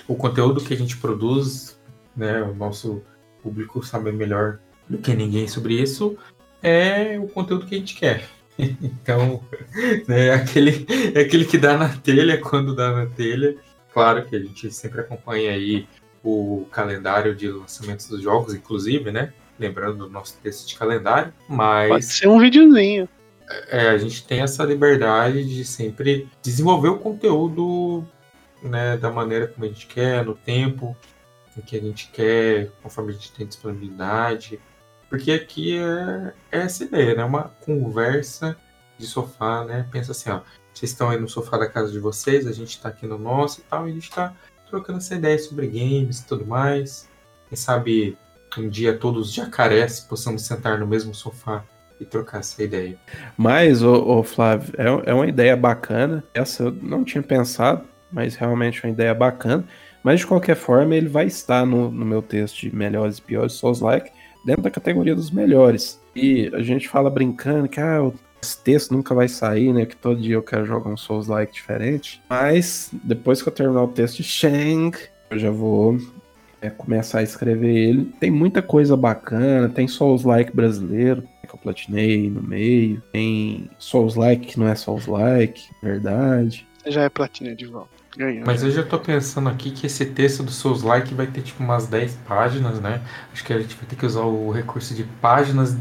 o 0.07 0.15
conteúdo 0.15 0.61
que 0.63 0.75
a 0.75 0.77
gente 0.77 0.99
produz, 0.99 1.81
né? 2.15 2.43
O 2.43 2.55
nosso 2.55 3.03
público 3.43 3.83
sabe 3.83 4.13
melhor 4.13 4.59
do 4.89 4.99
que 4.99 5.15
ninguém 5.15 5.49
sobre 5.49 5.81
isso, 5.81 6.17
é 6.63 7.19
o 7.19 7.27
conteúdo 7.29 7.67
que 7.67 7.75
a 7.75 7.79
gente 7.79 7.95
quer. 7.97 8.25
Então, 8.83 9.43
né, 10.07 10.27
é 10.27 10.35
aquele, 10.35 10.87
é 11.15 11.21
aquele 11.23 11.47
que 11.47 11.57
dá 11.57 11.77
na 11.77 11.89
telha 11.89 12.39
quando 12.39 12.77
dá 12.77 12.93
na 12.93 13.07
telha. 13.07 13.57
Claro 13.93 14.25
que 14.25 14.35
a 14.35 14.39
gente 14.39 14.71
sempre 14.73 15.01
acompanha 15.01 15.53
aí 15.53 15.87
o 16.25 16.67
calendário 16.71 17.35
de 17.35 17.49
lançamentos 17.51 18.07
dos 18.09 18.23
jogos, 18.23 18.55
inclusive, 18.55 19.11
né? 19.11 19.33
Lembrando 19.59 20.07
do 20.07 20.11
nosso 20.11 20.39
texto 20.43 20.67
de 20.67 20.77
calendário, 20.77 21.33
mas 21.49 21.89
Pode 21.89 22.05
ser 22.07 22.29
um 22.29 22.39
videozinho. 22.39 23.09
é, 23.69 23.89
a 23.91 23.99
gente 23.99 24.25
tem 24.27 24.41
essa 24.41 24.65
liberdade 24.65 25.45
de 25.45 25.65
sempre 25.65 26.29
desenvolver 26.41 26.89
o 26.89 26.99
conteúdo 26.99 28.07
né, 28.63 28.97
da 28.97 29.11
maneira 29.11 29.47
como 29.47 29.67
a 29.67 29.69
gente 29.69 29.87
quer, 29.87 30.25
no 30.25 30.35
tempo 30.35 30.97
em 31.57 31.61
que 31.61 31.77
a 31.77 31.81
gente 31.81 32.09
quer, 32.11 32.71
conforme 32.83 33.11
a 33.11 33.15
gente 33.15 33.33
tem 33.33 33.47
disponibilidade. 33.47 34.59
Porque 35.11 35.33
aqui 35.33 35.77
é, 35.77 36.33
é 36.51 36.61
essa 36.61 36.85
ideia, 36.85 37.15
né? 37.15 37.25
Uma 37.25 37.51
conversa 37.65 38.57
de 38.99 39.07
sofá, 39.07 39.65
né? 39.65 39.87
Pensa 39.93 40.13
assim, 40.13 40.31
ó, 40.31 40.41
vocês 40.73 40.91
estão 40.91 41.11
aí 41.11 41.21
no 41.21 41.29
sofá 41.29 41.59
da 41.59 41.69
casa 41.69 41.93
de 41.93 41.99
vocês, 41.99 42.47
a 42.47 42.53
gente 42.53 42.81
tá 42.81 42.89
aqui 42.89 43.07
no 43.07 43.19
nosso 43.19 43.61
e 43.61 43.65
tal, 43.65 43.87
e 43.87 43.91
a 43.91 43.95
gente 43.95 44.11
tá 44.11 44.35
trocando 44.69 44.99
essa 44.99 45.15
ideia 45.15 45.39
sobre 45.39 45.67
games 45.67 46.21
e 46.21 46.27
tudo 46.27 46.47
mais. 46.47 47.09
Quem 47.49 47.57
sabe 47.57 48.17
um 48.59 48.69
dia 48.69 48.97
todos 48.97 49.29
os 49.29 49.35
jacarés 49.35 50.01
possamos 50.01 50.47
sentar 50.47 50.79
no 50.79 50.87
mesmo 50.87 51.15
sofá 51.15 51.65
e 52.01 52.05
trocar 52.05 52.41
essa 52.41 52.63
ideia. 52.63 52.99
Mas, 53.37 53.83
ô, 53.83 54.23
Flávio, 54.23 54.73
é, 54.77 55.11
é 55.11 55.15
uma 55.15 55.27
ideia 55.27 55.57
bacana. 55.57 56.25
Essa 56.35 56.65
eu 56.65 56.73
não 56.73 57.05
tinha 57.05 57.23
pensado, 57.23 57.85
mas 58.11 58.35
realmente 58.35 58.81
é 58.83 58.89
uma 58.89 58.93
ideia 58.93 59.15
bacana. 59.15 59.65
Mas 60.03 60.21
de 60.21 60.27
qualquer 60.27 60.57
forma, 60.57 60.97
ele 60.97 61.09
vai 61.09 61.27
estar 61.27 61.65
no, 61.65 61.91
no 61.91 62.05
meu 62.05 62.21
texto 62.21 62.61
de 62.61 62.75
melhores 62.75 63.19
e 63.19 63.23
piores 63.23 63.53
Souls-like, 63.53 64.11
dentro 64.45 64.63
da 64.63 64.71
categoria 64.71 65.15
dos 65.15 65.31
melhores. 65.31 66.01
E 66.15 66.51
a 66.55 66.63
gente 66.63 66.89
fala 66.89 67.09
brincando 67.09 67.69
que 67.69 67.81
ah, 67.81 68.11
esse 68.43 68.59
texto 68.59 68.93
nunca 68.93 69.15
vai 69.15 69.29
sair, 69.29 69.73
né? 69.73 69.87
Que 69.87 69.97
todo 69.97 70.21
dia 70.21 70.35
eu 70.35 70.43
quero 70.43 70.67
jogar 70.67 70.91
um 70.91 70.97
Souls-like 70.97 71.53
diferente. 71.53 72.21
Mas 72.29 72.91
depois 73.05 73.41
que 73.41 73.49
eu 73.49 73.53
terminar 73.53 73.85
o 73.85 73.89
texto 73.89 74.17
de 74.17 74.25
Shang, 74.25 74.99
eu 75.31 75.39
já 75.39 75.51
vou 75.51 75.97
é, 76.61 76.69
começar 76.69 77.21
a 77.21 77.23
escrever 77.23 77.73
ele. 77.73 78.13
Tem 78.19 78.31
muita 78.31 78.61
coisa 78.61 78.97
bacana, 78.97 79.69
tem 79.69 79.87
Souls-like 79.87 80.55
brasileiro, 80.55 81.23
que 81.47 81.55
eu 81.55 81.59
platinei 81.59 82.29
no 82.29 82.43
meio, 82.43 83.01
tem 83.13 83.71
Souls-like 83.79 84.47
que 84.47 84.59
não 84.59 84.67
é 84.67 84.75
Souls-like, 84.75 85.63
verdade. 85.81 86.67
Já 86.87 87.03
é 87.03 87.09
platina 87.09 87.55
de 87.55 87.67
volta. 87.67 88.03
Ganhou. 88.17 88.45
Mas 88.45 88.63
eu 88.63 88.71
já 88.71 88.83
tô 88.83 88.99
pensando 88.99 89.49
aqui 89.49 89.71
que 89.71 89.87
esse 89.87 90.05
texto 90.05 90.43
do 90.43 90.51
Souls 90.51 90.83
Like 90.83 91.15
vai 91.15 91.27
ter 91.27 91.41
tipo 91.41 91.63
umas 91.63 91.87
10 91.87 92.19
páginas, 92.27 92.79
né? 92.79 93.01
Acho 93.33 93.43
que 93.43 93.53
a 93.55 93.59
gente 93.59 93.75
vai 93.75 93.87
ter 93.87 93.97
que 93.97 94.05
usar 94.05 94.23
o 94.23 94.51
recurso 94.51 94.95
de 94.95 95.05
páginas 95.05 95.75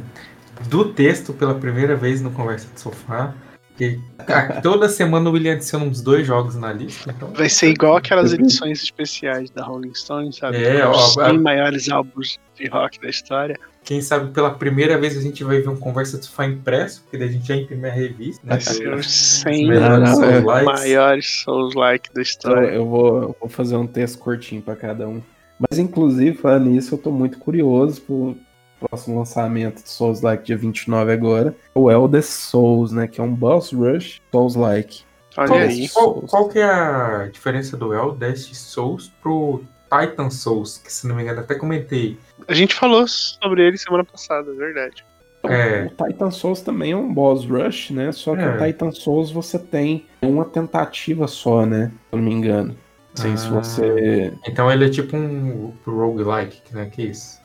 do 0.69 0.85
texto 0.93 1.33
pela 1.33 1.53
primeira 1.55 1.95
vez 1.95 2.21
no 2.21 2.31
Conversa 2.31 2.67
de 2.73 2.79
Sofá. 2.79 3.33
Porque 3.69 3.97
a- 4.19 4.61
toda 4.61 4.87
semana 4.89 5.29
o 5.29 5.33
William 5.33 5.53
adiciona 5.53 5.85
uns 5.85 6.01
dois 6.01 6.27
jogos 6.27 6.55
na 6.55 6.71
lista. 6.73 7.11
Então 7.15 7.29
Vai 7.33 7.49
ser 7.49 7.69
igual 7.69 7.95
aquelas 7.97 8.31
edições 8.33 8.83
especiais 8.83 9.49
da 9.49 9.63
Rolling 9.63 9.93
Stone, 9.95 10.31
sabe? 10.33 10.63
É, 10.63 10.87
Os 10.87 11.17
ó, 11.17 11.23
100 11.23 11.23
a- 11.23 11.33
maiores 11.33 11.89
álbuns 11.89 12.37
de 12.55 12.67
rock 12.67 12.99
da 13.01 13.09
história. 13.09 13.57
quem 13.83 13.99
sabe 14.01 14.29
pela 14.31 14.51
primeira 14.51 14.99
vez 14.99 15.17
a 15.17 15.21
gente 15.21 15.43
vai 15.43 15.59
ver 15.61 15.69
um 15.69 15.75
Conversa 15.77 16.17
de 16.19 16.25
Sofá 16.25 16.45
impresso, 16.45 17.01
porque 17.01 17.17
daí 17.17 17.29
a 17.29 17.31
gente 17.31 17.47
já 17.47 17.55
imprime 17.55 17.87
a 17.89 17.91
revista. 17.91 18.41
Né? 18.45 18.51
Vai 18.51 18.61
ser 18.61 18.93
os 18.93 19.09
100 19.09 19.67
melhores 19.69 20.09
Não, 20.11 20.19
não, 20.19 20.25
é. 20.25 20.31
Souls 20.33 20.43
Likes. 20.45 20.65
maiores 20.81 21.41
Souls-like 21.43 22.09
da 22.09 22.11
Então 22.11 22.21
história. 22.21 22.67
eu 22.67 22.85
vou, 22.85 23.21
eu 23.23 23.35
vou 23.39 23.49
fazer 23.49 23.77
um 23.77 23.87
texto 23.87 24.19
curtinho 24.19 24.61
pra 24.61 24.75
cada 24.75 25.07
um. 25.07 25.21
Mas 25.57 25.79
inclusive, 25.79 26.37
falando 26.37 26.65
nisso, 26.69 26.93
eu 26.93 26.99
tô 26.99 27.09
muito 27.09 27.39
curioso 27.39 28.01
pro 28.01 28.35
próximo 28.87 29.17
lançamento 29.19 29.83
de 29.83 29.89
Souls 29.89 30.21
Like 30.21 30.43
dia 30.45 30.57
29 30.57 31.11
agora. 31.11 31.55
O 31.73 31.89
Elder 31.91 32.23
Souls, 32.23 32.91
né? 32.91 33.07
Que 33.07 33.21
é 33.21 33.23
um 33.23 33.33
boss 33.33 33.71
rush 33.71 34.21
Souls 34.31 34.55
Like. 34.55 35.03
Olha 35.37 35.47
Qual, 35.47 35.59
aí. 35.59 35.89
qual, 35.89 36.13
qual 36.23 36.49
que 36.49 36.59
é 36.59 36.63
a 36.65 37.29
diferença 37.31 37.77
do 37.77 37.93
Eldest 37.93 38.53
Souls 38.53 39.11
pro 39.21 39.63
Titan 39.89 40.29
Souls? 40.29 40.77
Que 40.77 40.91
se 40.91 41.07
não 41.07 41.15
me 41.15 41.23
engano 41.23 41.39
até 41.39 41.55
comentei. 41.55 42.17
A 42.47 42.53
gente 42.53 42.75
falou 42.75 43.07
sobre 43.07 43.65
ele 43.65 43.77
semana 43.77 44.03
passada, 44.03 44.51
é 44.51 44.55
verdade. 44.55 45.05
É, 45.43 45.85
O 45.85 46.05
Titan 46.05 46.29
Souls 46.29 46.61
também 46.61 46.91
é 46.91 46.95
um 46.95 47.11
boss 47.11 47.45
rush, 47.45 47.89
né? 47.91 48.11
Só 48.11 48.35
que 48.35 48.41
É. 48.43 48.47
o 48.55 48.65
Titan 48.65 48.91
Souls 48.91 49.31
você 49.31 49.57
tem 49.57 50.05
uma 50.21 50.45
tentativa 50.45 51.27
só, 51.27 51.65
né? 51.65 51.87
Se 52.09 52.15
eu 52.15 52.19
não 52.19 52.25
me 52.25 52.33
engano. 52.33 52.75
Não 53.09 53.15
sei 53.23 53.35
se 53.37 53.47
Ah. 53.47 53.49
você. 53.51 54.33
então 54.47 54.71
ele 54.71 54.85
é 54.85 54.89
tipo 54.89 55.17
um 55.17 55.73
roguelike, 55.85 56.61
né? 56.75 56.85
Que 56.91 57.03
isso? 57.03 57.40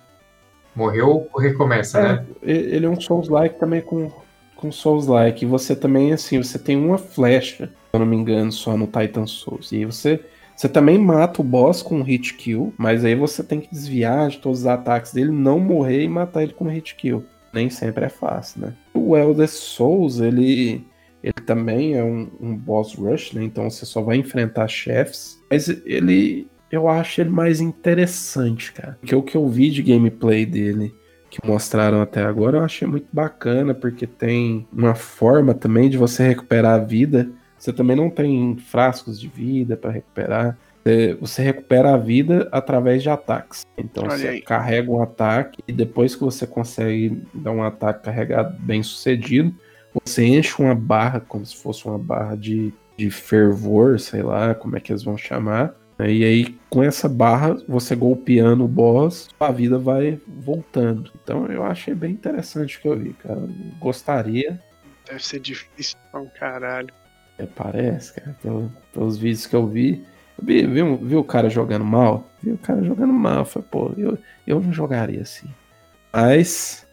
Morreu, 0.76 1.26
recomeça, 1.38 1.98
É, 1.98 2.02
né? 2.02 2.26
ele 2.42 2.84
é 2.86 2.88
um 2.88 3.00
Souls-like 3.00 3.58
também 3.58 3.80
com, 3.80 4.10
com 4.54 4.70
Souls-like. 4.70 5.46
Você 5.46 5.74
também, 5.74 6.12
assim, 6.12 6.36
você 6.42 6.58
tem 6.58 6.76
uma 6.76 6.98
flecha, 6.98 7.66
se 7.66 7.72
eu 7.94 8.00
não 8.00 8.06
me 8.06 8.16
engano, 8.16 8.52
só 8.52 8.76
no 8.76 8.86
Titan 8.86 9.26
Souls. 9.26 9.72
E 9.72 9.76
aí 9.76 9.84
você, 9.86 10.20
você 10.54 10.68
também 10.68 10.98
mata 10.98 11.40
o 11.40 11.44
boss 11.44 11.80
com 11.82 11.96
um 11.98 12.02
hit 12.02 12.34
kill, 12.34 12.74
mas 12.76 13.04
aí 13.04 13.14
você 13.14 13.42
tem 13.42 13.60
que 13.60 13.70
desviar 13.70 14.28
de 14.28 14.38
todos 14.38 14.60
os 14.60 14.66
ataques 14.66 15.12
dele, 15.12 15.30
não 15.30 15.58
morrer 15.58 16.02
e 16.02 16.08
matar 16.08 16.42
ele 16.42 16.52
com 16.52 16.66
um 16.66 16.70
hit 16.70 16.94
kill. 16.94 17.24
Nem 17.52 17.70
sempre 17.70 18.04
é 18.04 18.08
fácil, 18.10 18.60
né? 18.60 18.74
O 18.92 19.16
Elder 19.16 19.48
Souls, 19.48 20.20
ele, 20.20 20.86
ele 21.22 21.32
também 21.46 21.94
é 21.94 22.04
um, 22.04 22.28
um 22.38 22.54
boss 22.54 22.94
rush, 22.94 23.32
né? 23.32 23.42
Então 23.44 23.70
você 23.70 23.86
só 23.86 24.02
vai 24.02 24.16
enfrentar 24.18 24.68
chefes. 24.68 25.40
Mas 25.50 25.68
ele, 25.86 26.48
eu 26.76 26.88
acho 26.88 27.20
ele 27.20 27.30
mais 27.30 27.60
interessante, 27.60 28.72
cara. 28.72 28.96
Porque 29.00 29.14
o 29.14 29.22
que 29.22 29.36
eu 29.36 29.48
vi 29.48 29.70
de 29.70 29.82
gameplay 29.82 30.44
dele 30.46 30.94
que 31.28 31.38
mostraram 31.46 32.00
até 32.00 32.22
agora, 32.22 32.58
eu 32.58 32.62
achei 32.64 32.86
muito 32.86 33.08
bacana, 33.12 33.74
porque 33.74 34.06
tem 34.06 34.66
uma 34.72 34.94
forma 34.94 35.52
também 35.54 35.90
de 35.90 35.98
você 35.98 36.26
recuperar 36.26 36.74
a 36.74 36.84
vida. 36.84 37.28
Você 37.58 37.72
também 37.72 37.96
não 37.96 38.08
tem 38.08 38.56
frascos 38.58 39.18
de 39.20 39.26
vida 39.28 39.76
para 39.76 39.90
recuperar. 39.90 40.56
Você- 41.20 41.42
recupera 41.42 41.94
a 41.94 41.96
vida 41.96 42.48
através 42.52 43.02
de 43.02 43.10
ataques. 43.10 43.66
Então 43.76 44.04
Olha 44.04 44.16
você 44.16 44.28
aí. 44.28 44.40
carrega 44.42 44.88
um 44.90 45.02
ataque 45.02 45.60
e 45.66 45.72
depois 45.72 46.14
que 46.14 46.22
você 46.22 46.46
consegue 46.46 47.20
dar 47.34 47.50
um 47.50 47.62
ataque 47.64 48.04
carregado 48.04 48.56
bem 48.60 48.84
sucedido, 48.84 49.52
você 50.04 50.24
enche 50.24 50.62
uma 50.62 50.74
barra 50.76 51.18
como 51.18 51.44
se 51.44 51.56
fosse 51.56 51.86
uma 51.86 51.98
barra 51.98 52.36
de, 52.36 52.72
de 52.96 53.10
fervor, 53.10 53.98
sei 53.98 54.22
lá 54.22 54.54
como 54.54 54.76
é 54.76 54.80
que 54.80 54.92
eles 54.92 55.02
vão 55.02 55.16
chamar. 55.18 55.74
Né? 55.98 56.12
E 56.12 56.24
aí, 56.24 56.58
com 56.70 56.82
essa 56.82 57.08
barra, 57.08 57.56
você 57.68 57.94
golpeando 57.96 58.64
o 58.64 58.68
boss, 58.68 59.28
a 59.40 59.50
vida 59.50 59.78
vai 59.78 60.20
voltando. 60.26 61.10
Então, 61.22 61.46
eu 61.46 61.62
achei 61.64 61.94
bem 61.94 62.12
interessante 62.12 62.76
o 62.78 62.80
que 62.80 62.88
eu 62.88 62.96
vi, 62.98 63.12
cara. 63.14 63.40
Gostaria, 63.80 64.60
Deve 65.06 65.24
ser 65.24 65.38
difícil 65.40 65.96
pra 66.10 66.20
um 66.20 66.28
caralho. 66.28 66.88
é, 67.38 67.46
parece, 67.46 68.12
cara, 68.14 68.36
pelo- 68.42 68.72
pelos 68.92 69.16
vídeos 69.16 69.46
que 69.46 69.54
eu 69.54 69.66
vi. 69.66 70.04
Eu 70.38 70.44
vi, 70.44 70.66
vi, 70.66 70.96
vi 70.96 71.16
o 71.16 71.22
cara 71.24 71.48
jogando 71.48 71.84
mal? 71.84 72.28
Vi 72.42 72.50
o 72.50 72.58
cara 72.58 72.82
jogando 72.82 73.12
mal. 73.12 73.44
Falei, 73.44 73.68
pô, 73.70 73.92
eu, 73.96 74.18
eu 74.46 74.60
não 74.60 74.72
jogaria 74.72 75.22
assim. 75.22 75.48
Mas, 76.12 76.86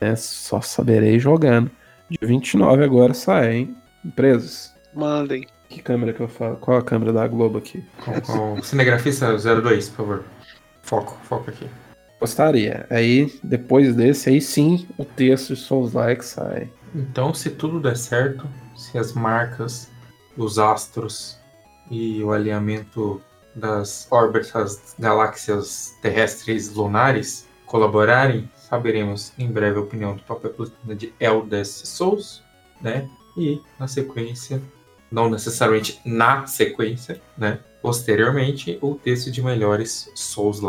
né, 0.00 0.14
só 0.16 0.60
saberei 0.60 1.18
jogando. 1.18 1.70
Dia 2.08 2.28
29 2.28 2.84
agora 2.84 3.12
sai, 3.14 3.56
hein? 3.56 3.76
Empresas. 4.04 4.72
Mandem. 4.94 5.46
Que 5.68 5.82
câmera 5.82 6.12
que 6.12 6.20
eu 6.20 6.28
falo? 6.28 6.56
Qual 6.56 6.78
a 6.78 6.82
câmera 6.82 7.12
da 7.12 7.26
Globo 7.26 7.58
aqui? 7.58 7.84
Com, 8.04 8.20
com 8.20 8.62
cinegrafista 8.62 9.36
02, 9.36 9.88
por 9.88 9.96
favor. 9.96 10.24
Foco, 10.82 11.18
foco 11.24 11.50
aqui. 11.50 11.68
Gostaria. 12.20 12.86
Aí, 12.88 13.38
depois 13.42 13.94
desse, 13.94 14.30
aí 14.30 14.40
sim, 14.40 14.86
o 14.96 15.04
texto 15.04 15.54
de 15.54 15.60
Souls 15.60 15.92
Like 15.92 16.24
sai. 16.24 16.70
Então, 16.94 17.34
se 17.34 17.50
tudo 17.50 17.80
der 17.80 17.96
certo, 17.96 18.48
se 18.76 18.96
as 18.96 19.12
marcas, 19.12 19.90
os 20.36 20.58
astros 20.58 21.38
e 21.90 22.22
o 22.22 22.32
alinhamento 22.32 23.20
das 23.54 24.06
órbitas 24.10 24.94
galáxias 24.98 25.94
terrestres 26.00 26.72
lunares 26.74 27.46
colaborarem, 27.66 28.48
saberemos 28.54 29.32
em 29.38 29.50
breve 29.50 29.78
a 29.78 29.82
opinião 29.82 30.14
do 30.14 30.22
Papel 30.22 30.50
Platina 30.50 30.94
de 30.94 31.12
Eldest 31.18 31.86
Souls, 31.86 32.42
né? 32.80 33.08
E, 33.36 33.60
na 33.78 33.88
sequência, 33.88 34.62
não 35.10 35.30
necessariamente 35.30 36.00
na 36.04 36.46
sequência, 36.46 37.20
né? 37.36 37.60
Posteriormente, 37.80 38.78
o 38.80 38.94
texto 38.94 39.30
de 39.30 39.42
melhores 39.42 40.10
Souls 40.14 40.60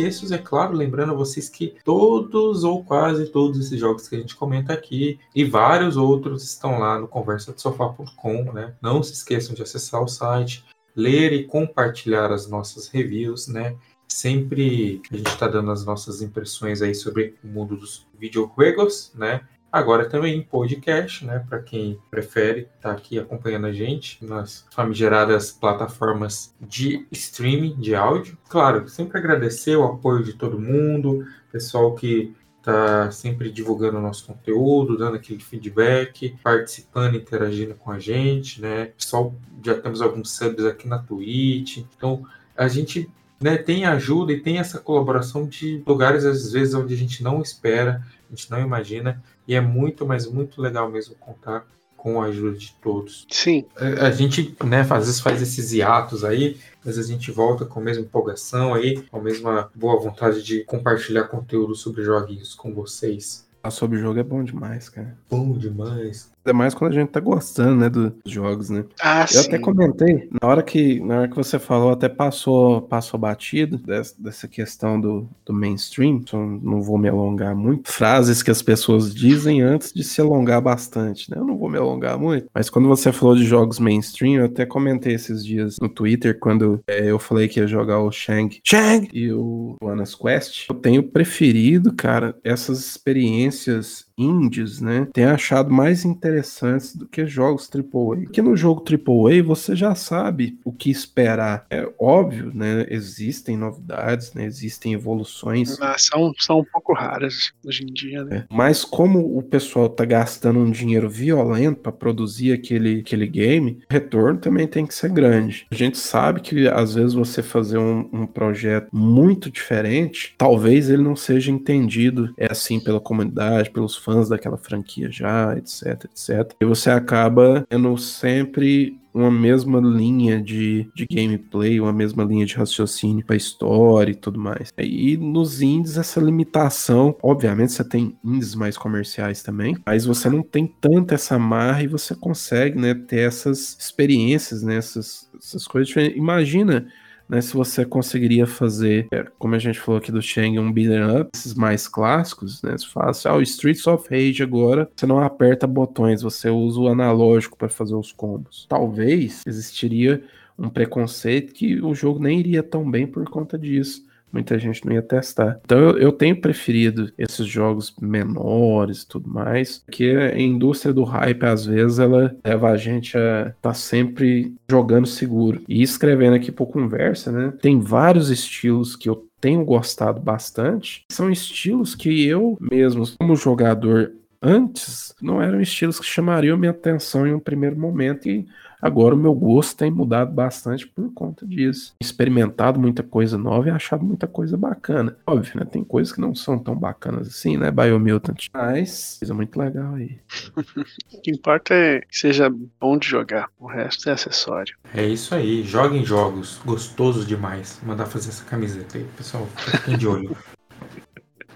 textos, 0.00 0.32
é 0.32 0.38
claro, 0.38 0.72
lembrando 0.72 1.12
a 1.12 1.16
vocês 1.16 1.48
que 1.48 1.74
todos 1.84 2.64
ou 2.64 2.82
quase 2.82 3.26
todos 3.26 3.58
esses 3.58 3.78
jogos 3.78 4.08
que 4.08 4.16
a 4.16 4.18
gente 4.18 4.34
comenta 4.34 4.72
aqui 4.72 5.20
e 5.34 5.44
vários 5.44 5.96
outros 5.96 6.42
estão 6.42 6.78
lá 6.78 6.98
no 6.98 7.06
conversadosofá.com, 7.06 8.52
né? 8.52 8.74
Não 8.80 9.02
se 9.02 9.12
esqueçam 9.12 9.54
de 9.54 9.62
acessar 9.62 10.02
o 10.02 10.08
site, 10.08 10.64
ler 10.96 11.32
e 11.32 11.44
compartilhar 11.44 12.32
as 12.32 12.48
nossas 12.48 12.88
reviews, 12.88 13.46
né? 13.46 13.76
Sempre 14.08 15.02
a 15.10 15.16
gente 15.16 15.28
está 15.28 15.46
dando 15.46 15.70
as 15.70 15.84
nossas 15.84 16.22
impressões 16.22 16.80
aí 16.80 16.94
sobre 16.94 17.34
o 17.44 17.46
mundo 17.46 17.76
dos 17.76 18.06
videojuegos, 18.18 19.12
né? 19.14 19.42
Agora 19.72 20.08
também 20.08 20.38
em 20.38 20.42
podcast, 20.42 21.24
né? 21.24 21.44
Para 21.48 21.60
quem 21.60 21.98
prefere 22.10 22.68
estar 22.76 22.90
aqui 22.90 23.18
acompanhando 23.18 23.66
a 23.66 23.72
gente 23.72 24.24
nas 24.24 24.66
famigeradas 24.70 25.52
plataformas 25.52 26.52
de 26.60 27.06
streaming 27.12 27.76
de 27.76 27.94
áudio. 27.94 28.36
Claro, 28.48 28.88
sempre 28.88 29.18
agradecer 29.18 29.76
o 29.76 29.84
apoio 29.84 30.24
de 30.24 30.32
todo 30.32 30.60
mundo, 30.60 31.24
pessoal 31.52 31.94
que 31.94 32.34
tá 32.62 33.10
sempre 33.10 33.50
divulgando 33.50 33.98
o 33.98 34.02
nosso 34.02 34.26
conteúdo, 34.26 34.98
dando 34.98 35.16
aquele 35.16 35.40
feedback, 35.40 36.36
participando, 36.42 37.16
interagindo 37.16 37.74
com 37.74 37.90
a 37.90 37.98
gente, 37.98 38.60
né? 38.60 38.86
Pessoal, 38.86 39.34
já 39.64 39.74
temos 39.74 40.02
alguns 40.02 40.32
subs 40.32 40.64
aqui 40.64 40.86
na 40.86 40.98
Twitch. 40.98 41.78
Então, 41.78 42.26
a 42.56 42.68
gente 42.68 43.08
né, 43.40 43.56
tem 43.56 43.86
ajuda 43.86 44.32
e 44.32 44.40
tem 44.40 44.58
essa 44.58 44.78
colaboração 44.78 45.46
de 45.46 45.82
lugares, 45.86 46.24
às 46.24 46.52
vezes, 46.52 46.74
onde 46.74 46.92
a 46.92 46.96
gente 46.96 47.22
não 47.22 47.40
espera, 47.40 48.04
a 48.30 48.36
gente 48.36 48.50
não 48.50 48.60
imagina, 48.60 49.22
e 49.46 49.54
é 49.54 49.60
muito, 49.60 50.06
mas 50.06 50.26
muito 50.26 50.60
legal 50.60 50.90
mesmo 50.90 51.14
contar 51.16 51.66
com 51.96 52.20
a 52.20 52.26
ajuda 52.26 52.56
de 52.56 52.72
todos. 52.80 53.26
Sim. 53.30 53.66
A 53.76 54.06
a 54.06 54.10
gente, 54.10 54.56
né, 54.64 54.80
às 54.80 55.06
vezes 55.06 55.20
faz 55.20 55.42
esses 55.42 55.72
hiatos 55.72 56.24
aí, 56.24 56.56
mas 56.84 56.96
a 56.98 57.02
gente 57.02 57.30
volta 57.30 57.66
com 57.66 57.78
a 57.78 57.82
mesma 57.82 58.04
empolgação 58.04 58.72
aí, 58.72 59.02
com 59.02 59.18
a 59.18 59.22
mesma 59.22 59.70
boa 59.74 60.00
vontade 60.00 60.42
de 60.42 60.64
compartilhar 60.64 61.24
conteúdo 61.24 61.74
sobre 61.74 62.02
joguinhos 62.02 62.54
com 62.54 62.72
vocês. 62.72 63.46
Falar 63.62 63.70
sobre 63.70 63.98
o 63.98 64.00
jogo 64.00 64.18
é 64.18 64.22
bom 64.22 64.42
demais, 64.42 64.88
cara. 64.88 65.14
Bom 65.28 65.52
demais. 65.52 66.30
Ainda 66.44 66.56
mais 66.56 66.74
quando 66.74 66.92
a 66.92 66.94
gente 66.94 67.10
tá 67.10 67.20
gostando, 67.20 67.76
né, 67.76 67.88
dos 67.88 68.12
jogos, 68.24 68.70
né? 68.70 68.84
Ah, 69.00 69.22
Eu 69.22 69.42
sim. 69.42 69.48
até 69.48 69.58
comentei, 69.58 70.28
na 70.40 70.48
hora 70.48 70.62
que, 70.62 70.98
na 71.00 71.18
hora 71.20 71.28
que 71.28 71.36
você 71.36 71.58
falou, 71.58 71.90
até 71.90 72.08
passou, 72.08 72.82
passou 72.82 73.20
batido 73.20 73.76
dessa, 73.78 74.14
dessa 74.18 74.48
questão 74.48 75.00
do, 75.00 75.28
do 75.44 75.52
mainstream. 75.52 76.16
Então, 76.16 76.58
não 76.62 76.80
vou 76.80 76.96
me 76.98 77.08
alongar 77.08 77.54
muito. 77.54 77.90
Frases 77.90 78.42
que 78.42 78.50
as 78.50 78.62
pessoas 78.62 79.14
dizem 79.14 79.60
antes 79.60 79.92
de 79.92 80.02
se 80.02 80.20
alongar 80.20 80.62
bastante, 80.62 81.30
né? 81.30 81.36
Eu 81.38 81.44
não 81.44 81.58
vou 81.58 81.68
me 81.68 81.76
alongar 81.76 82.18
muito. 82.18 82.46
Mas 82.54 82.70
quando 82.70 82.88
você 82.88 83.12
falou 83.12 83.36
de 83.36 83.44
jogos 83.44 83.78
mainstream, 83.78 84.40
eu 84.40 84.46
até 84.46 84.64
comentei 84.64 85.14
esses 85.14 85.44
dias 85.44 85.76
no 85.80 85.88
Twitter, 85.88 86.38
quando 86.38 86.80
é, 86.88 87.10
eu 87.10 87.18
falei 87.18 87.48
que 87.48 87.60
ia 87.60 87.66
jogar 87.66 88.00
o 88.00 88.10
Shang, 88.10 88.60
Shang 88.64 89.08
e 89.12 89.30
o 89.32 89.76
Anna's 89.84 90.14
Quest. 90.14 90.68
Eu 90.70 90.76
tenho 90.76 91.02
preferido, 91.02 91.92
cara, 91.92 92.34
essas 92.42 92.80
experiências 92.80 94.06
indies, 94.20 94.80
né? 94.80 95.08
Tenho 95.12 95.30
achado 95.30 95.72
mais 95.72 96.04
interessantes 96.04 96.94
do 96.94 97.06
que 97.06 97.26
jogos 97.26 97.68
AAA. 97.72 98.24
Porque 98.24 98.42
no 98.42 98.56
jogo 98.56 98.84
AAA 98.84 99.42
você 99.42 99.74
já 99.74 99.94
sabe 99.94 100.58
o 100.64 100.72
que 100.72 100.90
esperar. 100.90 101.66
É 101.70 101.88
óbvio, 101.98 102.50
né? 102.54 102.86
Existem 102.88 103.56
novidades, 103.56 104.34
né? 104.34 104.44
Existem 104.44 104.92
evoluções. 104.92 105.78
Mas 105.78 106.06
são, 106.06 106.32
são 106.38 106.60
um 106.60 106.64
pouco 106.64 106.92
raras 106.92 107.52
hoje 107.64 107.84
em 107.84 107.92
dia, 107.92 108.24
né? 108.24 108.36
É. 108.38 108.44
Mas 108.54 108.84
como 108.84 109.38
o 109.38 109.42
pessoal 109.42 109.88
tá 109.88 110.04
gastando 110.04 110.60
um 110.60 110.70
dinheiro 110.70 111.08
violento 111.08 111.80
para 111.80 111.92
produzir 111.92 112.52
aquele, 112.52 113.00
aquele 113.00 113.26
game, 113.26 113.80
o 113.90 113.92
retorno 113.92 114.38
também 114.38 114.66
tem 114.66 114.86
que 114.86 114.94
ser 114.94 115.10
grande. 115.10 115.66
A 115.70 115.74
gente 115.74 115.98
sabe 115.98 116.40
que 116.40 116.68
às 116.68 116.94
vezes 116.94 117.14
você 117.14 117.42
fazer 117.42 117.78
um, 117.78 118.08
um 118.12 118.26
projeto 118.26 118.88
muito 118.92 119.50
diferente, 119.50 120.34
talvez 120.36 120.90
ele 120.90 121.02
não 121.02 121.16
seja 121.16 121.50
entendido 121.50 122.32
é 122.36 122.50
assim 122.50 122.80
pela 122.80 123.00
comunidade, 123.00 123.70
pelos 123.70 123.96
fãs 123.96 124.09
daquela 124.28 124.56
franquia 124.56 125.10
já, 125.10 125.56
etc, 125.56 126.04
etc. 126.04 126.54
E 126.60 126.64
você 126.64 126.90
acaba 126.90 127.64
tendo 127.68 127.96
sempre 127.98 128.98
uma 129.12 129.30
mesma 129.30 129.80
linha 129.80 130.40
de, 130.40 130.88
de 130.94 131.06
gameplay, 131.10 131.80
uma 131.80 131.92
mesma 131.92 132.22
linha 132.22 132.46
de 132.46 132.54
raciocínio 132.54 133.24
pra 133.24 133.36
história 133.36 134.12
e 134.12 134.14
tudo 134.14 134.38
mais. 134.38 134.72
E 134.78 135.16
nos 135.16 135.60
indies, 135.60 135.96
essa 135.96 136.20
limitação, 136.20 137.16
obviamente 137.22 137.72
você 137.72 137.84
tem 137.84 138.16
indies 138.24 138.54
mais 138.54 138.76
comerciais 138.78 139.42
também, 139.42 139.76
mas 139.84 140.04
você 140.04 140.30
não 140.30 140.42
tem 140.42 140.66
tanta 140.80 141.14
essa 141.14 141.38
marra 141.38 141.82
e 141.82 141.88
você 141.88 142.14
consegue, 142.14 142.78
né, 142.78 142.94
ter 142.94 143.20
essas 143.20 143.76
experiências, 143.78 144.62
né, 144.62 144.76
essas, 144.76 145.28
essas 145.36 145.66
coisas 145.66 145.88
diferentes. 145.88 146.16
Imagina 146.16 146.86
né, 147.30 147.40
se 147.40 147.54
você 147.54 147.84
conseguiria 147.84 148.44
fazer, 148.44 149.06
é, 149.12 149.24
como 149.38 149.54
a 149.54 149.58
gente 149.58 149.78
falou 149.78 149.98
aqui 149.98 150.10
do 150.10 150.20
Shang, 150.20 150.58
um 150.58 150.72
beat'em 150.72 151.20
up, 151.20 151.30
esses 151.32 151.54
mais 151.54 151.86
clássicos, 151.86 152.60
né? 152.62 152.72
Você 152.72 152.86
fala 152.86 153.10
assim, 153.10 153.28
ah, 153.28 153.36
o 153.36 153.42
Streets 153.42 153.86
of 153.86 154.08
Rage 154.10 154.42
agora, 154.42 154.90
você 154.94 155.06
não 155.06 155.20
aperta 155.20 155.66
botões, 155.66 156.22
você 156.22 156.50
usa 156.50 156.80
o 156.80 156.88
analógico 156.88 157.56
para 157.56 157.68
fazer 157.68 157.94
os 157.94 158.10
combos. 158.10 158.66
Talvez 158.68 159.42
existiria 159.46 160.22
um 160.58 160.68
preconceito 160.68 161.54
que 161.54 161.80
o 161.80 161.94
jogo 161.94 162.20
nem 162.20 162.40
iria 162.40 162.62
tão 162.62 162.88
bem 162.90 163.06
por 163.06 163.24
conta 163.30 163.56
disso. 163.56 164.04
Muita 164.32 164.58
gente 164.58 164.84
não 164.84 164.92
ia 164.92 165.02
testar. 165.02 165.60
Então 165.64 165.78
eu, 165.78 165.98
eu 165.98 166.12
tenho 166.12 166.40
preferido 166.40 167.12
esses 167.18 167.46
jogos 167.46 167.94
menores 168.00 169.02
e 169.02 169.08
tudo 169.08 169.28
mais, 169.28 169.78
porque 169.78 170.06
a 170.06 170.38
indústria 170.38 170.92
do 170.92 171.04
hype, 171.04 171.44
às 171.44 171.66
vezes, 171.66 171.98
ela 171.98 172.34
leva 172.44 172.70
a 172.70 172.76
gente 172.76 173.16
a 173.16 173.52
estar 173.56 173.74
sempre 173.74 174.54
jogando 174.70 175.06
seguro. 175.06 175.62
E 175.68 175.82
escrevendo 175.82 176.34
aqui 176.34 176.52
por 176.52 176.66
conversa, 176.66 177.32
né? 177.32 177.52
Tem 177.60 177.80
vários 177.80 178.30
estilos 178.30 178.96
que 178.96 179.08
eu 179.08 179.26
tenho 179.40 179.64
gostado 179.64 180.20
bastante. 180.20 181.04
São 181.10 181.30
estilos 181.30 181.94
que 181.94 182.26
eu 182.26 182.58
mesmo, 182.60 183.04
como 183.18 183.34
jogador 183.34 184.12
antes, 184.42 185.14
não 185.20 185.42
eram 185.42 185.60
estilos 185.60 185.98
que 185.98 186.06
chamariam 186.06 186.56
minha 186.56 186.70
atenção 186.70 187.26
em 187.26 187.34
um 187.34 187.40
primeiro 187.40 187.78
momento. 187.78 188.28
E 188.28 188.46
Agora 188.80 189.14
o 189.14 189.18
meu 189.18 189.34
gosto 189.34 189.76
tem 189.76 189.90
mudado 189.90 190.32
bastante 190.32 190.86
por 190.86 191.12
conta 191.12 191.46
disso. 191.46 191.94
Experimentado 192.00 192.80
muita 192.80 193.02
coisa 193.02 193.36
nova 193.36 193.68
e 193.68 193.70
achado 193.70 194.04
muita 194.04 194.26
coisa 194.26 194.56
bacana. 194.56 195.16
Óbvio, 195.26 195.58
né? 195.58 195.64
Tem 195.64 195.84
coisas 195.84 196.12
que 196.12 196.20
não 196.20 196.34
são 196.34 196.58
tão 196.58 196.74
bacanas 196.74 197.28
assim, 197.28 197.56
né? 197.56 197.70
Biomutant. 197.70 198.48
Mas, 198.52 199.16
coisa 199.18 199.34
muito 199.34 199.58
legal 199.58 199.94
aí. 199.94 200.18
O 201.12 201.22
que 201.22 201.30
importa 201.30 201.74
é 201.74 202.00
que 202.00 202.16
seja 202.16 202.50
bom 202.80 202.96
de 202.96 203.06
jogar. 203.06 203.48
O 203.58 203.66
resto 203.66 204.08
é 204.08 204.12
acessório. 204.12 204.76
É 204.94 205.04
isso 205.04 205.34
aí, 205.34 205.62
joguem 205.62 206.04
jogos, 206.04 206.60
gostoso 206.64 207.26
demais. 207.26 207.78
Vou 207.82 207.90
mandar 207.90 208.06
fazer 208.06 208.30
essa 208.30 208.44
camiseta 208.44 208.96
aí, 208.96 209.04
pessoal, 209.16 209.46
fiquem 209.56 209.98
de 209.98 210.06
olho. 210.06 210.36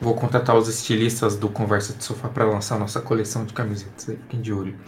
Vou 0.05 0.15
contratar 0.15 0.55
os 0.55 0.69
estilistas 0.69 1.35
do 1.35 1.49
Conversa 1.49 1.95
de 1.95 2.05
Sofá 2.05 2.29
para 2.29 2.45
lançar 2.45 2.79
nossa 2.79 3.01
coleção 3.01 3.47
de 3.47 3.55
camisetas 3.55 4.11
aí, 4.11 4.19
fiquem 4.19 4.43
de 4.43 4.53
olho. 4.53 4.79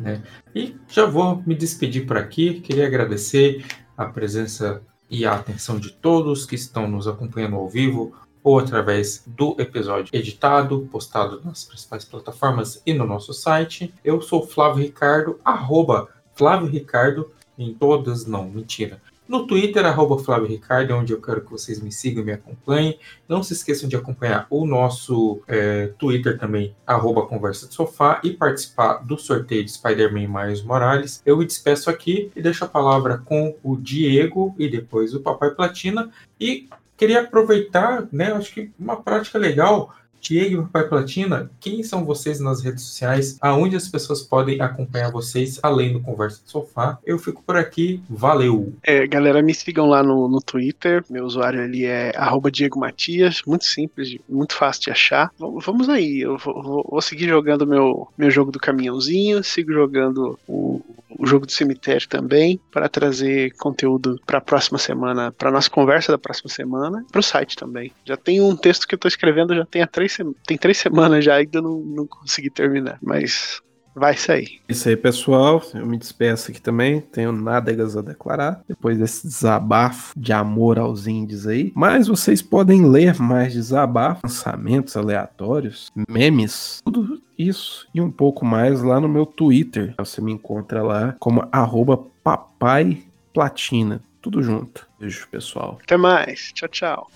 Né? 0.00 0.20
E 0.52 0.74
já 0.88 1.06
vou 1.06 1.40
me 1.46 1.54
despedir 1.54 2.04
por 2.08 2.16
aqui, 2.16 2.60
queria 2.60 2.84
agradecer 2.84 3.64
a 3.96 4.04
presença 4.06 4.82
e 5.08 5.24
a 5.24 5.34
atenção 5.34 5.78
de 5.78 5.92
todos 5.92 6.44
que 6.44 6.56
estão 6.56 6.88
nos 6.88 7.06
acompanhando 7.06 7.54
ao 7.54 7.68
vivo 7.68 8.16
ou 8.42 8.58
através 8.58 9.22
do 9.24 9.54
episódio 9.60 10.10
editado, 10.12 10.88
postado 10.90 11.40
nas 11.44 11.62
principais 11.62 12.04
plataformas 12.04 12.82
e 12.84 12.92
no 12.92 13.06
nosso 13.06 13.32
site. 13.32 13.94
Eu 14.04 14.20
sou 14.20 14.44
Flávio 14.44 14.82
Ricardo, 14.82 15.38
arroba 15.44 16.08
Flávio 16.34 16.66
Ricardo, 16.66 17.30
em 17.56 17.72
todas, 17.72 18.26
não, 18.26 18.50
mentira. 18.50 19.00
No 19.26 19.46
Twitter, 19.46 19.86
arroba 19.86 20.22
Flávio 20.22 20.46
Ricardo, 20.46 20.92
é 20.92 20.94
onde 20.94 21.14
eu 21.14 21.20
quero 21.20 21.40
que 21.40 21.50
vocês 21.50 21.80
me 21.80 21.90
sigam 21.90 22.22
e 22.22 22.26
me 22.26 22.32
acompanhem. 22.32 22.98
Não 23.26 23.42
se 23.42 23.54
esqueçam 23.54 23.88
de 23.88 23.96
acompanhar 23.96 24.46
o 24.50 24.66
nosso 24.66 25.40
é, 25.48 25.86
Twitter 25.98 26.38
também, 26.38 26.76
arroba 26.86 27.26
Conversa 27.26 27.66
de 27.66 27.74
Sofá, 27.74 28.20
e 28.22 28.32
participar 28.32 28.98
do 28.98 29.16
sorteio 29.16 29.64
de 29.64 29.72
Spider-Man 29.72 30.28
Miles 30.28 30.62
Morales. 30.62 31.22
Eu 31.24 31.38
me 31.38 31.46
despeço 31.46 31.88
aqui 31.88 32.30
e 32.36 32.42
deixo 32.42 32.66
a 32.66 32.68
palavra 32.68 33.16
com 33.24 33.56
o 33.62 33.76
Diego 33.76 34.54
e 34.58 34.68
depois 34.68 35.14
o 35.14 35.20
Papai 35.20 35.52
Platina. 35.52 36.10
E 36.38 36.68
queria 36.94 37.22
aproveitar, 37.22 38.06
né, 38.12 38.30
acho 38.32 38.52
que 38.52 38.70
uma 38.78 39.00
prática 39.00 39.38
legal 39.38 39.94
Diego 40.24 40.54
e 40.54 40.56
Platina, 40.88 41.50
quem 41.60 41.82
são 41.82 42.04
vocês 42.04 42.40
nas 42.40 42.62
redes 42.62 42.82
sociais? 42.84 43.36
Aonde 43.40 43.76
as 43.76 43.86
pessoas 43.88 44.22
podem 44.22 44.60
acompanhar 44.60 45.10
vocês, 45.12 45.60
além 45.62 45.92
do 45.92 46.00
Conversa 46.00 46.42
do 46.42 46.50
Sofá? 46.50 46.98
Eu 47.04 47.18
fico 47.18 47.42
por 47.42 47.56
aqui, 47.56 48.00
valeu! 48.08 48.72
É, 48.82 49.06
galera, 49.06 49.42
me 49.42 49.52
sigam 49.54 49.86
lá 49.86 50.02
no, 50.02 50.26
no 50.26 50.40
Twitter. 50.40 51.04
Meu 51.10 51.24
usuário 51.24 51.62
ali 51.62 51.84
é 51.84 52.12
Diego 52.50 52.78
Matias. 52.80 53.42
Muito 53.46 53.66
simples, 53.66 54.16
muito 54.28 54.54
fácil 54.54 54.84
de 54.84 54.90
achar. 54.90 55.30
V- 55.38 55.60
Vamos 55.64 55.88
aí, 55.88 56.20
eu 56.22 56.38
vou, 56.38 56.62
vou- 56.62 56.88
vou 56.90 57.02
seguir 57.02 57.28
jogando 57.28 57.66
meu, 57.66 58.08
meu 58.16 58.30
jogo 58.30 58.50
do 58.50 58.58
caminhãozinho, 58.58 59.44
sigo 59.44 59.72
jogando 59.72 60.38
o, 60.48 60.80
o 61.18 61.26
jogo 61.26 61.46
do 61.46 61.52
cemitério 61.52 62.08
também, 62.08 62.60
para 62.70 62.88
trazer 62.88 63.52
conteúdo 63.56 64.20
para 64.26 64.38
a 64.38 64.40
próxima 64.40 64.78
semana, 64.78 65.32
para 65.32 65.50
nossa 65.50 65.70
conversa 65.70 66.12
da 66.12 66.18
próxima 66.18 66.50
semana, 66.50 67.04
para 67.10 67.20
o 67.20 67.22
site 67.22 67.56
também. 67.56 67.92
Já 68.04 68.16
tem 68.16 68.40
um 68.40 68.56
texto 68.56 68.86
que 68.86 68.94
eu 68.94 68.98
tô 68.98 69.08
escrevendo, 69.08 69.54
já 69.54 69.64
tem, 69.64 69.82
há 69.82 69.86
três, 69.86 70.16
tem 70.46 70.56
três 70.56 70.78
semanas 70.78 71.24
já, 71.24 71.36
ainda 71.36 71.60
não, 71.60 71.80
não 71.80 72.06
consegui 72.06 72.50
terminar, 72.50 72.98
mas 73.02 73.62
vai 73.94 74.16
sair. 74.16 74.60
Isso 74.68 74.88
aí, 74.88 74.96
pessoal. 74.96 75.62
Eu 75.74 75.86
me 75.86 75.96
despeço 75.96 76.50
aqui 76.50 76.60
também. 76.60 77.00
Tenho 77.00 77.32
nádegas 77.32 77.96
a 77.96 78.02
declarar. 78.02 78.62
Depois 78.68 78.98
desse 78.98 79.26
desabafo 79.26 80.12
de 80.16 80.32
amor 80.32 80.78
aos 80.78 81.06
índios 81.06 81.46
aí. 81.46 81.72
Mas 81.74 82.08
vocês 82.08 82.42
podem 82.42 82.88
ler 82.88 83.20
mais 83.20 83.54
desabafos, 83.54 84.22
lançamentos 84.22 84.96
aleatórios, 84.96 85.90
memes, 86.08 86.80
tudo 86.84 87.22
isso 87.38 87.88
e 87.94 88.00
um 88.00 88.10
pouco 88.10 88.44
mais 88.44 88.82
lá 88.82 89.00
no 89.00 89.08
meu 89.08 89.26
Twitter. 89.26 89.94
Você 89.98 90.20
me 90.20 90.32
encontra 90.32 90.82
lá 90.82 91.16
como 91.18 91.46
arroba 91.50 91.96
papai 92.22 93.02
platina. 93.32 94.02
Tudo 94.22 94.42
junto. 94.42 94.88
Beijo, 94.98 95.28
pessoal. 95.28 95.78
Até 95.82 95.96
mais, 95.96 96.50
tchau, 96.54 96.68
tchau. 96.68 97.10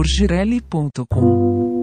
Porgirelli.com 0.00 1.79